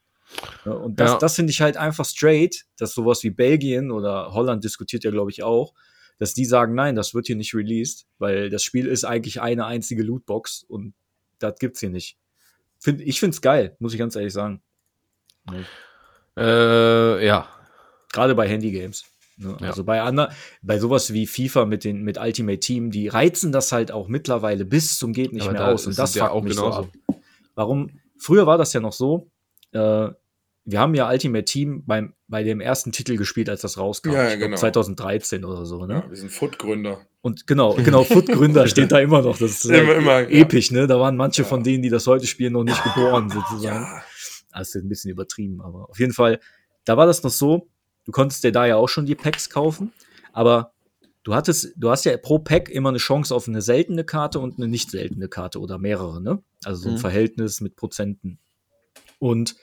Ja, 0.65 0.73
und 0.73 0.99
das, 1.01 1.13
Ja. 1.13 1.19
das 1.19 1.35
finde 1.37 1.51
ich 1.53 1.61
halt 1.61 1.77
einfach 1.77 2.05
straight, 2.05 2.65
dass 2.77 2.93
sowas 2.95 3.23
wie 3.23 3.31
Belgien 3.31 3.91
oder 3.91 4.33
Holland 4.33 4.65
diskutiert 4.65 5.05
ja, 5.05 5.11
glaube 5.11 5.31
ich, 5.31 5.43
auch, 5.43 5.73
dass 6.19 6.35
die 6.35 6.45
sagen, 6.45 6.75
nein, 6.75 6.97
das 6.97 7.15
wird 7.15 7.27
hier 7.27 7.37
nicht 7.37 7.55
released, 7.55 8.07
weil 8.19 8.51
das 8.51 8.63
Spiel 8.63 8.87
ist 8.87 9.05
eigentlich 9.05 9.41
eine 9.41 9.67
einzige 9.67 10.03
Lootbox 10.03 10.65
und 10.67 10.95
das 11.39 11.59
gibt's 11.59 11.81
hier 11.81 11.91
nicht. 11.91 12.17
Find, 12.81 13.01
ich 13.01 13.21
find's 13.21 13.41
geil, 13.41 13.77
muss 13.79 13.93
ich 13.93 13.99
ganz 13.99 14.17
ehrlich 14.17 14.33
sagen. 14.33 14.63
Äh, 16.37 17.27
ja. 17.27 17.49
Gerade 18.13 18.35
bei 18.35 18.49
Handygames. 18.49 19.05
Ne? 19.37 19.57
Ja. 19.61 19.69
Also 19.69 19.85
bei 19.85 20.01
anderen, 20.01 20.33
bei 20.63 20.79
sowas 20.79 21.13
wie 21.13 21.27
FIFA 21.27 21.67
mit 21.67 21.85
den 21.85 22.03
mit 22.03 22.19
Ultimate 22.19 22.59
Team, 22.61 22.91
die 22.91 23.09
reizen 23.09 23.53
das 23.53 23.73
halt 23.73 23.93
auch 23.93 24.09
mittlerweile 24.09 24.65
bis 24.65 24.99
zum 24.99 25.13
geht 25.13 25.33
nicht 25.33 25.43
Aber 25.45 25.53
mehr 25.53 25.69
aus 25.69 25.87
und 25.87 25.99
das 25.99 26.11
es 26.11 26.17
ja 26.17 26.31
auch 26.31 26.43
genauso. 26.43 26.61
so 26.61 26.69
ab. 26.79 26.89
Warum? 27.55 28.01
Früher 28.19 28.47
war 28.47 28.57
das 28.57 28.73
ja 28.73 28.81
noch 28.81 28.95
so. 28.95 29.31
Äh, 29.77 30.13
wir 30.69 30.81
haben 30.81 30.95
ja 30.97 31.09
Ultimate 31.09 31.45
Team 31.45 31.85
beim 31.87 32.15
bei 32.27 32.43
dem 32.43 32.61
ersten 32.61 32.91
Titel 32.91 33.17
gespielt, 33.17 33.49
als 33.49 33.61
das 33.61 33.79
rauskam. 33.79 34.11
Ja, 34.13 34.31
ja, 34.31 34.35
genau. 34.35 34.57
2013 34.57 35.45
oder 35.45 35.65
so. 35.65 35.87
Ne? 35.87 36.03
Ja, 36.05 36.11
wir 36.11 36.17
sind 36.17 36.33
Foot-Gründer. 36.33 36.99
Und 37.21 37.47
genau, 37.47 37.75
genau, 37.85 38.03
Foot-Gründer 38.03 38.67
steht 38.67 38.91
da 38.91 38.99
immer 38.99 39.23
noch. 39.23 39.39
Das 39.39 39.53
ist 39.53 39.65
Immer, 39.67 39.87
halt 39.87 39.99
immer, 39.99 40.21
ja. 40.23 40.29
episch, 40.41 40.73
ne? 40.73 40.89
Da 40.89 40.99
waren 40.99 41.17
manche 41.17 41.43
Ja. 41.43 41.49
von 41.49 41.63
denen, 41.63 41.83
die 41.85 41.89
das 41.89 42.07
heute 42.09 42.27
spielen, 42.27 42.55
noch 42.55 42.65
nicht 42.65 42.83
geboren, 42.83 43.31
sozusagen. 43.31 43.85
Ja, 43.85 44.03
Das 44.53 44.75
ist 44.75 44.83
ein 44.83 44.89
bisschen 44.89 45.13
übertrieben, 45.13 45.61
aber 45.61 45.89
auf 45.89 46.01
jeden 46.01 46.13
Fall, 46.13 46.41
da 46.85 46.97
war 46.97 47.07
das 47.07 47.23
noch 47.23 47.31
so, 47.31 47.69
du 48.05 48.11
konntest 48.11 48.43
dir 48.43 48.51
da 48.53 48.67
ja 48.67 48.75
auch 48.77 48.89
schon 48.89 49.07
die 49.07 49.15
Packs 49.15 49.49
kaufen, 49.51 49.93
aber 50.33 50.73
du 51.23 51.33
hattest, 51.35 51.75
du 51.77 51.91
hast 51.91 52.05
ja 52.07 52.17
pro 52.17 52.41
Pack 52.41 52.69
immer 52.71 52.89
eine 52.89 52.99
Chance 52.99 53.33
auf 53.35 53.47
eine 53.47 53.63
seltene 53.63 54.03
Karte 54.05 54.41
und 54.41 54.57
eine 54.59 54.67
nicht 54.67 54.91
seltene 54.91 55.29
Karte 55.29 55.61
oder 55.61 55.79
mehrere, 55.79 56.21
ne? 56.21 56.43
Also 56.65 56.83
so 56.83 56.89
ein 56.89 56.95
Mhm. 56.95 56.99
Verhältnis 56.99 57.61
mit 57.61 57.77
Prozenten. 57.77 58.39
Und 59.21 59.55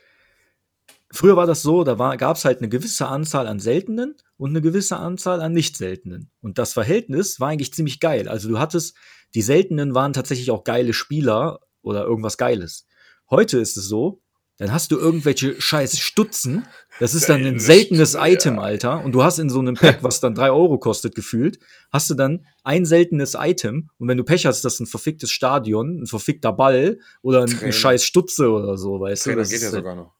früher 1.15 1.35
war 1.35 1.45
das 1.45 1.61
so, 1.61 1.83
da 1.83 2.15
gab 2.15 2.37
es 2.37 2.45
halt 2.45 2.59
eine 2.59 2.69
gewisse 2.69 3.07
Anzahl 3.07 3.47
an 3.47 3.59
seltenen 3.59 4.15
und 4.37 4.49
eine 4.51 4.61
gewisse 4.61 4.97
Anzahl 4.97 5.41
an 5.41 5.53
nicht 5.53 5.77
seltenen. 5.77 6.29
Und 6.41 6.57
das 6.57 6.73
Verhältnis 6.73 7.39
war 7.39 7.49
eigentlich 7.49 7.73
ziemlich 7.73 7.99
geil. 7.99 8.27
Also 8.27 8.49
du 8.49 8.59
hattest, 8.59 8.95
die 9.35 9.41
seltenen 9.41 9.95
waren 9.95 10.13
tatsächlich 10.13 10.51
auch 10.51 10.63
geile 10.63 10.93
Spieler 10.93 11.59
oder 11.81 12.03
irgendwas 12.03 12.37
Geiles. 12.37 12.85
Heute 13.29 13.57
ist 13.59 13.77
es 13.77 13.85
so, 13.87 14.21
dann 14.57 14.71
hast 14.71 14.91
du 14.91 14.99
irgendwelche 14.99 15.59
scheiß 15.59 15.97
Stutzen. 15.97 16.67
Das 16.99 17.15
ist 17.15 17.27
dann 17.27 17.43
ein 17.43 17.59
Seltenes 17.59 18.15
Item. 18.17 18.59
Alter. 18.59 19.03
Und 19.03 19.13
du 19.13 19.23
hast 19.23 19.39
in 19.39 19.49
so 19.49 19.59
einem 19.59 19.73
Pack, 19.73 20.03
was 20.03 20.19
dann 20.19 20.35
drei 20.35 20.51
Euro 20.51 20.77
kostet, 20.77 21.15
gefühlt, 21.15 21.57
hast 21.91 22.09
du 22.11 22.13
dann 22.13 22.45
ein 22.63 22.85
seltenes 22.85 23.35
Item. 23.37 23.89
Und 23.97 24.07
wenn 24.07 24.17
du 24.17 24.23
Pech 24.23 24.45
hast, 24.45 24.57
ist 24.57 24.65
das 24.65 24.79
ein 24.79 24.85
verficktes 24.85 25.31
Stadion, 25.31 26.03
ein 26.03 26.05
verfickter 26.05 26.53
Ball 26.53 26.99
oder 27.23 27.41
ein, 27.41 27.47
Trainer. 27.47 27.71
scheiß 27.71 28.03
Stutze 28.05 28.51
oder 28.51 28.77
so, 28.77 28.99
weißt 28.99 29.25
du? 29.25 29.29
Trainer 29.31 29.41
Das 29.41 29.49
geht 29.49 29.61
ja 29.61 29.67
ist, 29.69 29.73
halt- 29.73 29.83
sogar 29.83 29.95
noch. 29.95 30.13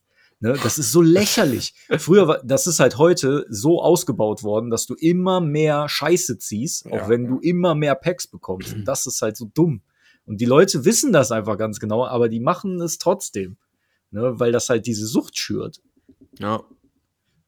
Ne, 0.43 0.59
das 0.61 0.77
ist 0.77 0.91
so 0.91 1.01
lächerlich. 1.01 1.73
Früher 1.99 2.27
war, 2.27 2.43
das 2.43 2.67
ist 2.67 2.81
halt 2.81 2.97
heute 2.97 3.45
so 3.47 3.81
ausgebaut 3.81 4.43
worden, 4.43 4.69
dass 4.69 4.85
du 4.85 4.93
immer 4.93 5.39
mehr 5.39 5.87
Scheiße 5.87 6.37
ziehst, 6.37 6.85
auch 6.87 6.91
Ja, 6.91 7.07
wenn 7.07 7.27
du 7.27 7.39
immer 7.39 7.75
mehr 7.75 7.95
Packs 7.95 8.27
bekommst. 8.27 8.73
Und 8.73 8.83
das 8.83 9.05
ist 9.05 9.21
halt 9.21 9.37
so 9.37 9.49
dumm. 9.53 9.83
Und 10.25 10.41
die 10.41 10.45
Leute 10.45 10.83
wissen 10.83 11.13
das 11.13 11.31
einfach 11.31 11.57
ganz 11.57 11.79
genau, 11.79 12.05
aber 12.05 12.27
die 12.27 12.41
machen 12.41 12.81
es 12.81 12.97
trotzdem. 12.97 13.55
ne, 14.11 14.37
weil 14.37 14.51
das 14.51 14.67
halt 14.67 14.85
diese 14.85 15.07
Sucht 15.07 15.37
schürt. 15.37 15.81
Ja. 16.37 16.61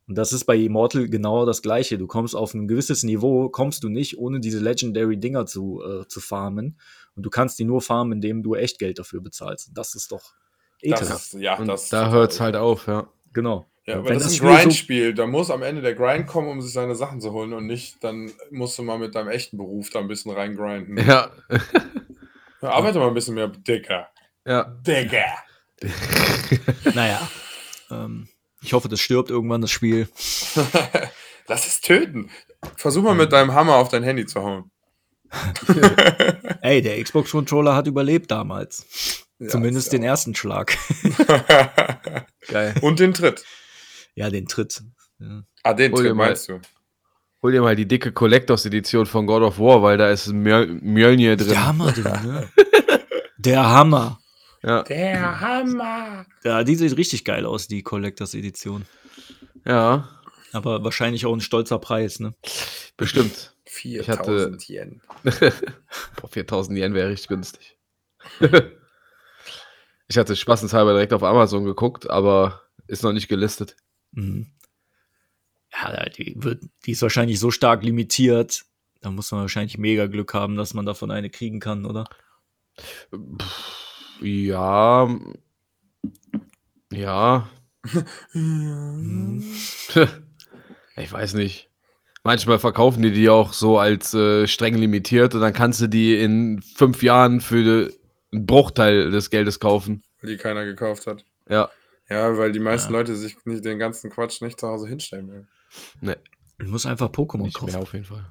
Und 0.07 0.17
das 0.17 0.31
ist 0.31 0.45
bei 0.45 0.55
Immortal 0.55 1.09
genau 1.09 1.45
das 1.45 1.61
Gleiche. 1.61 1.97
Du 1.97 2.07
kommst 2.07 2.33
auf 2.33 2.53
ein 2.53 2.65
gewisses 2.65 3.03
Niveau, 3.03 3.49
kommst 3.49 3.83
du 3.83 3.89
nicht, 3.89 4.17
ohne 4.17 4.39
diese 4.39 4.59
Legendary 4.59 5.19
Dinger 5.19 5.45
zu, 5.45 5.81
äh, 5.83 6.07
zu 6.07 6.21
farmen. 6.21 6.79
Und 7.17 7.25
du 7.25 7.29
kannst 7.29 7.59
die 7.59 7.65
nur 7.65 7.81
farmen, 7.81 8.13
indem 8.13 8.41
du 8.41 8.55
echt 8.55 8.79
Geld 8.79 8.99
dafür 8.99 9.19
bezahlst. 9.19 9.67
Und 9.67 9.77
das 9.77 9.95
ist 9.95 10.13
doch 10.13 10.33
ekelhaft. 10.82 11.11
ist, 11.11 11.34
ja, 11.34 11.55
Und 11.57 11.67
das 11.67 11.89
da 11.89 12.09
hört 12.09 12.32
es 12.32 12.39
halt 12.39 12.55
auf, 12.55 12.88
ja. 12.88 13.07
Genau. 13.34 13.65
Ja, 13.86 13.95
aber 13.95 14.09
wenn 14.09 14.13
das 14.15 14.28
ist 14.28 14.38
Spiel 14.38 14.49
ein 14.49 14.55
so- 14.55 14.61
Grindspiel. 14.63 15.13
Da 15.13 15.28
muss 15.28 15.51
am 15.51 15.61
Ende 15.61 15.82
der 15.82 15.93
Grind 15.93 16.26
kommen, 16.28 16.47
um 16.49 16.61
sich 16.61 16.73
seine 16.73 16.95
Sachen 16.95 17.21
zu 17.21 17.32
holen 17.34 17.53
und 17.53 17.67
nicht, 17.67 18.03
dann 18.03 18.32
musst 18.49 18.78
du 18.80 18.84
mal 18.84 18.97
mit 18.97 19.13
deinem 19.13 19.28
echten 19.30 19.57
Beruf 19.57 19.89
da 19.91 19.99
ein 19.99 20.07
bisschen 20.07 20.32
reingrinden. 20.32 20.97
Ja. 21.05 21.30
Ja, 22.61 22.71
arbeite 22.71 22.97
mal 22.97 23.09
ein 23.09 23.13
bisschen 23.13 23.36
mehr, 23.36 23.47
Dicker. 23.49 24.07
Ja. 24.45 24.63
Digga. 24.63 25.26
Naja. 26.95 27.28
ähm, 27.91 28.28
ich 28.61 28.73
hoffe, 28.73 28.88
das 28.89 28.99
stirbt 29.01 29.30
irgendwann, 29.30 29.61
das 29.61 29.69
Spiel. 29.69 30.07
Lass 31.47 31.67
es 31.67 31.82
töten. 31.82 32.32
Versuch 32.78 33.03
mal 33.03 33.13
mit 33.13 33.34
deinem 33.34 33.53
Hammer 33.53 33.76
auf 33.76 33.89
dein 33.89 34.01
Handy 34.01 34.26
zu 34.26 34.41
hauen. 34.41 34.71
Ey, 36.61 36.82
der 36.82 37.03
Xbox-Controller 37.03 37.76
hat 37.76 37.86
überlebt 37.88 38.32
damals. 38.32 39.24
Ja, 39.45 39.49
Zumindest 39.51 39.93
den 39.93 40.03
ersten 40.03 40.35
Schlag. 40.35 40.77
Geil. 42.47 42.75
Und 42.81 42.99
den 42.99 43.13
Tritt. 43.13 43.43
ja, 44.15 44.29
den 44.29 44.47
Tritt. 44.47 44.81
Ja. 45.19 45.43
Ah, 45.63 45.73
den 45.73 45.91
Hol 45.91 46.03
dir 46.03 46.09
Tritt 46.09 46.17
mal- 46.17 46.27
meinst 46.27 46.49
du? 46.49 46.59
Hol 47.41 47.51
dir 47.51 47.61
mal 47.61 47.75
die 47.75 47.87
dicke 47.87 48.11
Collectors 48.11 48.65
Edition 48.65 49.05
von 49.05 49.27
God 49.27 49.43
of 49.43 49.59
War, 49.59 49.83
weil 49.83 49.97
da 49.97 50.09
ist 50.09 50.27
Mjöl 50.27 50.67
Mjölnir 50.81 51.37
drin. 51.37 51.49
Der 51.49 51.65
Hammer 51.67 51.91
drin, 51.91 52.03
ne? 52.23 52.49
Der 53.37 53.69
Hammer. 53.69 54.19
Ja. 54.63 54.81
Der 54.83 55.41
Hammer. 55.41 56.25
Ja, 56.43 56.63
die 56.63 56.75
sieht 56.75 56.97
richtig 56.97 57.23
geil 57.23 57.45
aus, 57.45 57.67
die 57.67 57.83
Collectors 57.83 58.33
Edition. 58.33 58.85
ja, 59.63 60.09
Aber 60.53 60.83
wahrscheinlich 60.83 61.27
auch 61.27 61.33
ein 61.33 61.41
stolzer 61.41 61.77
Preis, 61.77 62.19
ne? 62.19 62.33
bestimmt. 62.97 63.53
4000 63.67 64.67
Yen. 64.69 65.01
Boah, 65.23 66.29
4000 66.31 66.79
Yen 66.79 66.93
wäre 66.95 67.09
richtig 67.09 67.27
günstig. 67.27 67.77
Ich 70.08 70.18
hatte 70.18 70.36
spaßenshalber 70.36 70.93
direkt 70.93 71.14
auf 71.14 71.24
Amazon 71.24 71.66
geguckt, 71.66 72.10
aber 72.10 72.62
ist 72.88 73.03
noch 73.03 73.14
nicht 73.14 73.28
gelistet. 73.28 73.76
Mhm. 74.12 74.47
Ja, 75.72 76.06
die, 76.10 76.36
wird, 76.38 76.64
die 76.86 76.91
ist 76.91 77.01
wahrscheinlich 77.01 77.39
so 77.39 77.51
stark 77.51 77.84
limitiert. 77.84 78.66
Da 79.01 79.12
muss 79.12 79.32
man 79.32 79.41
wahrscheinlich 79.41 79.78
mega 79.78 80.08
Glück 80.08 80.34
haben, 80.34 80.56
dass 80.56 80.74
man 80.74 80.86
davon 80.86 81.12
eine 81.12 81.30
kriegen 81.30 81.60
kann, 81.60 81.86
oder? 81.86 82.06
Ja. 84.22 85.10
Ja. 86.91 87.49
Ich 90.97 91.12
weiß 91.12 91.34
nicht. 91.34 91.70
Manchmal 92.24 92.58
verkaufen 92.58 93.03
die 93.03 93.12
die 93.12 93.30
auch 93.30 93.53
so 93.53 93.78
als 93.78 94.14
äh, 94.14 94.47
streng 94.47 94.76
limitiert 94.76 95.36
und 95.36 95.41
dann 95.41 95.53
kannst 95.53 95.82
du 95.82 95.88
die 95.88 96.16
in 96.16 96.62
fünf 96.62 97.03
Jahren 97.03 97.41
für 97.41 97.91
einen 98.36 98.45
Bruchteil 98.45 99.11
des 99.11 99.29
Geldes 99.29 99.59
kaufen. 99.59 100.03
Die 100.21 100.38
keiner 100.38 100.65
gekauft 100.65 101.07
hat. 101.07 101.25
Ja. 101.49 101.69
Ja, 102.09 102.38
weil 102.38 102.51
die 102.51 102.59
meisten 102.59 102.91
Ja. 102.93 102.99
Leute 102.99 103.15
sich 103.15 103.36
nicht 103.45 103.65
den 103.65 103.79
ganzen 103.79 104.09
Quatsch 104.11 104.41
nicht 104.41 104.59
zu 104.59 104.67
Hause 104.67 104.88
hinstellen 104.88 105.29
will. 105.31 105.47
Ne, 106.01 106.17
Du 106.57 106.67
musst 106.67 106.86
einfach 106.86 107.09
Pokémon 107.09 107.43
nicht 107.43 107.55
kaufen. 107.57 107.71
mehr 107.73 107.81
auf 107.81 107.93
jeden 107.93 108.05
Fall. 108.05 108.25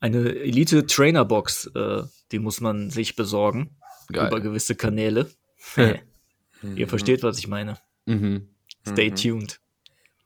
Eine 0.00 0.34
Elite 0.34 0.86
Trainer 0.86 1.24
Box, 1.24 1.70
äh, 1.74 2.02
die 2.32 2.38
muss 2.38 2.60
man 2.60 2.90
sich 2.90 3.14
besorgen 3.16 3.76
über 4.08 4.28
Geil. 4.30 4.40
gewisse 4.40 4.74
Kanäle. 4.74 5.30
Ihr 6.74 6.88
versteht, 6.88 7.22
was 7.22 7.38
ich 7.38 7.46
meine. 7.48 7.78
Mhm. 8.06 8.48
Stay 8.88 9.10
Mhm. 9.10 9.14
tuned. 9.16 9.60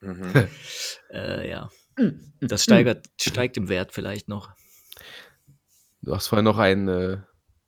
Mhm. 0.01 0.33
Äh, 1.13 1.49
ja. 1.51 1.71
Das 2.41 2.65
steigert, 2.65 3.07
steigt 3.21 3.57
im 3.57 3.69
Wert 3.69 3.93
vielleicht 3.93 4.29
noch. 4.29 4.51
Du 6.03 6.13
hast 6.15 6.27
vorhin 6.29 6.45
noch 6.45 6.59
einen 6.59 6.89
äh, 6.89 7.19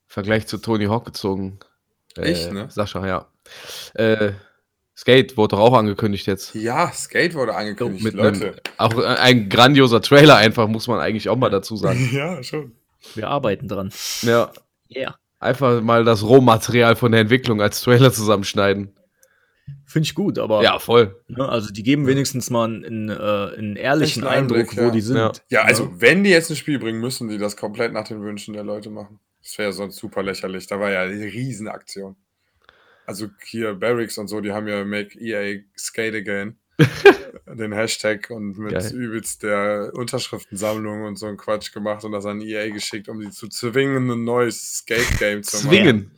Vergleich 0.06 0.46
zu 0.46 0.58
Tony 0.58 0.86
Hawk 0.86 1.04
gezogen. 1.04 1.58
Äh, 2.16 2.30
Ich, 2.32 2.50
ne? 2.50 2.68
Sascha, 2.70 3.06
ja. 3.06 3.26
Äh, 3.94 4.32
Skate 4.96 5.36
wurde 5.36 5.56
doch 5.56 5.60
auch 5.62 5.74
angekündigt 5.74 6.26
jetzt. 6.26 6.54
Ja, 6.54 6.90
Skate 6.92 7.34
wurde 7.34 7.54
angekündigt, 7.54 8.02
Mit 8.04 8.14
Leute. 8.14 8.46
einem, 8.46 8.54
auch 8.78 8.98
äh, 8.98 9.04
ein 9.06 9.48
grandioser 9.48 10.00
Trailer 10.00 10.36
einfach, 10.36 10.68
muss 10.68 10.88
man 10.88 11.00
eigentlich 11.00 11.28
auch 11.28 11.36
mal 11.36 11.50
dazu 11.50 11.76
sagen. 11.76 12.08
Ja, 12.12 12.42
schon. 12.42 12.72
Wir 13.14 13.28
arbeiten 13.28 13.68
dran. 13.68 13.92
ja, 14.22 14.50
Ja. 14.88 15.16
einfach 15.38 15.82
mal 15.82 16.04
das 16.04 16.22
Rohmaterial 16.24 16.96
von 16.96 17.12
der 17.12 17.20
Entwicklung 17.20 17.60
als 17.60 17.82
Trailer 17.82 18.10
zusammenschneiden. 18.12 18.92
Finde 19.84 20.06
ich 20.06 20.14
gut, 20.14 20.38
aber 20.38 20.62
Ja, 20.62 20.78
voll. 20.78 21.20
ne, 21.28 21.46
also 21.48 21.70
die 21.72 21.82
geben 21.82 22.06
wenigstens 22.06 22.50
mal 22.50 22.64
einen, 22.64 23.08
äh, 23.10 23.12
einen 23.58 23.76
ehrlichen 23.76 24.24
Einblick, 24.24 24.68
Eindruck, 24.70 24.76
wo 24.78 24.86
ja. 24.86 24.90
die 24.90 25.00
sind. 25.00 25.16
Ja. 25.16 25.32
Ja, 25.48 25.62
also 25.64 25.84
Ne? 25.84 25.90
wenn 25.98 26.24
die 26.24 26.30
jetzt 26.30 26.50
ein 26.50 26.56
Spiel 26.56 26.78
bringen, 26.78 27.00
müssen 27.00 27.28
die 27.28 27.38
das 27.38 27.56
komplett 27.56 27.92
nach 27.92 28.06
den 28.08 28.22
Wünschen 28.22 28.54
der 28.54 28.64
Leute 28.64 28.90
machen. 28.90 29.20
Das 29.46 29.58
wäre 29.58 29.68
ja 29.68 29.72
sonst 29.72 29.96
super 29.96 30.24
lächerlich. 30.24 30.66
Da 30.66 30.80
war 30.80 30.90
ja 30.90 31.02
eine 31.02 31.24
Riesenaktion. 31.24 32.16
Also 33.06 33.28
hier 33.44 33.74
Barracks 33.74 34.18
und 34.18 34.26
so, 34.26 34.40
die 34.40 34.50
haben 34.50 34.66
ja 34.66 34.84
Make 34.84 35.16
EA 35.20 35.60
Skate 35.78 36.16
Again. 36.16 36.58
den 37.46 37.72
Hashtag 37.72 38.28
und 38.30 38.58
mit 38.58 38.72
Geil. 38.72 38.92
übelst 38.92 39.44
der 39.44 39.92
Unterschriftensammlung 39.94 41.04
und 41.04 41.16
so 41.16 41.26
ein 41.26 41.36
Quatsch 41.36 41.72
gemacht 41.72 42.04
und 42.04 42.10
das 42.10 42.26
an 42.26 42.40
EA 42.40 42.70
geschickt, 42.70 43.08
um 43.08 43.20
die 43.20 43.30
zu 43.30 43.48
zwingen, 43.48 44.10
ein 44.10 44.24
neues 44.24 44.78
Skate-Game 44.78 45.44
zu 45.44 45.58
machen. 45.58 45.68
Zwingen. 45.68 46.10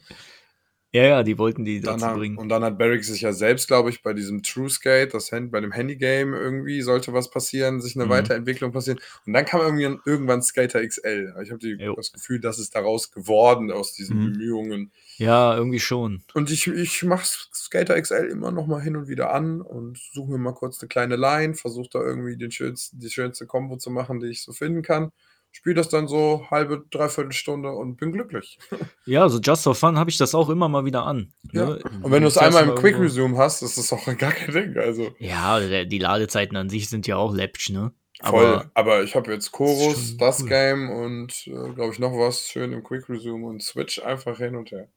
Ja, 0.92 1.02
ja, 1.04 1.22
die 1.22 1.36
wollten 1.36 1.64
die 1.66 1.80
Dann 1.82 2.00
dazu 2.00 2.06
hat, 2.06 2.16
bringen. 2.16 2.38
und 2.38 2.48
dann 2.48 2.64
hat 2.64 2.78
Barrick 2.78 3.04
sich 3.04 3.20
ja 3.20 3.32
selbst, 3.34 3.68
glaube 3.68 3.90
ich, 3.90 4.02
bei 4.02 4.14
diesem 4.14 4.42
True 4.42 4.70
Skate, 4.70 5.12
das 5.12 5.30
Hand, 5.32 5.50
bei 5.52 5.60
dem 5.60 5.70
Handy-Game 5.72 6.32
irgendwie 6.32 6.80
sollte 6.80 7.12
was 7.12 7.30
passieren, 7.30 7.80
sich 7.82 7.94
eine 7.94 8.06
Mhm. 8.06 8.10
Weiterentwicklung 8.10 8.72
passieren. 8.72 8.98
Und 9.26 9.34
dann 9.34 9.44
kam 9.44 9.60
irgendwie 9.60 10.00
irgendwann 10.10 10.40
Skater 10.42 10.82
XL. 10.86 11.34
Ich 11.42 11.50
habe 11.50 11.94
das 11.94 12.12
Gefühl, 12.12 12.40
das 12.40 12.58
ist 12.58 12.74
daraus 12.74 13.10
geworden 13.12 13.70
aus 13.70 13.92
diesen 13.92 14.16
Mhm. 14.16 14.32
Bemühungen. 14.32 14.92
Ja, 15.18 15.54
irgendwie 15.56 15.80
schon. 15.80 16.22
Und 16.32 16.50
ich, 16.50 16.66
ich 16.68 17.02
mache 17.02 17.26
Skater 17.54 18.00
XL 18.00 18.26
immer 18.30 18.50
noch 18.50 18.66
mal 18.66 18.80
hin 18.80 18.96
und 18.96 19.08
wieder 19.08 19.32
an 19.34 19.60
und 19.60 19.98
suche 19.98 20.30
mir 20.32 20.38
mal 20.38 20.54
kurz 20.54 20.80
eine 20.80 20.88
kleine 20.88 21.16
Line, 21.16 21.54
versuche 21.54 21.88
da 21.92 22.00
irgendwie 22.00 22.36
den 22.38 22.50
schönsten, 22.50 22.98
die 22.98 23.10
schönste 23.10 23.44
Combo 23.46 23.76
zu 23.76 23.90
machen, 23.90 24.20
die 24.20 24.28
ich 24.28 24.42
so 24.42 24.52
finden 24.52 24.82
kann. 24.82 25.10
Spiele 25.58 25.74
das 25.74 25.88
dann 25.88 26.06
so 26.06 26.46
halbe, 26.52 26.84
dreiviertel 26.88 27.32
Stunde 27.32 27.72
und 27.72 27.96
bin 27.96 28.12
glücklich. 28.12 28.60
Ja, 29.06 29.28
so 29.28 29.40
Just 29.40 29.64
for 29.64 29.74
Fun 29.74 29.98
habe 29.98 30.08
ich 30.08 30.16
das 30.18 30.34
auch 30.34 30.50
immer 30.50 30.68
mal 30.68 30.84
wieder 30.84 31.04
an. 31.04 31.32
Ja. 31.52 31.64
Ne? 31.66 31.80
Und 32.02 32.12
wenn 32.12 32.22
du 32.22 32.28
es 32.28 32.38
einmal 32.38 32.62
im 32.62 32.76
Quick 32.76 32.96
Resume 32.96 33.36
hast, 33.36 33.62
ist 33.62 33.76
das 33.76 33.92
auch 33.92 34.04
gar 34.18 34.30
kein 34.32 34.52
Ding. 34.52 34.76
Also 34.76 35.10
Ja, 35.18 35.58
die 35.84 35.98
Ladezeiten 35.98 36.56
an 36.56 36.68
sich 36.68 36.88
sind 36.88 37.08
ja 37.08 37.16
auch 37.16 37.34
läppsch, 37.34 37.70
ne? 37.70 37.92
voll. 38.22 38.44
Aber 38.44 38.70
Aber 38.74 39.02
ich 39.02 39.16
habe 39.16 39.32
jetzt 39.32 39.50
Chorus, 39.50 40.16
das 40.16 40.42
cool. 40.42 40.48
Game 40.48 40.90
und 40.90 41.32
äh, 41.46 41.72
glaube 41.74 41.92
ich 41.92 41.98
noch 41.98 42.12
was 42.12 42.46
schön 42.46 42.72
im 42.72 42.84
Quick 42.84 43.08
Resume 43.08 43.46
und 43.46 43.60
Switch 43.62 44.00
einfach 44.00 44.38
hin 44.38 44.54
und 44.54 44.70
her. 44.70 44.88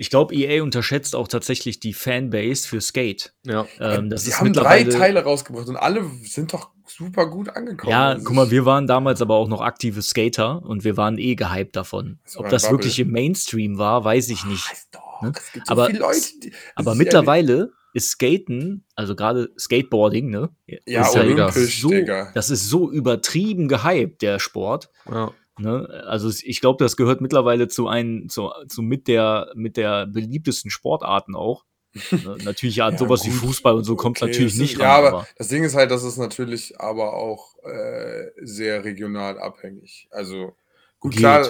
Ich 0.00 0.08
glaube, 0.08 0.34
EA 0.34 0.62
unterschätzt 0.62 1.14
auch 1.14 1.28
tatsächlich 1.28 1.78
die 1.78 1.92
Fanbase 1.92 2.66
für 2.66 2.80
Skate. 2.80 3.34
Ja. 3.44 3.66
Ähm, 3.78 4.08
das 4.08 4.24
Sie 4.24 4.30
ist 4.30 4.40
haben 4.40 4.52
drei 4.54 4.82
Teile 4.84 5.22
rausgebracht 5.22 5.68
und 5.68 5.76
alle 5.76 6.04
sind 6.24 6.54
doch 6.54 6.70
super 6.86 7.26
gut 7.28 7.50
angekommen. 7.50 7.90
Ja, 7.90 8.08
Also 8.08 8.24
guck 8.24 8.34
mal, 8.34 8.50
wir 8.50 8.64
waren 8.64 8.86
damals 8.86 9.20
aber 9.20 9.34
auch 9.34 9.46
noch 9.48 9.60
aktive 9.60 10.00
Skater 10.00 10.62
und 10.64 10.84
wir 10.84 10.96
waren 10.96 11.18
eh 11.18 11.34
gehypt 11.34 11.76
davon. 11.76 12.18
Das 12.24 12.36
Ob 12.38 12.48
das 12.48 12.62
Bubble. 12.62 12.78
wirklich 12.78 12.98
im 12.98 13.10
Mainstream 13.10 13.76
war, 13.76 14.02
weiß 14.02 14.30
ich 14.30 14.44
nicht. 14.46 14.70
Weiß 14.70 14.88
doch, 14.90 15.20
ne? 15.22 15.32
es 15.36 15.52
gibt 15.52 15.66
so 15.66 15.72
Aber- 15.72 15.86
viele 15.86 15.98
Leute, 15.98 16.18
die, 16.42 16.50
das 16.50 16.58
Aber 16.76 16.94
mittlerweile 16.94 17.72
ist 17.92 18.08
Skaten, 18.10 18.84
also 18.94 19.14
gerade 19.14 19.50
Skateboarding, 19.58 20.30
ne? 20.30 20.48
Ja, 20.86 21.02
ist 21.02 21.14
halt 21.14 21.26
olympisch, 21.26 21.80
so, 21.82 21.88
Digga. 21.90 22.30
Das 22.34 22.48
ist 22.48 22.68
so 22.70 22.90
übertrieben 22.90 23.68
gehypt, 23.68 24.22
der 24.22 24.38
Sport. 24.38 24.88
ja. 25.10 25.30
Ne? 25.58 26.04
Also 26.06 26.30
ich 26.42 26.60
glaube, 26.60 26.82
das 26.82 26.96
gehört 26.96 27.20
mittlerweile 27.20 27.68
zu 27.68 27.88
ein, 27.88 28.28
zu, 28.28 28.50
zu 28.68 28.82
mit 28.82 29.08
der 29.08 29.50
mit 29.54 29.76
der 29.76 30.06
beliebtesten 30.06 30.70
Sportarten 30.70 31.34
auch. 31.34 31.64
ne? 32.12 32.36
Natürlich 32.44 32.82
an 32.82 32.92
Ja, 32.94 32.98
sowas 32.98 33.24
wie 33.26 33.30
gut, 33.30 33.38
Fußball 33.40 33.74
und 33.74 33.84
so 33.84 33.96
kommt 33.96 34.22
okay, 34.22 34.30
natürlich 34.30 34.52
das 34.54 34.60
nicht 34.60 34.72
ist- 34.74 34.80
ran. 34.80 34.86
Ja, 34.88 34.96
aber, 34.96 35.08
aber 35.08 35.26
das 35.36 35.48
Ding 35.48 35.64
ist 35.64 35.74
halt, 35.74 35.90
dass 35.90 36.02
es 36.02 36.16
natürlich 36.16 36.80
aber 36.80 37.14
auch 37.14 37.56
äh, 37.64 38.30
sehr 38.40 38.84
regional 38.84 39.38
abhängig. 39.38 40.06
Also 40.10 40.56
gut, 40.98 41.12
Geht. 41.12 41.20
klar. 41.20 41.46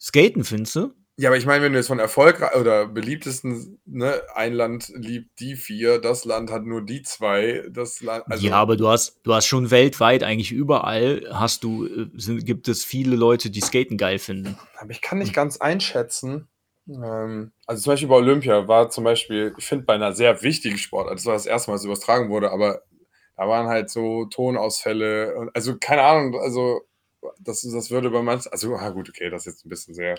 Skaten 0.00 0.44
findest 0.44 0.76
du? 0.76 0.92
Ja, 1.16 1.28
aber 1.28 1.36
ich 1.36 1.46
meine, 1.46 1.62
wenn 1.62 1.72
du 1.72 1.78
jetzt 1.78 1.86
von 1.86 2.00
erfolgreich 2.00 2.56
oder 2.56 2.86
beliebtesten, 2.86 3.78
ne, 3.84 4.20
ein 4.34 4.52
Land 4.52 4.90
liebt 4.96 5.38
die 5.38 5.54
vier, 5.54 6.00
das 6.00 6.24
Land 6.24 6.50
hat 6.50 6.64
nur 6.64 6.82
die 6.82 7.02
zwei, 7.02 7.64
das 7.70 8.02
Land, 8.02 8.24
also 8.28 8.44
ja, 8.44 8.56
aber 8.56 8.76
du 8.76 8.88
hast 8.88 9.20
du 9.22 9.32
hast 9.32 9.46
schon 9.46 9.70
weltweit 9.70 10.24
eigentlich 10.24 10.50
überall 10.50 11.24
hast 11.30 11.62
du 11.62 11.86
äh, 11.86 12.10
sind, 12.16 12.44
gibt 12.44 12.66
es 12.66 12.84
viele 12.84 13.14
Leute, 13.14 13.50
die 13.50 13.60
Skaten 13.60 13.96
geil 13.96 14.18
finden. 14.18 14.58
Aber 14.76 14.90
ich 14.90 15.02
kann 15.02 15.18
nicht 15.18 15.32
ganz 15.32 15.58
einschätzen. 15.58 16.48
Ähm, 16.88 17.52
also 17.64 17.82
zum 17.82 17.92
Beispiel 17.92 18.08
bei 18.08 18.16
Olympia 18.16 18.66
war 18.66 18.90
zum 18.90 19.04
Beispiel, 19.04 19.54
ich 19.56 19.64
finde 19.64 19.84
bei 19.84 19.94
einer 19.94 20.14
sehr 20.14 20.42
wichtigen 20.42 20.78
Sportart, 20.78 21.16
das 21.16 21.26
war 21.26 21.34
das 21.34 21.46
erste 21.46 21.70
Mal, 21.70 21.76
dass 21.76 21.82
es 21.82 21.86
übertragen 21.86 22.28
wurde, 22.28 22.50
aber 22.50 22.82
da 23.36 23.48
waren 23.48 23.68
halt 23.68 23.88
so 23.88 24.24
Tonausfälle 24.26 25.36
und 25.36 25.54
also 25.54 25.76
keine 25.78 26.02
Ahnung, 26.02 26.40
also 26.40 26.82
das, 27.38 27.62
das 27.62 27.90
würde 27.92 28.10
bei 28.10 28.22
manchen, 28.22 28.50
also 28.50 28.74
ah 28.74 28.90
gut, 28.90 29.08
okay, 29.08 29.30
das 29.30 29.46
ist 29.46 29.54
jetzt 29.54 29.66
ein 29.66 29.70
bisschen 29.70 29.94
sehr 29.94 30.16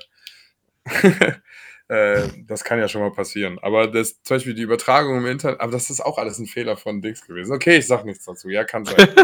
Äh, 1.87 2.29
das 2.47 2.63
kann 2.63 2.79
ja 2.79 2.87
schon 2.87 3.01
mal 3.01 3.11
passieren. 3.11 3.59
Aber 3.61 3.85
das, 3.85 4.19
zum 4.23 4.37
Beispiel 4.37 4.55
die 4.55 4.63
Übertragung 4.63 5.19
im 5.19 5.27
Internet, 5.27 5.59
aber 5.61 5.71
das 5.71 5.91
ist 5.91 6.01
auch 6.03 6.17
alles 6.17 6.39
ein 6.39 6.47
Fehler 6.47 6.77
von 6.77 6.99
Dings 6.99 7.27
gewesen. 7.27 7.53
Okay, 7.53 7.77
ich 7.77 7.85
sag 7.85 8.05
nichts 8.05 8.25
dazu. 8.25 8.49
Ja, 8.49 8.63
kann 8.63 8.85
sein. 8.85 8.95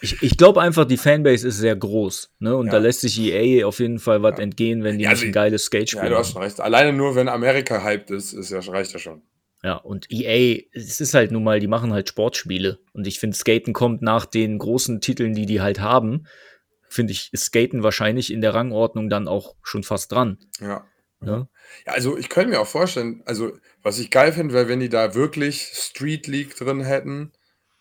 Ich, 0.00 0.22
ich 0.22 0.36
glaube 0.36 0.60
einfach, 0.60 0.84
die 0.84 0.96
Fanbase 0.98 1.48
ist 1.48 1.58
sehr 1.58 1.74
groß. 1.74 2.30
Ne? 2.38 2.54
Und 2.56 2.66
Ja. 2.66 2.72
da 2.72 2.78
lässt 2.78 3.00
sich 3.00 3.18
EA 3.18 3.66
auf 3.66 3.78
jeden 3.80 3.98
Fall 3.98 4.22
was 4.22 4.36
Ja. 4.36 4.42
entgehen, 4.44 4.84
wenn 4.84 4.98
die 4.98 5.04
Ja, 5.04 5.10
nicht 5.10 5.18
also- 5.20 5.26
ein 5.26 5.32
geiles 5.32 5.64
Skate-Spiel 5.64 6.02
ja, 6.04 6.08
du 6.10 6.16
hast 6.18 6.32
schon 6.32 6.42
recht. 6.42 6.60
Alleine 6.60 6.92
nur, 6.92 7.14
wenn 7.16 7.28
Amerika 7.28 7.82
hyped 7.82 8.10
ist, 8.10 8.34
ist 8.34 8.50
ja, 8.50 8.60
reicht 8.60 8.92
ja 8.92 8.98
schon. 8.98 9.22
Ja, 9.64 9.76
und 9.76 10.06
EA, 10.12 10.62
es 10.72 11.00
ist 11.00 11.14
halt 11.14 11.32
nun 11.32 11.42
mal, 11.42 11.58
die 11.58 11.68
machen 11.68 11.92
halt 11.92 12.08
Sportspiele. 12.08 12.78
Und 12.92 13.06
ich 13.08 13.18
finde, 13.18 13.34
Skaten 13.36 13.72
kommt 13.72 14.02
nach 14.02 14.26
den 14.26 14.58
großen 14.58 15.00
Titeln, 15.00 15.32
die 15.34 15.46
die 15.46 15.60
halt 15.62 15.80
haben, 15.80 16.26
finde 16.94 17.12
ich, 17.12 17.30
ist 17.32 17.46
Skaten 17.46 17.82
wahrscheinlich 17.82 18.32
in 18.32 18.40
der 18.40 18.54
Rangordnung 18.54 19.08
dann 19.08 19.28
auch 19.28 19.54
schon 19.62 19.82
fast 19.82 20.12
dran. 20.12 20.38
Ja. 20.60 20.84
Ne? 21.20 21.48
Ja, 21.86 21.92
also 21.92 22.16
ich 22.16 22.28
könnte 22.28 22.50
mir 22.50 22.60
auch 22.60 22.66
vorstellen, 22.66 23.22
also 23.24 23.52
was 23.82 23.98
ich 23.98 24.10
geil 24.10 24.32
finde, 24.32 24.54
wäre, 24.54 24.68
wenn 24.68 24.80
die 24.80 24.88
da 24.88 25.14
wirklich 25.14 25.70
Street 25.74 26.26
League 26.26 26.56
drin 26.56 26.80
hätten, 26.80 27.32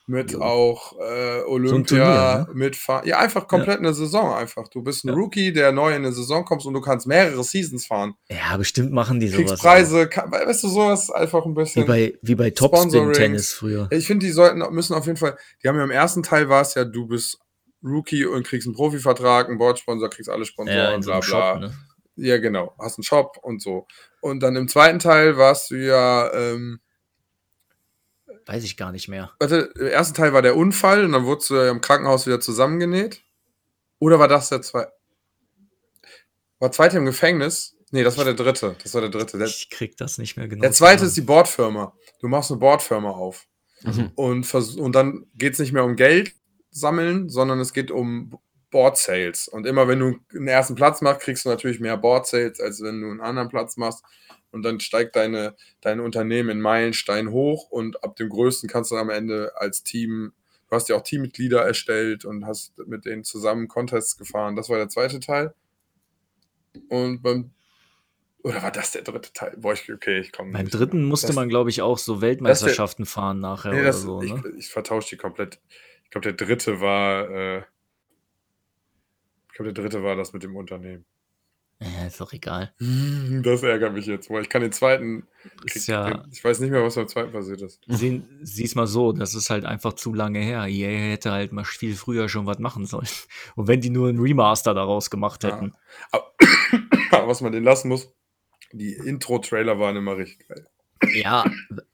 mit 0.06 0.32
Jo. 0.32 0.42
auch 0.42 1.00
äh, 1.00 1.42
Olympia, 1.44 1.84
Turnier, 1.84 2.46
ne? 2.50 2.54
mit 2.54 2.76
Fahr 2.76 3.06
ja, 3.08 3.20
einfach 3.20 3.48
komplett 3.48 3.80
eine 3.80 3.94
Saison 3.94 4.34
einfach. 4.34 4.68
Du 4.68 4.82
bist 4.82 5.06
ein 5.06 5.10
Ja. 5.10 5.14
Rookie, 5.14 5.54
der 5.54 5.72
neu 5.72 5.92
in 5.92 5.98
eine 6.04 6.12
Saison 6.12 6.44
kommst 6.44 6.66
und 6.66 6.74
du 6.74 6.82
kannst 6.82 7.08
mehrere 7.08 7.42
Seasons 7.44 7.86
fahren. 7.86 8.14
Ja, 8.30 8.58
bestimmt 8.58 8.92
machen 8.92 9.22
die 9.22 9.30
sowas. 9.30 9.60
Preise, 9.62 10.10
weißt 10.10 10.64
du, 10.64 10.68
sowas 10.68 11.10
einfach 11.10 11.46
ein 11.46 11.52
Wie 11.52 11.62
bisschen. 11.62 11.86
bei, 11.86 12.18
wie 12.22 12.36
bei. 12.36 12.50
Topspin-Tennis 12.50 13.54
früher. 13.54 13.88
Ich 13.92 14.06
finde, 14.06 14.26
die 14.26 14.34
sollten, 14.34 14.60
müssen 14.74 14.94
auf 14.94 15.06
jeden 15.06 15.18
Fall, 15.18 15.38
die 15.64 15.70
haben 15.70 15.78
ja 15.78 15.84
im 15.86 15.92
ersten 15.92 16.22
Teil 16.22 16.50
war 16.50 16.62
es 16.64 16.74
ja, 16.74 16.84
du 16.84 17.08
bist 17.08 17.40
Rookie 17.84 18.26
und 18.26 18.46
kriegst 18.48 18.68
einen 18.68 18.76
Profivertrag, 18.76 19.50
einen 19.50 19.58
Boardsponsor, 19.58 20.10
kriegst 20.10 20.30
alle 20.30 20.46
Sponsoren, 20.46 20.78
Ja, 20.78 20.98
bla 20.98 21.20
bla. 21.20 21.22
Shop, 21.22 21.60
ne? 21.60 21.74
Ja, 22.16 22.38
genau. 22.38 22.76
Hast 22.80 22.98
einen 22.98 23.04
Shop 23.04 23.38
und 23.42 23.62
so. 23.62 23.88
Und 24.22 24.40
dann 24.42 24.56
im 24.56 24.68
zweiten 24.68 25.00
Teil 25.00 25.38
warst 25.38 25.72
du 25.72 25.76
ja, 25.76 26.32
ähm, 26.34 26.80
Weiß 28.46 28.64
ich 28.64 28.76
gar 28.78 28.92
nicht 28.92 29.08
mehr. 29.08 29.32
warte, 29.40 29.72
im 29.80 29.88
ersten 29.88 30.16
Teil 30.16 30.34
war 30.34 30.42
der 30.42 30.56
Unfall 30.58 31.06
und 31.06 31.14
dann 31.14 31.26
wurdest 31.26 31.50
du 31.50 31.56
ja 31.56 31.70
im 31.72 31.82
Krankenhaus 31.82 32.26
wieder 32.28 32.40
zusammengenäht. 32.42 33.22
Oder 34.00 34.20
war 34.20 34.28
das 34.28 34.50
der 34.50 34.62
zweite? 34.62 34.92
War 36.60 36.72
zweite 36.72 36.98
im 36.98 37.06
Gefängnis? 37.06 37.76
Nee, 37.92 38.04
das 38.04 38.18
war 38.18 38.26
der 38.26 38.34
dritte. 38.34 38.76
Das 38.84 38.94
war 38.94 39.02
der 39.02 39.10
dritte. 39.10 39.38
Der, 39.38 39.48
Ich 39.48 39.70
krieg 39.70 39.96
das 39.98 40.18
nicht 40.18 40.36
mehr 40.36 40.48
genau. 40.48 40.62
der 40.62 40.72
zweite 40.72 40.96
zusammen. 40.98 41.08
ist 41.10 41.18
die 41.18 41.22
Bordfirma. 41.22 41.94
Du 42.20 42.28
machst 42.28 42.52
eine 42.52 42.60
Bordfirma 42.60 43.12
auf. 43.12 43.46
Mhm. 43.84 44.12
Und, 44.16 44.54
und 44.54 44.92
dann 44.94 45.26
geht 45.36 45.54
es 45.54 45.60
nicht 45.60 45.72
mehr 45.74 45.84
um 45.84 45.96
Geld 45.96 46.34
sammeln, 46.74 47.30
sondern 47.30 47.60
es 47.60 47.72
geht 47.74 47.92
um 47.92 48.38
Board 48.72 48.98
Sales. 48.98 49.48
Und 49.48 49.66
immer 49.68 49.88
wenn 49.88 50.00
du 50.00 50.20
einen 50.36 50.48
ersten 50.48 50.76
Platz 50.76 51.02
machst, 51.02 51.22
kriegst 51.22 51.46
du 51.46 51.50
natürlich 51.50 51.80
mehr 51.80 51.96
Board 51.98 52.26
Sales, 52.28 52.60
als 52.60 52.82
wenn 52.82 53.02
du 53.02 53.10
einen 53.12 53.22
anderen 53.22 53.50
Platz 53.50 53.78
machst. 53.78 54.04
Und 54.52 54.64
dann 54.64 54.80
steigt 54.80 55.16
deine, 55.16 55.56
dein 55.82 56.00
Unternehmen 56.00 56.50
in 56.50 56.62
Meilenstein 56.62 57.32
hoch 57.32 57.70
und 57.70 58.04
ab 58.04 58.16
dem 58.18 58.30
größten 58.30 58.70
kannst 58.70 58.92
du 58.92 58.98
am 58.98 59.10
Ende 59.10 59.52
als 59.56 59.84
Team, 59.84 60.34
du 60.70 60.76
hast 60.76 60.90
ja 60.90 60.96
auch 60.96 61.02
Teammitglieder 61.02 61.62
erstellt 61.64 62.24
und 62.26 62.46
hast 62.46 62.78
mit 62.86 63.06
denen 63.06 63.24
zusammen 63.24 63.68
Contests 63.68 64.18
gefahren. 64.18 64.56
Das 64.56 64.70
war 64.70 64.78
der 64.78 64.90
zweite 64.90 65.20
Teil. 65.20 65.54
Und 66.90 67.22
beim, 67.22 67.52
oder 68.44 68.62
war 68.62 68.72
das 68.72 68.92
der 68.92 69.04
dritte 69.04 69.32
Teil? 69.34 69.56
Boah, 69.58 69.74
ich, 69.74 69.92
okay, 69.92 70.20
ich 70.20 70.32
komme 70.32 70.52
Beim 70.52 70.70
dritten 70.70 71.04
musste 71.06 71.28
das- 71.28 71.36
man, 71.36 71.50
glaube 71.50 71.70
ich, 71.70 71.82
auch 71.82 71.98
so 71.98 72.22
Weltmeisterschaften 72.22 73.06
fahren 73.06 73.40
nachher 73.40 73.72
Nee, 73.72 73.78
oder 73.80 73.88
das, 73.88 74.02
so. 74.02 74.22
ich, 74.22 74.34
Ne? 74.34 74.54
ich 74.58 74.68
vertausche 74.70 75.10
die 75.10 75.18
komplett. 75.18 75.60
Ich 76.14 76.22
glaube, 76.22 76.32
der 76.32 76.46
dritte 76.48 76.80
war. 76.80 77.28
Äh, 77.28 77.58
ich 79.48 79.54
glaube, 79.56 79.74
der 79.74 79.84
dritte 79.84 80.04
war 80.04 80.16
das 80.16 80.32
mit 80.32 80.44
dem 80.44 80.56
Unternehmen. 80.56 81.06
Ja, 81.80 82.06
ist 82.06 82.22
doch 82.22 82.32
egal. 82.34 82.72
Das 83.42 83.64
ärgert 83.64 83.94
mich 83.96 84.06
jetzt, 84.06 84.30
weil 84.30 84.44
ich 84.44 84.50
kann 84.50 84.62
den 84.62 84.72
zweiten. 84.72 85.26
Ist 85.66 85.88
ja, 85.88 86.24
Ich 86.32 86.44
weiß 86.44 86.60
nicht 86.60 86.70
mehr, 86.70 86.84
was 86.84 86.94
beim 86.94 87.08
zweiten 87.08 87.32
passiert 87.32 87.64
ist. 87.64 87.82
sehen, 87.88 88.30
sieh's 88.44 88.76
mal 88.76 88.86
so, 88.86 89.12
das 89.12 89.34
ist 89.34 89.50
halt 89.50 89.66
einfach 89.66 89.94
zu 89.94 90.14
lange 90.14 90.38
her. 90.38 90.68
EA 90.68 91.10
hätte 91.14 91.32
halt 91.32 91.52
mal 91.52 91.66
viel 91.66 91.96
früher 91.96 92.30
schon 92.30 92.46
was 92.46 92.60
machen 92.60 92.86
sollen. 92.86 93.08
Und 93.56 93.68
wenn 93.68 93.82
die 93.82 93.90
nur 93.90 94.08
einen 94.10 94.20
Remaster 94.20 94.76
daraus 94.76 95.10
gemacht 95.10 95.44
Ja. 95.44 95.56
hätten. 95.56 95.74
Aber, 96.12 96.32
aber 97.10 97.28
was 97.28 97.42
man 97.42 97.52
den 97.54 97.64
lassen 97.64 97.88
muss, 97.90 98.14
die 98.72 98.94
Intro-Trailer 98.94 99.80
waren 99.80 99.96
immer 99.96 100.16
richtig 100.16 100.48
geil. 100.48 100.68
Ja, 101.14 101.46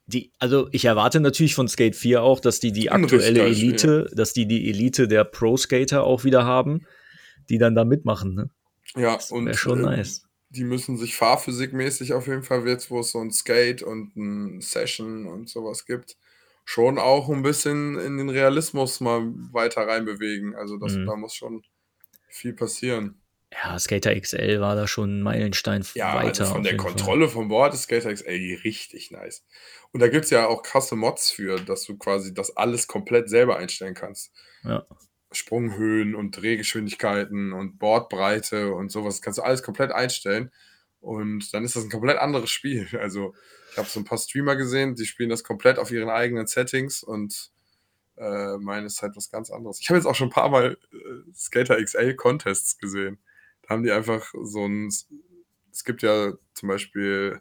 die, 0.06 0.32
also 0.38 0.68
ich 0.72 0.84
erwarte 0.84 1.20
natürlich 1.20 1.54
von 1.54 1.68
Skate 1.68 1.96
4 1.96 2.22
auch, 2.22 2.40
dass 2.40 2.60
die 2.60 2.72
die 2.72 2.88
richtig 2.88 2.92
aktuelle 3.04 3.52
Spiel. 3.52 3.68
Elite, 3.68 4.10
dass 4.14 4.32
die 4.32 4.46
die 4.46 4.68
Elite 4.68 5.08
der 5.08 5.24
Pro-Skater 5.24 6.04
auch 6.04 6.24
wieder 6.24 6.44
haben, 6.44 6.86
die 7.48 7.58
dann 7.58 7.74
da 7.74 7.84
mitmachen. 7.84 8.34
Ne? 8.34 8.50
Ja, 8.96 9.14
Das 9.14 9.30
und 9.30 9.54
schon 9.54 9.80
äh, 9.80 9.96
nice. 9.96 10.24
die 10.50 10.64
müssen 10.64 10.96
sich 10.96 11.14
fahrphysikmäßig 11.16 12.12
auf 12.12 12.26
jeden 12.26 12.42
Fall 12.42 12.66
jetzt, 12.66 12.90
wo 12.90 13.00
es 13.00 13.12
so 13.12 13.20
ein 13.20 13.30
Skate 13.30 13.82
und 13.82 14.16
ein 14.16 14.60
Session 14.60 15.26
und 15.26 15.48
sowas 15.48 15.86
gibt, 15.86 16.16
schon 16.64 16.98
auch 16.98 17.28
ein 17.28 17.42
bisschen 17.42 17.98
in 17.98 18.18
den 18.18 18.28
Realismus 18.30 19.00
mal 19.00 19.22
weiter 19.52 19.82
reinbewegen. 19.86 20.54
Also 20.54 20.76
das, 20.76 20.94
Mhm. 20.96 21.06
da 21.06 21.16
muss 21.16 21.34
schon 21.34 21.62
viel 22.28 22.52
passieren. 22.52 23.19
Ja, 23.52 23.78
Skater 23.78 24.18
XL 24.18 24.60
war 24.60 24.76
da 24.76 24.86
schon 24.86 25.18
ein 25.18 25.22
Meilenstein 25.22 25.84
Ja, 25.94 26.14
weiter. 26.14 26.42
also 26.42 26.54
von 26.54 26.62
der 26.62 26.72
jeden 26.72 26.82
Fall. 26.82 26.92
Kontrolle 26.92 27.28
vom 27.28 27.48
Board 27.48 27.74
ist 27.74 27.82
Skater 27.82 28.12
XL 28.12 28.58
richtig 28.64 29.10
nice. 29.10 29.44
Und 29.92 30.00
da 30.00 30.08
gibt 30.08 30.24
es 30.26 30.30
ja 30.30 30.46
auch 30.46 30.62
krasse 30.62 30.94
Mods 30.94 31.30
für, 31.32 31.56
dass 31.60 31.84
du 31.84 31.98
quasi 31.98 32.32
das 32.32 32.56
alles 32.56 32.86
komplett 32.86 33.28
selber 33.28 33.56
einstellen 33.56 33.94
kannst. 33.94 34.32
Ja. 34.62 34.86
Sprunghöhen 35.32 36.14
und 36.14 36.32
Drehgeschwindigkeiten 36.36 37.52
und 37.52 37.78
Bordbreite 37.78 38.72
und 38.72 38.90
sowas. 38.90 39.16
Das 39.16 39.22
kannst 39.22 39.38
du 39.38 39.42
alles 39.42 39.62
komplett 39.62 39.90
einstellen. 39.92 40.50
Und 41.00 41.52
dann 41.54 41.64
ist 41.64 41.74
das 41.76 41.84
ein 41.84 41.90
komplett 41.90 42.18
anderes 42.18 42.50
Spiel. 42.50 42.86
Also, 43.00 43.34
ich 43.72 43.78
habe 43.78 43.88
so 43.88 44.00
ein 44.00 44.04
paar 44.04 44.18
Streamer 44.18 44.56
gesehen, 44.56 44.94
die 44.94 45.06
spielen 45.06 45.30
das 45.30 45.44
komplett 45.44 45.78
auf 45.78 45.90
ihren 45.90 46.10
eigenen 46.10 46.46
Settings 46.46 47.02
und 47.04 47.50
äh, 48.16 48.56
meine 48.58 48.86
ist 48.86 49.00
halt 49.02 49.16
was 49.16 49.30
ganz 49.30 49.50
anderes. 49.50 49.78
Ich 49.80 49.88
habe 49.88 49.96
jetzt 49.98 50.06
auch 50.06 50.14
schon 50.16 50.28
ein 50.28 50.32
paar 50.32 50.48
Mal 50.50 50.76
äh, 50.92 51.32
Skater 51.34 51.82
XL 51.82 52.14
Contests 52.14 52.78
gesehen. 52.78 53.18
Haben 53.70 53.84
die 53.84 53.92
einfach 53.92 54.32
so 54.42 54.66
ein. 54.66 54.88
Es 55.72 55.84
gibt 55.84 56.02
ja 56.02 56.32
zum 56.54 56.68
Beispiel 56.68 57.40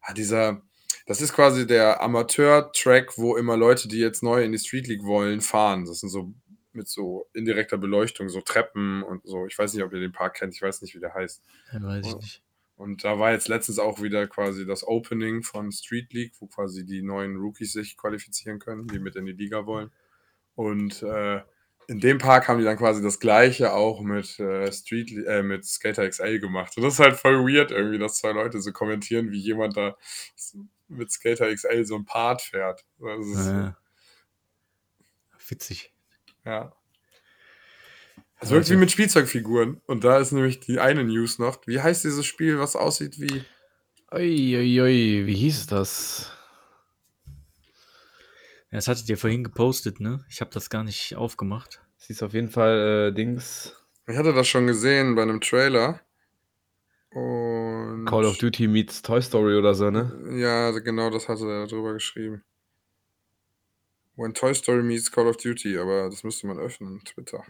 ah, 0.00 0.12
dieser. 0.12 0.60
Das 1.06 1.20
ist 1.20 1.32
quasi 1.32 1.66
der 1.68 2.02
Amateur-Track, 2.02 3.16
wo 3.16 3.36
immer 3.36 3.56
Leute, 3.56 3.86
die 3.88 3.98
jetzt 3.98 4.24
neu 4.24 4.42
in 4.42 4.50
die 4.52 4.58
Street 4.58 4.88
League 4.88 5.04
wollen, 5.04 5.40
fahren. 5.40 5.84
Das 5.86 6.00
sind 6.00 6.08
so 6.08 6.34
mit 6.72 6.88
so 6.88 7.28
indirekter 7.32 7.78
Beleuchtung, 7.78 8.28
so 8.28 8.40
Treppen 8.40 9.02
und 9.04 9.22
so. 9.24 9.46
Ich 9.46 9.56
weiß 9.56 9.72
nicht, 9.72 9.84
ob 9.84 9.92
ihr 9.92 10.00
den 10.00 10.12
Park 10.12 10.34
kennt, 10.34 10.54
ich 10.54 10.62
weiß 10.62 10.82
nicht, 10.82 10.94
wie 10.96 11.00
der 11.00 11.14
heißt. 11.14 11.42
Ja, 11.72 11.82
weiß 11.82 12.06
ich 12.06 12.14
Oh. 12.14 12.16
nicht. 12.16 12.42
Und 12.76 13.04
da 13.04 13.18
war 13.18 13.32
jetzt 13.32 13.48
letztens 13.48 13.78
auch 13.78 14.02
wieder 14.02 14.26
quasi 14.26 14.66
das 14.66 14.86
Opening 14.86 15.42
von 15.42 15.72
Street 15.72 16.12
League, 16.12 16.34
wo 16.40 16.46
quasi 16.46 16.84
die 16.84 17.02
neuen 17.02 17.36
Rookies 17.36 17.72
sich 17.72 17.96
qualifizieren 17.96 18.58
können, 18.58 18.86
die 18.88 18.98
mit 18.98 19.16
in 19.16 19.24
die 19.26 19.32
Liga 19.32 19.64
wollen. 19.64 19.90
Und 20.56 21.02
äh, 21.02 21.40
in 21.88 22.00
dem 22.00 22.18
Park 22.18 22.48
haben 22.48 22.58
die 22.58 22.64
dann 22.64 22.76
quasi 22.78 23.02
das 23.02 23.20
gleiche 23.20 23.72
auch 23.72 24.00
mit 24.00 24.38
äh, 24.40 24.70
Street 24.72 25.12
äh, 25.26 25.42
mit 25.42 25.64
Skater 25.64 26.08
XL 26.08 26.38
gemacht. 26.40 26.76
Und 26.76 26.82
das 26.82 26.94
ist 26.94 27.00
halt 27.00 27.16
voll 27.16 27.38
weird 27.46 27.70
irgendwie, 27.70 27.98
dass 27.98 28.18
zwei 28.18 28.32
Leute 28.32 28.60
so 28.60 28.72
kommentieren, 28.72 29.30
wie 29.30 29.38
jemand 29.38 29.76
da 29.76 29.96
mit 30.88 31.10
Skater 31.10 31.52
XL 31.54 31.84
so 31.84 31.96
ein 31.96 32.04
Part 32.04 32.42
fährt. 32.42 32.84
Das 32.98 33.26
ist, 33.26 33.46
Äh, 33.46 33.72
witzig. 35.48 35.92
ja. 36.44 36.72
Es 38.38 38.50
wirkt 38.50 38.68
wie 38.68 38.76
mit 38.76 38.90
Spielzeugfiguren. 38.90 39.80
Und 39.86 40.04
da 40.04 40.18
ist 40.18 40.32
nämlich 40.32 40.60
die 40.60 40.78
eine 40.78 41.04
News 41.04 41.38
noch. 41.38 41.58
Wie 41.66 41.80
heißt 41.80 42.04
dieses 42.04 42.26
Spiel, 42.26 42.58
was 42.58 42.76
aussieht 42.76 43.18
wie. 43.18 43.42
Uiuiui, 44.12 45.26
wie 45.26 45.34
hieß 45.34 45.66
das? 45.68 46.30
Das 48.76 48.88
hattet 48.88 49.08
ihr 49.08 49.16
vorhin 49.16 49.42
gepostet, 49.42 50.00
ne? 50.00 50.22
Ich 50.28 50.42
habe 50.42 50.50
das 50.52 50.68
gar 50.68 50.84
nicht 50.84 51.16
aufgemacht. 51.16 51.80
Es 51.98 52.08
hieß 52.08 52.22
auf 52.22 52.34
jeden 52.34 52.50
Fall 52.50 53.08
äh, 53.08 53.14
Dings 53.14 53.74
Ich 54.06 54.18
hatte 54.18 54.34
das 54.34 54.46
schon 54.48 54.66
gesehen 54.66 55.14
bei 55.14 55.22
einem 55.22 55.40
Trailer. 55.40 56.02
Und. 57.08 58.04
Call 58.04 58.26
of 58.26 58.36
Duty 58.36 58.68
meets 58.68 59.00
Toy 59.00 59.22
Story 59.22 59.56
oder 59.56 59.72
so, 59.72 59.90
ne? 59.90 60.12
Ja, 60.38 60.72
genau 60.72 61.08
das 61.08 61.26
hatte 61.26 61.50
er 61.50 61.66
drüber 61.66 61.94
geschrieben. 61.94 62.44
When 64.14 64.34
Toy 64.34 64.54
Story 64.54 64.82
meets 64.82 65.10
Call 65.10 65.26
of 65.26 65.38
Duty, 65.38 65.78
aber 65.78 66.10
das 66.10 66.22
müsste 66.22 66.46
man 66.46 66.58
öffnen, 66.58 67.02
Twitter. 67.02 67.44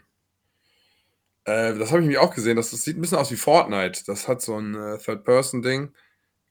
Äh, 1.43 1.77
das 1.77 1.91
habe 1.91 2.03
ich 2.03 2.07
mir 2.07 2.23
auch 2.23 2.33
gesehen. 2.33 2.57
Das, 2.57 2.71
das 2.71 2.85
sieht 2.85 2.99
ein 2.99 3.01
bisschen 3.01 3.19
aus 3.19 3.33
wie 3.33 3.37
Fortnite. 3.37 4.05
Das 4.07 4.29
hat 4.29 4.43
so 4.43 4.57
ein 4.57 4.77
äh, 4.77 4.99
Third-Person-Ding. 4.99 5.93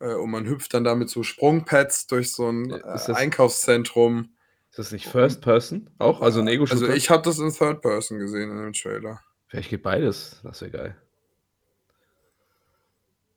Äh, 0.02 0.16
und 0.16 0.32
man 0.32 0.46
hüpft 0.46 0.74
dann 0.74 0.84
da 0.84 0.96
mit 0.96 1.10
so 1.10 1.24
Sprungpads 1.24 2.08
durch 2.08 2.34
so 2.34 2.50
ein 2.50 2.72
äh, 2.72 2.96
ist 2.96 3.10
Einkaufszentrum. 3.10 4.36
Ist 4.76 4.80
das 4.80 4.92
nicht 4.92 5.08
First 5.08 5.40
Person? 5.40 5.90
Auch? 6.00 6.20
Also 6.20 6.42
ein 6.42 6.50
Ego-Shooter? 6.50 6.82
Also 6.82 6.94
ich 6.94 7.10
habe 7.10 7.24
das 7.24 7.40
in 7.40 7.50
Third-Person 7.50 8.20
gesehen 8.20 8.52
in 8.52 8.58
dem 8.58 8.74
Trailer. 8.74 9.22
Vielleicht 9.48 9.70
geht 9.70 9.82
beides. 9.82 10.42
Das 10.44 10.60
wäre 10.60 10.72
geil. 10.72 10.98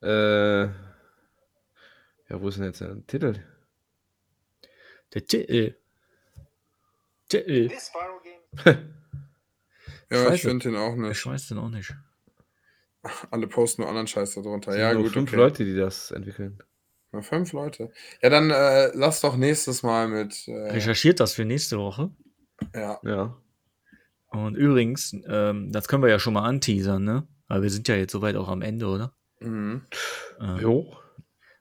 Äh. 0.01 0.63
Ja, 2.27 2.41
wo 2.41 2.49
ist 2.49 2.57
denn 2.57 2.65
jetzt 2.65 2.81
der 2.81 3.07
Titel? 3.07 3.41
Der 5.13 5.25
Titel. 5.25 5.75
Titel. 7.29 7.69
This 7.69 7.89
viral 7.93 8.19
game 8.65 8.93
Ja, 10.11 10.33
ich 10.33 10.41
finde 10.41 10.67
den 10.67 10.75
auch 10.75 10.95
nicht. 10.97 11.11
Ich 11.11 11.25
weiß 11.25 11.47
den 11.47 11.59
auch 11.59 11.69
nicht. 11.69 11.95
Alle 13.31 13.47
posten 13.47 13.83
nur 13.83 13.87
anderen 13.87 14.07
Scheiß 14.07 14.35
da 14.35 14.41
drunter. 14.41 14.73
Sind 14.73 14.81
Ja, 14.81 14.93
nur 14.93 15.03
gut, 15.03 15.13
fünf 15.13 15.29
okay. 15.29 15.37
Leute, 15.37 15.63
die 15.63 15.77
das 15.77 16.11
entwickeln. 16.11 16.61
Na, 17.11 17.21
fünf 17.21 17.53
Leute. 17.53 17.91
Ja, 18.21 18.29
dann 18.29 18.51
äh, 18.51 18.91
lass 18.93 19.21
doch 19.21 19.35
nächstes 19.35 19.81
Mal 19.83 20.07
mit. 20.07 20.47
Äh, 20.47 20.71
Recherchiert 20.71 21.19
das 21.19 21.33
für 21.33 21.45
nächste 21.45 21.77
Woche. 21.77 22.11
ja. 22.75 22.99
Ja. 23.03 23.37
Und 24.31 24.55
übrigens, 24.55 25.15
ähm, 25.27 25.71
das 25.71 25.87
können 25.87 26.03
wir 26.03 26.09
ja 26.11 26.19
schon 26.19 26.33
mal 26.33 26.43
anteasern, 26.47 27.03
ne? 27.03 27.27
Aber 27.47 27.63
wir 27.63 27.71
sind 27.71 27.87
ja 27.87 27.95
jetzt 27.95 28.11
soweit 28.11 28.35
auch 28.35 28.47
am 28.47 28.61
Ende, 28.61 28.85
oder? 28.85 29.11
Mhm. 29.39 29.81
Ähm, 30.39 30.57
Jo. 30.61 30.95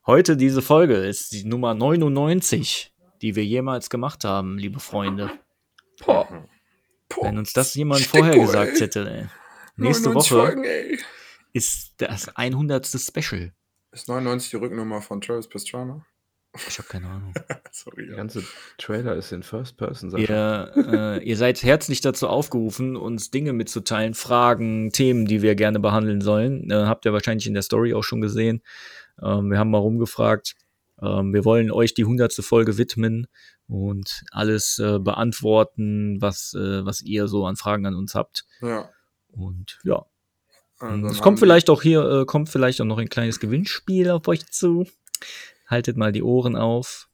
Heute 0.07 0.37
diese 0.37 0.61
Folge 0.61 0.97
ist 0.97 1.33
die 1.33 1.45
Nummer 1.45 1.73
99, 1.75 2.95
die 3.23 3.37
wir 3.37 3.45
jemals 3.45 3.89
gemacht 3.89 4.25
haben, 4.25 4.59
liebe 4.59 4.81
Freunde. 4.81 5.31
Boah. 6.05 6.47
Boah, 7.09 7.25
Wenn 7.25 7.39
uns 7.39 7.55
das 7.55 7.73
jemand 7.75 8.01
Sticko, 8.03 8.19
vorher 8.19 8.39
gesagt 8.39 8.73
ey. 8.75 8.81
hätte, 8.81 9.11
ey. 9.11 9.27
Nächste 9.77 10.11
99 10.11 10.15
Woche 10.15 10.43
Folgen, 10.47 10.65
ey. 10.65 10.99
ist 11.55 11.95
das 12.03 12.29
100. 12.37 12.87
Special. 12.87 13.53
Ist 13.99 14.07
99 14.07 14.51
die 14.51 14.57
Rücknummer 14.59 15.03
von 15.03 15.21
Travis 15.21 15.49
Pastrana? 15.49 16.07
Ich 16.69 16.79
habe 16.79 16.87
keine 16.87 17.09
Ahnung. 17.09 17.35
Sorry. 17.73 18.07
Der 18.07 18.15
ganze 18.15 18.45
Trailer 18.79 19.17
ist 19.17 19.33
in 19.33 19.43
First 19.43 19.77
Person. 19.77 20.17
Ihr, 20.17 20.73
äh, 20.77 21.25
ihr 21.25 21.37
seid 21.37 21.65
herzlich 21.65 22.01
dazu 22.01 22.29
aufgerufen, 22.29 22.97
uns 22.97 23.33
Dinge 23.33 23.53
mitzuteilen, 23.53 24.15
Fragen, 24.15 24.93
Themen, 24.93 25.27
die 25.27 25.43
wir 25.43 25.57
gerne 25.57 25.81
behandeln 25.81 26.21
sollen. 26.21 26.71
Äh, 26.71 26.75
habt 26.85 27.07
ihr 27.07 27.13
wahrscheinlich 27.13 27.49
in 27.49 27.55
der 27.55 27.65
Story 27.65 27.93
auch 27.93 28.05
schon 28.05 28.21
gesehen. 28.21 28.63
Ähm, 29.21 29.51
wir 29.51 29.59
haben 29.59 29.73
mal 29.73 29.79
rumgefragt. 29.79 30.55
Ähm, 31.03 31.35
wir 31.35 31.45
wollen 31.45 31.73
euch 31.73 31.93
die 31.93 32.05
hundertste 32.05 32.45
Folge 32.45 32.79
widmen 32.79 33.27
und 33.67 34.23
alles 34.31 34.79
äh, 34.79 35.01
beantworten, 35.01 36.23
was, 36.23 36.55
äh, 36.55 36.87
was 36.87 37.03
ihr 37.03 37.27
so 37.27 37.47
an 37.47 37.57
Fragen 37.57 37.85
an 37.85 37.97
uns 37.97 38.15
habt. 38.15 38.47
ja. 38.63 38.89
Und 39.33 39.81
ja, 39.83 40.07
Dann 40.79 41.05
es 41.05 41.21
kommt 41.21 41.39
vielleicht 41.41 41.71
auch 41.71 41.83
hier, 41.83 42.03
äh, 42.03 42.25
kommt 42.25 42.49
vielleicht 42.49 42.81
auch 42.81 42.85
noch 42.85 42.99
ein 42.99 43.09
kleines 43.09 43.41
Gewinnspiel 43.41 44.11
auf 44.11 44.29
euch 44.29 44.47
zu. 44.47 44.87
Haltet 45.67 45.97
mal 45.97 46.13
die 46.13 46.23
Ohren 46.23 46.57
auf. 46.57 47.09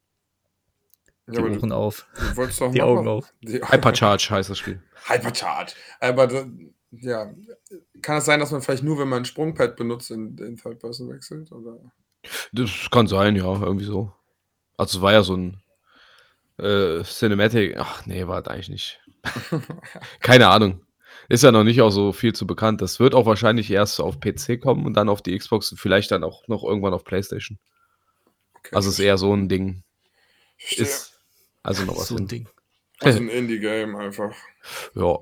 Die 1.26 1.34
Ja, 1.34 1.40
aber 1.40 1.50
du, 1.50 1.58
Ohren 1.58 1.72
auf. 1.72 2.06
du 2.36 2.70
Die 2.72 2.82
Augen 2.82 3.08
auf. 3.08 3.32
Die, 3.40 3.60
Hypercharge 3.62 4.26
heißt 4.30 4.50
das 4.50 4.58
Spiel. 4.58 4.82
Hypercharge. 5.06 5.72
Aber 6.00 6.46
ja, 6.90 7.32
kann 8.02 8.18
es 8.18 8.26
sein, 8.26 8.40
dass 8.40 8.50
man 8.50 8.62
vielleicht 8.62 8.82
nur, 8.82 8.98
wenn 8.98 9.08
man 9.08 9.22
ein 9.22 9.24
Sprungpad 9.24 9.76
benutzt, 9.76 10.10
in, 10.10 10.36
in 10.38 10.56
Third 10.56 10.78
Person 10.78 11.08
wechselt? 11.10 11.50
Oder? 11.50 11.78
Das 12.52 12.88
kann 12.90 13.06
sein, 13.06 13.36
ja, 13.36 13.44
irgendwie 13.44 13.86
so. 13.86 14.12
Also 14.76 14.98
es 14.98 15.02
war 15.02 15.12
ja 15.12 15.22
so 15.22 15.36
ein 15.36 15.62
äh, 16.58 17.02
Cinematic. 17.02 17.76
Ach 17.78 18.04
nee, 18.06 18.26
war 18.26 18.40
es 18.40 18.48
eigentlich 18.48 18.68
nicht. 18.68 19.00
Keine 20.20 20.48
Ahnung. 20.48 20.84
Ist 21.28 21.42
ja 21.42 21.52
noch 21.52 21.64
nicht 21.64 21.80
auch 21.80 21.90
so 21.90 22.12
viel 22.12 22.34
zu 22.34 22.46
bekannt. 22.46 22.80
Das 22.82 23.01
wird 23.01 23.14
auch 23.14 23.26
wahrscheinlich 23.26 23.70
erst 23.70 24.01
auf 24.01 24.20
PC 24.20 24.60
kommen 24.60 24.84
und 24.86 24.94
dann 24.94 25.09
auf 25.09 25.22
die 25.22 25.36
Xbox 25.38 25.72
und 25.72 25.78
vielleicht 25.78 26.10
dann 26.10 26.24
auch 26.24 26.46
noch 26.48 26.64
irgendwann 26.64 26.92
auf 26.94 27.05
PlayStation. 27.05 27.59
Okay, 28.59 28.76
Also 28.76 28.88
es 28.90 28.98
ist 28.98 29.05
eher 29.05 29.18
so 29.18 29.34
ein 29.34 29.48
Ding. 29.48 29.82
verstehe. 30.59 30.84
Ist 30.84 31.18
also 31.62 31.84
noch 31.84 31.96
was 31.96 32.09
So 32.09 32.16
ein. 32.16 32.28
Ding. 32.28 32.48
Also 33.01 33.18
ein 33.18 33.28
Indie-Game 33.28 33.96
einfach. 33.96 34.34
Ja. 34.94 35.18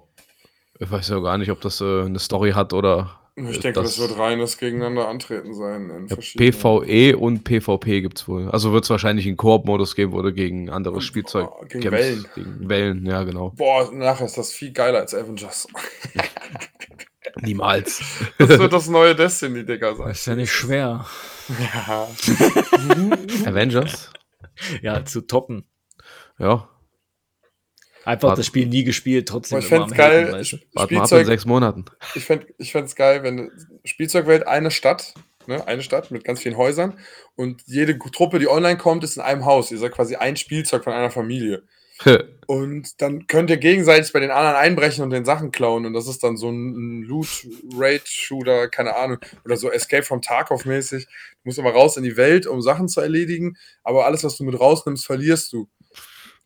Ich 0.78 0.90
weiß 0.90 1.08
ja 1.08 1.18
gar 1.20 1.38
nicht, 1.38 1.50
ob 1.50 1.60
das 1.62 1.80
äh, 1.80 2.02
eine 2.02 2.18
Story 2.18 2.52
hat 2.52 2.72
oder. 2.74 3.18
Ich 3.34 3.60
denke, 3.60 3.80
das, 3.80 3.98
wird 3.98 4.18
reines 4.18 4.58
Gegeneinander 4.58 5.08
antreten 5.08 5.54
sein. 5.54 5.88
In 5.88 6.06
Ja, 6.06 6.16
PvE 6.16 7.16
und 7.16 7.44
PvP 7.44 8.02
gibt 8.02 8.18
es 8.18 8.28
wohl. 8.28 8.50
Also 8.50 8.72
wird 8.74 8.84
es 8.84 8.90
wahrscheinlich 8.90 9.26
einen 9.26 9.38
Koop-Modus 9.38 9.94
geben 9.94 10.12
oder 10.12 10.32
gegen 10.32 10.68
anderes 10.68 11.04
Spielzeug. 11.04 11.48
oh, 11.50 11.64
gegen 11.66 11.80
Camps, 11.80 11.98
Wellen. 11.98 12.26
Gegen 12.34 12.68
Wellen, 12.68 13.06
ja, 13.06 13.22
genau. 13.22 13.50
Boah, 13.56 13.90
nachher 13.90 14.26
ist 14.26 14.36
das 14.36 14.52
viel 14.52 14.72
geiler 14.72 14.98
als 14.98 15.14
Avengers. 15.14 15.66
Niemals. 17.40 18.02
Das 18.36 18.50
wird 18.50 18.72
das 18.72 18.88
neue 18.88 19.14
Destiny, 19.14 19.64
Digga, 19.64 19.94
sein. 19.94 20.08
Das 20.08 20.18
ist 20.18 20.26
ja 20.26 20.34
nicht 20.34 20.52
schwer. 20.52 21.06
Ja. 21.48 22.08
Avengers? 23.46 24.10
Ja, 24.82 25.04
zu 25.06 25.22
toppen. 25.22 25.64
Ja. 26.38 26.68
Einfach 28.04 28.28
Warte. 28.28 28.40
das 28.40 28.46
Spiel 28.46 28.66
nie 28.66 28.84
gespielt, 28.84 29.28
trotzdem 29.28 29.58
ich 29.58 29.66
fände 29.66 29.86
es 29.86 29.94
geil, 29.94 30.32
weißt 30.32 30.52
du? 30.52 30.56
Mal 30.72 30.82
ab 30.82 30.90
in 30.90 30.96
Spielzeug, 30.96 31.26
sechs 31.26 31.46
Monaten. 31.46 31.84
ich 32.14 32.24
fände 32.24 32.46
ich 32.58 32.72
fänd's 32.72 32.96
geil, 32.96 33.22
wenn 33.22 33.50
Spielzeugwelt 33.84 34.46
eine 34.46 34.70
Stadt, 34.70 35.14
ne, 35.46 35.66
eine 35.66 35.82
Stadt 35.82 36.10
mit 36.10 36.24
ganz 36.24 36.40
vielen 36.40 36.56
Häusern 36.56 36.98
und 37.36 37.62
jede 37.66 37.98
Truppe, 37.98 38.38
die 38.38 38.48
online 38.48 38.78
kommt, 38.78 39.04
ist 39.04 39.16
in 39.16 39.22
einem 39.22 39.44
Haus. 39.44 39.70
Ihr 39.70 39.78
seid 39.78 39.92
quasi 39.92 40.16
ein 40.16 40.36
Spielzeug 40.36 40.84
von 40.84 40.92
einer 40.92 41.10
Familie. 41.10 41.62
Und 42.46 43.00
dann 43.00 43.26
könnt 43.26 43.50
ihr 43.50 43.56
gegenseitig 43.56 44.12
bei 44.12 44.20
den 44.20 44.30
anderen 44.30 44.56
einbrechen 44.56 45.04
und 45.04 45.10
den 45.10 45.24
Sachen 45.24 45.52
klauen. 45.52 45.86
Und 45.86 45.92
das 45.92 46.08
ist 46.08 46.22
dann 46.22 46.36
so 46.36 46.50
ein 46.50 47.02
Loot-Raid-Shooter, 47.02 48.68
keine 48.68 48.96
Ahnung. 48.96 49.18
Oder 49.44 49.56
so 49.56 49.70
Escape 49.70 50.02
from 50.02 50.20
Tarkov-mäßig. 50.20 51.04
Du 51.04 51.10
musst 51.44 51.58
aber 51.58 51.72
raus 51.72 51.96
in 51.96 52.02
die 52.02 52.16
Welt, 52.16 52.46
um 52.46 52.60
Sachen 52.60 52.88
zu 52.88 53.00
erledigen. 53.00 53.56
Aber 53.84 54.06
alles, 54.06 54.24
was 54.24 54.36
du 54.36 54.44
mit 54.44 54.58
rausnimmst, 54.58 55.06
verlierst 55.06 55.52
du. 55.52 55.68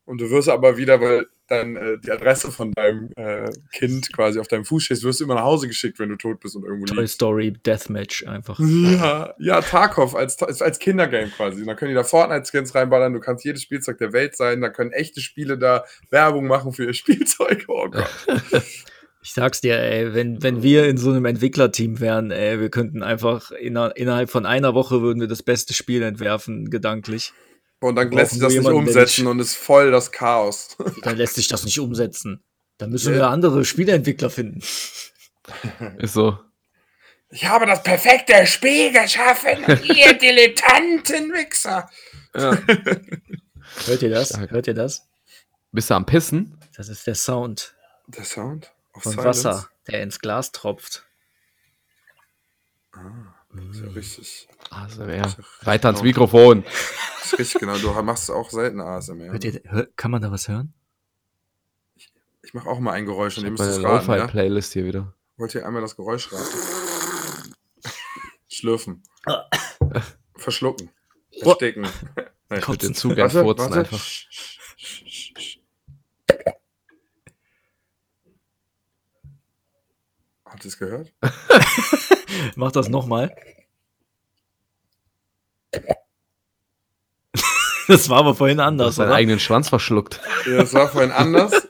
Und 0.06 0.20
du 0.20 0.30
wirst 0.30 0.48
aber 0.48 0.76
wieder, 0.76 1.00
weil 1.00 1.26
dann 1.48 1.76
äh, 1.76 1.98
die 1.98 2.10
Adresse 2.10 2.50
von 2.50 2.72
deinem 2.72 3.10
äh, 3.16 3.50
Kind 3.72 4.12
quasi 4.12 4.38
auf 4.38 4.48
deinem 4.48 4.64
Fuß 4.64 4.84
steht, 4.84 5.02
wirst 5.02 5.20
du 5.20 5.24
immer 5.24 5.34
nach 5.34 5.42
Hause 5.42 5.66
geschickt, 5.66 5.98
wenn 5.98 6.08
du 6.08 6.16
tot 6.16 6.40
bist 6.40 6.56
und 6.56 6.64
irgendwo 6.64 6.86
Toy 6.86 7.00
liegst. 7.00 7.14
Story 7.14 7.52
Deathmatch 7.52 8.26
einfach. 8.26 8.58
Ja, 8.60 9.34
ja, 9.38 9.60
Tarkov 9.60 10.14
als, 10.14 10.40
als 10.42 10.78
Kindergame 10.78 11.28
quasi. 11.28 11.60
Und 11.60 11.66
dann 11.66 11.76
können 11.76 11.90
die 11.90 11.96
da 11.96 12.04
Fortnite-Skins 12.04 12.74
reinballern, 12.74 13.12
du 13.12 13.20
kannst 13.20 13.44
jedes 13.44 13.62
Spielzeug 13.62 13.98
der 13.98 14.12
Welt 14.12 14.36
sein, 14.36 14.60
da 14.60 14.68
können 14.68 14.92
echte 14.92 15.20
Spiele 15.20 15.58
da 15.58 15.84
Werbung 16.10 16.46
machen 16.46 16.72
für 16.72 16.84
ihr 16.84 16.94
Spielzeug. 16.94 17.64
Oh 17.68 17.88
Gott. 17.88 18.08
Ich 19.22 19.32
sag's 19.32 19.60
dir, 19.60 19.76
ey, 19.76 20.14
wenn, 20.14 20.40
wenn 20.44 20.62
wir 20.62 20.88
in 20.88 20.98
so 20.98 21.10
einem 21.10 21.24
Entwicklerteam 21.24 21.98
wären, 21.98 22.30
ey, 22.30 22.60
wir 22.60 22.70
könnten 22.70 23.02
einfach 23.02 23.50
inner, 23.50 23.96
innerhalb 23.96 24.30
von 24.30 24.46
einer 24.46 24.72
Woche 24.72 25.02
würden 25.02 25.18
wir 25.18 25.26
das 25.26 25.42
beste 25.42 25.74
Spiel 25.74 26.02
entwerfen, 26.02 26.70
gedanklich. 26.70 27.32
Und 27.86 27.96
dann 27.96 28.10
lässt 28.10 28.32
sich 28.32 28.40
das 28.40 28.52
nicht 28.52 28.66
umsetzen 28.66 29.22
nicht- 29.24 29.30
und 29.30 29.40
ist 29.40 29.56
voll 29.56 29.90
das 29.90 30.10
Chaos. 30.12 30.76
Dann 31.02 31.16
lässt 31.16 31.34
sich 31.36 31.48
das 31.48 31.64
nicht 31.64 31.78
umsetzen. 31.80 32.42
Dann 32.78 32.90
müssen 32.90 33.12
Ja. 33.12 33.18
wir 33.20 33.28
andere 33.28 33.64
Spieleentwickler 33.64 34.28
finden. 34.30 34.60
Ist 35.98 36.12
so. 36.14 36.38
Ich 37.30 37.44
habe 37.46 37.66
das 37.66 37.82
perfekte 37.82 38.46
Spiel 38.46 38.92
geschaffen, 38.92 39.64
ihr 39.84 40.12
Dilettantenwichser. 40.18 41.88
Ja. 42.34 42.58
Hört 43.86 44.02
ihr 44.02 44.10
das? 44.10 44.28
Stark. 44.30 44.50
Hört 44.50 44.66
ihr 44.66 44.74
das? 44.74 45.06
Bist 45.72 45.90
du 45.90 45.94
am 45.94 46.06
Pissen? 46.06 46.58
Das 46.76 46.88
ist 46.88 47.06
der 47.06 47.14
Sound 47.14 47.74
Der 48.08 48.24
Sound? 48.24 48.72
Auf 48.92 49.02
von 49.04 49.12
Silence? 49.12 49.44
Wasser, 49.44 49.70
der 49.88 50.02
ins 50.02 50.18
Glas 50.20 50.52
tropft. 50.52 51.04
Ah, 52.92 53.34
ist 53.70 53.80
ja 53.80 53.88
richtig, 53.90 54.48
ASMR. 54.70 55.36
Weiter 55.62 55.88
ans 55.88 56.02
Mikrofon. 56.02 56.64
ist 57.24 57.38
richtig 57.38 57.60
genau. 57.60 57.76
Du 57.78 57.90
machst 58.02 58.30
auch 58.30 58.50
selten 58.50 58.80
ASMR. 58.80 59.32
Hört 59.32 59.44
ihr, 59.44 59.60
kann 59.96 60.10
man 60.10 60.22
da 60.22 60.30
was 60.30 60.48
hören? 60.48 60.72
Ich 62.42 62.54
mache 62.54 62.68
auch 62.68 62.78
mal 62.78 62.92
ein 62.92 63.06
Geräusch 63.06 63.34
Ich 63.34 63.38
und 63.38 63.44
ihr 63.46 63.50
müsst 63.52 63.64
es 63.64 63.82
raten. 63.82 64.10
Ja? 64.10 64.16
Lo-Fi-Playlist 64.16 64.72
hier 64.72 64.84
wieder. 64.84 65.12
Wollt 65.36 65.54
ihr 65.54 65.66
einmal 65.66 65.82
das 65.82 65.96
Geräusch 65.96 66.32
raten? 66.32 66.58
Schlürfen. 68.48 69.02
Verschlucken. 70.36 70.90
Oh. 71.42 71.50
Ersticken. 71.50 71.86
Nein, 72.48 72.60
Ich 72.70 72.78
den 72.78 72.94
Zug 72.94 73.16
gern 73.16 73.28
furzen 73.30 73.72
einfach. 73.74 73.98
Sch- 73.98 74.26
sch- 74.30 75.58
Habt 80.44 80.64
ihr 80.64 80.68
es 80.68 80.78
gehört? 80.78 81.12
Mach 82.56 82.72
das 82.72 82.88
nochmal. 82.88 83.34
Das 87.88 88.08
war 88.08 88.18
aber 88.18 88.34
vorhin 88.34 88.56
Du 88.56 88.62
hast 88.64 88.68
anders, 88.68 88.96
deinen 88.96 89.12
eigenen 89.12 89.38
Schwanz 89.38 89.68
verschluckt. 89.68 90.20
Ja, 90.44 90.56
das 90.56 90.74
war 90.74 90.88
vorhin 90.88 91.12
anders, 91.12 91.68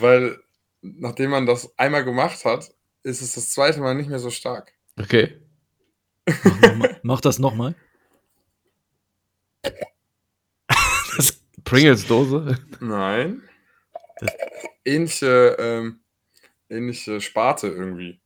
weil 0.00 0.38
nachdem 0.82 1.30
man 1.30 1.46
das 1.46 1.72
einmal 1.78 2.04
gemacht 2.04 2.44
hat, 2.44 2.70
ist 3.04 3.22
es 3.22 3.34
das 3.36 3.52
zweite 3.52 3.80
Mal 3.80 3.94
nicht 3.94 4.10
mehr 4.10 4.18
so 4.18 4.30
stark. 4.30 4.72
Okay. 5.00 5.40
Mach, 6.26 6.60
noch 6.60 6.74
mal, 6.76 7.00
mach 7.02 7.20
das 7.22 7.38
nochmal. 7.38 7.74
Das, 11.16 11.40
Pringles-Dose. 11.64 12.58
Nein. 12.80 13.42
Das- 14.18 14.32
Ähnliche, 14.84 15.56
ähm, 15.58 16.00
ähnliche 16.68 17.20
Sparte 17.22 17.68
irgendwie. 17.68 18.20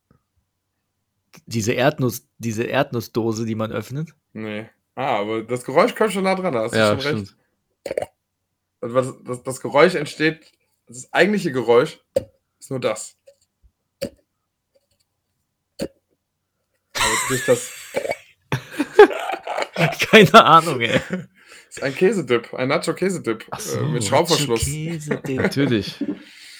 Diese, 1.45 1.73
Erdnuss, 1.73 2.27
diese 2.37 2.63
Erdnussdose, 2.63 3.45
die 3.45 3.55
man 3.55 3.71
öffnet. 3.71 4.13
Nee. 4.33 4.69
Ah, 4.95 5.19
aber 5.19 5.43
das 5.43 5.63
Geräusch 5.63 5.95
kommt 5.95 6.11
schon 6.13 6.23
nah 6.23 6.35
dran, 6.35 6.53
da 6.53 6.63
hast 6.63 6.73
du 6.73 6.77
Ja, 6.77 6.99
schon 6.99 7.17
recht. 7.17 7.27
stimmt. 7.87 8.15
Also 8.81 8.95
was, 8.95 9.13
das, 9.25 9.43
das 9.43 9.61
Geräusch 9.61 9.95
entsteht, 9.95 10.51
das 10.87 11.11
eigentliche 11.13 11.51
Geräusch 11.51 11.99
ist 12.59 12.69
nur 12.71 12.79
das. 12.79 13.15
Aber 16.93 17.15
durch 17.29 17.45
das 17.45 17.71
Keine 20.11 20.33
Ahnung, 20.45 20.81
ey. 20.81 20.99
ist 21.69 21.81
ein 21.81 21.95
Käsedip, 21.95 22.53
ein 22.53 22.67
Nacho-Käsedip 22.67 23.45
Ach 23.49 23.59
so, 23.59 23.79
äh, 23.79 23.83
mit 23.83 24.03
Schraubverschluss. 24.03 24.67
Natürlich. 25.27 26.03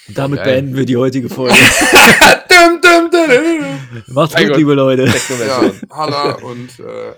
Damit 0.07 0.39
Geil. 0.43 0.53
beenden 0.55 0.75
wir 0.75 0.85
die 0.85 0.97
heutige 0.97 1.29
Folge. 1.29 1.53
dum, 2.49 2.81
dum, 2.81 3.11
dum, 3.11 3.29
dum. 3.29 3.80
Macht's 4.07 4.35
gut, 4.35 4.55
liebe 4.57 4.73
Leute. 4.73 5.05
Ja. 5.05 5.71
Halla 5.91 6.31
und 6.35 6.79
äh, 6.79 7.13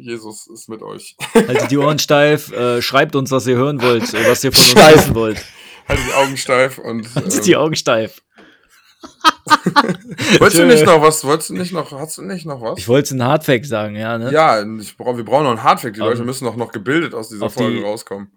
Jesus 0.00 0.46
ist 0.48 0.68
mit 0.68 0.82
euch. 0.82 1.16
Haltet 1.34 1.70
die 1.70 1.78
Ohren 1.78 1.98
steif. 1.98 2.50
Äh, 2.52 2.80
schreibt 2.82 3.14
uns, 3.16 3.30
was 3.30 3.46
ihr 3.46 3.56
hören 3.56 3.80
wollt, 3.82 4.14
äh, 4.14 4.28
was 4.28 4.42
ihr 4.44 4.52
von 4.52 4.62
uns 4.62 4.74
wissen 4.96 5.14
wollt. 5.14 5.44
Haltet 5.88 6.06
die 6.08 6.12
Augen 6.14 6.36
steif 6.36 6.78
und. 6.78 7.14
Haltet 7.14 7.46
die 7.46 7.52
Ähm, 7.52 7.58
Augen 7.58 7.76
steif. 7.76 8.22
wolltest 10.38 10.58
du 10.58 10.66
nicht 10.66 10.86
noch 10.86 11.02
was? 11.02 11.24
Wolltest 11.24 11.50
du 11.50 11.54
nicht 11.54 11.72
noch? 11.72 11.90
Hast 11.92 12.18
du 12.18 12.22
nicht 12.22 12.46
noch 12.46 12.60
was? 12.60 12.78
Ich 12.78 12.88
wollte 12.88 13.14
ein 13.16 13.22
Hardfact 13.24 13.66
sagen, 13.66 13.96
ja, 13.96 14.16
ne? 14.18 14.32
ja, 14.32 14.62
ich 14.78 14.96
brauch, 14.96 15.16
wir 15.16 15.24
brauchen 15.24 15.44
noch 15.44 15.50
einen 15.50 15.62
Hardfact. 15.62 15.96
Die 15.96 16.00
Ähm, 16.00 16.06
Leute 16.06 16.22
müssen 16.24 16.44
doch 16.44 16.56
noch 16.56 16.72
gebildet 16.72 17.14
aus 17.14 17.28
dieser 17.28 17.50
Folge 17.50 17.78
die- 17.78 17.82
rauskommen. 17.82 18.30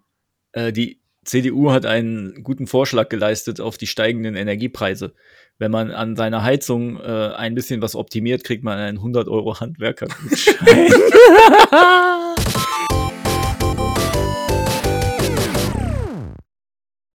Äh, 0.52 0.72
die 0.72 1.00
CDU 1.24 1.70
hat 1.72 1.86
einen 1.86 2.42
guten 2.44 2.66
Vorschlag 2.66 3.08
geleistet 3.08 3.60
auf 3.60 3.78
die 3.78 3.86
steigenden 3.86 4.36
Energiepreise. 4.36 5.14
Wenn 5.58 5.70
man 5.70 5.90
an 5.90 6.16
seiner 6.16 6.42
Heizung 6.42 7.00
äh, 7.00 7.32
ein 7.34 7.54
bisschen 7.54 7.80
was 7.80 7.96
optimiert, 7.96 8.44
kriegt 8.44 8.62
man 8.62 8.78
einen 8.78 8.98
100 8.98 9.28
Euro 9.28 9.58
Handwerkergutschein. 9.58 10.56